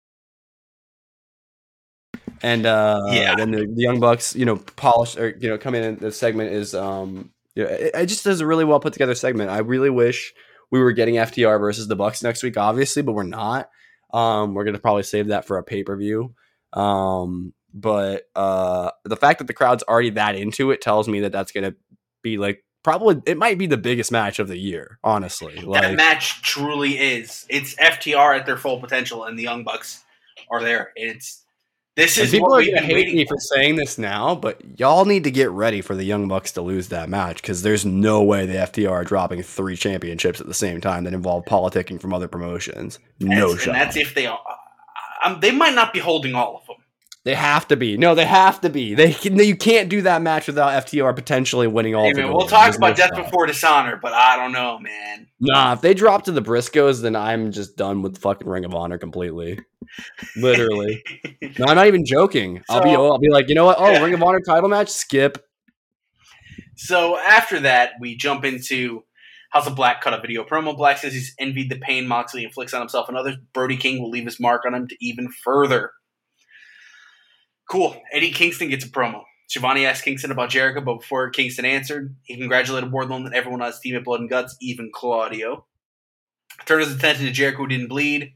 And 2.43 2.65
uh, 2.65 3.01
Yeah. 3.07 3.35
then 3.35 3.51
the, 3.51 3.59
the 3.59 3.81
Young 3.81 3.99
Bucks, 3.99 4.35
you 4.35 4.45
know, 4.45 4.57
polish 4.57 5.17
or 5.17 5.29
you 5.39 5.49
know, 5.49 5.57
come 5.57 5.75
in. 5.75 5.83
And 5.83 5.99
the 5.99 6.11
segment 6.11 6.51
is, 6.53 6.73
um, 6.73 7.31
you 7.55 7.63
know, 7.63 7.69
it, 7.69 7.91
it 7.93 8.05
just 8.07 8.23
does 8.23 8.39
a 8.41 8.45
really 8.45 8.65
well 8.65 8.79
put 8.79 8.93
together 8.93 9.15
segment. 9.15 9.49
I 9.49 9.59
really 9.59 9.89
wish 9.89 10.33
we 10.71 10.79
were 10.79 10.91
getting 10.93 11.15
FTR 11.15 11.59
versus 11.59 11.87
the 11.87 11.95
Bucks 11.95 12.23
next 12.23 12.41
week, 12.43 12.57
obviously, 12.57 13.01
but 13.01 13.11
we're 13.13 13.23
not. 13.23 13.69
Um, 14.13 14.53
we're 14.53 14.63
gonna 14.65 14.79
probably 14.79 15.03
save 15.03 15.27
that 15.27 15.45
for 15.45 15.57
a 15.57 15.63
pay 15.63 15.83
per 15.83 15.95
view. 15.95 16.33
Um, 16.73 17.53
but 17.73 18.23
uh, 18.35 18.91
the 19.05 19.15
fact 19.15 19.39
that 19.39 19.47
the 19.47 19.53
crowd's 19.53 19.83
already 19.83 20.09
that 20.11 20.35
into 20.35 20.71
it 20.71 20.81
tells 20.81 21.07
me 21.07 21.21
that 21.21 21.31
that's 21.31 21.51
gonna 21.51 21.75
be 22.21 22.37
like 22.37 22.63
probably 22.83 23.21
it 23.25 23.37
might 23.37 23.57
be 23.57 23.67
the 23.67 23.77
biggest 23.77 24.11
match 24.11 24.39
of 24.39 24.47
the 24.47 24.57
year. 24.57 24.99
Honestly, 25.03 25.55
that 25.55 25.65
like 25.67 25.95
match 25.97 26.41
truly 26.41 26.97
is. 26.97 27.45
It's 27.49 27.75
FTR 27.75 28.39
at 28.39 28.45
their 28.45 28.57
full 28.57 28.79
potential, 28.79 29.23
and 29.25 29.37
the 29.37 29.43
Young 29.43 29.63
Bucks 29.63 30.03
are 30.49 30.61
there. 30.61 30.91
It's 30.95 31.43
this 31.95 32.17
And 32.17 32.25
is 32.25 32.31
people 32.31 32.49
what 32.49 32.63
are 32.65 32.71
gonna 32.71 32.81
hate 32.81 33.13
me 33.13 33.25
for. 33.25 33.35
for 33.35 33.39
saying 33.39 33.75
this 33.75 33.97
now, 33.97 34.33
but 34.35 34.61
y'all 34.79 35.05
need 35.05 35.23
to 35.25 35.31
get 35.31 35.49
ready 35.51 35.81
for 35.81 35.95
the 35.95 36.03
Young 36.03 36.27
Bucks 36.27 36.51
to 36.53 36.61
lose 36.61 36.87
that 36.89 37.09
match 37.09 37.41
because 37.41 37.61
there's 37.63 37.85
no 37.85 38.23
way 38.23 38.45
the 38.45 38.53
FTR 38.55 38.89
are 38.91 39.03
dropping 39.03 39.43
three 39.43 39.75
championships 39.75 40.39
at 40.39 40.47
the 40.47 40.53
same 40.53 40.79
time 40.81 41.03
that 41.03 41.13
involve 41.13 41.45
politicking 41.45 41.99
from 41.99 42.13
other 42.13 42.27
promotions. 42.27 42.99
No 43.19 43.49
That's- 43.49 43.63
shot. 43.63 43.75
And 43.75 43.81
that's 43.81 43.97
if 43.97 44.13
they 44.15 44.25
are. 44.25 44.39
Um, 45.23 45.39
they 45.39 45.51
might 45.51 45.75
not 45.75 45.93
be 45.93 45.99
holding 45.99 46.33
all 46.33 46.57
of 46.57 46.65
them. 46.65 46.70
They 47.23 47.35
have 47.35 47.67
to 47.67 47.77
be. 47.77 47.97
No, 47.97 48.15
they 48.15 48.25
have 48.25 48.61
to 48.61 48.69
be. 48.69 48.95
They 48.95 49.13
can, 49.13 49.37
you 49.37 49.55
can't 49.55 49.89
do 49.89 50.01
that 50.03 50.23
match 50.23 50.47
without 50.47 50.85
FTR 50.87 51.15
potentially 51.15 51.67
winning 51.67 51.93
all. 51.93 52.05
Hey, 52.05 52.09
of 52.11 52.15
the 52.15 52.21
man, 52.23 52.33
we'll 52.33 52.47
talk 52.47 52.75
about 52.75 52.95
death 52.95 53.11
shot. 53.15 53.25
before 53.25 53.45
dishonor, 53.45 53.99
but 54.01 54.11
I 54.13 54.37
don't 54.37 54.51
know, 54.51 54.79
man. 54.79 55.27
Nah, 55.39 55.73
if 55.73 55.81
they 55.81 55.93
drop 55.93 56.23
to 56.23 56.31
the 56.31 56.41
Briscoes, 56.41 57.01
then 57.03 57.15
I'm 57.15 57.51
just 57.51 57.77
done 57.77 58.01
with 58.01 58.17
fucking 58.17 58.47
Ring 58.47 58.65
of 58.65 58.73
Honor 58.73 58.97
completely. 58.97 59.59
Literally. 60.35 61.03
no, 61.59 61.65
I'm 61.67 61.75
not 61.75 61.87
even 61.87 62.05
joking. 62.05 62.63
I'll 62.69 62.81
be. 62.83 62.93
So- 62.93 63.11
I'll 63.11 63.19
be 63.19 63.29
like, 63.29 63.49
you 63.49 63.55
know 63.55 63.65
what? 63.65 63.77
Oh, 63.79 63.91
Yeah. 63.91 64.03
Ring 64.03 64.15
of 64.15 64.23
Honor 64.23 64.39
title 64.43 64.69
match. 64.69 64.89
Skip. 64.89 65.45
So 66.75 67.19
after 67.19 67.59
that, 67.59 67.91
we 67.99 68.15
jump 68.17 68.43
into 68.45 69.03
House 69.51 69.67
of 69.67 69.75
Black 69.75 70.01
cut 70.01 70.13
a 70.15 70.21
video 70.21 70.43
promo. 70.43 70.75
Black 70.75 70.97
says 70.97 71.13
he's 71.13 71.35
envied 71.37 71.69
the 71.69 71.77
pain 71.77 72.07
Moxley 72.07 72.43
inflicts 72.43 72.73
on 72.73 72.81
himself 72.81 73.07
and 73.09 73.17
others. 73.17 73.35
Brody 73.53 73.77
King 73.77 74.01
will 74.01 74.09
leave 74.09 74.25
his 74.25 74.39
mark 74.39 74.63
on 74.65 74.73
him 74.73 74.87
to 74.87 74.95
even 74.99 75.29
further. 75.43 75.91
Cool. 77.71 77.95
Eddie 78.11 78.31
Kingston 78.31 78.67
gets 78.67 78.83
a 78.83 78.89
promo. 78.89 79.23
Schiavone 79.47 79.85
asked 79.85 80.03
Kingston 80.03 80.29
about 80.29 80.49
Jericho, 80.49 80.81
but 80.81 80.99
before 80.99 81.29
Kingston 81.29 81.63
answered, 81.63 82.13
he 82.23 82.35
congratulated 82.35 82.91
Wardlow 82.91 83.25
and 83.25 83.33
everyone 83.33 83.61
on 83.61 83.71
his 83.71 83.79
team 83.79 83.95
at 83.95 84.03
Blood 84.03 84.19
and 84.19 84.29
Guts, 84.29 84.57
even 84.59 84.91
Claudio. 84.93 85.65
Turned 86.65 86.83
his 86.83 86.93
attention 86.93 87.27
to 87.27 87.31
Jericho 87.31 87.59
who 87.59 87.67
didn't 87.67 87.87
bleed. 87.87 88.33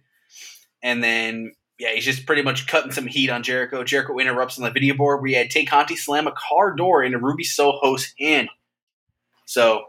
And 0.82 1.04
then, 1.04 1.52
yeah, 1.78 1.90
he's 1.90 2.06
just 2.06 2.26
pretty 2.26 2.44
much 2.44 2.66
cutting 2.68 2.94
some 2.94 3.08
heat 3.08 3.30
on 3.30 3.44
Jericho. 3.44 3.84
Jericho 3.84 4.18
interrupts 4.20 4.58
on 4.58 4.64
the 4.64 4.72
video 4.72 4.96
board 4.96 5.20
where 5.20 5.28
he 5.28 5.36
had 5.36 5.50
Tay 5.50 5.66
Conti 5.66 5.98
slam 5.98 6.28
a 6.28 6.32
car 6.32 6.74
door 6.74 7.04
into 7.04 7.18
Ruby 7.18 7.44
Soho's 7.44 8.14
hand. 8.18 8.48
So, 9.44 9.84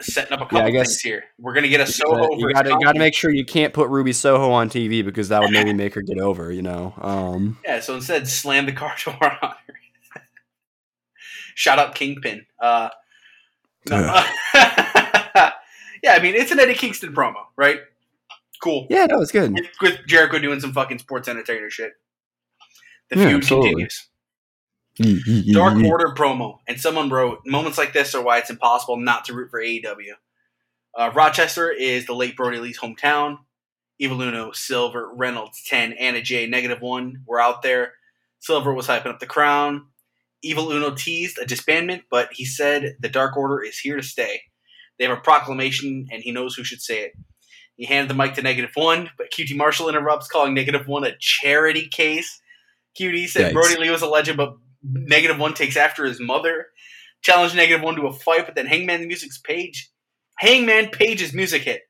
setting 0.00 0.32
up 0.32 0.40
a 0.40 0.44
couple 0.44 0.58
Yeah, 0.58 0.64
I 0.66 0.70
guess- 0.70 0.86
things 0.88 1.00
here. 1.00 1.24
We're 1.38 1.52
going 1.54 1.62
to 1.64 1.68
get 1.68 1.80
a 1.80 1.84
Uh, 1.84 1.86
Soho 1.86 2.36
you 2.36 2.52
gotta, 2.52 2.70
gotta 2.82 2.98
make 2.98 3.14
sure 3.14 3.30
you 3.30 3.44
can't 3.44 3.72
put 3.72 3.88
Ruby 3.88 4.12
Soho 4.12 4.50
on 4.50 4.68
TV 4.68 5.04
because 5.04 5.28
that 5.30 5.40
would 5.40 5.50
maybe 5.50 5.72
make 5.72 5.94
her 5.94 6.02
get 6.02 6.18
over. 6.18 6.50
You 6.52 6.62
know. 6.62 6.94
Um, 7.00 7.58
Yeah, 7.64 7.80
so 7.80 7.94
instead, 7.96 8.28
slam 8.28 8.66
the 8.66 8.72
car 8.72 8.94
door 9.04 9.16
on 9.22 9.30
her. 9.66 9.74
Shout 11.54 11.78
out 11.78 11.94
Kingpin. 11.94 12.46
Uh, 12.60 12.88
no. 13.90 13.96
yeah, 14.54 15.52
I 16.14 16.20
mean, 16.22 16.34
it's 16.34 16.50
an 16.52 16.60
Eddie 16.60 16.74
Kingston 16.74 17.12
promo, 17.14 17.34
right? 17.56 17.80
Cool. 18.62 18.86
yeah, 18.90 19.06
that 19.06 19.18
was 19.18 19.30
good. 19.30 19.52
With, 19.52 19.66
with 19.80 19.98
Jericho 20.06 20.38
doing 20.38 20.60
some 20.60 20.72
fucking 20.72 20.98
sports 20.98 21.28
entertainer 21.28 21.70
shit. 21.70 21.92
The 23.10 23.18
Yeah, 23.18 23.28
feud 23.28 23.36
absolutely. 23.42 23.70
continues. 23.70 24.07
Dark 25.52 25.76
Order 25.84 26.14
promo, 26.14 26.58
and 26.66 26.80
someone 26.80 27.08
wrote, 27.08 27.40
"Moments 27.46 27.78
like 27.78 27.92
this 27.92 28.14
are 28.14 28.22
why 28.22 28.38
it's 28.38 28.50
impossible 28.50 28.96
not 28.96 29.24
to 29.26 29.34
root 29.34 29.50
for 29.50 29.60
AEW." 29.60 30.14
Uh, 30.96 31.10
Rochester 31.14 31.70
is 31.70 32.06
the 32.06 32.14
late 32.14 32.36
Brodie 32.36 32.58
Lee's 32.58 32.78
hometown. 32.78 33.38
Evil 33.98 34.22
Uno, 34.22 34.52
Silver, 34.52 35.12
Reynolds, 35.14 35.62
Ten, 35.66 35.92
Anna 35.92 36.22
Jay, 36.22 36.46
Negative 36.46 36.80
One 36.80 37.22
were 37.26 37.40
out 37.40 37.62
there. 37.62 37.94
Silver 38.40 38.72
was 38.72 38.86
hyping 38.86 39.06
up 39.06 39.18
the 39.18 39.26
crown. 39.26 39.86
Evil 40.42 40.70
Uno 40.70 40.94
teased 40.94 41.38
a 41.38 41.44
disbandment, 41.44 42.02
but 42.10 42.28
he 42.32 42.44
said 42.44 42.96
the 43.00 43.08
Dark 43.08 43.36
Order 43.36 43.62
is 43.62 43.78
here 43.78 43.96
to 43.96 44.02
stay. 44.02 44.42
They 44.98 45.04
have 45.04 45.16
a 45.16 45.20
proclamation, 45.20 46.08
and 46.12 46.22
he 46.22 46.32
knows 46.32 46.54
who 46.54 46.64
should 46.64 46.82
say 46.82 47.04
it. 47.04 47.12
He 47.76 47.86
handed 47.86 48.10
the 48.10 48.14
mic 48.20 48.34
to 48.34 48.42
Negative 48.42 48.70
One, 48.74 49.10
but 49.16 49.30
QT 49.30 49.56
Marshall 49.56 49.88
interrupts, 49.88 50.28
calling 50.28 50.54
Negative 50.54 50.86
One 50.86 51.04
a 51.04 51.16
charity 51.18 51.88
case. 51.88 52.40
QT 52.98 53.28
said 53.28 53.50
Yikes. 53.50 53.52
Brodie 53.52 53.78
Lee 53.78 53.90
was 53.90 54.02
a 54.02 54.08
legend, 54.08 54.36
but 54.36 54.56
Negative 54.82 55.38
One 55.38 55.54
takes 55.54 55.76
after 55.76 56.04
his 56.04 56.20
mother. 56.20 56.66
challenge 57.22 57.54
Negative 57.54 57.82
One 57.82 57.96
to 57.96 58.06
a 58.06 58.12
fight, 58.12 58.46
but 58.46 58.54
then 58.54 58.66
Hangman 58.66 59.06
Music's 59.06 59.38
Page. 59.38 59.90
Hangman 60.38 60.90
Page's 60.90 61.34
music 61.34 61.62
hit. 61.62 61.82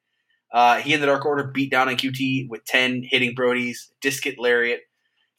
Uh, 0.53 0.77
he 0.79 0.95
and 0.95 1.03
the 1.03 1.07
Dark 1.07 1.27
Order 1.27 1.51
beat 1.53 1.71
down 1.71 1.89
on 1.89 1.97
QT 1.97 2.49
with 2.49 2.65
10 2.65 3.03
hitting 3.05 3.35
Brodie's 3.35 3.93
Discus 4.01 4.37
Lariat. 4.39 4.81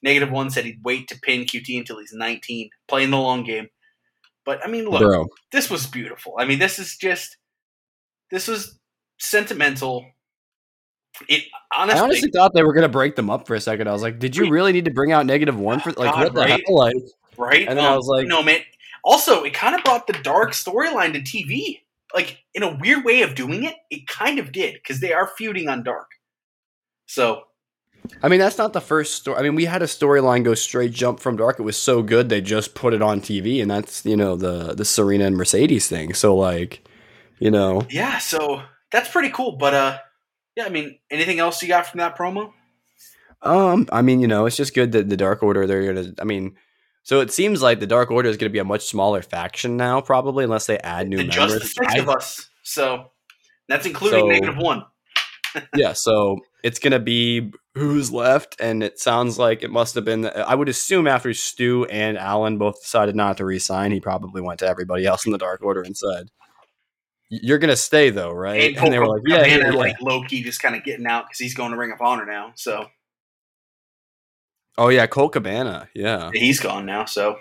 Negative 0.01 0.31
One 0.31 0.49
said 0.49 0.65
he'd 0.65 0.83
wait 0.83 1.07
to 1.09 1.19
pin 1.19 1.41
QT 1.41 1.77
until 1.77 1.99
he's 1.99 2.13
19, 2.13 2.69
playing 2.87 3.09
the 3.09 3.17
long 3.17 3.43
game. 3.43 3.67
But, 4.45 4.63
I 4.63 4.69
mean, 4.69 4.85
look, 4.85 5.01
bro. 5.01 5.27
this 5.51 5.69
was 5.69 5.87
beautiful. 5.87 6.35
I 6.39 6.45
mean, 6.45 6.59
this 6.59 6.79
is 6.79 6.95
just, 6.95 7.37
this 8.31 8.47
was 8.47 8.79
sentimental. 9.19 10.05
It 11.27 11.43
honestly, 11.75 11.99
I 11.99 12.03
honestly 12.03 12.31
thought 12.31 12.53
they 12.53 12.63
were 12.63 12.73
gonna 12.73 12.87
break 12.87 13.15
them 13.15 13.29
up 13.29 13.45
for 13.45 13.55
a 13.55 13.59
second. 13.59 13.89
I 13.89 13.91
was 13.91 14.01
like, 14.01 14.19
did 14.19 14.37
you 14.37 14.49
really 14.49 14.71
need 14.71 14.85
to 14.85 14.91
bring 14.91 15.11
out 15.11 15.25
negative 15.25 15.59
one 15.59 15.79
for 15.79 15.91
like 15.91 16.13
God, 16.13 16.23
what 16.23 16.33
the 16.33 16.39
right? 16.39 16.49
hell? 16.65 16.75
Like, 16.75 16.95
right? 17.39 17.67
and 17.67 17.77
then 17.77 17.85
I 17.85 17.95
was 17.95 18.07
like- 18.07 18.27
no, 18.27 18.43
man. 18.43 18.61
Also, 19.03 19.43
it 19.43 19.53
kind 19.53 19.75
of 19.75 19.83
brought 19.83 20.07
the 20.07 20.13
dark 20.13 20.51
storyline 20.51 21.13
to 21.13 21.21
TV. 21.21 21.81
Like 22.13 22.39
in 22.53 22.63
a 22.63 22.75
weird 22.75 23.05
way 23.05 23.21
of 23.21 23.35
doing 23.35 23.63
it, 23.63 23.75
it 23.89 24.07
kind 24.07 24.39
of 24.39 24.51
did 24.51 24.73
because 24.73 24.99
they 24.99 25.13
are 25.13 25.27
feuding 25.27 25.69
on 25.69 25.83
dark. 25.83 26.09
So 27.05 27.43
I 28.21 28.27
mean, 28.27 28.39
that's 28.39 28.57
not 28.57 28.73
the 28.73 28.81
first 28.81 29.15
story. 29.15 29.37
I 29.37 29.43
mean, 29.43 29.55
we 29.55 29.65
had 29.65 29.81
a 29.81 29.85
storyline 29.85 30.43
go 30.43 30.53
straight 30.53 30.91
jump 30.91 31.19
from 31.19 31.37
dark. 31.37 31.59
It 31.59 31.63
was 31.63 31.77
so 31.77 32.01
good 32.01 32.29
they 32.29 32.41
just 32.41 32.75
put 32.75 32.93
it 32.93 33.01
on 33.01 33.21
TV, 33.21 33.61
and 33.61 33.69
that's 33.69 34.05
you 34.05 34.17
know 34.17 34.35
the 34.35 34.73
the 34.73 34.85
Serena 34.85 35.25
and 35.25 35.37
Mercedes 35.37 35.87
thing. 35.87 36.13
So 36.13 36.35
like, 36.35 36.87
you 37.39 37.51
know, 37.51 37.85
yeah, 37.89 38.17
so 38.17 38.63
that's 38.91 39.09
pretty 39.09 39.29
cool. 39.29 39.53
But 39.53 39.73
uh, 39.73 39.97
yeah, 40.55 40.65
I 40.65 40.69
mean, 40.69 40.97
anything 41.11 41.39
else 41.39 41.61
you 41.61 41.67
got 41.67 41.87
from 41.87 41.99
that 41.99 42.17
promo? 42.17 42.51
Um, 43.41 43.87
I 43.91 44.01
mean, 44.01 44.19
you 44.19 44.27
know, 44.27 44.45
it's 44.45 44.57
just 44.57 44.73
good 44.73 44.91
that 44.93 45.09
the 45.09 45.17
Dark 45.17 45.43
Order 45.43 45.67
they're 45.67 45.93
gonna. 45.93 46.13
I 46.19 46.23
mean, 46.23 46.55
so 47.03 47.21
it 47.21 47.31
seems 47.31 47.61
like 47.61 47.79
the 47.79 47.87
Dark 47.87 48.11
Order 48.11 48.29
is 48.29 48.37
gonna 48.37 48.49
be 48.49 48.59
a 48.59 48.63
much 48.65 48.85
smaller 48.85 49.21
faction 49.21 49.77
now, 49.77 50.01
probably 50.01 50.43
unless 50.43 50.65
they 50.65 50.77
add 50.79 51.07
new 51.07 51.17
The 51.17 51.23
members. 51.25 51.35
just 51.35 51.59
the 51.59 51.67
six 51.67 51.95
I- 51.95 51.99
of 51.99 52.09
us. 52.09 52.49
So 52.63 53.11
that's 53.67 53.85
including 53.85 54.19
So- 54.21 54.27
negative 54.27 54.57
one. 54.57 54.85
yeah, 55.75 55.93
so 55.93 56.37
it's 56.63 56.77
gonna 56.79 56.99
be 56.99 57.51
who's 57.73 58.11
left, 58.11 58.55
and 58.59 58.83
it 58.83 58.99
sounds 58.99 59.39
like 59.39 59.63
it 59.63 59.71
must 59.71 59.95
have 59.95 60.05
been. 60.05 60.25
I 60.27 60.53
would 60.53 60.69
assume 60.69 61.07
after 61.07 61.33
Stu 61.33 61.85
and 61.85 62.17
Alan 62.19 62.57
both 62.59 62.81
decided 62.81 63.15
not 63.15 63.37
to 63.37 63.45
resign, 63.45 63.91
he 63.91 63.99
probably 63.99 64.41
went 64.43 64.59
to 64.59 64.67
everybody 64.67 65.05
else 65.07 65.25
in 65.25 65.31
the 65.31 65.37
Dark 65.39 65.63
Order 65.63 65.81
and 65.81 65.97
said, 65.97 66.27
"You're 67.29 67.57
gonna 67.57 67.75
stay, 67.75 68.11
though, 68.11 68.31
right?" 68.31 68.75
And, 68.77 68.93
they 68.93 68.99
were 68.99 69.07
like, 69.07 69.21
"Yeah, 69.25 69.37
yeah, 69.45 69.57
Cabana, 69.57 69.73
yeah." 69.73 69.79
like 69.79 70.01
Loki, 70.01 70.43
just 70.43 70.61
kind 70.61 70.75
of 70.75 70.83
getting 70.83 71.07
out 71.07 71.25
because 71.25 71.39
he's 71.39 71.55
going 71.55 71.71
to 71.71 71.77
Ring 71.77 71.91
of 71.91 72.01
Honor 72.01 72.25
now. 72.27 72.51
So 72.55 72.87
Oh 74.79 74.87
yeah, 74.87 75.07
Colt 75.07 75.33
Cabana. 75.33 75.89
Yeah, 75.93 76.31
he's 76.33 76.61
gone 76.61 76.85
now. 76.85 77.03
So 77.03 77.37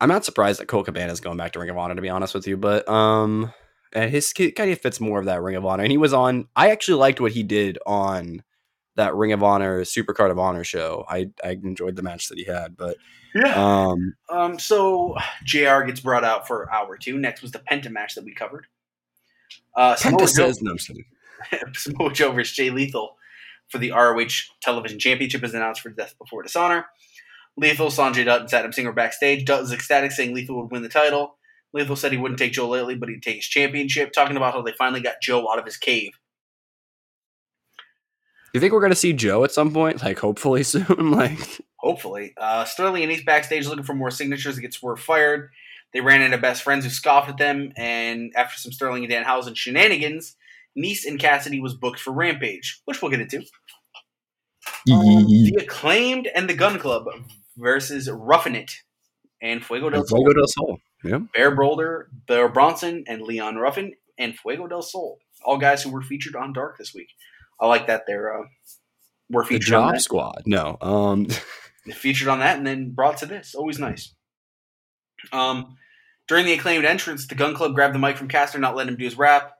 I'm 0.00 0.08
not 0.08 0.24
surprised 0.24 0.58
that 0.58 0.66
Colt 0.66 0.86
Cabana 0.86 1.12
is 1.12 1.20
going 1.20 1.36
back 1.36 1.52
to 1.52 1.60
Ring 1.60 1.70
of 1.70 1.78
Honor, 1.78 1.94
to 1.94 2.02
be 2.02 2.08
honest 2.08 2.34
with 2.34 2.48
you. 2.48 2.56
But 2.56 2.88
um, 2.88 3.52
and 3.92 4.10
his 4.10 4.32
kid 4.32 4.50
kind 4.56 4.72
of 4.72 4.80
fits 4.80 4.98
more 4.98 5.20
of 5.20 5.26
that 5.26 5.40
Ring 5.40 5.54
of 5.54 5.64
Honor, 5.64 5.84
and 5.84 5.92
he 5.92 5.96
was 5.96 6.12
on. 6.12 6.48
I 6.56 6.70
actually 6.70 6.98
liked 6.98 7.20
what 7.20 7.30
he 7.30 7.44
did 7.44 7.78
on 7.86 8.42
that 8.96 9.14
Ring 9.14 9.30
of 9.30 9.44
Honor 9.44 9.84
Super 9.84 10.12
Card 10.12 10.32
of 10.32 10.40
Honor 10.40 10.64
show. 10.64 11.04
I 11.08 11.30
I 11.44 11.50
enjoyed 11.50 11.94
the 11.94 12.02
match 12.02 12.28
that 12.30 12.38
he 12.38 12.44
had, 12.44 12.76
but 12.76 12.96
yeah. 13.32 13.54
um, 13.54 14.16
Um, 14.28 14.58
so 14.58 15.14
JR 15.44 15.82
gets 15.82 16.00
brought 16.00 16.24
out 16.24 16.48
for 16.48 16.68
hour 16.74 16.98
two. 16.98 17.16
Next 17.16 17.42
was 17.42 17.52
the 17.52 17.60
Penta 17.60 17.92
match 17.92 18.16
that 18.16 18.24
we 18.24 18.34
covered. 18.34 18.66
Uh, 19.76 19.94
Samoa 19.94 20.22
Penta 20.22 20.36
Joe, 20.36 20.46
says 20.48 20.62
no. 20.62 20.74
Just 20.74 20.88
kidding. 20.88 21.04
Samoa 21.74 22.12
Joe 22.12 22.32
versus 22.32 22.56
Jay 22.56 22.70
Lethal 22.70 23.15
for 23.68 23.78
the 23.78 23.90
ROH 23.92 24.28
Television 24.60 24.98
Championship 24.98 25.42
is 25.44 25.54
announced 25.54 25.80
for 25.80 25.90
Death 25.90 26.14
Before 26.18 26.42
Dishonor. 26.42 26.86
Lethal, 27.56 27.88
Sanjay 27.88 28.24
Dutt, 28.24 28.42
and 28.42 28.50
Satnam 28.50 28.74
Singh 28.74 28.84
were 28.86 28.92
backstage. 28.92 29.44
Dutt 29.44 29.62
was 29.62 29.72
ecstatic, 29.72 30.12
saying 30.12 30.34
Lethal 30.34 30.60
would 30.60 30.70
win 30.70 30.82
the 30.82 30.88
title. 30.88 31.38
Lethal 31.72 31.96
said 31.96 32.12
he 32.12 32.18
wouldn't 32.18 32.38
take 32.38 32.52
Joe 32.52 32.68
lately, 32.68 32.94
but 32.94 33.08
he'd 33.08 33.22
take 33.22 33.36
his 33.36 33.46
championship, 33.46 34.12
talking 34.12 34.36
about 34.36 34.52
how 34.54 34.62
they 34.62 34.72
finally 34.72 35.00
got 35.00 35.20
Joe 35.22 35.50
out 35.50 35.58
of 35.58 35.64
his 35.64 35.76
cave. 35.76 36.12
Do 37.78 37.82
you 38.54 38.60
think 38.60 38.72
we're 38.72 38.80
gonna 38.80 38.94
see 38.94 39.12
Joe 39.12 39.44
at 39.44 39.52
some 39.52 39.72
point? 39.72 40.02
Like, 40.02 40.18
hopefully 40.18 40.62
soon. 40.64 41.10
like, 41.10 41.60
Hopefully. 41.78 42.34
Uh, 42.36 42.64
Sterling 42.64 43.02
and 43.02 43.12
he's 43.12 43.22
backstage 43.22 43.66
looking 43.66 43.84
for 43.84 43.94
more 43.94 44.10
signatures 44.10 44.56
to 44.56 44.60
get 44.60 44.72
Swerve 44.74 45.00
fired. 45.00 45.50
They 45.92 46.00
ran 46.00 46.20
into 46.20 46.38
best 46.38 46.62
friends 46.62 46.84
who 46.84 46.90
scoffed 46.90 47.28
at 47.28 47.36
them, 47.38 47.72
and 47.76 48.32
after 48.36 48.58
some 48.58 48.72
Sterling 48.72 49.04
and 49.04 49.10
Dan 49.10 49.24
Danhausen 49.24 49.56
shenanigans, 49.56 50.36
Nice 50.76 51.04
and 51.06 51.18
Cassidy 51.18 51.60
was 51.60 51.74
booked 51.74 51.98
for 51.98 52.12
Rampage, 52.12 52.80
which 52.84 53.00
we'll 53.02 53.10
get 53.10 53.20
into. 53.20 53.38
Um, 54.92 55.26
the 55.26 55.58
acclaimed 55.60 56.28
and 56.34 56.48
the 56.48 56.54
Gun 56.54 56.78
Club 56.78 57.06
versus 57.56 58.08
Roughing 58.10 58.54
It 58.54 58.72
and 59.42 59.64
Fuego 59.64 59.90
del 59.90 60.06
Sol. 60.06 60.24
Del 60.24 60.46
Sol. 60.46 60.78
Yeah. 61.04 61.18
Bear 61.34 61.54
Boulder, 61.54 62.08
Bear 62.26 62.48
Bronson, 62.48 63.04
and 63.06 63.22
Leon 63.22 63.56
Ruffin, 63.56 63.92
and 64.18 64.38
Fuego 64.38 64.66
del 64.66 64.82
Sol. 64.82 65.18
All 65.44 65.58
guys 65.58 65.82
who 65.82 65.90
were 65.90 66.02
featured 66.02 66.36
on 66.36 66.52
Dark 66.52 66.78
this 66.78 66.94
week. 66.94 67.08
I 67.60 67.66
like 67.66 67.86
that 67.86 68.04
they're 68.06 68.40
uh, 68.40 68.44
were 69.30 69.42
The 69.42 69.48
featured 69.48 69.74
on 69.74 69.88
Job 69.88 69.94
that. 69.94 70.00
Squad. 70.00 70.42
No. 70.46 70.76
Um. 70.80 71.26
featured 71.92 72.28
on 72.28 72.40
that 72.40 72.58
and 72.58 72.66
then 72.66 72.90
brought 72.90 73.18
to 73.18 73.26
this. 73.26 73.54
Always 73.54 73.78
nice. 73.78 74.12
Um, 75.32 75.76
during 76.28 76.46
the 76.46 76.52
acclaimed 76.52 76.84
entrance, 76.84 77.26
the 77.26 77.34
Gun 77.34 77.54
Club 77.54 77.74
grabbed 77.74 77.94
the 77.94 77.98
mic 77.98 78.16
from 78.16 78.28
Caster, 78.28 78.58
not 78.58 78.74
letting 78.76 78.92
him 78.92 78.98
do 78.98 79.04
his 79.04 79.16
rap. 79.16 79.52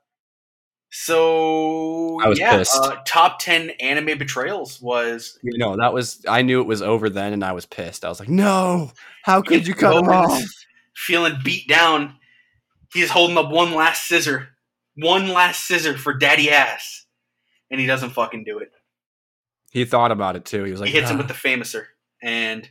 So 0.98 2.18
I 2.22 2.28
was 2.28 2.38
yeah, 2.38 2.56
pissed. 2.56 2.74
Uh, 2.74 2.96
top 3.04 3.38
ten 3.38 3.70
anime 3.80 4.16
betrayals 4.16 4.80
was 4.80 5.38
You 5.42 5.58
know, 5.58 5.76
that 5.76 5.92
was 5.92 6.24
I 6.26 6.40
knew 6.40 6.62
it 6.62 6.66
was 6.66 6.80
over 6.80 7.10
then, 7.10 7.34
and 7.34 7.44
I 7.44 7.52
was 7.52 7.66
pissed. 7.66 8.02
I 8.02 8.08
was 8.08 8.18
like, 8.18 8.30
"No, 8.30 8.92
how 9.22 9.42
could 9.42 9.66
you 9.66 9.74
cut 9.74 9.94
him 9.94 10.08
off?" 10.08 10.42
feeling 10.94 11.34
beat 11.44 11.68
down. 11.68 12.14
He's 12.94 13.10
holding 13.10 13.36
up 13.36 13.50
one 13.50 13.74
last 13.74 14.04
scissor, 14.04 14.48
one 14.94 15.28
last 15.28 15.66
scissor 15.66 15.98
for 15.98 16.14
Daddy 16.14 16.50
Ass, 16.50 17.04
and 17.70 17.78
he 17.78 17.86
doesn't 17.86 18.10
fucking 18.10 18.44
do 18.44 18.58
it. 18.58 18.72
He 19.70 19.84
thought 19.84 20.12
about 20.12 20.34
it 20.34 20.46
too. 20.46 20.64
He 20.64 20.70
was 20.70 20.80
like, 20.80 20.88
he 20.88 20.96
hits 20.96 21.10
him 21.10 21.16
"Ah." 21.16 21.18
with 21.18 21.28
the 21.28 21.34
Fameasser 21.34 21.84
and 22.22 22.66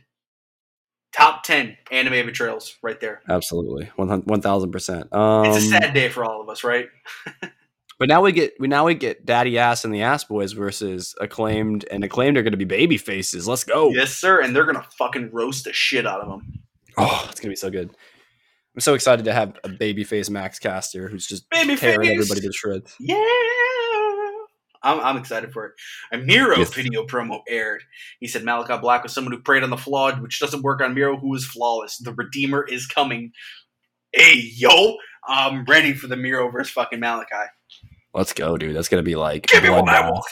top 1.12 1.44
ten 1.44 1.76
anime 1.92 2.26
betrayals 2.26 2.76
right 2.82 3.00
there. 3.00 3.22
absolutely 3.28 3.88
one 3.94 4.40
thousand 4.40 4.72
percent. 4.72 5.12
Um, 5.12 5.46
It's 5.46 5.58
a 5.58 5.68
sad 5.68 5.94
day 5.94 6.08
for 6.08 6.24
all 6.24 6.40
of 6.40 6.48
us, 6.48 6.64
right? 6.64 6.88
but 7.98 8.08
now 8.08 8.22
we 8.22 8.32
get 8.32 8.54
we 8.60 8.68
now 8.68 8.84
we 8.86 8.94
get 8.94 9.24
Daddy 9.26 9.58
Ass 9.58 9.84
and 9.84 9.94
the 9.94 10.02
Ass 10.02 10.24
Boys 10.24 10.52
versus 10.52 11.14
acclaimed, 11.20 11.84
and 11.90 12.04
acclaimed 12.04 12.36
are 12.36 12.42
going 12.42 12.52
to 12.52 12.56
be 12.58 12.64
baby 12.64 12.98
faces. 12.98 13.46
Let's 13.48 13.64
go! 13.64 13.90
Yes, 13.90 14.12
sir. 14.12 14.40
And 14.42 14.54
they're 14.54 14.66
gonna 14.66 14.86
fucking 14.98 15.30
roast 15.32 15.64
the 15.64 15.72
shit 15.72 16.06
out 16.06 16.20
of 16.20 16.28
them. 16.28 16.60
Oh, 16.98 17.26
it's 17.30 17.40
gonna 17.40 17.52
be 17.52 17.56
so 17.56 17.70
good. 17.70 17.90
I'm 18.74 18.80
so 18.80 18.94
excited 18.94 19.24
to 19.24 19.32
have 19.32 19.58
a 19.64 19.68
babyface 19.70 20.28
Max 20.28 20.58
Caster 20.58 21.08
who's 21.08 21.26
just 21.26 21.48
Baby 21.50 21.76
tearing 21.76 22.02
face. 22.08 22.10
everybody 22.12 22.40
to 22.42 22.52
shreds. 22.52 22.94
Yeah. 23.00 23.16
I'm, 24.82 25.00
I'm 25.00 25.16
excited 25.16 25.52
for 25.52 25.64
it. 25.66 25.72
A 26.12 26.18
Miro 26.18 26.58
Yes. 26.58 26.72
video 26.74 27.04
promo 27.06 27.40
aired. 27.48 27.82
He 28.20 28.28
said 28.28 28.44
Malachi 28.44 28.78
Black 28.78 29.02
was 29.02 29.12
someone 29.14 29.32
who 29.32 29.40
preyed 29.40 29.62
on 29.64 29.70
the 29.70 29.76
flawed, 29.76 30.20
which 30.22 30.38
doesn't 30.38 30.62
work 30.62 30.80
on 30.80 30.94
Miro, 30.94 31.16
who 31.16 31.34
is 31.34 31.44
flawless. 31.46 31.96
The 31.98 32.12
Redeemer 32.12 32.64
is 32.64 32.86
coming. 32.86 33.32
Hey, 34.12 34.34
yo, 34.54 34.96
I'm 35.26 35.64
ready 35.64 35.92
for 35.94 36.06
the 36.06 36.16
Miro 36.16 36.50
versus 36.50 36.72
fucking 36.72 37.00
Malachi. 37.00 37.34
Let's 38.16 38.32
go, 38.32 38.56
dude. 38.56 38.74
That's 38.74 38.88
gonna 38.88 39.02
be 39.02 39.14
like 39.14 39.46
Give 39.46 39.62
me 39.62 39.68
what 39.68 39.84
bloodbath. 39.84 40.22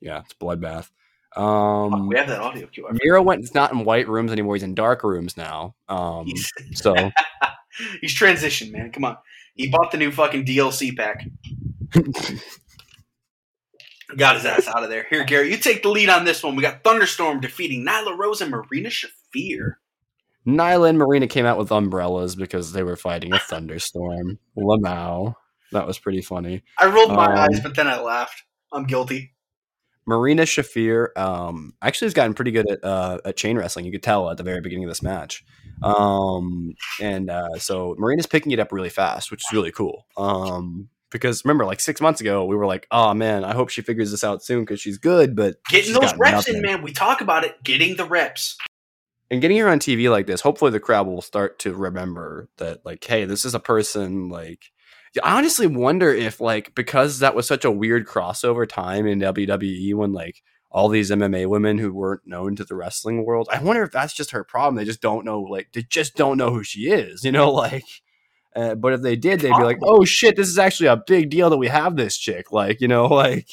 Yeah, 0.00 0.22
it's 0.24 0.34
bloodbath. 0.34 0.90
Um, 1.36 2.08
we 2.08 2.16
have 2.16 2.26
that 2.26 2.40
audio 2.40 2.66
cue. 2.66 2.88
Miro 3.02 3.22
went. 3.22 3.42
It's 3.42 3.54
not 3.54 3.72
in 3.72 3.84
white 3.84 4.08
rooms 4.08 4.32
anymore. 4.32 4.56
He's 4.56 4.64
in 4.64 4.74
dark 4.74 5.04
rooms 5.04 5.36
now. 5.36 5.76
Um, 5.88 6.26
He's, 6.26 6.50
so 6.74 6.94
he's 8.00 8.18
transitioned, 8.18 8.72
man. 8.72 8.90
Come 8.90 9.04
on. 9.04 9.16
He 9.54 9.68
bought 9.68 9.92
the 9.92 9.98
new 9.98 10.10
fucking 10.10 10.44
DLC 10.44 10.96
pack. 10.96 11.24
Got 14.16 14.36
his 14.36 14.44
ass 14.44 14.66
out 14.68 14.82
of 14.82 14.90
there. 14.90 15.06
Here, 15.08 15.24
Gary, 15.24 15.50
you 15.50 15.56
take 15.56 15.82
the 15.82 15.88
lead 15.88 16.08
on 16.08 16.24
this 16.24 16.42
one. 16.42 16.56
We 16.56 16.62
got 16.62 16.84
Thunderstorm 16.84 17.40
defeating 17.40 17.86
Nyla 17.86 18.16
Rose 18.18 18.40
and 18.40 18.50
Marina 18.50 18.88
Shafir. 18.88 19.74
Nyla 20.46 20.90
and 20.90 20.98
Marina 20.98 21.26
came 21.26 21.46
out 21.46 21.58
with 21.58 21.72
umbrellas 21.72 22.36
because 22.36 22.72
they 22.72 22.82
were 22.82 22.96
fighting 22.96 23.32
a 23.32 23.38
thunderstorm. 23.38 24.38
Lamau. 24.56 25.34
That 25.72 25.86
was 25.86 25.98
pretty 25.98 26.22
funny. 26.22 26.62
I 26.80 26.86
rolled 26.86 27.12
my 27.12 27.26
Um, 27.32 27.38
eyes, 27.38 27.60
but 27.60 27.74
then 27.74 27.86
I 27.88 28.00
laughed. 28.00 28.42
I'm 28.72 28.84
guilty. 28.84 29.32
Marina 30.06 30.42
Shafir 30.42 31.16
um, 31.16 31.72
actually 31.80 32.06
has 32.06 32.14
gotten 32.14 32.34
pretty 32.34 32.50
good 32.50 32.68
at 32.70 32.84
uh, 32.84 33.18
at 33.24 33.36
chain 33.36 33.56
wrestling. 33.56 33.86
You 33.86 33.92
could 33.92 34.02
tell 34.02 34.30
at 34.30 34.36
the 34.36 34.42
very 34.42 34.60
beginning 34.60 34.84
of 34.84 34.90
this 34.90 35.02
match. 35.02 35.44
Um, 35.82 36.74
and 37.00 37.30
uh, 37.30 37.58
so 37.58 37.94
Marina's 37.98 38.26
picking 38.26 38.52
it 38.52 38.58
up 38.58 38.72
really 38.72 38.90
fast, 38.90 39.30
which 39.30 39.40
is 39.40 39.52
really 39.52 39.72
cool. 39.72 40.06
Um, 40.16 40.88
because 41.10 41.44
remember, 41.44 41.64
like 41.64 41.80
six 41.80 42.00
months 42.00 42.20
ago, 42.20 42.44
we 42.44 42.54
were 42.56 42.66
like, 42.66 42.86
"Oh 42.90 43.14
man, 43.14 43.44
I 43.44 43.54
hope 43.54 43.70
she 43.70 43.80
figures 43.82 44.10
this 44.10 44.24
out 44.24 44.42
soon 44.44 44.60
because 44.60 44.80
she's 44.80 44.98
good." 44.98 45.34
But 45.36 45.56
Getting 45.70 45.94
those 45.94 46.14
reps 46.16 46.48
in, 46.48 46.60
man. 46.60 46.82
We 46.82 46.92
talk 46.92 47.20
about 47.20 47.44
it. 47.44 47.62
Getting 47.64 47.96
the 47.96 48.04
reps. 48.04 48.58
and 49.30 49.40
getting 49.40 49.56
her 49.58 49.68
on 49.68 49.78
TV 49.78 50.10
like 50.10 50.26
this, 50.26 50.40
hopefully 50.42 50.70
the 50.70 50.80
crowd 50.80 51.06
will 51.06 51.22
start 51.22 51.58
to 51.60 51.72
remember 51.74 52.48
that, 52.58 52.84
like, 52.84 53.02
hey, 53.04 53.24
this 53.24 53.44
is 53.46 53.54
a 53.54 53.60
person. 53.60 54.28
Like, 54.28 54.64
I 55.22 55.36
honestly 55.38 55.66
wonder 55.66 56.12
if, 56.12 56.40
like, 56.40 56.74
because 56.74 57.20
that 57.20 57.34
was 57.34 57.46
such 57.46 57.64
a 57.64 57.70
weird 57.70 58.06
crossover 58.06 58.68
time 58.68 59.06
in 59.06 59.20
WWE 59.20 59.94
when, 59.94 60.12
like, 60.12 60.42
all 60.70 60.88
these 60.88 61.10
MMA 61.10 61.46
women 61.46 61.78
who 61.78 61.92
weren't 61.92 62.26
known 62.26 62.56
to 62.56 62.64
the 62.64 62.74
wrestling 62.74 63.24
world, 63.24 63.48
I 63.52 63.62
wonder 63.62 63.82
if 63.82 63.92
that's 63.92 64.14
just 64.14 64.32
her 64.32 64.42
problem. 64.42 64.74
They 64.74 64.84
just 64.84 65.00
don't 65.00 65.24
know, 65.24 65.40
like, 65.40 65.68
they 65.72 65.82
just 65.82 66.16
don't 66.16 66.36
know 66.38 66.50
who 66.50 66.64
she 66.64 66.90
is, 66.90 67.24
you 67.24 67.32
know, 67.32 67.50
like. 67.52 67.84
Uh, 68.56 68.74
but 68.74 68.92
if 68.92 69.02
they 69.02 69.16
did, 69.16 69.40
they'd 69.40 69.56
be 69.56 69.64
like, 69.64 69.80
"Oh 69.82 70.04
shit, 70.04 70.36
this 70.36 70.46
is 70.46 70.60
actually 70.60 70.86
a 70.86 71.02
big 71.08 71.28
deal 71.28 71.50
that 71.50 71.56
we 71.56 71.66
have 71.66 71.96
this 71.96 72.16
chick." 72.16 72.52
Like, 72.52 72.80
you 72.80 72.86
know, 72.86 73.06
like, 73.12 73.48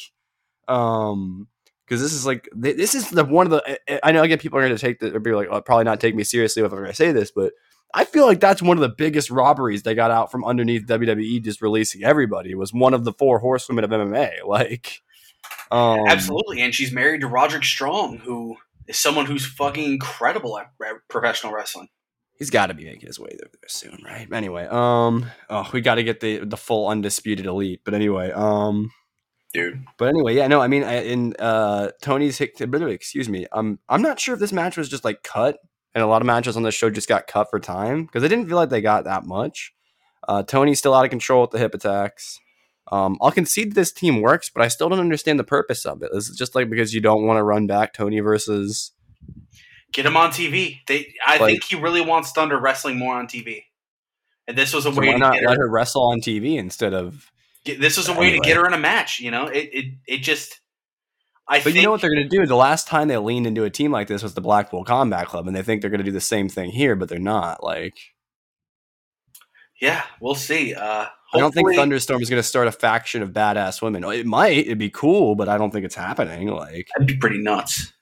um, 0.68 1.48
because 1.92 2.02
this 2.02 2.14
is 2.14 2.26
like 2.26 2.48
this 2.54 2.96
is 2.96 3.10
the 3.10 3.26
one 3.26 3.48
of 3.48 3.52
the 3.52 4.06
I- 4.08 4.12
know 4.14 4.24
again 4.24 4.38
people 4.38 4.58
are 4.60 4.62
going 4.62 4.76
to 4.76 4.80
take 4.80 5.00
the 5.00 5.14
or 5.14 5.20
be 5.20 5.34
like 5.34 5.50
oh, 5.52 5.60
probably 5.60 5.84
not 5.84 6.00
take 6.00 6.16
me 6.16 6.24
seriously 6.24 6.64
if 6.64 6.72
I'm 6.72 6.78
going 6.78 6.90
to 6.90 6.96
say 6.96 7.12
this, 7.12 7.32
but 7.32 7.52
I 7.94 8.06
feel 8.06 8.26
like 8.26 8.40
that's 8.40 8.62
one 8.62 8.78
of 8.78 8.82
the 8.82 8.90
biggest 8.90 9.30
robberies 9.30 9.84
they 9.84 9.96
got 9.96 10.12
out 10.12 10.32
from 10.32 10.46
underneath 10.46 10.86
WWE 10.86 11.44
just 11.44 11.62
releasing 11.62 12.04
everybody 12.04 12.56
was 12.56 12.74
one 12.74 12.94
of 12.94 13.04
the 13.04 13.14
four 13.14 13.40
horsewomen 13.40 13.84
of 13.84 13.92
MMA. 13.92 14.32
Like, 14.46 15.02
um, 15.72 16.08
Absolutely. 16.08 16.62
And 16.62 16.74
she's 16.76 16.92
married 16.92 17.22
to 17.22 17.28
Roderick 17.28 17.64
Strong, 17.64 18.18
who 18.18 18.58
is 18.88 19.00
someone 19.00 19.26
who's 19.26 19.46
fucking 19.46 19.94
incredible 19.94 20.58
at 20.58 20.72
re- 20.80 21.00
professional 21.08 21.54
wrestling. 21.54 21.88
he's 22.38 22.50
got 22.50 22.68
to 22.68 22.74
be 22.74 22.86
making 22.86 23.08
his 23.08 23.20
way 23.20 23.30
there, 23.30 23.50
there 23.50 23.70
soon, 23.70 24.02
right? 24.04 24.28
Anyway, 24.32 24.68
um, 24.70 25.26
oh, 25.50 25.70
we 25.74 25.82
got 25.82 25.96
to 25.96 26.04
get 26.04 26.20
the 26.20 26.40
the 26.40 26.58
full 26.58 26.88
undisputed 26.88 27.46
elite, 27.46 27.82
but 27.84 27.94
anyway, 27.94 28.32
um. 28.32 28.92
Dude. 29.54 29.84
But 29.98 30.08
anyway, 30.08 30.34
yeah, 30.36 30.48
no, 30.48 30.62
I 30.62 30.68
mean, 30.68 30.84
in 30.84 31.36
uh, 31.38 31.92
Tony's, 32.02 32.40
excuse 32.40 33.28
me, 33.28 33.48
um, 33.52 33.80
I'm 33.90 34.02
not 34.02 34.18
sure 34.18 34.34
if 34.34 34.40
this 34.40 34.54
match 34.54 34.78
was 34.78 34.88
just 34.88 35.04
like 35.04 35.24
cut, 35.24 35.58
and 35.94 36.04
a 36.04 36.08
lot 36.08 36.22
of 36.22 36.26
matches 36.26 36.56
on 36.58 36.64
this 36.64 36.76
show 36.76 36.90
just 36.90 37.08
got 37.08 37.28
cut 37.28 37.50
for 37.50 37.60
time 37.60 38.06
because 38.06 38.24
I 38.24 38.28
didn't 38.28 38.48
feel 38.48 38.58
like 38.58 38.70
they 38.70 38.82
got 38.82 39.04
that 39.06 39.26
much. 39.26 39.74
Uh, 40.28 40.44
Tony's 40.44 40.80
still 40.80 40.94
out 40.94 41.04
of 41.06 41.10
control 41.10 41.42
with 41.42 41.52
the 41.52 41.58
hip 41.60 41.74
attacks. 41.74 42.40
Um, 42.92 43.18
I'll 43.22 43.32
concede 43.32 43.74
this 43.74 43.92
team 43.92 44.22
works, 44.22 44.50
but 44.54 44.64
I 44.64 44.68
still 44.68 44.90
don't 44.90 45.00
understand 45.00 45.40
the 45.40 45.44
purpose 45.44 45.86
of 45.86 46.02
it. 46.04 46.10
Is 46.14 46.30
it 46.30 46.38
just 46.38 46.56
like 46.56 46.70
because 46.70 46.94
you 46.94 47.02
don't 47.02 47.26
want 47.26 47.38
to 47.38 47.44
run 47.44 47.68
back 47.68 47.94
Tony 47.94 48.20
versus? 48.20 48.92
Get 49.94 50.06
him 50.06 50.16
on 50.18 50.30
TV. 50.32 50.80
They, 50.88 51.14
I 51.26 51.38
Like- 51.38 51.52
think 51.52 51.64
he 51.66 51.76
really 51.76 52.02
wants 52.02 52.32
Thunder 52.32 52.58
wrestling 52.60 52.98
more 52.98 53.16
on 53.16 53.28
TV. 53.28 53.64
And 54.48 54.58
this 54.58 54.74
was 54.74 54.86
a 54.86 54.94
So 54.94 55.00
way 55.00 55.08
why 55.08 55.14
to 55.14 55.20
not 55.20 55.34
get 55.36 55.44
let 55.46 55.58
her, 55.58 55.64
her 55.66 55.70
wrestle 55.70 56.04
on 56.04 56.20
TV 56.22 56.58
instead 56.58 56.94
of? 56.94 57.32
this 57.66 57.96
was 57.98 58.08
a 58.10 58.14
way 58.14 58.28
Anyway. 58.30 58.40
to 58.40 58.48
get 58.48 58.58
her 58.58 58.66
in 58.66 58.74
a 58.74 58.78
match, 58.78 59.20
you 59.20 59.30
know? 59.32 59.46
It 59.48 59.70
it, 59.72 59.86
it 60.08 60.18
just 60.18 60.60
I 61.52 61.58
But 61.58 61.64
think 61.64 61.76
you 61.76 61.82
know 61.82 61.92
what 61.92 62.00
they're 62.00 62.10
going 62.10 62.24
to 62.24 62.30
do? 62.30 62.46
The 62.46 62.56
last 62.56 62.88
time 62.88 63.10
they 63.10 63.18
leaned 63.18 63.46
into 63.46 63.66
a 63.66 63.70
team 63.70 63.92
like 63.92 64.08
this 64.08 64.24
was 64.24 64.36
the 64.36 64.42
Blackpool 64.42 64.86
Combat 64.86 65.28
Club, 65.28 65.48
and 65.48 65.56
they 65.56 65.62
think 65.62 65.82
they're 65.82 65.92
going 65.92 66.00
to 66.00 66.06
do 66.06 66.12
the 66.12 66.22
same 66.22 66.48
thing 66.48 66.70
here, 66.70 66.96
but 66.96 67.10
they're 67.10 67.20
not. 67.20 67.62
Like, 67.62 67.98
Yeah, 69.82 70.04
we'll 70.22 70.36
see. 70.36 70.74
Uh 70.74 71.08
I 71.34 71.40
don't 71.40 71.54
think 71.54 71.74
Thunderstorm 71.76 72.22
is 72.22 72.30
going 72.30 72.42
to 72.42 72.48
start 72.48 72.68
a 72.68 72.72
faction 72.72 73.22
of 73.22 73.32
badass 73.32 73.82
women. 73.82 74.04
It 74.04 74.26
might. 74.26 74.58
It'd 74.58 74.78
be 74.78 74.90
cool, 74.90 75.36
but 75.36 75.48
I 75.48 75.58
don't 75.58 75.72
think 75.72 75.86
it's 75.86 75.96
happening. 75.96 76.48
Like, 76.48 76.88
that'd 76.96 77.08
be 77.08 77.18
pretty 77.18 77.38
nuts. 77.38 77.94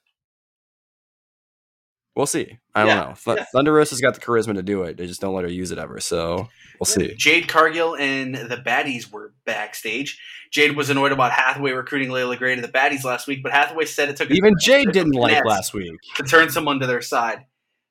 We'll 2.20 2.26
see. 2.26 2.60
I 2.76 2.86
don't 2.86 2.98
know. 2.98 3.14
Th- 3.24 3.38
yeah. 3.38 3.46
Thunder 3.54 3.72
Rosa's 3.72 4.02
got 4.02 4.14
the 4.14 4.20
charisma 4.20 4.54
to 4.56 4.62
do 4.62 4.84
it. 4.84 4.98
They 4.98 5.08
just 5.08 5.22
don't 5.22 5.34
let 5.34 5.46
her 5.46 5.50
use 5.50 5.72
it 5.72 5.78
ever. 5.78 6.02
So 6.02 6.50
we'll 6.78 6.86
see. 6.86 7.16
Jade 7.16 7.48
Cargill 7.48 7.96
and 7.96 8.36
the 8.36 8.58
Baddies 8.58 9.10
were 9.10 9.32
backstage. 9.46 10.20
Jade 10.52 10.76
was 10.76 10.90
annoyed 10.90 11.14
about 11.14 11.32
Hathaway 11.32 11.72
recruiting 11.72 12.10
Leila 12.10 12.36
Grey 12.36 12.56
to 12.56 12.62
the 12.62 12.68
Baddies 12.68 13.06
last 13.06 13.26
week, 13.26 13.42
but 13.42 13.54
Hathaway 13.54 13.86
said 13.86 14.10
it 14.10 14.18
took 14.18 14.30
a- 14.30 14.34
Even 14.34 14.56
Jade 14.60 14.92
didn't 14.92 15.14
like 15.14 15.46
last 15.46 15.74
week. 15.74 15.94
to 16.18 16.24
turn 16.24 16.50
someone 16.50 16.82
to 16.82 16.88
their 16.88 17.02
side. 17.02 17.46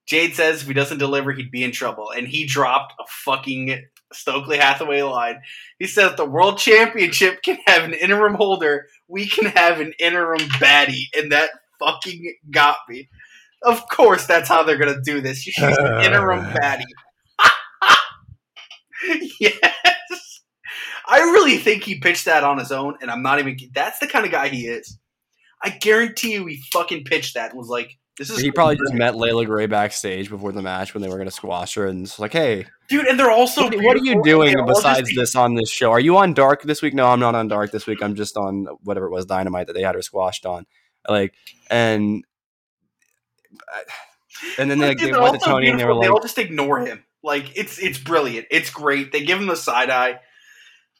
Jade 0.04 0.34
says 0.34 0.60
if 0.60 0.68
he 0.68 0.74
doesn't 0.74 0.98
deliver, 0.98 1.32
he'd 1.32 1.50
be 1.50 1.64
in 1.64 1.72
trouble, 1.72 2.10
and 2.10 2.28
he 2.28 2.44
dropped 2.44 2.92
a 3.00 3.04
fucking 3.08 3.82
Stokely 4.12 4.58
Hathaway 4.58 5.00
line. 5.00 5.40
He 5.78 5.86
said, 5.86 6.10
if 6.10 6.16
"The 6.18 6.26
World 6.26 6.58
Championship 6.58 7.42
can 7.42 7.56
have 7.66 7.84
an 7.84 7.94
interim 7.94 8.34
holder. 8.34 8.88
We 9.06 9.26
can 9.26 9.46
have 9.46 9.80
an 9.80 9.94
interim 9.98 10.40
baddie," 10.60 11.04
and 11.16 11.32
that 11.32 11.48
fucking 11.78 12.34
got 12.50 12.76
me. 12.90 13.08
Of 13.62 13.88
course, 13.88 14.26
that's 14.26 14.48
how 14.48 14.62
they're 14.62 14.78
gonna 14.78 15.00
do 15.02 15.20
this. 15.20 15.38
She's 15.42 15.58
an 15.58 16.04
interim 16.04 16.44
baddie. 16.54 16.84
yes, 19.40 20.42
I 21.06 21.18
really 21.20 21.56
think 21.56 21.84
he 21.84 21.98
pitched 21.98 22.24
that 22.26 22.44
on 22.44 22.58
his 22.58 22.72
own, 22.72 22.96
and 23.00 23.10
I'm 23.10 23.22
not 23.22 23.38
even. 23.38 23.56
That's 23.74 23.98
the 23.98 24.06
kind 24.06 24.24
of 24.26 24.32
guy 24.32 24.48
he 24.48 24.66
is. 24.66 24.98
I 25.62 25.70
guarantee 25.70 26.34
you, 26.34 26.46
he 26.46 26.62
fucking 26.72 27.04
pitched 27.04 27.34
that. 27.34 27.50
and 27.50 27.58
Was 27.58 27.68
like, 27.68 27.96
this 28.16 28.30
is 28.30 28.40
He 28.40 28.50
probably 28.52 28.76
just 28.76 28.94
met 28.94 29.16
Leila 29.16 29.44
Grey 29.46 29.66
backstage 29.66 30.28
before 30.28 30.52
the 30.52 30.62
match 30.62 30.94
when 30.94 31.02
they 31.02 31.08
were 31.08 31.16
going 31.16 31.28
to 31.28 31.34
squash 31.34 31.74
her, 31.74 31.86
and 31.86 32.04
it's 32.04 32.18
like, 32.18 32.32
"Hey, 32.32 32.66
dude. 32.88 33.06
And 33.06 33.18
they're 33.18 33.30
also 33.30 33.64
what, 33.64 33.74
what 33.76 33.96
are 33.96 34.04
you 34.04 34.22
doing 34.22 34.48
and 34.48 34.58
they 34.58 34.60
all 34.60 34.68
just 34.68 34.82
besides 34.82 35.08
be- 35.08 35.16
this 35.16 35.34
on 35.36 35.54
this 35.54 35.70
show? 35.70 35.90
Are 35.90 36.00
you 36.00 36.16
on 36.16 36.34
Dark 36.34 36.62
this 36.62 36.82
week? 36.82 36.94
No, 36.94 37.06
I'm 37.06 37.20
not 37.20 37.34
on 37.34 37.48
Dark 37.48 37.70
this 37.70 37.86
week. 37.86 38.02
I'm 38.02 38.14
just 38.14 38.36
on 38.36 38.66
whatever 38.82 39.06
it 39.06 39.12
was, 39.12 39.26
Dynamite 39.26 39.68
that 39.68 39.72
they 39.74 39.82
had 39.82 39.94
her 39.94 40.02
squashed 40.02 40.46
on. 40.46 40.66
Like, 41.08 41.34
and 41.70 42.24
and 44.58 44.70
then 44.70 44.78
they, 44.78 44.94
Dude, 44.94 45.08
they 45.08 45.12
they're 45.12 45.22
went 45.22 45.40
to 45.40 45.44
Tony 45.44 45.68
and 45.68 45.78
they 45.78 45.84
were 45.84 45.94
like, 45.94 46.04
they 46.04 46.08
all 46.08 46.20
just 46.20 46.38
ignore 46.38 46.80
him. 46.80 47.04
Like 47.22 47.56
it's 47.56 47.78
it's 47.78 47.98
brilliant. 47.98 48.46
It's 48.50 48.70
great. 48.70 49.12
They 49.12 49.24
give 49.24 49.38
him 49.38 49.46
the 49.46 49.56
side 49.56 49.90
eye. 49.90 50.20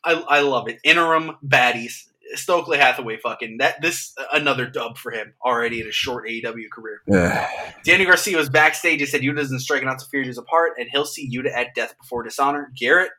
I 0.05 0.15
I 0.15 0.41
love 0.41 0.69
it. 0.69 0.79
Interim 0.85 1.37
baddies. 1.45 2.05
Stokely 2.35 2.77
Hathaway 2.77 3.17
fucking 3.17 3.59
that 3.59 3.81
this 3.81 4.15
another 4.33 4.69
dub 4.69 4.99
for 4.99 5.11
him 5.11 5.33
already 5.43 5.81
in 5.81 5.87
a 5.87 5.93
short 5.93 6.29
AEW 6.29 6.69
career. 6.71 7.01
Danny 7.85 8.05
Garcia 8.05 8.37
was 8.37 8.51
backstage. 8.51 9.01
He 9.01 9.07
said 9.07 9.23
Yuta 9.23 9.39
isn't 9.39 9.61
striking 9.61 9.89
out 9.89 9.99
to 10.01 10.07
Furious 10.07 10.37
apart, 10.37 10.73
and 10.79 10.89
he'll 10.91 11.07
see 11.07 11.31
Yuta 11.35 11.51
at 11.55 11.75
Death 11.75 11.95
Before 11.99 12.23
Dishonor. 12.23 12.71
Garrett, 12.79 13.13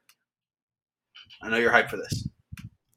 I 1.41 1.49
know 1.49 1.57
you're 1.57 1.71
hyped 1.71 1.89
for 1.89 1.97
this. 1.97 2.27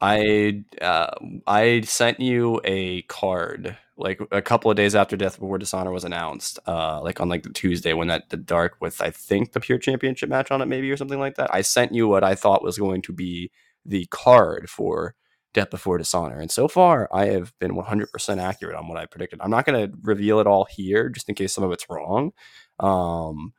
I 0.02 0.64
uh, 0.80 1.14
I 1.46 1.82
sent 1.82 2.20
you 2.20 2.60
a 2.64 3.02
card 3.02 3.78
like 4.02 4.20
a 4.30 4.42
couple 4.42 4.70
of 4.70 4.76
days 4.76 4.94
after 4.94 5.16
Death 5.16 5.38
Before 5.38 5.58
Dishonor 5.58 5.90
was 5.90 6.04
announced, 6.04 6.58
uh, 6.66 7.00
like 7.02 7.20
on 7.20 7.28
like 7.28 7.42
the 7.42 7.52
Tuesday 7.52 7.92
when 7.92 8.08
that 8.08 8.30
the 8.30 8.36
dark 8.36 8.76
with 8.80 9.00
I 9.00 9.10
think 9.10 9.52
the 9.52 9.60
pure 9.60 9.78
championship 9.78 10.28
match 10.28 10.50
on 10.50 10.60
it 10.60 10.66
maybe 10.66 10.90
or 10.90 10.96
something 10.96 11.20
like 11.20 11.36
that. 11.36 11.54
I 11.54 11.62
sent 11.62 11.94
you 11.94 12.08
what 12.08 12.24
I 12.24 12.34
thought 12.34 12.62
was 12.62 12.78
going 12.78 13.02
to 13.02 13.12
be 13.12 13.50
the 13.84 14.06
card 14.10 14.68
for 14.68 15.14
Death 15.54 15.70
Before 15.70 15.98
Dishonor, 15.98 16.38
and 16.38 16.50
so 16.50 16.68
far 16.68 17.08
I 17.12 17.26
have 17.26 17.52
been 17.58 17.72
100% 17.72 18.38
accurate 18.42 18.76
on 18.76 18.88
what 18.88 18.98
I 18.98 19.06
predicted. 19.06 19.40
I'm 19.42 19.50
not 19.50 19.66
going 19.66 19.90
to 19.90 19.96
reveal 20.02 20.40
it 20.40 20.46
all 20.46 20.66
here 20.70 21.08
just 21.08 21.28
in 21.28 21.34
case 21.34 21.52
some 21.52 21.64
of 21.64 21.72
it's 21.72 21.86
wrong. 21.88 22.32
Um, 22.80 23.52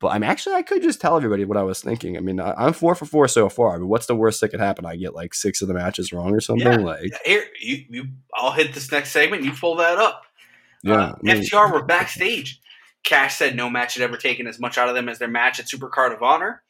but 0.00 0.08
I'm 0.08 0.22
actually 0.22 0.54
I 0.54 0.62
could 0.62 0.82
just 0.82 1.00
tell 1.00 1.16
everybody 1.16 1.44
what 1.44 1.56
I 1.56 1.62
was 1.62 1.80
thinking. 1.80 2.16
I 2.16 2.20
mean, 2.20 2.40
I, 2.40 2.52
I'm 2.56 2.72
four 2.72 2.94
for 2.94 3.06
four 3.06 3.28
so 3.28 3.48
far. 3.48 3.74
I 3.74 3.78
mean, 3.78 3.88
what's 3.88 4.06
the 4.06 4.16
worst 4.16 4.40
that 4.40 4.48
could 4.50 4.60
happen? 4.60 4.84
I 4.84 4.96
get 4.96 5.14
like 5.14 5.34
six 5.34 5.62
of 5.62 5.68
the 5.68 5.74
matches 5.74 6.12
wrong 6.12 6.34
or 6.34 6.40
something. 6.40 6.66
Yeah. 6.66 6.76
Like, 6.76 7.10
Here, 7.24 7.44
you, 7.60 7.84
you, 7.88 8.04
I'll 8.34 8.52
hit 8.52 8.74
this 8.74 8.92
next 8.92 9.10
segment. 9.10 9.44
You 9.44 9.52
pull 9.52 9.76
that 9.76 9.98
up. 9.98 10.22
yeah, 10.82 10.94
Uh, 10.94 11.14
I 11.14 11.34
mean, 11.34 11.42
FTR 11.42 11.72
were 11.72 11.84
backstage. 11.84 12.60
Cash 13.04 13.36
said 13.36 13.54
no 13.56 13.70
match 13.70 13.94
had 13.94 14.02
ever 14.02 14.16
taken 14.16 14.46
as 14.46 14.58
much 14.58 14.76
out 14.76 14.88
of 14.88 14.94
them 14.94 15.08
as 15.08 15.18
their 15.18 15.28
match 15.28 15.60
at 15.60 15.66
Supercard 15.66 16.14
of 16.14 16.22
Honor. 16.22 16.62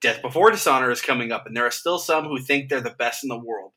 Death 0.00 0.22
Before 0.22 0.50
Dishonor 0.50 0.90
is 0.90 1.00
coming 1.00 1.32
up, 1.32 1.46
and 1.46 1.56
there 1.56 1.66
are 1.66 1.72
still 1.72 1.98
some 1.98 2.26
who 2.26 2.38
think 2.38 2.68
they're 2.68 2.80
the 2.80 2.90
best 2.90 3.24
in 3.24 3.28
the 3.28 3.38
world. 3.38 3.72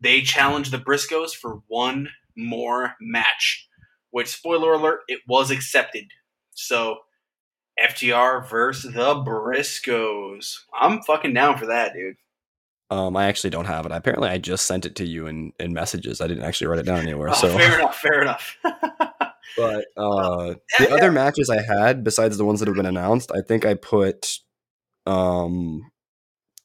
They 0.00 0.20
challenge 0.20 0.70
the 0.70 0.78
Briscoes 0.78 1.30
for 1.32 1.62
one 1.68 2.08
more 2.36 2.94
match, 3.00 3.68
which, 4.10 4.28
spoiler 4.28 4.72
alert, 4.74 5.00
it 5.08 5.20
was 5.26 5.50
accepted. 5.50 6.06
So, 6.50 6.98
FTR 7.80 8.48
versus 8.48 8.94
the 8.94 9.14
Briscoes. 9.14 10.58
I'm 10.78 11.02
fucking 11.02 11.34
down 11.34 11.58
for 11.58 11.66
that, 11.66 11.92
dude. 11.94 12.16
um, 12.90 13.16
I 13.16 13.24
actually 13.26 13.50
don't 13.50 13.64
have 13.66 13.86
it. 13.86 13.92
Apparently, 13.92 14.28
I 14.28 14.38
just 14.38 14.66
sent 14.66 14.84
it 14.86 14.96
to 14.96 15.06
you 15.06 15.26
in, 15.26 15.52
in 15.58 15.72
messages. 15.72 16.20
I 16.20 16.26
didn't 16.26 16.44
actually 16.44 16.66
write 16.68 16.80
it 16.80 16.86
down 16.86 17.00
anywhere. 17.00 17.28
Oh, 17.32 17.34
so, 17.34 17.56
fair 17.56 17.78
enough, 17.78 17.98
fair 17.98 18.22
enough. 18.22 18.56
but 19.56 19.84
uh, 19.96 20.54
the 20.78 20.90
other 20.90 21.10
matches 21.12 21.48
I 21.50 21.62
had 21.62 22.04
besides 22.04 22.36
the 22.36 22.44
ones 22.44 22.60
that 22.60 22.68
have 22.68 22.76
been 22.76 22.86
announced, 22.86 23.32
I 23.34 23.40
think 23.40 23.64
I 23.64 23.74
put 23.74 24.38
um 25.06 25.82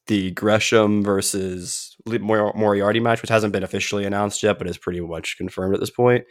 the 0.08 0.32
Gresham 0.32 1.03
versus 1.03 1.95
Mor- 2.05 2.53
Moriarty 2.55 2.99
match, 3.01 3.22
which 3.22 3.30
hasn't 3.30 3.51
been 3.53 3.64
officially 3.64 4.05
announced 4.05 4.41
yet, 4.43 4.58
but 4.58 4.68
is 4.68 4.78
pretty 4.78 5.01
much 5.01 5.38
confirmed 5.38 5.74
at 5.74 5.80
this 5.82 5.89
point. 5.89 6.24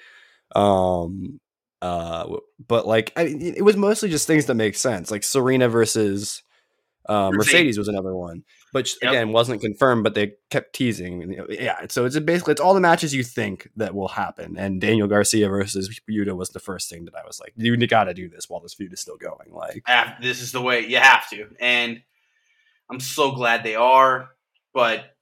Um, 0.54 1.38
uh, 1.82 2.36
but 2.66 2.86
like, 2.86 3.12
I, 3.16 3.22
it 3.22 3.64
was 3.64 3.76
mostly 3.76 4.08
just 4.08 4.26
things 4.26 4.46
that 4.46 4.54
make 4.54 4.76
sense, 4.76 5.10
like 5.10 5.22
Serena 5.22 5.68
versus 5.68 6.42
uh, 7.08 7.30
Mercedes. 7.32 7.78
Was 7.78 7.88
another 7.88 8.14
one, 8.16 8.42
but 8.72 8.90
Yep. 9.00 9.12
again, 9.12 9.32
wasn't 9.32 9.60
confirmed. 9.60 10.02
But 10.02 10.14
they 10.14 10.32
kept 10.50 10.74
teasing. 10.74 11.38
Yeah, 11.48 11.86
so 11.88 12.04
it's 12.04 12.18
basically 12.18 12.52
it's 12.52 12.60
all 12.60 12.74
the 12.74 12.80
matches 12.80 13.14
you 13.14 13.22
think 13.22 13.68
that 13.76 13.94
will 13.94 14.08
happen. 14.08 14.56
And 14.58 14.80
Daniel 14.80 15.06
Garcia 15.06 15.48
versus 15.48 16.00
Yuta 16.10 16.36
was 16.36 16.50
the 16.50 16.58
first 16.58 16.90
thing 16.90 17.04
that 17.04 17.14
I 17.14 17.24
was 17.26 17.38
like, 17.38 17.52
you 17.56 17.76
got 17.86 18.04
to 18.04 18.14
do 18.14 18.28
this 18.28 18.48
while 18.50 18.60
this 18.60 18.74
feud 18.74 18.92
is 18.92 19.00
still 19.00 19.16
going. 19.16 19.52
Like, 19.52 19.82
this 20.20 20.40
is 20.40 20.52
the 20.52 20.60
way 20.62 20.80
you 20.80 20.96
have 20.98 21.28
to 21.30 21.46
and 21.60 22.02
i'm 22.90 23.00
so 23.00 23.32
glad 23.32 23.62
they 23.62 23.74
are 23.74 24.30
but 24.72 25.15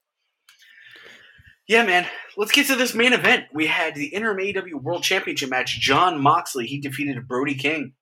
yeah 1.69 1.85
man. 1.85 2.07
Let's 2.37 2.53
get 2.53 2.67
to 2.69 2.77
this 2.77 2.95
main 2.95 3.13
event. 3.13 3.45
We 3.53 3.67
had 3.67 3.95
the 3.95 4.07
interim 4.07 4.39
aw 4.39 4.79
world 4.79 5.03
championship 5.03 5.51
match. 5.51 5.79
Jon 5.81 6.21
moxley 6.23 6.67
he 6.67 6.81
defeated 6.81 7.27
brody 7.29 7.55
king. 7.55 7.93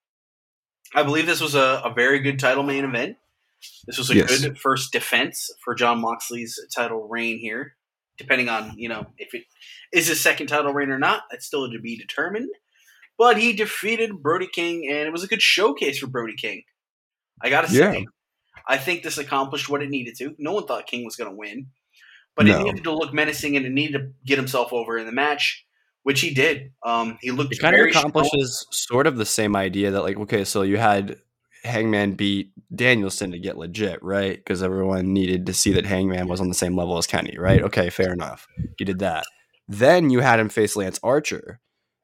I 0.94 1.02
believe 1.02 1.26
this 1.26 1.40
was 1.40 1.54
a, 1.54 1.82
a 1.84 1.92
very 1.94 2.18
good 2.20 2.38
title 2.38 2.62
main 2.62 2.84
event. 2.84 3.16
This 3.86 3.98
was 3.98 4.10
a 4.10 4.16
Yes. 4.16 4.40
good 4.40 4.58
first 4.58 4.92
defense 4.92 5.50
for 5.64 5.74
jon 5.74 6.00
moxley's 6.00 6.58
title 6.74 7.06
reign 7.08 7.38
here. 7.38 7.76
Depending 8.18 8.48
on 8.48 8.74
you 8.76 8.88
know 8.88 9.06
if 9.18 9.34
it 9.34 9.44
is 9.92 10.06
his 10.08 10.20
second 10.20 10.46
title 10.48 10.72
reign 10.72 10.90
or 10.90 10.98
not 10.98 11.22
that's 11.30 11.46
still 11.46 11.70
to 11.70 11.78
be 11.80 11.96
determined. 11.96 12.50
But 13.18 13.38
he 13.38 13.52
defeated 13.52 14.22
brody 14.22 14.48
king 14.52 14.86
and 14.88 14.98
it 15.06 15.12
was 15.12 15.22
a 15.22 15.28
good 15.28 15.42
showcase 15.42 15.98
for 15.98 16.06
brody 16.08 16.34
king. 16.36 16.62
I 17.42 17.50
gotta 17.50 17.68
say, 17.68 17.78
Yeah. 18.00 18.04
I 18.66 18.78
think 18.78 19.02
this 19.02 19.18
accomplished 19.18 19.68
what 19.68 19.82
it 19.82 19.90
needed 19.90 20.14
to. 20.18 20.34
No 20.38 20.52
one 20.52 20.66
thought 20.66 20.86
King 20.86 21.04
was 21.04 21.16
going 21.16 21.28
to 21.28 21.36
win, 21.36 21.66
but 22.36 22.48
it 22.48 22.62
needed 22.62 22.84
to 22.84 22.92
look 22.92 23.12
menacing 23.12 23.56
and 23.56 23.66
it 23.66 23.72
needed 23.72 23.98
to 23.98 24.12
get 24.24 24.38
himself 24.38 24.72
over 24.72 24.96
in 24.98 25.06
the 25.06 25.12
match, 25.12 25.66
which 26.02 26.20
he 26.20 26.32
did. 26.32 26.72
Um, 26.84 27.18
he 27.20 27.30
looked 27.30 27.52
it 27.52 27.60
kind 27.60 27.74
of 27.74 27.78
very 27.78 27.90
accomplishes 27.90 28.66
sort 28.70 29.06
of 29.06 29.16
the 29.16 29.26
same 29.26 29.54
idea 29.54 29.90
that 29.90 30.02
like 30.02 30.16
okay 30.16 30.44
so 30.44 30.62
you 30.62 30.78
had 30.78 31.16
hangman 31.64 32.14
beat 32.14 32.50
danielson 32.74 33.30
to 33.30 33.38
get 33.38 33.56
legit 33.56 34.02
right? 34.02 34.36
Because 34.36 34.62
everyone 34.62 35.12
needed 35.12 35.46
to 35.46 35.54
see 35.54 35.72
that 35.72 35.86
hangman 35.86 36.26
was 36.26 36.40
on 36.40 36.48
the 36.48 36.54
same 36.54 36.76
level 36.76 36.98
as 36.98 37.06
kenny 37.06 37.36
right? 37.38 37.62
Okay 37.62 37.90
fair 37.90 38.12
enough. 38.12 38.46
You 38.78 38.86
did 38.86 38.98
that. 39.00 39.24
Then 39.68 40.10
you 40.10 40.20
had 40.20 40.40
him 40.40 40.48
face 40.48 40.74
lance 40.76 40.98
archer. 41.02 41.60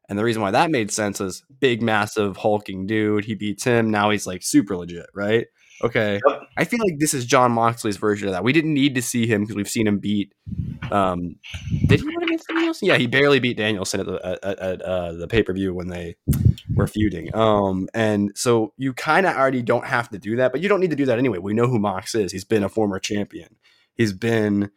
And 0.08 0.18
the 0.18 0.24
reason 0.24 0.40
why 0.40 0.52
that 0.52 0.70
made 0.70 0.90
sense 0.90 1.20
is 1.20 1.42
big 1.60 1.82
massive 1.82 2.38
hulking 2.38 2.86
dude. 2.86 3.26
He 3.26 3.34
beats 3.34 3.64
him. 3.64 3.90
Now 3.90 4.10
he's 4.10 4.26
like 4.26 4.42
super 4.42 4.76
legit 4.76 5.06
right? 5.14 5.46
Okay. 5.82 6.20
Yep. 6.26 6.42
I 6.58 6.64
feel 6.64 6.80
like 6.80 6.98
this 6.98 7.14
is 7.14 7.24
jon 7.24 7.52
moxley's 7.52 7.96
version 7.96 8.28
of 8.28 8.34
that 8.34 8.44
we 8.44 8.52
didn't 8.52 8.74
need 8.74 8.94
to 8.96 9.02
see 9.02 9.26
him 9.26 9.42
because 9.42 9.56
we've 9.56 9.68
seen 9.68 9.86
him 9.86 9.98
beat 9.98 10.32
um 10.90 11.36
did 11.86 12.00
he 12.00 12.06
win 12.06 12.22
against 12.22 12.48
Danielson? 12.48 12.88
Yeah, 12.88 12.96
he 12.96 13.06
barely 13.06 13.40
beat 13.40 13.56
Danielson 13.56 14.00
at 14.00 14.06
the 14.06 14.38
at, 14.42 14.58
at, 14.58 14.82
uh, 14.82 15.12
the 15.12 15.26
pay 15.26 15.42
per 15.42 15.52
view 15.52 15.74
when 15.74 15.88
they 15.88 16.16
were 16.74 16.86
feuding. 16.86 17.34
Um, 17.34 17.88
and 17.94 18.32
so 18.34 18.72
you 18.76 18.92
kind 18.92 19.26
of 19.26 19.36
already 19.36 19.62
don't 19.62 19.86
have 19.86 20.08
to 20.10 20.18
do 20.18 20.36
that, 20.36 20.52
but 20.52 20.60
you 20.60 20.68
don't 20.68 20.80
need 20.80 20.90
to 20.90 20.96
do 20.96 21.06
that 21.06 21.18
anyway. 21.18 21.38
We 21.38 21.54
know 21.54 21.66
who 21.66 21.78
Mox 21.78 22.14
is. 22.14 22.32
He's 22.32 22.44
been 22.44 22.62
a 22.64 22.68
former 22.68 22.98
champion. 22.98 23.56
He's 23.94 24.12
been 24.12 24.70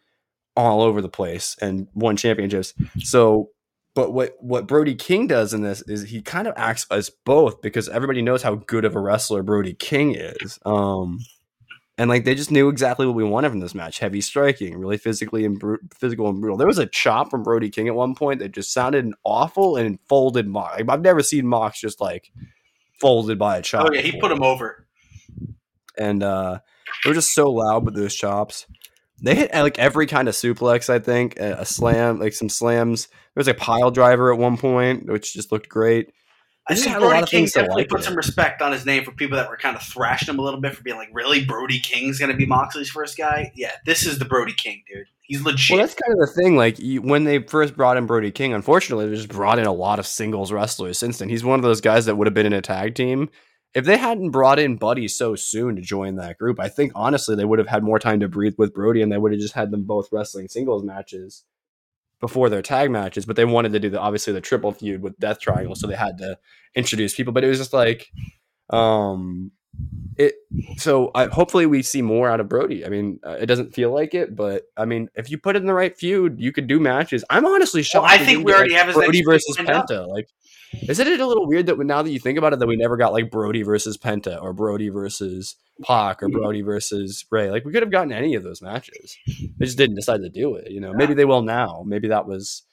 all 0.55 0.81
over 0.81 1.01
the 1.01 1.09
place 1.09 1.55
and 1.61 1.87
won 1.93 2.17
championships. 2.17 2.73
So, 2.99 3.49
but 3.93 4.13
what 4.13 4.35
what 4.39 4.67
Brody 4.67 4.95
King 4.95 5.27
does 5.27 5.53
in 5.53 5.61
this 5.61 5.81
is 5.83 6.09
he 6.09 6.21
kind 6.21 6.47
of 6.47 6.53
acts 6.57 6.85
as 6.91 7.09
both 7.09 7.61
because 7.61 7.89
everybody 7.89 8.21
knows 8.21 8.43
how 8.43 8.55
good 8.55 8.85
of 8.85 8.95
a 8.95 8.99
wrestler 8.99 9.43
Brody 9.43 9.73
King 9.73 10.15
is. 10.15 10.59
Um, 10.65 11.19
and 12.01 12.09
like 12.09 12.25
they 12.25 12.33
just 12.33 12.49
knew 12.49 12.67
exactly 12.67 13.05
what 13.05 13.13
we 13.13 13.23
wanted 13.23 13.51
from 13.51 13.59
this 13.59 13.75
match: 13.75 13.99
heavy 13.99 14.21
striking, 14.21 14.75
really 14.75 14.97
physically 14.97 15.45
and 15.45 15.61
physical 15.93 16.27
and 16.29 16.41
brutal. 16.41 16.57
There 16.57 16.65
was 16.65 16.79
a 16.79 16.87
chop 16.87 17.29
from 17.29 17.43
Brody 17.43 17.69
King 17.69 17.87
at 17.87 17.93
one 17.93 18.15
point 18.15 18.39
that 18.39 18.53
just 18.53 18.73
sounded 18.73 19.13
awful 19.23 19.75
and 19.75 19.99
folded 20.09 20.47
Mox. 20.47 20.77
Like, 20.77 20.89
I've 20.89 21.01
never 21.01 21.21
seen 21.21 21.45
Mox 21.45 21.79
just 21.79 22.01
like 22.01 22.31
folded 22.99 23.37
by 23.37 23.57
a 23.57 23.61
chop. 23.61 23.85
Oh 23.87 23.93
yeah, 23.93 24.01
he 24.01 24.19
put 24.19 24.31
him 24.31 24.41
over. 24.41 24.87
and 25.95 26.23
uh, 26.23 26.57
they 27.03 27.11
were 27.11 27.13
just 27.13 27.35
so 27.35 27.51
loud 27.51 27.85
with 27.85 27.93
those 27.93 28.15
chops. 28.15 28.65
They 29.21 29.35
hit 29.35 29.53
like 29.53 29.77
every 29.77 30.07
kind 30.07 30.27
of 30.27 30.33
suplex. 30.33 30.89
I 30.89 30.97
think 30.97 31.39
a, 31.39 31.57
a 31.59 31.65
slam, 31.65 32.19
like 32.19 32.33
some 32.33 32.49
slams. 32.49 33.09
There 33.09 33.41
was 33.41 33.47
a 33.47 33.53
pile 33.53 33.91
driver 33.91 34.33
at 34.33 34.39
one 34.39 34.57
point, 34.57 35.05
which 35.05 35.35
just 35.35 35.51
looked 35.51 35.69
great. 35.69 36.11
I 36.71 36.75
just 36.75 36.83
think 36.85 36.93
had 36.93 37.01
a 37.01 37.05
lot 37.05 37.11
Brody 37.11 37.23
of 37.23 37.29
King 37.29 37.39
things 37.39 37.51
to 37.53 37.59
definitely 37.59 37.83
like 37.83 37.89
put 37.89 37.99
in 37.99 38.05
some 38.05 38.15
respect 38.15 38.61
on 38.61 38.71
his 38.71 38.85
name 38.85 39.03
for 39.03 39.11
people 39.11 39.37
that 39.37 39.49
were 39.49 39.57
kind 39.57 39.75
of 39.75 39.83
thrashing 39.83 40.33
him 40.33 40.39
a 40.39 40.41
little 40.41 40.61
bit 40.61 40.75
for 40.75 40.83
being 40.83 40.97
like, 40.97 41.09
really, 41.13 41.43
Brody 41.43 41.79
King's 41.79 42.19
going 42.19 42.31
to 42.31 42.37
be 42.37 42.45
Moxley's 42.45 42.89
first 42.89 43.17
guy? 43.17 43.51
Yeah, 43.55 43.71
this 43.85 44.05
is 44.05 44.19
the 44.19 44.25
Brody 44.25 44.53
King, 44.53 44.83
dude. 44.91 45.07
He's 45.21 45.41
legit. 45.41 45.75
Well, 45.75 45.85
that's 45.85 45.95
kind 45.95 46.13
of 46.13 46.27
the 46.27 46.33
thing. 46.33 46.55
Like 46.55 46.77
when 47.03 47.23
they 47.23 47.39
first 47.39 47.75
brought 47.75 47.97
in 47.97 48.05
Brody 48.05 48.31
King, 48.31 48.53
unfortunately, 48.53 49.07
they 49.07 49.15
just 49.15 49.29
brought 49.29 49.59
in 49.59 49.65
a 49.65 49.73
lot 49.73 49.99
of 49.99 50.07
singles 50.07 50.51
wrestlers 50.51 50.97
since 50.97 51.19
then. 51.19 51.29
He's 51.29 51.43
one 51.43 51.59
of 51.59 51.63
those 51.63 51.81
guys 51.81 52.05
that 52.05 52.15
would 52.17 52.27
have 52.27 52.33
been 52.33 52.45
in 52.45 52.53
a 52.53 52.61
tag 52.61 52.95
team. 52.95 53.29
If 53.73 53.85
they 53.85 53.97
hadn't 53.97 54.31
brought 54.31 54.59
in 54.59 54.75
Buddy 54.75 55.07
so 55.07 55.35
soon 55.35 55.77
to 55.77 55.81
join 55.81 56.15
that 56.15 56.37
group, 56.37 56.59
I 56.59 56.67
think 56.67 56.91
honestly 56.95 57.35
they 57.35 57.45
would 57.45 57.59
have 57.59 57.69
had 57.69 57.83
more 57.83 57.99
time 57.99 58.19
to 58.19 58.27
breathe 58.27 58.55
with 58.57 58.73
Brody, 58.73 59.01
and 59.01 59.09
they 59.11 59.17
would 59.17 59.31
have 59.31 59.39
just 59.39 59.53
had 59.53 59.71
them 59.71 59.83
both 59.83 60.09
wrestling 60.11 60.49
singles 60.49 60.83
matches 60.83 61.45
before 62.21 62.49
their 62.49 62.61
tag 62.61 62.89
matches. 62.89 63.25
But 63.25 63.35
they 63.35 63.43
wanted 63.43 63.73
to 63.73 63.79
do 63.79 63.89
the 63.89 63.99
obviously 63.99 64.31
the 64.31 64.41
triple 64.41 64.71
feud 64.71 65.01
with 65.01 65.19
Death 65.19 65.41
Triangle, 65.41 65.75
so 65.75 65.87
they 65.87 65.95
had 65.95 66.17
to 66.19 66.37
introduce 66.75 67.13
people. 67.15 67.33
But 67.33 67.43
it 67.43 67.47
was 67.47 67.57
just 67.57 67.73
like, 67.73 68.09
um, 68.69 69.51
it. 70.17 70.35
So 70.77 71.11
I, 71.15 71.27
hopefully 71.27 71.65
we 71.65 71.81
see 71.83 72.01
more 72.01 72.29
out 72.29 72.39
of 72.39 72.49
Brody. 72.49 72.85
I 72.85 72.89
mean, 72.89 73.19
uh, 73.25 73.37
it 73.39 73.45
doesn't 73.45 73.73
feel 73.73 73.93
like 73.93 74.13
it, 74.13 74.35
but 74.35 74.63
I 74.75 74.85
mean, 74.85 75.09
if 75.15 75.31
you 75.31 75.37
put 75.37 75.55
it 75.55 75.59
in 75.59 75.65
the 75.65 75.73
right 75.73 75.97
feud, 75.97 76.39
you 76.39 76.51
could 76.51 76.67
do 76.67 76.79
matches. 76.79 77.23
I'm 77.29 77.45
honestly 77.45 77.81
shocked. 77.81 78.11
I 78.11 78.17
think 78.17 78.45
we 78.45 78.53
already 78.53 78.73
like, 78.73 78.79
have 78.79 78.87
his 78.87 78.95
Brody 78.95 79.23
versus 79.23 79.57
lined 79.57 79.69
up. 79.69 79.87
Penta. 79.87 80.07
Like, 80.07 80.29
isn't 80.73 81.07
it 81.07 81.19
a 81.19 81.27
little 81.27 81.47
weird 81.47 81.65
that 81.65 81.79
now 81.79 82.01
that 82.01 82.11
you 82.11 82.19
think 82.19 82.37
about 82.37 82.53
it, 82.53 82.59
that 82.59 82.67
we 82.67 82.77
never 82.77 82.97
got 82.97 83.13
like 83.13 83.29
Brody 83.31 83.61
versus 83.63 83.97
Penta 83.97 84.41
or 84.41 84.53
Brody 84.53 84.89
versus 84.89 85.55
Pac 85.83 86.23
or 86.23 86.29
Brody 86.29 86.61
versus 86.61 87.25
Rey? 87.29 87.49
Like, 87.51 87.65
we 87.65 87.71
could 87.71 87.83
have 87.83 87.91
gotten 87.91 88.13
any 88.13 88.35
of 88.35 88.43
those 88.43 88.61
matches. 88.61 89.17
They 89.27 89.65
just 89.65 89.77
didn't 89.77 89.95
decide 89.95 90.21
to 90.21 90.29
do 90.29 90.55
it. 90.55 90.71
You 90.71 90.79
know, 90.79 90.93
maybe 90.93 91.13
they 91.13 91.25
will 91.25 91.41
now. 91.41 91.83
Maybe 91.85 92.07
that 92.09 92.25
was 92.25 92.63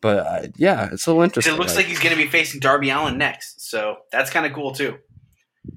But 0.00 0.18
uh, 0.18 0.46
yeah, 0.56 0.88
it's 0.92 1.06
a 1.06 1.10
little 1.10 1.22
interesting. 1.22 1.54
It 1.54 1.58
looks 1.58 1.76
like 1.76 1.86
he's 1.86 1.98
going 1.98 2.14
to 2.16 2.22
be 2.22 2.28
facing 2.28 2.60
Darby 2.60 2.90
Allin 2.90 3.18
next, 3.18 3.68
so 3.68 3.98
that's 4.12 4.30
kind 4.30 4.46
of 4.46 4.52
cool 4.52 4.72
too. 4.72 4.98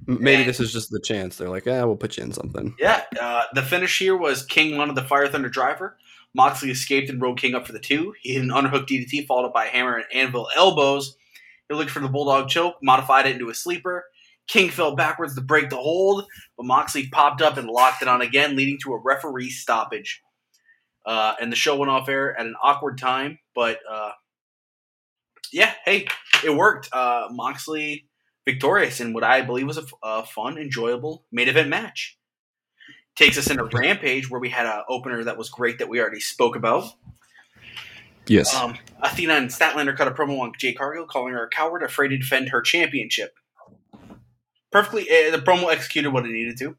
Maybe 0.05 0.41
and- 0.41 0.49
this 0.49 0.59
is 0.59 0.73
just 0.73 0.89
the 0.91 0.99
chance. 0.99 1.37
They're 1.37 1.49
like, 1.49 1.65
yeah, 1.65 1.83
we'll 1.83 1.95
put 1.95 2.17
you 2.17 2.23
in 2.23 2.33
something. 2.33 2.75
Yeah, 2.79 3.03
uh, 3.19 3.43
the 3.53 3.61
finish 3.61 3.97
here 3.99 4.15
was 4.15 4.45
King 4.45 4.77
wanted 4.77 4.95
the 4.95 5.03
Fire 5.03 5.27
Thunder 5.27 5.49
driver. 5.49 5.97
Moxley 6.33 6.71
escaped 6.71 7.09
and 7.09 7.21
rode 7.21 7.37
King 7.39 7.55
up 7.55 7.65
for 7.67 7.73
the 7.73 7.79
two. 7.79 8.13
He 8.21 8.33
hit 8.33 8.41
an 8.43 8.49
underhook 8.49 8.87
DDT 8.87 9.27
followed 9.27 9.47
up 9.47 9.53
by 9.53 9.65
a 9.65 9.69
hammer 9.69 9.95
and 9.95 10.05
anvil 10.13 10.47
elbows. 10.55 11.17
He 11.67 11.75
looked 11.75 11.91
for 11.91 11.99
the 11.99 12.07
bulldog 12.07 12.49
choke, 12.49 12.75
modified 12.81 13.25
it 13.27 13.33
into 13.33 13.49
a 13.49 13.53
sleeper. 13.53 14.05
King 14.47 14.69
fell 14.69 14.95
backwards 14.95 15.35
to 15.35 15.41
break 15.41 15.69
the 15.69 15.77
hold, 15.77 16.25
but 16.57 16.65
Moxley 16.65 17.07
popped 17.09 17.41
up 17.41 17.57
and 17.57 17.67
locked 17.67 18.01
it 18.01 18.07
on 18.07 18.21
again, 18.21 18.55
leading 18.55 18.77
to 18.83 18.93
a 18.93 18.97
referee 18.97 19.49
stoppage. 19.49 20.21
Uh, 21.05 21.33
and 21.41 21.51
the 21.51 21.55
show 21.55 21.75
went 21.77 21.89
off 21.91 22.09
air 22.09 22.37
at 22.37 22.45
an 22.45 22.55
awkward 22.61 22.97
time, 22.97 23.39
but 23.55 23.79
uh, 23.89 24.11
yeah, 25.51 25.73
hey, 25.85 26.07
it 26.45 26.55
worked. 26.55 26.89
Uh, 26.93 27.27
Moxley 27.31 28.05
victorious 28.45 28.99
in 28.99 29.13
what 29.13 29.23
I 29.23 29.41
believe 29.41 29.67
was 29.67 29.79
a 30.03 30.25
fun, 30.25 30.57
enjoyable 30.57 31.25
main 31.31 31.47
event 31.47 31.69
match. 31.69 32.17
Takes 33.15 33.37
us 33.37 33.49
into 33.49 33.65
Rampage, 33.65 34.29
where 34.29 34.39
we 34.39 34.49
had 34.49 34.65
an 34.65 34.83
opener 34.87 35.23
that 35.25 35.37
was 35.37 35.49
great 35.49 35.79
that 35.79 35.89
we 35.89 35.99
already 35.99 36.21
spoke 36.21 36.55
about. 36.55 36.85
Yes. 38.27 38.55
Um, 38.55 38.77
Athena 39.01 39.33
and 39.33 39.49
Statlander 39.49 39.95
cut 39.95 40.07
a 40.07 40.11
promo 40.11 40.39
on 40.39 40.53
Jade 40.57 40.77
Cargill, 40.77 41.05
calling 41.05 41.33
her 41.33 41.43
a 41.43 41.49
coward, 41.49 41.83
afraid 41.83 42.09
to 42.09 42.17
defend 42.17 42.49
her 42.49 42.61
championship. 42.61 43.35
Perfectly, 44.71 45.03
uh, 45.03 45.31
the 45.31 45.43
promo 45.43 45.71
executed 45.71 46.11
what 46.11 46.25
it 46.25 46.31
needed 46.31 46.57
to. 46.59 46.77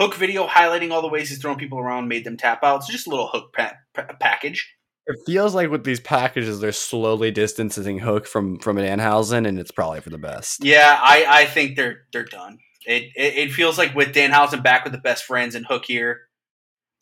Hook 0.00 0.14
video 0.14 0.46
highlighting 0.46 0.90
all 0.90 1.02
the 1.02 1.08
ways 1.08 1.28
he's 1.28 1.38
throwing 1.38 1.58
people 1.58 1.78
around 1.78 2.08
made 2.08 2.24
them 2.24 2.36
tap 2.36 2.64
out. 2.64 2.84
So 2.84 2.92
just 2.92 3.06
a 3.06 3.10
little 3.10 3.28
hook 3.28 3.52
pa- 3.54 3.76
pa- 3.92 4.16
package. 4.18 4.73
It 5.06 5.18
feels 5.26 5.54
like 5.54 5.70
with 5.70 5.84
these 5.84 6.00
packages, 6.00 6.60
they're 6.60 6.72
slowly 6.72 7.30
distancing 7.30 7.98
Hook 7.98 8.26
from 8.26 8.58
from 8.58 8.78
Danhausen, 8.78 9.46
and 9.46 9.58
it's 9.58 9.70
probably 9.70 10.00
for 10.00 10.08
the 10.10 10.18
best. 10.18 10.64
Yeah, 10.64 10.98
I, 10.98 11.26
I 11.28 11.44
think 11.44 11.76
they're 11.76 12.04
they're 12.12 12.24
done. 12.24 12.58
It, 12.86 13.10
it 13.14 13.34
it 13.36 13.52
feels 13.52 13.76
like 13.76 13.94
with 13.94 14.14
Danhausen 14.14 14.62
back 14.62 14.84
with 14.84 14.94
the 14.94 14.98
best 14.98 15.24
friends 15.24 15.54
and 15.54 15.66
Hook 15.66 15.84
here, 15.84 16.22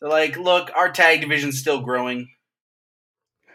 they're 0.01 0.11
like, 0.11 0.37
look, 0.37 0.71
our 0.77 0.91
tag 0.91 1.21
division's 1.21 1.61
still 1.61 1.81
growing. 1.81 2.29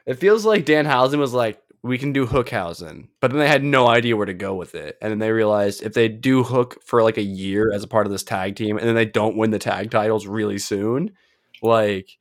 It 0.06 0.16
feels 0.16 0.46
like 0.46 0.66
Danhausen 0.66 1.20
was 1.20 1.34
like, 1.34 1.62
we 1.84 1.98
can 1.98 2.14
do 2.14 2.26
Hookhausen, 2.26 3.10
but 3.20 3.32
then 3.32 3.42
they 3.42 3.50
had 3.50 3.66
no 3.66 3.88
idea 3.88 4.16
where 4.16 4.26
to 4.26 4.34
go 4.34 4.56
with 4.56 4.76
it, 4.76 4.98
and 5.02 5.12
then 5.12 5.20
they 5.20 5.32
realized 5.32 5.84
if 5.84 5.94
they 5.94 6.08
do 6.08 6.44
Hook 6.44 6.82
for 6.86 7.04
like 7.04 7.18
a 7.18 7.22
year 7.22 7.74
as 7.74 7.84
a 7.84 7.88
part 7.88 8.06
of 8.06 8.14
this 8.14 8.24
tag 8.24 8.56
team, 8.56 8.78
and 8.78 8.88
then 8.88 8.96
they 8.96 9.06
don't 9.06 9.36
win 9.36 9.52
the 9.52 9.60
tag 9.60 9.92
titles 9.92 10.26
really 10.26 10.58
soon, 10.58 11.12
like. 11.62 12.18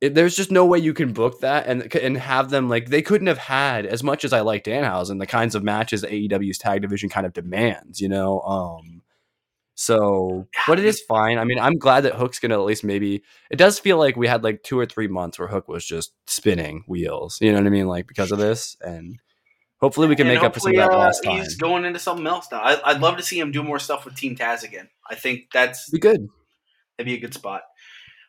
It, 0.00 0.14
there's 0.14 0.36
just 0.36 0.52
no 0.52 0.64
way 0.64 0.78
you 0.78 0.94
can 0.94 1.12
book 1.12 1.40
that 1.40 1.66
and 1.66 1.92
and 1.96 2.16
have 2.16 2.50
them 2.50 2.68
like 2.68 2.88
they 2.88 3.02
couldn't 3.02 3.26
have 3.26 3.38
had 3.38 3.84
as 3.84 4.04
much 4.04 4.24
as 4.24 4.32
I 4.32 4.40
like 4.40 4.64
Danhausen 4.64 5.18
the 5.18 5.26
kinds 5.26 5.56
of 5.56 5.64
matches 5.64 6.04
AEW's 6.04 6.58
tag 6.58 6.82
division 6.82 7.08
kind 7.08 7.26
of 7.26 7.32
demands, 7.32 8.00
you 8.00 8.08
know. 8.08 8.40
Um, 8.42 9.02
so, 9.74 10.48
but 10.66 10.80
it 10.80 10.84
is 10.84 11.00
fine. 11.00 11.38
I 11.38 11.44
mean, 11.44 11.58
I'm 11.60 11.78
glad 11.78 12.00
that 12.00 12.14
Hook's 12.14 12.40
gonna 12.40 12.54
at 12.54 12.64
least 12.64 12.82
maybe. 12.82 13.22
It 13.50 13.56
does 13.56 13.78
feel 13.78 13.96
like 13.96 14.16
we 14.16 14.26
had 14.26 14.42
like 14.42 14.64
two 14.64 14.78
or 14.78 14.86
three 14.86 15.06
months 15.06 15.38
where 15.38 15.46
Hook 15.46 15.68
was 15.68 15.84
just 15.84 16.12
spinning 16.26 16.82
wheels. 16.88 17.38
You 17.40 17.52
know 17.52 17.58
what 17.58 17.66
I 17.66 17.70
mean? 17.70 17.86
Like 17.86 18.08
because 18.08 18.32
of 18.32 18.38
this, 18.38 18.76
and 18.80 19.20
hopefully 19.80 20.08
we 20.08 20.16
can 20.16 20.26
And 20.26 20.34
make 20.34 20.44
up 20.44 20.54
for 20.54 20.60
some 20.60 20.72
of 20.72 20.76
that 20.76 20.90
uh, 20.90 20.98
lost 20.98 21.22
time. 21.22 21.36
He's 21.38 21.54
going 21.54 21.84
into 21.84 22.00
something 22.00 22.26
else 22.26 22.48
now. 22.50 22.58
I, 22.60 22.90
I'd 22.90 23.00
love 23.00 23.18
to 23.18 23.22
see 23.22 23.38
him 23.38 23.52
do 23.52 23.62
more 23.62 23.78
stuff 23.78 24.04
with 24.04 24.16
Team 24.16 24.34
Taz 24.34 24.64
again. 24.64 24.88
I 25.08 25.14
think 25.14 25.46
that's 25.52 25.88
Be 25.90 26.00
good. 26.00 26.28
that'd 26.96 27.06
be 27.06 27.14
a 27.14 27.20
good 27.20 27.34
spot. 27.34 27.62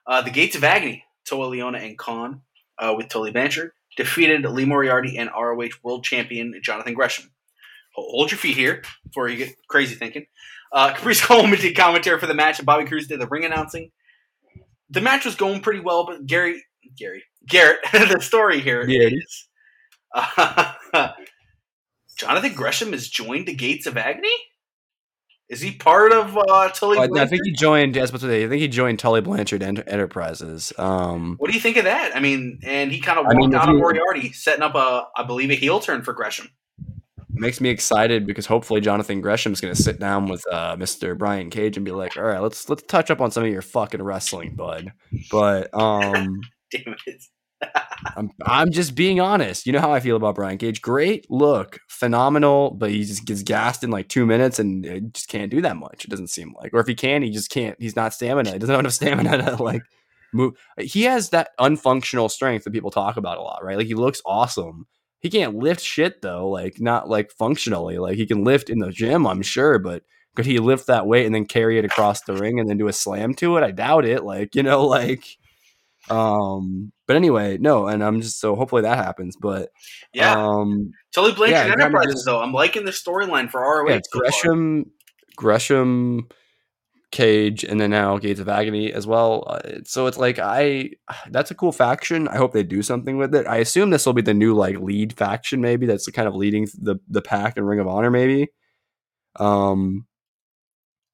Uh, 0.06 0.22
the 0.22 0.30
Gates 0.32 0.56
of 0.56 0.64
Agony, 0.64 1.04
Toa 1.30 1.48
Liona 1.48 1.84
and 1.86 1.98
Kaun 1.98 2.42
uh, 2.78 2.94
with 2.98 3.08
Tully 3.10 3.32
Blanchard 3.32 3.72
defeated 3.98 4.46
Lee 4.46 4.66
Moriarty 4.66 5.18
and 5.18 5.30
ROH 5.36 5.70
World 5.84 6.04
Champion 6.04 6.60
Jonathan 6.64 6.94
Gresham. 6.94 7.32
Hold 7.96 8.32
your 8.32 8.38
feet 8.38 8.56
here 8.56 8.84
before 9.06 9.28
you 9.30 9.38
get 9.38 9.56
crazy 9.68 9.96
thinking. 9.96 10.26
Uh, 10.72 10.94
Caprice 10.96 11.24
Coleman 11.24 11.60
did 11.60 11.76
commentary 11.76 12.20
for 12.20 12.28
the 12.28 12.34
match, 12.34 12.60
and 12.60 12.66
Bobby 12.66 12.86
Cruz 12.86 13.08
did 13.08 13.20
the 13.20 13.28
ring 13.28 13.46
announcing. 13.46 13.92
The 14.90 15.02
match 15.02 15.26
was 15.26 15.36
going 15.36 15.62
pretty 15.62 15.80
well, 15.82 16.06
but 16.06 16.26
Gary, 16.26 16.64
Gary, 16.98 17.24
Garrett, 17.48 17.80
the 17.92 18.20
story 18.22 18.60
here 18.62 18.88
Yeah. 18.88 19.10
is 19.12 19.48
uh, 20.16 20.74
Jonathan 22.18 22.54
Gresham 22.54 22.92
has 22.92 23.08
joined 23.08 23.48
the 23.48 23.54
Gates 23.54 23.86
of 23.86 23.98
Agony. 23.98 24.30
Is 25.50 25.62
he 25.62 25.72
part 25.72 26.14
of 26.14 26.38
uh, 26.38 26.70
Tully? 26.70 27.00
I, 27.00 27.08
I 27.22 27.26
think 27.26 27.42
he 27.44 27.52
joined. 27.52 27.98
As 27.98 28.14
I 28.14 28.18
think 28.20 28.54
he 28.54 28.68
joined 28.68 29.00
Tully 29.00 29.22
Blanchard 29.22 29.64
Ent- 29.64 29.84
Enterprises. 29.88 30.72
Um, 30.78 31.38
What 31.40 31.50
do 31.50 31.56
you 31.56 31.62
think 31.62 31.78
of 31.78 31.86
that? 31.86 32.16
I 32.16 32.20
mean, 32.20 32.60
and 32.64 32.92
he 32.92 33.00
kind 33.00 33.18
of 33.18 33.26
I 33.26 33.34
mean, 33.34 33.54
out 33.56 33.68
of 33.68 33.76
Moriarty, 33.76 34.32
setting 34.32 34.62
up 34.62 34.76
a, 34.76 35.08
I 35.18 35.24
believe, 35.24 35.50
a 35.50 35.56
heel 35.56 35.80
turn 35.80 36.04
for 36.04 36.14
Gresham. 36.14 36.50
makes 37.32 37.60
me 37.60 37.70
excited 37.70 38.28
because 38.28 38.46
hopefully 38.46 38.80
Jonathan 38.80 39.22
Gresham's 39.22 39.60
going 39.60 39.74
to 39.74 39.82
sit 39.82 40.00
down 40.00 40.28
with 40.28 40.44
uh, 40.52 40.76
Mr. 40.76 41.18
Brian 41.18 41.50
Cage 41.50 41.78
and 41.78 41.86
be 41.86 41.92
like, 41.92 42.16
"All 42.16 42.24
right, 42.24 42.42
let's 42.42 42.70
let's 42.70 42.84
touch 42.84 43.10
up 43.10 43.20
on 43.20 43.32
some 43.32 43.44
of 43.44 43.50
your 43.50 43.64
fucking 43.64 44.04
wrestling, 44.04 44.54
bud." 44.56 44.94
But 45.32 45.74
um, 45.74 46.42
Damn 46.72 46.96
it! 47.08 47.24
I'm 48.16 48.32
I'm 48.46 48.72
just 48.72 48.96
being 48.96 49.20
honest. 49.20 49.66
You 49.66 49.74
know 49.74 49.80
how 49.80 49.92
I 49.92 50.00
feel 50.00 50.16
about 50.16 50.36
Brian 50.36 50.58
Cage. 50.58 50.82
Great 50.82 51.30
look, 51.30 51.80
phenomenal, 51.88 52.72
but 52.72 52.92
he 52.92 53.04
just 53.04 53.26
gets 53.26 53.44
gassed 53.44 53.84
in 53.84 53.92
like 53.92 54.08
two 54.08 54.26
minutes 54.26 54.60
and 54.60 55.14
just 55.14 55.28
can't 55.28 55.52
do 55.52 55.62
that 55.62 55.76
much. 55.76 56.06
It 56.06 56.10
doesn't 56.10 56.30
seem 56.30 56.54
like, 56.60 56.74
or 56.74 56.80
if 56.80 56.88
he 56.88 56.96
can, 56.96 57.22
he 57.22 57.30
just 57.30 57.50
can't. 57.50 57.76
He's 57.80 57.96
not 57.96 58.14
stamina. 58.14 58.54
He 58.54 58.60
doesn't 58.60 58.74
have 58.74 58.80
enough 58.80 58.94
stamina 58.94 59.38
to 59.58 59.64
like 59.64 59.82
move. 60.34 60.54
He 60.80 61.04
has 61.04 61.30
that 61.30 61.50
unfunctional 61.60 62.32
strength 62.32 62.64
that 62.64 62.72
people 62.74 62.92
talk 62.92 63.18
about 63.18 63.38
a 63.38 63.42
lot, 63.42 63.64
right? 63.64 63.78
Like 63.78 63.88
he 63.88 63.96
looks 63.96 64.22
awesome. 64.26 64.88
He 65.20 65.30
can't 65.30 65.56
lift 65.56 65.82
shit 65.82 66.22
though, 66.22 66.50
like 66.50 66.80
not 66.80 67.10
like 67.10 67.32
functionally. 67.32 67.98
Like 67.98 68.16
he 68.16 68.26
can 68.26 68.44
lift 68.44 68.70
in 68.70 68.80
the 68.80 68.92
gym, 68.92 69.28
I'm 69.28 69.42
sure, 69.42 69.78
but 69.80 70.04
could 70.36 70.46
he 70.46 70.60
lift 70.60 70.88
that 70.88 71.08
weight 71.08 71.26
and 71.26 71.36
then 71.36 71.46
carry 71.46 71.78
it 71.78 71.86
across 71.86 72.22
the 72.22 72.36
ring 72.36 72.60
and 72.60 72.70
then 72.70 72.78
do 72.78 72.88
a 72.88 72.94
slam 72.94 73.34
to 73.36 73.58
it? 73.58 73.64
I 73.64 73.72
doubt 73.72 74.06
it. 74.06 74.24
Like 74.24 74.56
you 74.56 74.64
know, 74.64 74.86
like 74.86 75.26
um. 76.12 76.92
But 77.08 77.16
anyway, 77.16 77.58
no, 77.58 77.88
and 77.88 78.04
I'm 78.04 78.22
just 78.22 78.40
so 78.40 78.56
hopefully 78.56 78.84
that 78.84 78.98
happens. 78.98 79.36
But 79.36 79.70
Yeah, 80.14 80.34
um, 80.34 80.92
Tully 81.14 81.32
Blanchard 81.32 81.68
yeah, 81.68 81.74
Enterprises, 81.86 82.14
just- 82.16 82.26
though. 82.26 82.40
I'm 82.40 82.54
liking 82.54 82.86
the 82.86 82.92
storyline 82.92 83.50
for 83.50 83.62
ROH. 83.62 83.90
yeah, 83.90 83.96
it's 83.96 84.10
so. 84.12 84.20
Gresham, 84.20 84.92
Gresham, 85.36 86.28
Cage, 87.12 87.64
and 87.64 87.82
then 87.82 87.90
now 87.90 88.18
Gates 88.20 88.40
of 88.40 88.48
Agony 88.48 88.94
as 88.94 89.08
well. 89.08 89.44
Uh, 89.48 89.80
so 89.86 90.06
it's 90.06 90.18
like 90.20 90.38
I, 90.38 90.92
that's 91.32 91.50
a 91.50 91.56
cool 91.56 91.72
faction. 91.72 92.28
I 92.28 92.38
hope 92.38 92.54
they 92.54 92.62
do 92.62 92.84
something 92.84 93.18
with 93.18 93.34
it. 93.34 93.48
I 93.48 93.58
assume 93.58 93.90
this 93.90 94.06
will 94.06 94.14
be 94.14 94.22
the 94.22 94.34
new 94.36 94.54
like 94.54 94.78
lead 94.80 95.14
faction, 95.18 95.62
maybe 95.62 95.88
that's 95.88 96.08
kind 96.12 96.28
of 96.28 96.36
leading 96.36 96.68
the 96.80 96.98
the 97.08 97.24
pack 97.24 97.58
and 97.58 97.68
Ring 97.68 97.80
of 97.80 97.88
Honor, 97.88 98.12
maybe. 98.12 98.50
Um, 99.38 100.06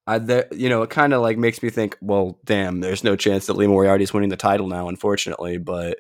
I 0.07 0.45
you 0.51 0.69
know 0.69 0.83
it 0.83 0.89
kind 0.89 1.13
of 1.13 1.21
like 1.21 1.37
makes 1.37 1.63
me 1.63 1.69
think. 1.69 1.97
Well, 2.01 2.37
damn, 2.45 2.79
there's 2.79 3.03
no 3.03 3.15
chance 3.15 3.47
that 3.47 3.53
Lee 3.55 3.67
Moriarty's 3.67 4.13
winning 4.13 4.29
the 4.29 4.37
title 4.37 4.67
now, 4.67 4.87
unfortunately. 4.87 5.57
But 5.57 5.99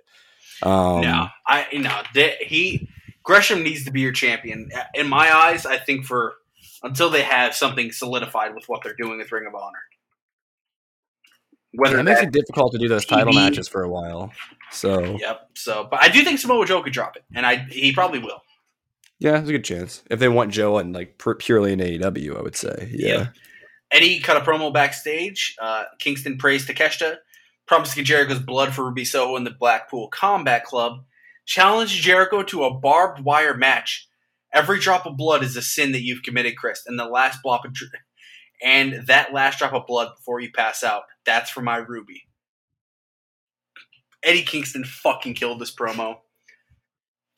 um, 0.61 1.01
no, 1.01 1.27
I 1.47 1.67
no. 1.73 2.01
That, 2.13 2.41
he 2.41 2.87
Gresham 3.23 3.63
needs 3.63 3.85
to 3.85 3.91
be 3.91 4.01
your 4.01 4.11
champion. 4.11 4.69
In 4.93 5.07
my 5.07 5.33
eyes, 5.35 5.65
I 5.65 5.77
think 5.77 6.05
for 6.05 6.35
until 6.83 7.09
they 7.09 7.23
have 7.23 7.55
something 7.55 7.91
solidified 7.91 8.53
with 8.53 8.69
what 8.69 8.83
they're 8.83 8.95
doing 8.95 9.17
with 9.17 9.31
Ring 9.31 9.47
of 9.47 9.55
Honor. 9.55 9.79
Whether 11.73 11.99
it 11.99 12.03
makes 12.03 12.21
it 12.21 12.31
difficult 12.31 12.71
to 12.73 12.77
do 12.77 12.87
those 12.87 13.05
title 13.05 13.33
TV. 13.33 13.35
matches 13.35 13.67
for 13.67 13.83
a 13.83 13.89
while. 13.89 14.31
So 14.71 15.17
yep. 15.19 15.49
So, 15.55 15.87
but 15.89 16.01
I 16.01 16.09
do 16.09 16.23
think 16.23 16.39
Samoa 16.39 16.65
Joe 16.65 16.81
could 16.83 16.93
drop 16.93 17.17
it, 17.17 17.23
and 17.33 17.45
I 17.45 17.57
he 17.69 17.91
probably 17.91 18.19
will. 18.19 18.41
Yeah, 19.19 19.31
there's 19.31 19.49
a 19.49 19.53
good 19.53 19.65
chance 19.65 20.03
if 20.09 20.19
they 20.19 20.29
want 20.29 20.51
Joe 20.51 20.77
and 20.77 20.93
like 20.93 21.17
pur- 21.17 21.35
purely 21.35 21.73
in 21.73 21.79
AEW. 21.79 22.37
I 22.37 22.41
would 22.41 22.55
say, 22.55 22.89
yeah, 22.93 23.07
Yeah. 23.07 23.27
Eddie 23.95 24.19
cut 24.19 24.35
a 24.35 24.41
promo 24.41 24.73
backstage. 24.73 25.55
Uh, 25.59 25.85
Kingston 25.99 26.37
praised 26.37 26.67
Takeshita, 26.67 27.15
promised 27.65 27.95
to 27.95 28.03
Jericho's 28.03 28.39
blood 28.39 28.73
for 28.73 28.83
Ruby 28.83 29.05
Soho 29.05 29.37
in 29.37 29.45
the 29.45 29.51
Blackpool 29.51 30.09
Combat 30.09 30.65
Club, 30.65 31.05
challenged 31.45 32.01
Jericho 32.01 32.43
to 32.43 32.65
a 32.65 32.73
barbed 32.73 33.23
wire 33.23 33.55
match. 33.55 34.09
Every 34.53 34.79
drop 34.79 35.05
of 35.05 35.15
blood 35.15 35.43
is 35.43 35.55
a 35.55 35.61
sin 35.61 35.93
that 35.93 36.01
you've 36.03 36.23
committed, 36.23 36.57
Chris, 36.57 36.83
and 36.85 36.99
the 36.99 37.05
last 37.05 37.39
drop 37.41 37.63
of 37.63 37.73
dr- 37.73 37.91
and 38.61 39.07
that 39.07 39.33
last 39.33 39.59
drop 39.59 39.73
of 39.73 39.85
blood 39.87 40.09
before 40.17 40.39
you 40.41 40.51
pass 40.51 40.83
out, 40.83 41.03
that's 41.25 41.49
for 41.49 41.61
my 41.61 41.77
Ruby. 41.77 42.23
Eddie 44.23 44.43
Kingston 44.43 44.83
fucking 44.83 45.35
killed 45.35 45.59
this 45.59 45.73
promo. 45.73 46.17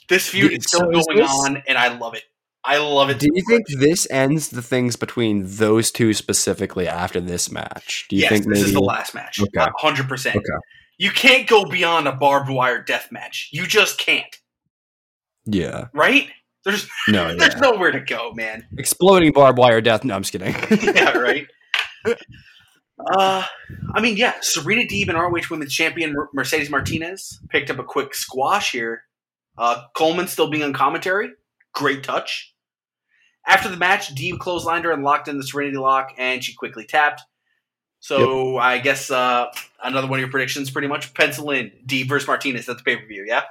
This 0.10 0.30
feud 0.30 0.52
Dude, 0.52 0.60
is 0.60 0.66
still 0.66 0.80
so 0.80 0.90
is 0.98 1.06
going 1.06 1.18
this- 1.20 1.32
on, 1.32 1.64
and 1.68 1.78
I 1.78 1.96
love 1.98 2.16
it. 2.16 2.24
I 2.68 2.80
love 2.80 3.10
it. 3.10 3.20
Do 3.20 3.30
you 3.34 3.42
so 3.42 3.48
think 3.48 3.68
this 3.80 4.06
ends 4.12 4.50
the 4.50 4.62
things 4.62 4.98
between 4.98 5.44
those 5.46 5.90
two 5.90 6.14
specifically 6.14 6.86
after 6.86 7.22
this 7.22 7.50
match? 7.50 8.06
Do 8.10 8.18
you 8.18 8.24
yes, 8.24 8.30
think 8.30 8.46
this 8.46 8.60
maybe? 8.60 8.68
is 8.68 8.74
the 8.74 8.82
last 8.82 9.16
match. 9.16 9.40
Okay. 9.40 9.66
hundred 9.78 10.10
percent. 10.10 10.36
Okay. 10.36 10.46
You 10.98 11.12
can't 11.12 11.48
go 11.48 11.64
beyond 11.64 12.08
a 12.08 12.12
barbed 12.12 12.50
wire 12.50 12.84
death 12.84 13.10
match. 13.10 13.50
You 13.54 13.66
just 13.68 13.98
can't. 13.98 14.36
Yeah, 15.46 15.86
Right? 15.94 16.30
There's 16.66 16.90
no, 17.08 17.34
there's 17.38 17.56
nowhere 17.56 17.92
to 17.92 18.02
go, 18.02 18.34
man. 18.34 18.68
exploding 18.78 19.32
barbed 19.32 19.58
wire 19.58 19.80
death. 19.80 20.04
No, 20.04 20.16
I'm 20.16 20.24
just 20.24 20.34
kidding. 20.34 20.54
yeah, 20.96 21.12
right. 21.18 21.48
Uh, 23.14 23.46
I 23.96 24.02
mean, 24.02 24.18
yeah, 24.18 24.34
Serena 24.42 24.82
Deeb 24.82 25.08
and 25.08 25.18
ROH 25.18 25.50
Women's 25.50 25.72
Champion 25.72 26.14
Mercedes 26.34 26.70
Martinez 26.70 27.40
picked 27.50 27.70
up 27.70 27.80
a 27.80 27.84
quick 27.84 28.14
squash 28.14 28.74
here. 28.74 29.04
Uh, 29.58 29.84
Coleman 29.96 30.28
still 30.28 30.50
being 30.50 30.64
on 30.64 30.74
commentary, 30.74 31.30
great 31.74 32.04
touch. 32.04 32.54
After 33.48 33.70
the 33.70 33.78
match, 33.78 34.14
Deeb 34.14 34.40
clotheslined 34.40 34.84
her 34.84 34.92
and 34.92 35.04
locked 35.04 35.30
in 35.30 35.38
the 35.38 35.44
Serenity 35.44 35.78
Lock, 35.78 36.14
and 36.18 36.44
she 36.44 36.54
quickly 36.54 36.86
tapped. 36.86 37.22
So 38.00 38.54
yep. 38.54 38.62
I 38.62 38.78
guess 38.78 39.10
uh, 39.10 39.48
another 39.84 40.08
one 40.08 40.20
of 40.20 40.22
your 40.22 40.30
predictions, 40.30 40.70
pretty 40.70 40.88
much 40.88 41.14
pencil 41.14 41.50
in 41.52 41.72
Deeb 41.86 42.08
versus 42.08 42.28
Martinez 42.28 42.70
at 42.70 42.78
the 42.78 42.84
pay 42.84 42.98
per 42.98 43.08
view. 43.08 43.26
Yeah. 43.28 43.44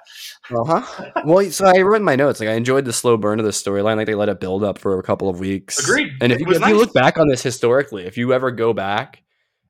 Uh 0.51 0.81
huh. 0.81 1.11
well, 1.25 1.51
so 1.51 1.67
I 1.67 1.81
wrote 1.81 1.97
in 1.97 2.05
my 2.05 2.15
notes 2.15 2.41
like 2.41 2.49
I 2.49 2.53
enjoyed 2.53 2.85
the 2.85 2.93
slow 2.93 3.17
burn 3.17 3.41
of 3.41 3.45
the 3.45 3.51
storyline. 3.51 3.97
Like 3.97 4.07
they 4.07 4.15
let 4.15 4.29
it 4.29 4.39
build 4.39 4.63
up 4.63 4.79
for 4.79 4.99
a 4.99 5.03
couple 5.03 5.29
of 5.29 5.41
weeks. 5.41 5.79
Agreed. 5.83 6.13
And 6.21 6.33
if, 6.33 6.41
you, 6.41 6.47
if 6.51 6.61
nice. 6.61 6.71
you 6.71 6.77
look 6.77 6.93
back 6.93 7.19
on 7.19 7.29
this 7.29 7.43
historically, 7.43 8.05
if 8.05 8.17
you 8.17 8.33
ever 8.33 8.51
go 8.51 8.73
back 8.73 9.23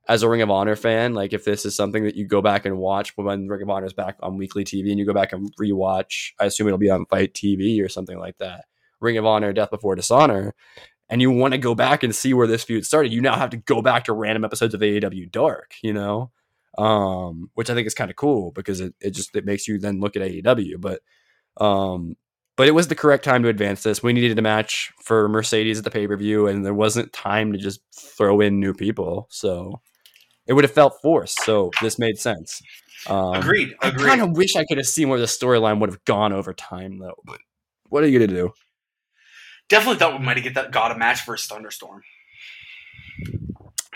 as 0.07 0.23
a 0.23 0.29
Ring 0.29 0.41
of 0.41 0.51
Honor 0.51 0.75
fan, 0.75 1.13
like 1.13 1.33
if 1.33 1.43
this 1.43 1.65
is 1.65 1.75
something 1.75 2.03
that 2.03 2.15
you 2.15 2.27
go 2.27 2.41
back 2.41 2.65
and 2.65 2.77
watch 2.77 3.17
when 3.17 3.47
Ring 3.47 3.63
of 3.63 3.69
Honor 3.69 3.87
is 3.87 3.93
back 3.93 4.17
on 4.21 4.37
weekly 4.37 4.63
TV, 4.63 4.89
and 4.89 4.99
you 4.99 5.05
go 5.05 5.13
back 5.13 5.33
and 5.33 5.53
rewatch, 5.57 6.33
I 6.39 6.45
assume 6.45 6.67
it'll 6.67 6.77
be 6.77 6.89
on 6.89 7.05
Fight 7.07 7.33
TV 7.33 7.83
or 7.83 7.89
something 7.89 8.19
like 8.19 8.37
that. 8.37 8.65
Ring 8.99 9.17
of 9.17 9.25
Honor, 9.25 9.53
Death 9.53 9.69
Before 9.69 9.95
Dishonor 9.95 10.53
and 11.09 11.21
you 11.21 11.31
want 11.31 11.53
to 11.53 11.57
go 11.57 11.75
back 11.75 12.03
and 12.03 12.13
see 12.13 12.33
where 12.33 12.47
this 12.47 12.63
feud 12.63 12.85
started, 12.85 13.13
you 13.13 13.21
now 13.21 13.37
have 13.37 13.51
to 13.51 13.57
go 13.57 13.81
back 13.81 14.05
to 14.05 14.13
random 14.13 14.43
episodes 14.43 14.73
of 14.73 14.81
AEW 14.81 15.31
Dark, 15.31 15.75
you 15.81 15.93
know, 15.93 16.31
um, 16.77 17.49
which 17.53 17.69
I 17.69 17.73
think 17.73 17.87
is 17.87 17.93
kind 17.93 18.09
of 18.11 18.17
cool 18.17 18.51
because 18.51 18.81
it, 18.81 18.93
it 18.99 19.11
just 19.11 19.35
it 19.35 19.45
makes 19.45 19.67
you 19.67 19.79
then 19.79 19.99
look 19.99 20.15
at 20.15 20.21
AEW. 20.21 20.79
But 20.79 21.01
um, 21.63 22.15
but 22.55 22.67
it 22.67 22.71
was 22.71 22.87
the 22.87 22.95
correct 22.95 23.23
time 23.23 23.43
to 23.43 23.49
advance 23.49 23.83
this. 23.83 24.03
We 24.03 24.13
needed 24.13 24.37
a 24.37 24.41
match 24.41 24.91
for 25.01 25.29
Mercedes 25.29 25.77
at 25.77 25.83
the 25.83 25.91
pay 25.91 26.07
per 26.07 26.17
view, 26.17 26.47
and 26.47 26.65
there 26.65 26.73
wasn't 26.73 27.13
time 27.13 27.53
to 27.53 27.57
just 27.57 27.79
throw 27.95 28.41
in 28.41 28.59
new 28.59 28.73
people, 28.73 29.27
so 29.29 29.79
it 30.45 30.53
would 30.53 30.65
have 30.65 30.73
felt 30.73 30.99
forced. 31.01 31.41
So 31.43 31.71
this 31.81 31.97
made 31.97 32.17
sense. 32.17 32.61
Um, 33.07 33.35
agreed. 33.35 33.75
Agreed. 33.81 34.05
I 34.05 34.17
kind 34.17 34.21
of 34.21 34.35
wish 34.35 34.55
I 34.55 34.65
could 34.65 34.77
have 34.77 34.87
seen 34.87 35.07
where 35.07 35.19
the 35.19 35.25
storyline 35.25 35.79
would 35.79 35.89
have 35.89 36.03
gone 36.03 36.33
over 36.33 36.53
time, 36.53 36.97
though. 36.99 37.21
But 37.23 37.39
what 37.89 38.03
are 38.03 38.07
you 38.07 38.19
gonna 38.19 38.27
do? 38.27 38.51
Definitely 39.69 39.99
thought 39.99 40.19
we 40.19 40.25
might 40.25 40.37
have 40.37 40.43
get 40.43 40.53
that 40.55 40.71
got 40.71 40.91
a 40.91 40.97
match 40.97 41.25
versus 41.25 41.47
Thunderstorm. 41.47 42.03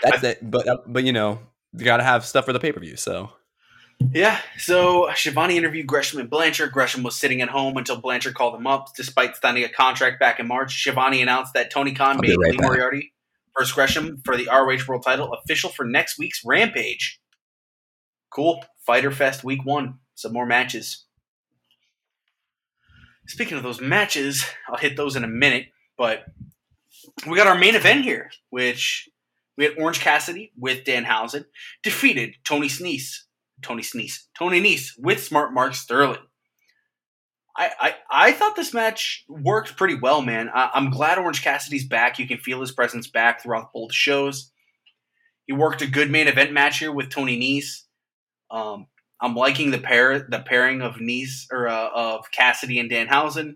That's 0.02 0.24
I, 0.24 0.28
it, 0.28 0.50
but 0.50 0.68
uh, 0.68 0.78
but 0.86 1.04
you 1.04 1.12
know 1.12 1.38
you 1.72 1.84
got 1.84 1.98
to 1.98 2.02
have 2.02 2.24
stuff 2.24 2.44
for 2.44 2.52
the 2.52 2.60
pay 2.60 2.72
per 2.72 2.80
view. 2.80 2.96
So 2.96 3.30
yeah, 4.12 4.40
so 4.58 5.08
Shivani 5.10 5.54
interviewed 5.54 5.86
Gresham 5.86 6.20
and 6.20 6.28
Blanchard. 6.28 6.72
Gresham 6.72 7.02
was 7.02 7.16
sitting 7.16 7.40
at 7.40 7.48
home 7.48 7.76
until 7.76 8.00
Blanchard 8.00 8.34
called 8.34 8.54
him 8.54 8.66
up. 8.66 8.94
Despite 8.96 9.36
signing 9.36 9.64
a 9.64 9.68
contract 9.68 10.18
back 10.18 10.40
in 10.40 10.48
March, 10.48 10.84
Shivani 10.84 11.22
announced 11.22 11.54
that 11.54 11.70
Tony 11.70 11.92
Khan 11.92 12.18
made 12.20 12.30
right 12.30 12.50
Lee 12.50 12.56
back. 12.56 12.66
Moriarty 12.66 13.12
versus 13.56 13.72
Gresham 13.72 14.20
for 14.24 14.36
the 14.36 14.48
ROH 14.50 14.86
World 14.88 15.04
Title 15.04 15.32
official 15.32 15.70
for 15.70 15.84
next 15.84 16.18
week's 16.18 16.42
Rampage. 16.44 17.20
Cool, 18.30 18.64
Fyter 18.86 19.10
Fest 19.10 19.44
Week 19.44 19.64
One. 19.64 19.98
Some 20.14 20.32
more 20.32 20.46
matches. 20.46 21.06
Speaking 23.32 23.56
of 23.56 23.62
those 23.62 23.80
matches, 23.80 24.44
I'll 24.68 24.76
hit 24.76 24.94
those 24.94 25.16
in 25.16 25.24
a 25.24 25.28
minute, 25.28 25.68
but 25.96 26.26
we 27.26 27.34
got 27.34 27.46
our 27.46 27.56
main 27.56 27.74
event 27.74 28.04
here, 28.04 28.30
which 28.50 29.08
we 29.56 29.64
had 29.64 29.78
Orange 29.78 30.00
Cassidy 30.00 30.52
with 30.54 30.84
Dan 30.84 31.06
Danhausen 31.06 31.46
defeated 31.82 32.34
Tony 32.44 32.68
Sneese, 32.68 33.20
Tony 33.62 33.80
Sneese, 33.80 34.24
Tony 34.38 34.60
Nese 34.60 34.90
with 34.98 35.24
Smart 35.24 35.54
Mark 35.54 35.74
Sterling. 35.74 36.20
I, 37.56 37.70
I, 37.80 37.94
I 38.10 38.32
thought 38.32 38.54
this 38.54 38.74
match 38.74 39.24
worked 39.30 39.78
pretty 39.78 39.94
well, 39.94 40.20
man. 40.20 40.50
I, 40.52 40.68
am 40.74 40.90
glad 40.90 41.16
Orange 41.16 41.42
Cassidy's 41.42 41.88
back. 41.88 42.18
You 42.18 42.28
can 42.28 42.36
feel 42.36 42.60
his 42.60 42.72
presence 42.72 43.08
back 43.08 43.42
throughout 43.42 43.72
both 43.72 43.94
shows. 43.94 44.52
He 45.46 45.54
worked 45.54 45.80
a 45.80 45.86
good 45.90 46.10
main 46.10 46.28
event 46.28 46.52
match 46.52 46.80
here 46.80 46.92
with 46.92 47.08
Tony 47.08 47.40
Nese. 47.40 47.84
Um, 48.54 48.88
I'm 49.22 49.36
liking 49.36 49.70
the 49.70 49.78
pair, 49.78 50.18
the 50.18 50.40
pairing 50.40 50.82
of 50.82 50.96
Nese 50.96 51.46
or 51.52 51.68
uh, 51.68 51.90
of 51.94 52.30
Cassidy 52.32 52.80
and 52.80 52.90
Danhausen. 52.90 53.54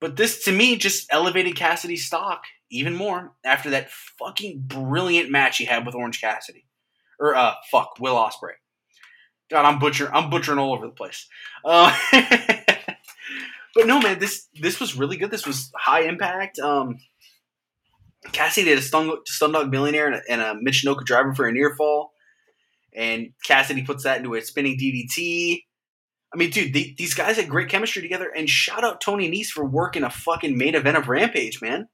But 0.00 0.16
this, 0.16 0.44
to 0.44 0.52
me, 0.52 0.76
just 0.76 1.08
elevated 1.10 1.56
Cassidy's 1.56 2.06
stock 2.06 2.44
even 2.70 2.94
more 2.94 3.32
after 3.44 3.70
that 3.70 3.90
fucking 3.90 4.62
brilliant 4.66 5.30
match 5.30 5.58
he 5.58 5.64
had 5.64 5.84
with 5.84 5.96
Orange 5.96 6.20
Cassidy, 6.20 6.64
or 7.18 7.34
uh, 7.34 7.54
fuck 7.70 7.96
Will 7.98 8.14
Ospreay. 8.14 8.54
God, 9.50 9.64
I'm 9.64 9.80
butchering, 9.80 10.12
I'm 10.14 10.30
butchering 10.30 10.58
all 10.58 10.72
over 10.72 10.86
the 10.86 10.92
place. 10.92 11.26
Uh, 11.64 11.96
but 12.12 13.86
no, 13.86 14.00
man, 14.00 14.20
this 14.20 14.46
this 14.60 14.78
was 14.78 14.96
really 14.96 15.16
good. 15.16 15.30
This 15.30 15.46
was 15.46 15.72
high 15.76 16.02
impact. 16.02 16.60
Um, 16.60 16.98
Cassidy 18.30 18.70
did 18.70 18.78
a 18.78 18.82
stun, 18.82 19.10
stun 19.26 19.50
dog 19.50 19.72
millionaire 19.72 20.06
and 20.06 20.14
a, 20.14 20.22
and 20.30 20.40
a 20.40 20.54
Michinoku 20.54 21.04
driver 21.04 21.34
for 21.34 21.48
a 21.48 21.52
near 21.52 21.74
fall 21.74 22.12
and 22.94 23.28
Cassidy 23.44 23.82
puts 23.82 24.04
that 24.04 24.18
into 24.18 24.34
a 24.34 24.42
spinning 24.42 24.78
DDT. 24.78 25.62
I 26.34 26.36
mean, 26.36 26.50
dude, 26.50 26.72
they, 26.72 26.94
these 26.96 27.14
guys 27.14 27.36
had 27.36 27.48
great 27.48 27.68
chemistry 27.68 28.00
together. 28.00 28.30
And 28.34 28.48
shout 28.48 28.84
out 28.84 29.00
Tony 29.00 29.30
Nese 29.30 29.48
for 29.48 29.64
working 29.64 30.02
a 30.02 30.10
fucking 30.10 30.56
main 30.56 30.74
event 30.74 30.96
of 30.96 31.08
Rampage, 31.08 31.60
man. 31.60 31.88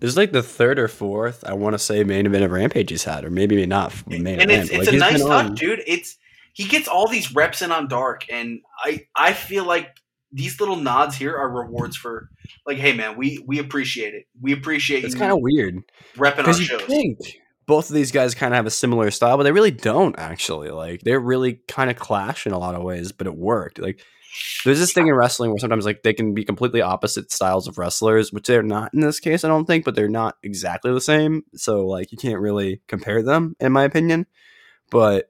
This 0.00 0.10
is 0.10 0.16
like 0.16 0.32
the 0.32 0.42
third 0.42 0.78
or 0.78 0.88
fourth, 0.88 1.44
I 1.44 1.54
want 1.54 1.74
to 1.74 1.78
say, 1.78 2.04
main 2.04 2.24
event 2.24 2.44
of 2.44 2.52
Rampage 2.52 2.90
he's 2.90 3.04
had, 3.04 3.24
or 3.24 3.30
maybe 3.30 3.64
not 3.66 4.06
main 4.06 4.26
and 4.26 4.50
event. 4.50 4.70
it's, 4.70 4.70
it's 4.70 4.86
like, 4.86 4.94
a 4.94 4.98
nice 4.98 5.24
touch, 5.24 5.58
dude. 5.58 5.82
It's 5.86 6.16
he 6.52 6.64
gets 6.68 6.88
all 6.88 7.08
these 7.08 7.34
reps 7.34 7.62
in 7.62 7.72
on 7.72 7.88
dark, 7.88 8.24
and 8.30 8.60
I 8.84 9.06
I 9.16 9.32
feel 9.32 9.64
like 9.64 9.96
these 10.30 10.60
little 10.60 10.76
nods 10.76 11.16
here 11.16 11.36
are 11.36 11.50
rewards 11.50 11.96
for 11.96 12.28
like, 12.64 12.78
hey 12.78 12.92
man, 12.92 13.16
we 13.16 13.42
we 13.46 13.58
appreciate 13.58 14.14
it. 14.14 14.26
We 14.40 14.52
appreciate 14.52 15.04
it's 15.04 15.14
kind 15.14 15.32
of 15.32 15.40
weird 15.40 15.82
repping 16.16 16.46
our 16.46 16.54
shows. 16.54 16.82
Think 16.82 17.18
both 17.68 17.90
of 17.90 17.94
these 17.94 18.10
guys 18.10 18.34
kind 18.34 18.54
of 18.54 18.56
have 18.56 18.66
a 18.66 18.70
similar 18.70 19.10
style, 19.10 19.36
but 19.36 19.42
they 19.42 19.52
really 19.52 19.70
don't 19.70 20.18
actually. 20.18 20.70
Like 20.70 21.02
they're 21.02 21.20
really 21.20 21.60
kind 21.68 21.90
of 21.90 21.96
clash 21.96 22.46
in 22.46 22.52
a 22.52 22.58
lot 22.58 22.74
of 22.74 22.82
ways, 22.82 23.12
but 23.12 23.26
it 23.26 23.36
worked. 23.36 23.78
Like 23.78 24.00
there's 24.64 24.78
this 24.78 24.94
thing 24.94 25.06
in 25.06 25.14
wrestling 25.14 25.50
where 25.50 25.58
sometimes 25.58 25.84
like 25.84 26.02
they 26.02 26.14
can 26.14 26.32
be 26.32 26.44
completely 26.44 26.80
opposite 26.80 27.30
styles 27.30 27.68
of 27.68 27.76
wrestlers, 27.76 28.32
which 28.32 28.46
they're 28.46 28.62
not 28.62 28.94
in 28.94 29.00
this 29.00 29.20
case, 29.20 29.44
I 29.44 29.48
don't 29.48 29.66
think, 29.66 29.84
but 29.84 29.94
they're 29.94 30.08
not 30.08 30.38
exactly 30.42 30.92
the 30.92 31.00
same. 31.00 31.44
So 31.54 31.86
like 31.86 32.10
you 32.10 32.16
can't 32.16 32.40
really 32.40 32.80
compare 32.88 33.22
them, 33.22 33.54
in 33.60 33.70
my 33.70 33.84
opinion. 33.84 34.26
But 34.90 35.28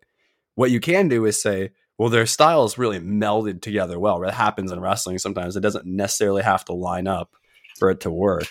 what 0.55 0.71
you 0.71 0.79
can 0.79 1.09
do 1.09 1.25
is 1.25 1.43
say, 1.43 1.71
well, 1.99 2.09
their 2.09 2.27
styles 2.27 2.79
really 2.79 3.01
melded 3.01 3.63
together 3.63 3.99
well. 3.99 4.21
That 4.21 4.35
happens 4.35 4.71
in 4.71 4.79
wrestling 4.79 5.19
sometimes. 5.19 5.57
It 5.57 5.61
doesn't 5.61 5.87
necessarily 5.87 6.45
have 6.45 6.65
to 6.67 6.73
line 6.73 7.09
up 7.09 7.33
for 7.81 7.91
it 7.91 7.99
to 8.03 8.13
work. 8.13 8.49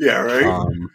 Yeah, 0.00 0.22
right. 0.22 0.44
Um, 0.44 0.90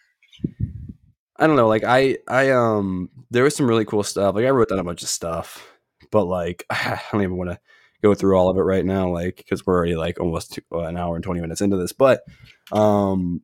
I 1.40 1.48
don't 1.48 1.56
know. 1.56 1.70
Like 1.70 1.86
I, 1.86 2.18
I 2.28 2.52
um, 2.52 3.10
there 3.32 3.46
was 3.46 3.56
some 3.56 3.68
really 3.68 3.86
cool 3.86 4.04
stuff. 4.04 4.36
Like 4.36 4.46
I 4.46 4.50
wrote 4.50 4.70
down 4.70 4.80
a 4.80 4.84
bunch 4.84 5.02
of 5.02 5.10
stuff, 5.10 5.66
but 6.12 6.26
like 6.26 6.66
I 6.70 7.02
don't 7.12 7.24
even 7.24 7.38
want 7.38 7.52
to 7.52 7.60
go 8.04 8.14
through 8.14 8.38
all 8.38 8.50
of 8.50 8.58
it 8.58 8.62
right 8.62 8.86
now. 8.86 9.10
Like 9.10 9.38
because 9.38 9.66
we're 9.66 9.76
already 9.76 9.96
like 9.96 10.20
almost 10.20 10.54
two, 10.54 10.62
uh, 10.74 10.80
an 10.80 10.98
hour 10.98 11.16
and 11.16 11.24
twenty 11.24 11.40
minutes 11.40 11.62
into 11.62 11.78
this. 11.78 11.94
But 11.94 12.24
um, 12.74 13.42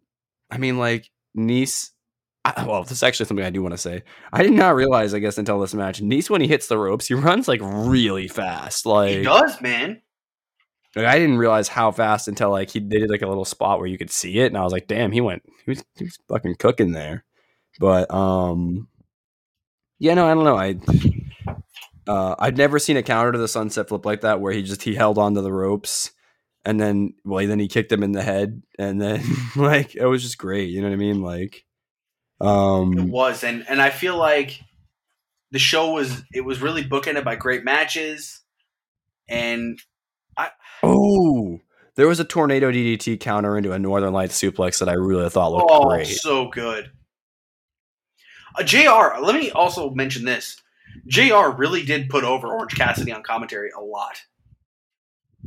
I 0.51 0.57
mean, 0.57 0.77
like 0.77 1.09
Nese. 1.37 1.91
I, 2.43 2.63
well, 2.67 2.83
this 2.83 2.91
is 2.91 3.01
actually 3.01 3.25
something 3.25 3.45
I 3.45 3.49
do 3.49 3.63
want 3.63 3.73
to 3.73 3.77
say. 3.77 4.03
I 4.31 4.43
did 4.43 4.51
not 4.51 4.75
realize, 4.75 5.15
I 5.15 5.19
guess, 5.19 5.39
until 5.39 5.59
this 5.59 5.73
match, 5.73 5.99
Nese 5.99 6.29
when 6.29 6.41
he 6.41 6.47
hits 6.47 6.67
the 6.67 6.77
ropes, 6.77 7.07
he 7.07 7.15
runs 7.15 7.47
like 7.47 7.61
really 7.63 8.27
fast. 8.27 8.85
Like 8.85 9.15
he 9.15 9.23
does, 9.23 9.59
man. 9.61 10.01
Like, 10.95 11.07
I 11.07 11.17
didn't 11.17 11.39
realize 11.39 11.67
how 11.67 11.91
fast 11.91 12.27
until 12.27 12.51
like 12.51 12.69
he 12.69 12.79
did 12.79 13.09
like 13.09 13.21
a 13.21 13.27
little 13.27 13.45
spot 13.45 13.79
where 13.79 13.87
you 13.87 13.97
could 13.97 14.11
see 14.11 14.39
it, 14.39 14.47
and 14.47 14.57
I 14.57 14.63
was 14.63 14.73
like, 14.73 14.87
"Damn, 14.87 15.11
he 15.11 15.21
went, 15.21 15.43
he 15.65 15.71
was, 15.71 15.83
he 15.95 16.03
was 16.03 16.19
fucking 16.27 16.55
cooking 16.55 16.91
there." 16.91 17.23
But 17.79 18.13
um, 18.13 18.87
yeah, 19.99 20.13
no, 20.13 20.25
I 20.25 20.33
don't 20.33 20.43
know. 20.43 20.57
I 20.57 20.79
uh, 22.07 22.35
I've 22.37 22.57
never 22.57 22.79
seen 22.79 22.97
a 22.97 23.03
counter 23.03 23.31
to 23.31 23.37
the 23.37 23.47
sunset 23.47 23.87
flip 23.87 24.05
like 24.05 24.21
that 24.21 24.39
where 24.39 24.53
he 24.53 24.63
just 24.63 24.83
he 24.83 24.95
held 24.95 25.17
onto 25.17 25.41
the 25.41 25.51
ropes 25.51 26.11
and 26.63 26.79
then 26.79 27.13
well 27.23 27.45
then 27.47 27.59
he 27.59 27.67
kicked 27.67 27.91
him 27.91 28.03
in 28.03 28.11
the 28.11 28.23
head 28.23 28.61
and 28.77 29.01
then 29.01 29.23
like 29.55 29.95
it 29.95 30.05
was 30.05 30.23
just 30.23 30.37
great. 30.37 30.69
You 30.69 30.81
know 30.81 30.87
what 30.87 30.93
I 30.93 30.97
mean? 30.97 31.21
Like 31.21 31.65
um, 32.41 32.97
it 32.97 33.09
was 33.09 33.43
and 33.43 33.65
and 33.69 33.81
I 33.81 33.89
feel 33.89 34.17
like 34.17 34.59
the 35.51 35.59
show 35.59 35.93
was 35.93 36.23
it 36.33 36.41
was 36.41 36.61
really 36.61 36.83
bookended 36.83 37.23
by 37.23 37.35
great 37.35 37.63
matches 37.63 38.41
and 39.29 39.79
I 40.37 40.49
oh 40.83 41.59
there 41.95 42.07
was 42.07 42.19
a 42.19 42.25
tornado 42.25 42.71
DDT 42.71 43.19
counter 43.19 43.57
into 43.57 43.71
a 43.71 43.79
Northern 43.79 44.13
Lights 44.13 44.39
suplex 44.39 44.79
that 44.79 44.89
I 44.89 44.93
really 44.93 45.29
thought 45.29 45.53
looked 45.53 45.69
oh, 45.71 45.89
great. 45.89 46.07
So 46.07 46.49
good. 46.49 46.91
Uh, 48.57 48.63
JR, 48.63 49.21
let 49.21 49.35
me 49.35 49.51
also 49.51 49.89
mention 49.91 50.25
this. 50.25 50.61
JR 51.07 51.49
really 51.55 51.83
did 51.83 52.09
put 52.09 52.23
over 52.23 52.47
Orange 52.47 52.75
Cassidy 52.75 53.11
on 53.11 53.23
commentary 53.23 53.69
a 53.71 53.81
lot. 53.81 54.21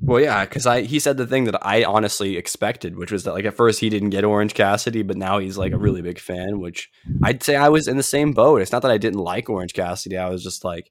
Well, 0.01 0.21
yeah, 0.21 0.45
because 0.45 0.67
I 0.67 0.83
he 0.83 1.01
said 1.01 1.17
the 1.17 1.27
thing 1.27 1.45
that 1.45 1.67
I 1.67 1.85
honestly 1.85 2.37
expected, 2.37 2.97
which 2.97 3.11
was 3.11 3.25
that 3.25 3.33
like 3.33 3.45
at 3.45 3.55
first 3.55 3.81
he 3.81 3.91
didn't 3.91 4.11
get 4.11 4.25
Orange 4.25 4.55
Cassidy, 4.55 5.03
but 5.03 5.17
now 5.17 5.39
he's 5.39 5.59
like 5.59 5.73
a 5.73 5.79
really 5.79 6.03
big 6.03 6.21
fan. 6.21 6.61
Which 6.61 6.91
I'd 7.23 7.43
say 7.43 7.57
I 7.57 7.69
was 7.69 7.89
in 7.89 7.97
the 7.97 8.03
same 8.03 8.33
boat. 8.33 8.63
It's 8.63 8.73
not 8.73 8.83
that 8.83 8.91
I 8.91 8.99
didn't 8.99 9.19
like 9.19 9.51
Orange 9.51 9.75
Cassidy. 9.75 10.17
I 10.17 10.29
was 10.29 10.45
just 10.45 10.65
like 10.65 10.91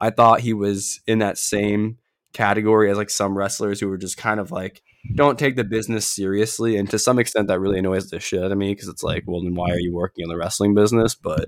I 0.00 0.10
thought 0.10 0.40
he 0.40 0.52
was 0.52 1.00
in 1.06 1.20
that 1.20 1.38
same 1.38 1.98
category 2.32 2.90
as 2.90 2.96
like 2.96 3.10
some 3.10 3.38
wrestlers 3.38 3.80
who 3.80 3.88
were 3.88 3.96
just 3.96 4.16
kind 4.16 4.40
of 4.40 4.50
like 4.50 4.82
don't 5.14 5.38
take 5.38 5.56
the 5.56 5.64
business 5.64 6.06
seriously, 6.06 6.76
and 6.76 6.88
to 6.90 6.98
some 6.98 7.18
extent, 7.18 7.48
that 7.48 7.60
really 7.60 7.78
annoys 7.78 8.10
the 8.10 8.20
shit 8.20 8.42
out 8.42 8.52
of 8.52 8.58
me 8.58 8.72
because 8.74 8.88
it's 8.88 9.02
like, 9.02 9.24
well, 9.26 9.42
then 9.42 9.54
why 9.54 9.70
are 9.70 9.78
you 9.80 9.92
working 9.94 10.22
in 10.24 10.28
the 10.28 10.36
wrestling 10.36 10.74
business? 10.74 11.14
But 11.14 11.46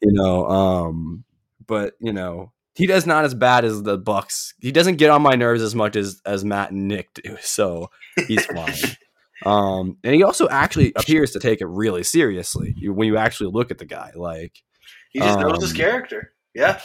you 0.00 0.12
know, 0.12 0.46
um, 0.48 1.24
but 1.66 1.94
you 2.00 2.12
know, 2.12 2.52
he 2.74 2.86
does 2.86 3.06
not 3.06 3.24
as 3.24 3.34
bad 3.34 3.64
as 3.64 3.82
the 3.82 3.96
Bucks. 3.98 4.54
He 4.60 4.72
doesn't 4.72 4.96
get 4.96 5.10
on 5.10 5.22
my 5.22 5.34
nerves 5.34 5.62
as 5.62 5.74
much 5.74 5.96
as 5.96 6.20
as 6.26 6.44
Matt 6.44 6.70
and 6.72 6.88
Nick 6.88 7.14
do, 7.14 7.36
so 7.40 7.90
he's 8.26 8.44
fine. 8.46 8.74
um, 9.44 9.98
and 10.04 10.14
he 10.14 10.22
also 10.22 10.48
actually 10.48 10.92
appears 10.96 11.30
to 11.32 11.38
take 11.40 11.60
it 11.60 11.66
really 11.66 12.02
seriously 12.02 12.74
when 12.82 13.06
you 13.06 13.16
actually 13.16 13.50
look 13.52 13.70
at 13.70 13.78
the 13.78 13.84
guy. 13.84 14.12
Like 14.14 14.52
He 15.10 15.20
just 15.20 15.38
knows 15.38 15.60
his 15.60 15.70
Um, 15.72 15.76
character. 15.76 16.32
Yeah. 16.54 16.80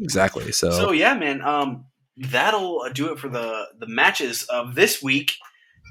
exactly. 0.00 0.52
So, 0.52 0.70
So 0.70 0.92
yeah, 0.92 1.14
man. 1.14 1.40
Um, 1.42 1.86
that'll 2.18 2.86
do 2.94 3.12
it 3.12 3.18
for 3.18 3.28
the 3.28 3.66
the 3.78 3.86
matches 3.86 4.44
of 4.44 4.74
this 4.74 5.02
week. 5.02 5.32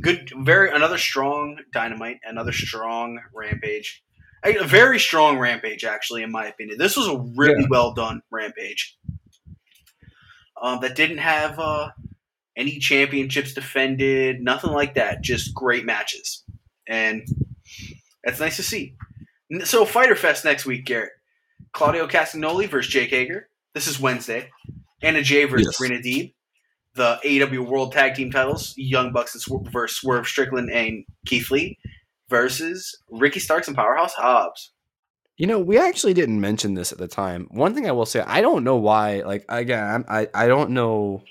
Good, 0.02 0.32
very 0.38 0.70
another 0.72 0.98
strong 0.98 1.58
dynamite, 1.74 2.20
another 2.24 2.52
strong 2.52 3.20
rampage. 3.34 4.04
A 4.44 4.64
very 4.64 5.00
strong 5.00 5.40
rampage, 5.40 5.84
actually, 5.84 6.22
in 6.22 6.32
my 6.32 6.46
opinion. 6.48 6.78
This 6.78 6.96
was 6.96 7.08
a 7.08 7.18
really 7.36 7.62
Yeah. 7.62 7.68
well 7.70 7.94
done 7.94 8.22
rampage. 8.30 8.98
Um, 10.62 10.80
that 10.82 10.96
didn't 10.96 11.18
have 11.18 11.60
uh, 11.60 11.90
any 12.56 12.78
championships 12.80 13.54
defended, 13.54 14.42
nothing 14.42 14.72
like 14.72 14.96
that. 14.96 15.22
Just 15.22 15.54
great 15.54 15.86
matches, 15.86 16.44
and 16.88 17.28
that's 18.24 18.40
nice 18.40 18.56
to 18.58 18.64
see. 18.64 18.96
So, 19.64 19.86
Fyter 19.86 20.16
Fest 20.16 20.46
next 20.46 20.66
week, 20.66 20.86
Garrett. 20.86 21.12
Claudio 21.74 22.08
Castagnoli 22.08 22.68
versus 22.70 22.92
Jake 22.92 23.10
Hager. 23.10 23.50
This 23.74 23.88
is 23.88 24.00
Wednesday. 24.00 24.50
Anna 25.02 25.22
Jay 25.22 25.46
versus 25.46 25.68
Yes. 25.68 25.78
Serena 25.78 25.98
Deeb. 26.02 26.34
The 26.96 27.20
AEW 27.26 27.68
World 27.68 27.92
Tag 27.92 28.16
Team 28.16 28.32
titles, 28.32 28.74
Young 28.78 29.12
Bucks 29.12 29.36
and 29.36 29.44
Swer- 29.44 29.72
versus 29.72 29.98
Swerve 29.98 30.28
Strickland 30.28 30.70
and 30.72 31.04
Keith 31.26 31.52
Lee 31.52 31.78
versus 32.30 32.98
Ricky 33.10 33.40
Starks 33.40 33.68
and 33.68 33.76
Powerhouse 33.76 34.14
Hobbs. 34.14 34.72
You 35.38 35.48
know, 35.48 35.60
we 35.60 35.78
actually 35.78 36.14
didn't 36.14 36.40
mention 36.40 36.74
this 36.74 36.94
at 36.94 36.98
the 36.98 37.10
time. 37.10 37.48
One 37.52 37.74
thing 37.74 37.88
I 37.88 37.92
will 37.92 38.06
say, 38.06 38.22
I 38.22 38.40
don't 38.40 38.64
know 38.64 38.78
why. 38.78 39.22
Like 39.22 39.44
again, 39.50 40.06
I 40.08 40.30
I 40.34 40.48
don't 40.48 40.72
know. 40.72 41.24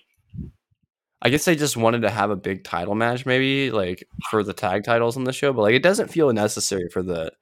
I 1.23 1.31
guess 1.31 1.47
they 1.47 1.57
just 1.57 1.78
wanted 1.78 2.03
to 2.03 2.11
have 2.11 2.31
a 2.31 2.36
big 2.36 2.65
title 2.65 2.95
match, 2.95 3.24
maybe 3.24 3.70
like 3.70 4.07
for 4.28 4.43
the 4.43 4.53
tag 4.53 4.85
titles 4.85 5.16
on 5.16 5.24
the 5.24 5.32
show, 5.32 5.55
but 5.55 5.62
like 5.62 5.74
it 5.74 5.82
doesn't 5.82 6.11
feel 6.11 6.31
necessary 6.35 6.91
for 6.91 7.03
the 7.03 7.32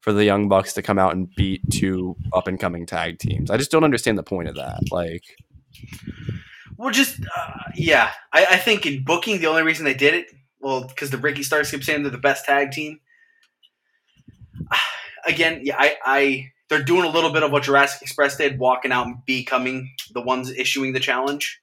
for 0.00 0.12
the 0.12 0.24
Young 0.24 0.48
Bucks 0.48 0.74
to 0.74 0.82
come 0.82 0.98
out 0.98 1.14
and 1.14 1.34
beat 1.36 1.62
two 1.70 2.16
up 2.34 2.48
and 2.48 2.60
coming 2.60 2.84
tag 2.84 3.18
teams. 3.18 3.50
I 3.50 3.56
just 3.56 3.70
don't 3.70 3.84
understand 3.84 4.18
the 4.18 4.22
point 4.22 4.48
of 4.48 4.56
that. 4.56 4.80
Like, 4.90 5.22
Well, 6.80 6.90
just 6.94 7.20
uh, 7.20 7.52
yeah, 7.76 8.10
I, 8.32 8.46
I 8.52 8.56
think 8.56 8.86
in 8.86 9.04
booking 9.04 9.38
the 9.38 9.48
only 9.48 9.62
reason 9.62 9.84
they 9.84 9.92
did 9.94 10.14
it, 10.14 10.28
well, 10.60 10.84
because 10.84 11.10
the 11.10 11.18
Ricky 11.18 11.42
Starks 11.42 11.70
kept 11.70 11.84
saying 11.84 12.04
they're 12.04 12.10
the 12.10 12.16
best 12.18 12.46
tag 12.46 12.70
team. 12.72 13.00
Again, 15.26 15.60
yeah, 15.64 15.76
I, 15.78 15.96
I 16.04 16.52
they're 16.68 16.82
doing 16.82 17.04
a 17.04 17.10
little 17.10 17.32
bit 17.32 17.42
of 17.42 17.50
what 17.52 17.64
Jurassic 17.64 18.02
Express 18.02 18.36
did, 18.36 18.58
walking 18.58 18.92
out 18.92 19.06
and 19.06 19.16
becoming 19.26 19.92
the 20.14 20.22
ones 20.22 20.50
issuing 20.50 20.92
the 20.94 21.00
challenge. 21.00 21.60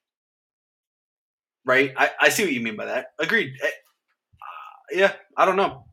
Right, 1.66 1.94
I, 1.98 2.12
I 2.22 2.30
see 2.30 2.44
what 2.44 2.54
you 2.54 2.62
mean 2.62 2.78
by 2.78 2.86
that. 2.86 3.08
Agreed. 3.20 3.54
Eh, 3.62 3.68
Uh, 3.68 4.98
yeah, 5.00 5.14
I 5.38 5.46
don't 5.46 5.58
know, 5.58 5.86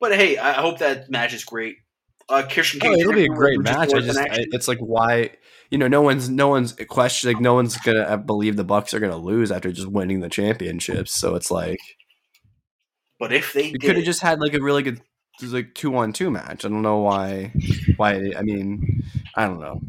but 0.00 0.14
hey, 0.14 0.38
I 0.38 0.54
hope 0.54 0.80
that 0.80 1.10
match 1.10 1.34
is 1.34 1.44
great. 1.44 1.78
Uh, 2.30 2.48
oh, 2.82 2.92
it'll 2.92 3.12
be 3.12 3.24
a 3.24 3.28
great 3.28 3.60
match. 3.60 3.92
I 3.92 4.00
just, 4.00 4.18
I, 4.18 4.44
it's 4.52 4.68
like 4.68 4.78
why, 4.78 5.30
you 5.70 5.78
know, 5.78 5.88
no 5.88 6.00
one's 6.00 6.30
no 6.30 6.48
one's 6.48 6.72
question 6.88 7.32
like 7.32 7.40
no 7.40 7.54
one's 7.54 7.76
gonna 7.78 8.02
uh, 8.02 8.16
believe 8.16 8.56
the 8.56 8.64
Bucks 8.64 8.94
are 8.94 9.00
gonna 9.00 9.16
lose 9.16 9.50
after 9.50 9.72
just 9.72 9.88
winning 9.88 10.20
the 10.20 10.28
championships. 10.28 11.12
So 11.12 11.34
it's 11.34 11.50
like. 11.50 11.80
but 13.18 13.32
if 13.32 13.52
they 13.52 13.72
could 13.72 13.96
have 13.96 14.04
just 14.04 14.22
had 14.22 14.40
like 14.40 14.54
a 14.54 14.62
really 14.62 14.82
good 14.82 15.00
like 15.48 15.74
two 15.74 15.96
on 15.96 16.12
two 16.12 16.30
match. 16.30 16.64
I 16.64 16.68
don't 16.68 16.82
know 16.82 16.98
why. 16.98 17.52
Why? 17.96 18.32
I 18.36 18.42
mean, 18.42 19.02
I 19.34 19.46
don't 19.46 19.60
know. 19.60 19.80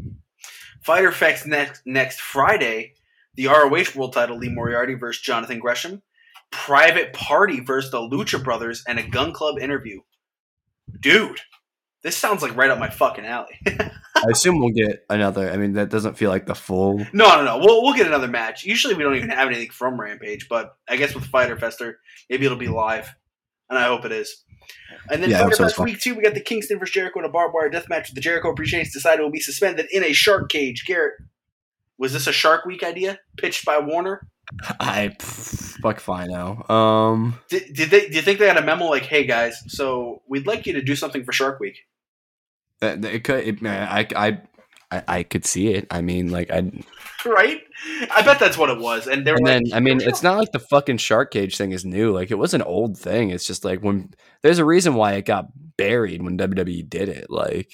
Fyter 0.81 1.11
Fest 1.11 1.45
next 1.45 1.83
next 1.85 2.21
Friday, 2.21 2.93
the 3.35 3.47
ROH 3.47 3.95
World 3.95 4.13
Title, 4.13 4.37
Lee 4.37 4.49
Moriarty 4.49 4.95
versus 4.95 5.21
Jonathan 5.21 5.59
Gresham, 5.59 6.01
Private 6.51 7.13
Party 7.13 7.59
versus 7.59 7.91
the 7.91 7.99
Lucha 7.99 8.43
Brothers, 8.43 8.83
and 8.87 8.97
a 8.99 9.07
Gunn 9.07 9.33
Club 9.33 9.59
interview. 9.59 10.01
Dude, 10.99 11.41
this 12.03 12.17
sounds 12.17 12.41
like 12.41 12.55
right 12.55 12.69
up 12.69 12.79
my 12.79 12.89
fucking 12.89 13.25
alley. 13.25 13.59
I 13.67 14.29
assume 14.29 14.59
we'll 14.59 14.69
get 14.69 15.05
another. 15.09 15.51
I 15.51 15.57
mean, 15.57 15.73
that 15.73 15.89
doesn't 15.89 16.17
feel 16.17 16.29
like 16.29 16.45
the 16.45 16.55
full. 16.55 16.99
no, 17.13 17.35
no, 17.35 17.43
no. 17.43 17.57
We'll 17.57 17.81
we'll 17.83 17.93
get 17.93 18.07
another 18.07 18.27
match. 18.27 18.63
Usually 18.63 18.93
we 18.93 19.03
don't 19.03 19.15
even 19.15 19.29
have 19.29 19.47
anything 19.47 19.69
from 19.69 19.99
Rampage, 19.99 20.47
but 20.49 20.75
I 20.87 20.97
guess 20.97 21.15
with 21.15 21.25
Fyter 21.25 21.57
Fester, 21.57 21.99
maybe 22.29 22.45
it'll 22.45 22.57
be 22.57 22.67
live, 22.67 23.13
and 23.69 23.79
I 23.79 23.87
hope 23.87 24.05
it 24.05 24.11
is. 24.11 24.43
And 25.09 25.23
then 25.23 25.29
Yeah, 25.29 25.39
I 25.39 25.43
Fyter 25.43 25.55
Fest 25.57 25.79
week 25.79 25.99
two, 25.99 26.15
we 26.15 26.23
got 26.23 26.33
the 26.33 26.41
Kingston 26.41 26.79
versus 26.79 26.93
Jericho 26.93 27.19
in 27.19 27.25
a 27.25 27.29
barbed 27.29 27.53
wire 27.53 27.69
death 27.69 27.89
match 27.89 28.09
with 28.09 28.15
the 28.15 28.21
Jericho 28.21 28.51
Appreciates 28.51 28.93
decided 28.93 29.21
it 29.21 29.23
will 29.23 29.31
be 29.31 29.39
suspended 29.39 29.87
in 29.91 30.03
a 30.03 30.13
shark 30.13 30.49
cage. 30.49 30.85
Garrett, 30.85 31.13
was 31.97 32.13
this 32.13 32.27
a 32.27 32.33
Shark 32.33 32.65
Week 32.65 32.83
idea 32.83 33.19
pitched 33.37 33.65
by 33.65 33.79
Warner? 33.79 34.27
I 34.79 35.15
fuck 35.19 35.99
fine 35.99 36.29
now. 36.29 36.63
Um, 36.67 37.39
Did, 37.49 37.73
did 37.73 37.89
they? 37.89 38.09
Do 38.09 38.15
you 38.15 38.21
think 38.21 38.39
they 38.39 38.47
had 38.47 38.57
a 38.57 38.65
memo 38.65 38.85
like, 38.85 39.05
"Hey 39.05 39.25
guys, 39.25 39.63
so 39.67 40.21
we'd 40.27 40.47
like 40.47 40.65
you 40.65 40.73
to 40.73 40.81
do 40.81 40.95
something 40.95 41.23
for 41.23 41.31
Shark 41.31 41.59
Week"? 41.59 41.77
It 42.81 43.23
could. 43.23 43.47
It, 43.47 43.65
I, 43.65 44.07
I, 44.15 44.41
I, 44.91 45.03
I 45.07 45.23
could 45.23 45.45
see 45.45 45.69
it. 45.73 45.87
I 45.89 46.01
mean, 46.01 46.31
like 46.31 46.51
I. 46.51 46.71
Right? 47.25 47.61
I 48.13 48.21
bet 48.21 48.39
that's 48.39 48.57
what 48.57 48.69
it 48.69 48.79
was. 48.79 49.07
And 49.07 49.27
And 49.27 49.39
like, 49.39 49.45
then 49.45 49.63
I 49.73 49.79
mean, 49.79 50.01
it's 50.01 50.23
not 50.23 50.37
like 50.37 50.51
the 50.51 50.59
fucking 50.59 50.97
shark 50.97 51.31
cage 51.31 51.57
thing 51.57 51.71
is 51.71 51.85
new. 51.85 52.11
Like 52.11 52.31
it 52.31 52.37
was 52.37 52.53
an 52.53 52.61
old 52.61 52.97
thing. 52.97 53.29
It's 53.29 53.45
just 53.45 53.63
like 53.63 53.81
when 53.81 54.13
there's 54.43 54.59
a 54.59 54.65
reason 54.65 54.95
why 54.95 55.13
it 55.13 55.25
got 55.25 55.47
buried 55.77 56.21
when 56.21 56.37
WWE 56.37 56.89
did 56.89 57.09
it. 57.09 57.27
Like. 57.29 57.71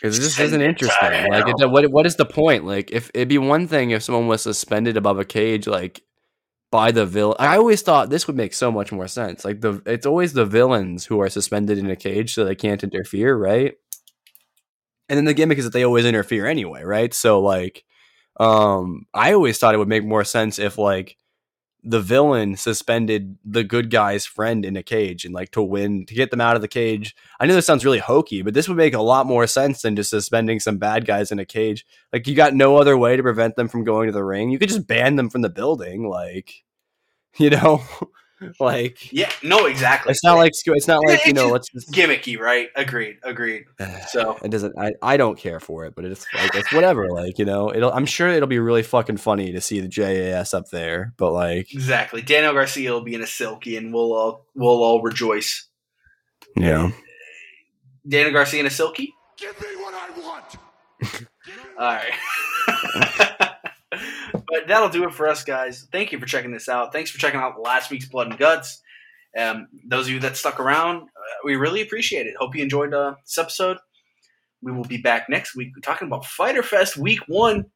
Because 0.00 0.34
Send 0.34 0.46
isn't 0.48 0.62
interesting. 0.62 1.30
Like, 1.30 1.48
it, 1.48 1.70
what 1.70 1.90
what 1.90 2.06
is 2.06 2.14
the 2.14 2.24
point? 2.24 2.64
Like, 2.64 2.92
if 2.92 3.10
it'd 3.14 3.28
be 3.28 3.38
one 3.38 3.66
thing 3.66 3.90
if 3.90 4.04
someone 4.04 4.28
was 4.28 4.42
suspended 4.42 4.96
above 4.96 5.18
a 5.18 5.24
cage, 5.24 5.66
like 5.66 6.02
by 6.70 6.90
the 6.92 7.06
villain. 7.06 7.36
I 7.38 7.56
always 7.56 7.82
thought 7.82 8.10
this 8.10 8.26
would 8.26 8.36
make 8.36 8.54
so 8.54 8.70
much 8.70 8.92
more 8.92 9.08
sense. 9.08 9.44
Like 9.44 9.60
the 9.60 9.82
it's 9.86 10.06
always 10.06 10.32
the 10.32 10.46
villains 10.46 11.06
who 11.06 11.20
are 11.20 11.28
suspended 11.30 11.78
in 11.78 11.90
a 11.90 11.96
cage 11.96 12.34
so 12.34 12.44
they 12.44 12.54
can't 12.54 12.84
interfere, 12.84 13.36
right? 13.36 13.74
And 15.08 15.16
then 15.16 15.24
the 15.24 15.34
gimmick 15.34 15.58
is 15.58 15.64
that 15.64 15.72
they 15.72 15.84
always 15.84 16.04
interfere 16.04 16.46
anyway, 16.46 16.82
right? 16.82 17.14
So 17.14 17.40
like, 17.40 17.84
um, 18.38 19.06
I 19.14 19.32
always 19.32 19.58
thought 19.58 19.74
it 19.74 19.78
would 19.78 19.88
make 19.88 20.04
more 20.04 20.24
sense 20.24 20.58
if 20.58 20.76
like 20.76 21.16
the 21.88 22.00
villain 22.00 22.54
suspended 22.54 23.38
the 23.46 23.64
good 23.64 23.88
guy's 23.90 24.26
friend 24.26 24.66
in 24.66 24.76
a 24.76 24.82
cage 24.82 25.24
and 25.24 25.32
like 25.32 25.50
to 25.52 25.62
win 25.62 26.04
to 26.04 26.12
get 26.12 26.30
them 26.30 26.40
out 26.40 26.54
of 26.54 26.60
the 26.60 26.68
cage. 26.68 27.16
I 27.40 27.46
know 27.46 27.54
this 27.54 27.64
sounds 27.64 27.82
really 27.82 27.98
hokey, 27.98 28.42
but 28.42 28.52
this 28.52 28.68
would 28.68 28.76
make 28.76 28.92
a 28.92 29.00
lot 29.00 29.24
more 29.24 29.46
sense 29.46 29.80
than 29.80 29.96
just 29.96 30.10
suspending 30.10 30.60
some 30.60 30.76
bad 30.76 31.06
guys 31.06 31.32
in 31.32 31.38
a 31.38 31.46
cage. 31.46 31.86
Like 32.12 32.26
you 32.26 32.34
got 32.34 32.52
no 32.52 32.76
other 32.76 32.98
way 32.98 33.16
to 33.16 33.22
prevent 33.22 33.56
them 33.56 33.68
from 33.68 33.84
going 33.84 34.06
to 34.06 34.12
the 34.12 34.22
ring. 34.22 34.50
You 34.50 34.58
could 34.58 34.68
just 34.68 34.86
ban 34.86 35.16
them 35.16 35.30
from 35.30 35.40
the 35.40 35.48
building, 35.48 36.06
like 36.06 36.62
you 37.38 37.48
know, 37.48 37.82
like 38.60 39.12
yeah, 39.12 39.30
no, 39.42 39.66
exactly. 39.66 40.10
it's 40.10 40.22
not 40.24 40.36
like 40.36 40.52
it's 40.54 40.88
not 40.88 41.00
like 41.06 41.24
you 41.26 41.32
know. 41.32 41.50
just 41.56 41.74
Let's 41.74 41.86
just 41.86 41.92
gimmicky, 41.92 42.38
right? 42.38 42.68
Agreed, 42.74 43.18
agreed. 43.22 43.64
So 44.08 44.38
it 44.42 44.50
doesn't. 44.50 44.78
I, 44.78 44.92
I 45.02 45.16
don't 45.16 45.36
care 45.38 45.60
for 45.60 45.84
it, 45.84 45.94
but 45.94 46.04
it's 46.04 46.26
like 46.34 46.54
it's 46.54 46.72
whatever. 46.72 47.08
Like 47.10 47.38
you 47.38 47.44
know, 47.44 47.74
it'll. 47.74 47.92
I'm 47.92 48.06
sure 48.06 48.28
it'll 48.28 48.48
be 48.48 48.58
really 48.58 48.82
fucking 48.82 49.18
funny 49.18 49.52
to 49.52 49.60
see 49.60 49.80
the 49.80 49.88
JAS 49.88 50.54
up 50.54 50.70
there, 50.70 51.12
but 51.16 51.32
like 51.32 51.72
exactly, 51.72 52.22
Daniel 52.22 52.52
Garcia 52.52 52.92
will 52.92 53.02
be 53.02 53.14
in 53.14 53.22
a 53.22 53.26
silky, 53.26 53.76
and 53.76 53.92
we'll 53.92 54.12
all 54.12 54.46
we'll 54.54 54.82
all 54.82 55.02
rejoice. 55.02 55.68
yeah. 56.56 56.90
Daniel 58.08 58.32
Garcia 58.32 58.60
in 58.60 58.66
a 58.66 58.70
silky. 58.70 59.14
Give 59.36 59.60
me 59.60 59.76
what 59.76 59.94
I 59.94 60.10
want. 60.18 60.56
All 61.78 61.94
right. 61.94 63.38
but 64.48 64.66
that'll 64.66 64.88
do 64.88 65.04
it 65.04 65.14
for 65.14 65.28
us, 65.28 65.44
guys. 65.44 65.86
Thank 65.92 66.12
you 66.12 66.18
for 66.18 66.26
checking 66.26 66.52
this 66.52 66.68
out. 66.68 66.92
Thanks 66.92 67.10
for 67.10 67.18
checking 67.18 67.40
out 67.40 67.60
last 67.60 67.90
week's 67.90 68.06
Blood 68.06 68.28
and 68.28 68.38
Guts. 68.38 68.82
Um, 69.38 69.68
those 69.86 70.06
of 70.06 70.12
you 70.12 70.20
that 70.20 70.36
stuck 70.36 70.58
around, 70.58 71.02
uh, 71.02 71.36
we 71.44 71.56
really 71.56 71.82
appreciate 71.82 72.26
it. 72.26 72.34
Hope 72.38 72.56
you 72.56 72.62
enjoyed 72.62 72.94
uh, 72.94 73.14
this 73.24 73.38
episode. 73.38 73.78
We 74.62 74.72
will 74.72 74.84
be 74.84 74.96
back 74.96 75.28
next 75.28 75.54
week 75.54 75.72
talking 75.82 76.08
about 76.08 76.24
Fyter 76.24 76.62
Fest 76.62 76.96
Week 76.96 77.20
One. 77.28 77.66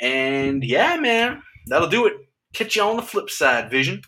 And 0.00 0.64
yeah, 0.64 0.96
man, 0.96 1.42
that'll 1.68 1.88
do 1.88 2.06
it. 2.06 2.14
Catch 2.52 2.76
you 2.76 2.82
on 2.82 2.96
the 2.96 3.02
flip 3.02 3.30
side, 3.30 3.70
Vision. 3.70 4.02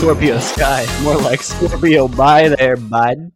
Scorpio 0.00 0.38
Sky, 0.38 0.86
more 1.02 1.18
like 1.18 1.42
Scorpio. 1.42 2.08
Bye 2.08 2.48
there, 2.48 2.78
bud. 2.78 3.32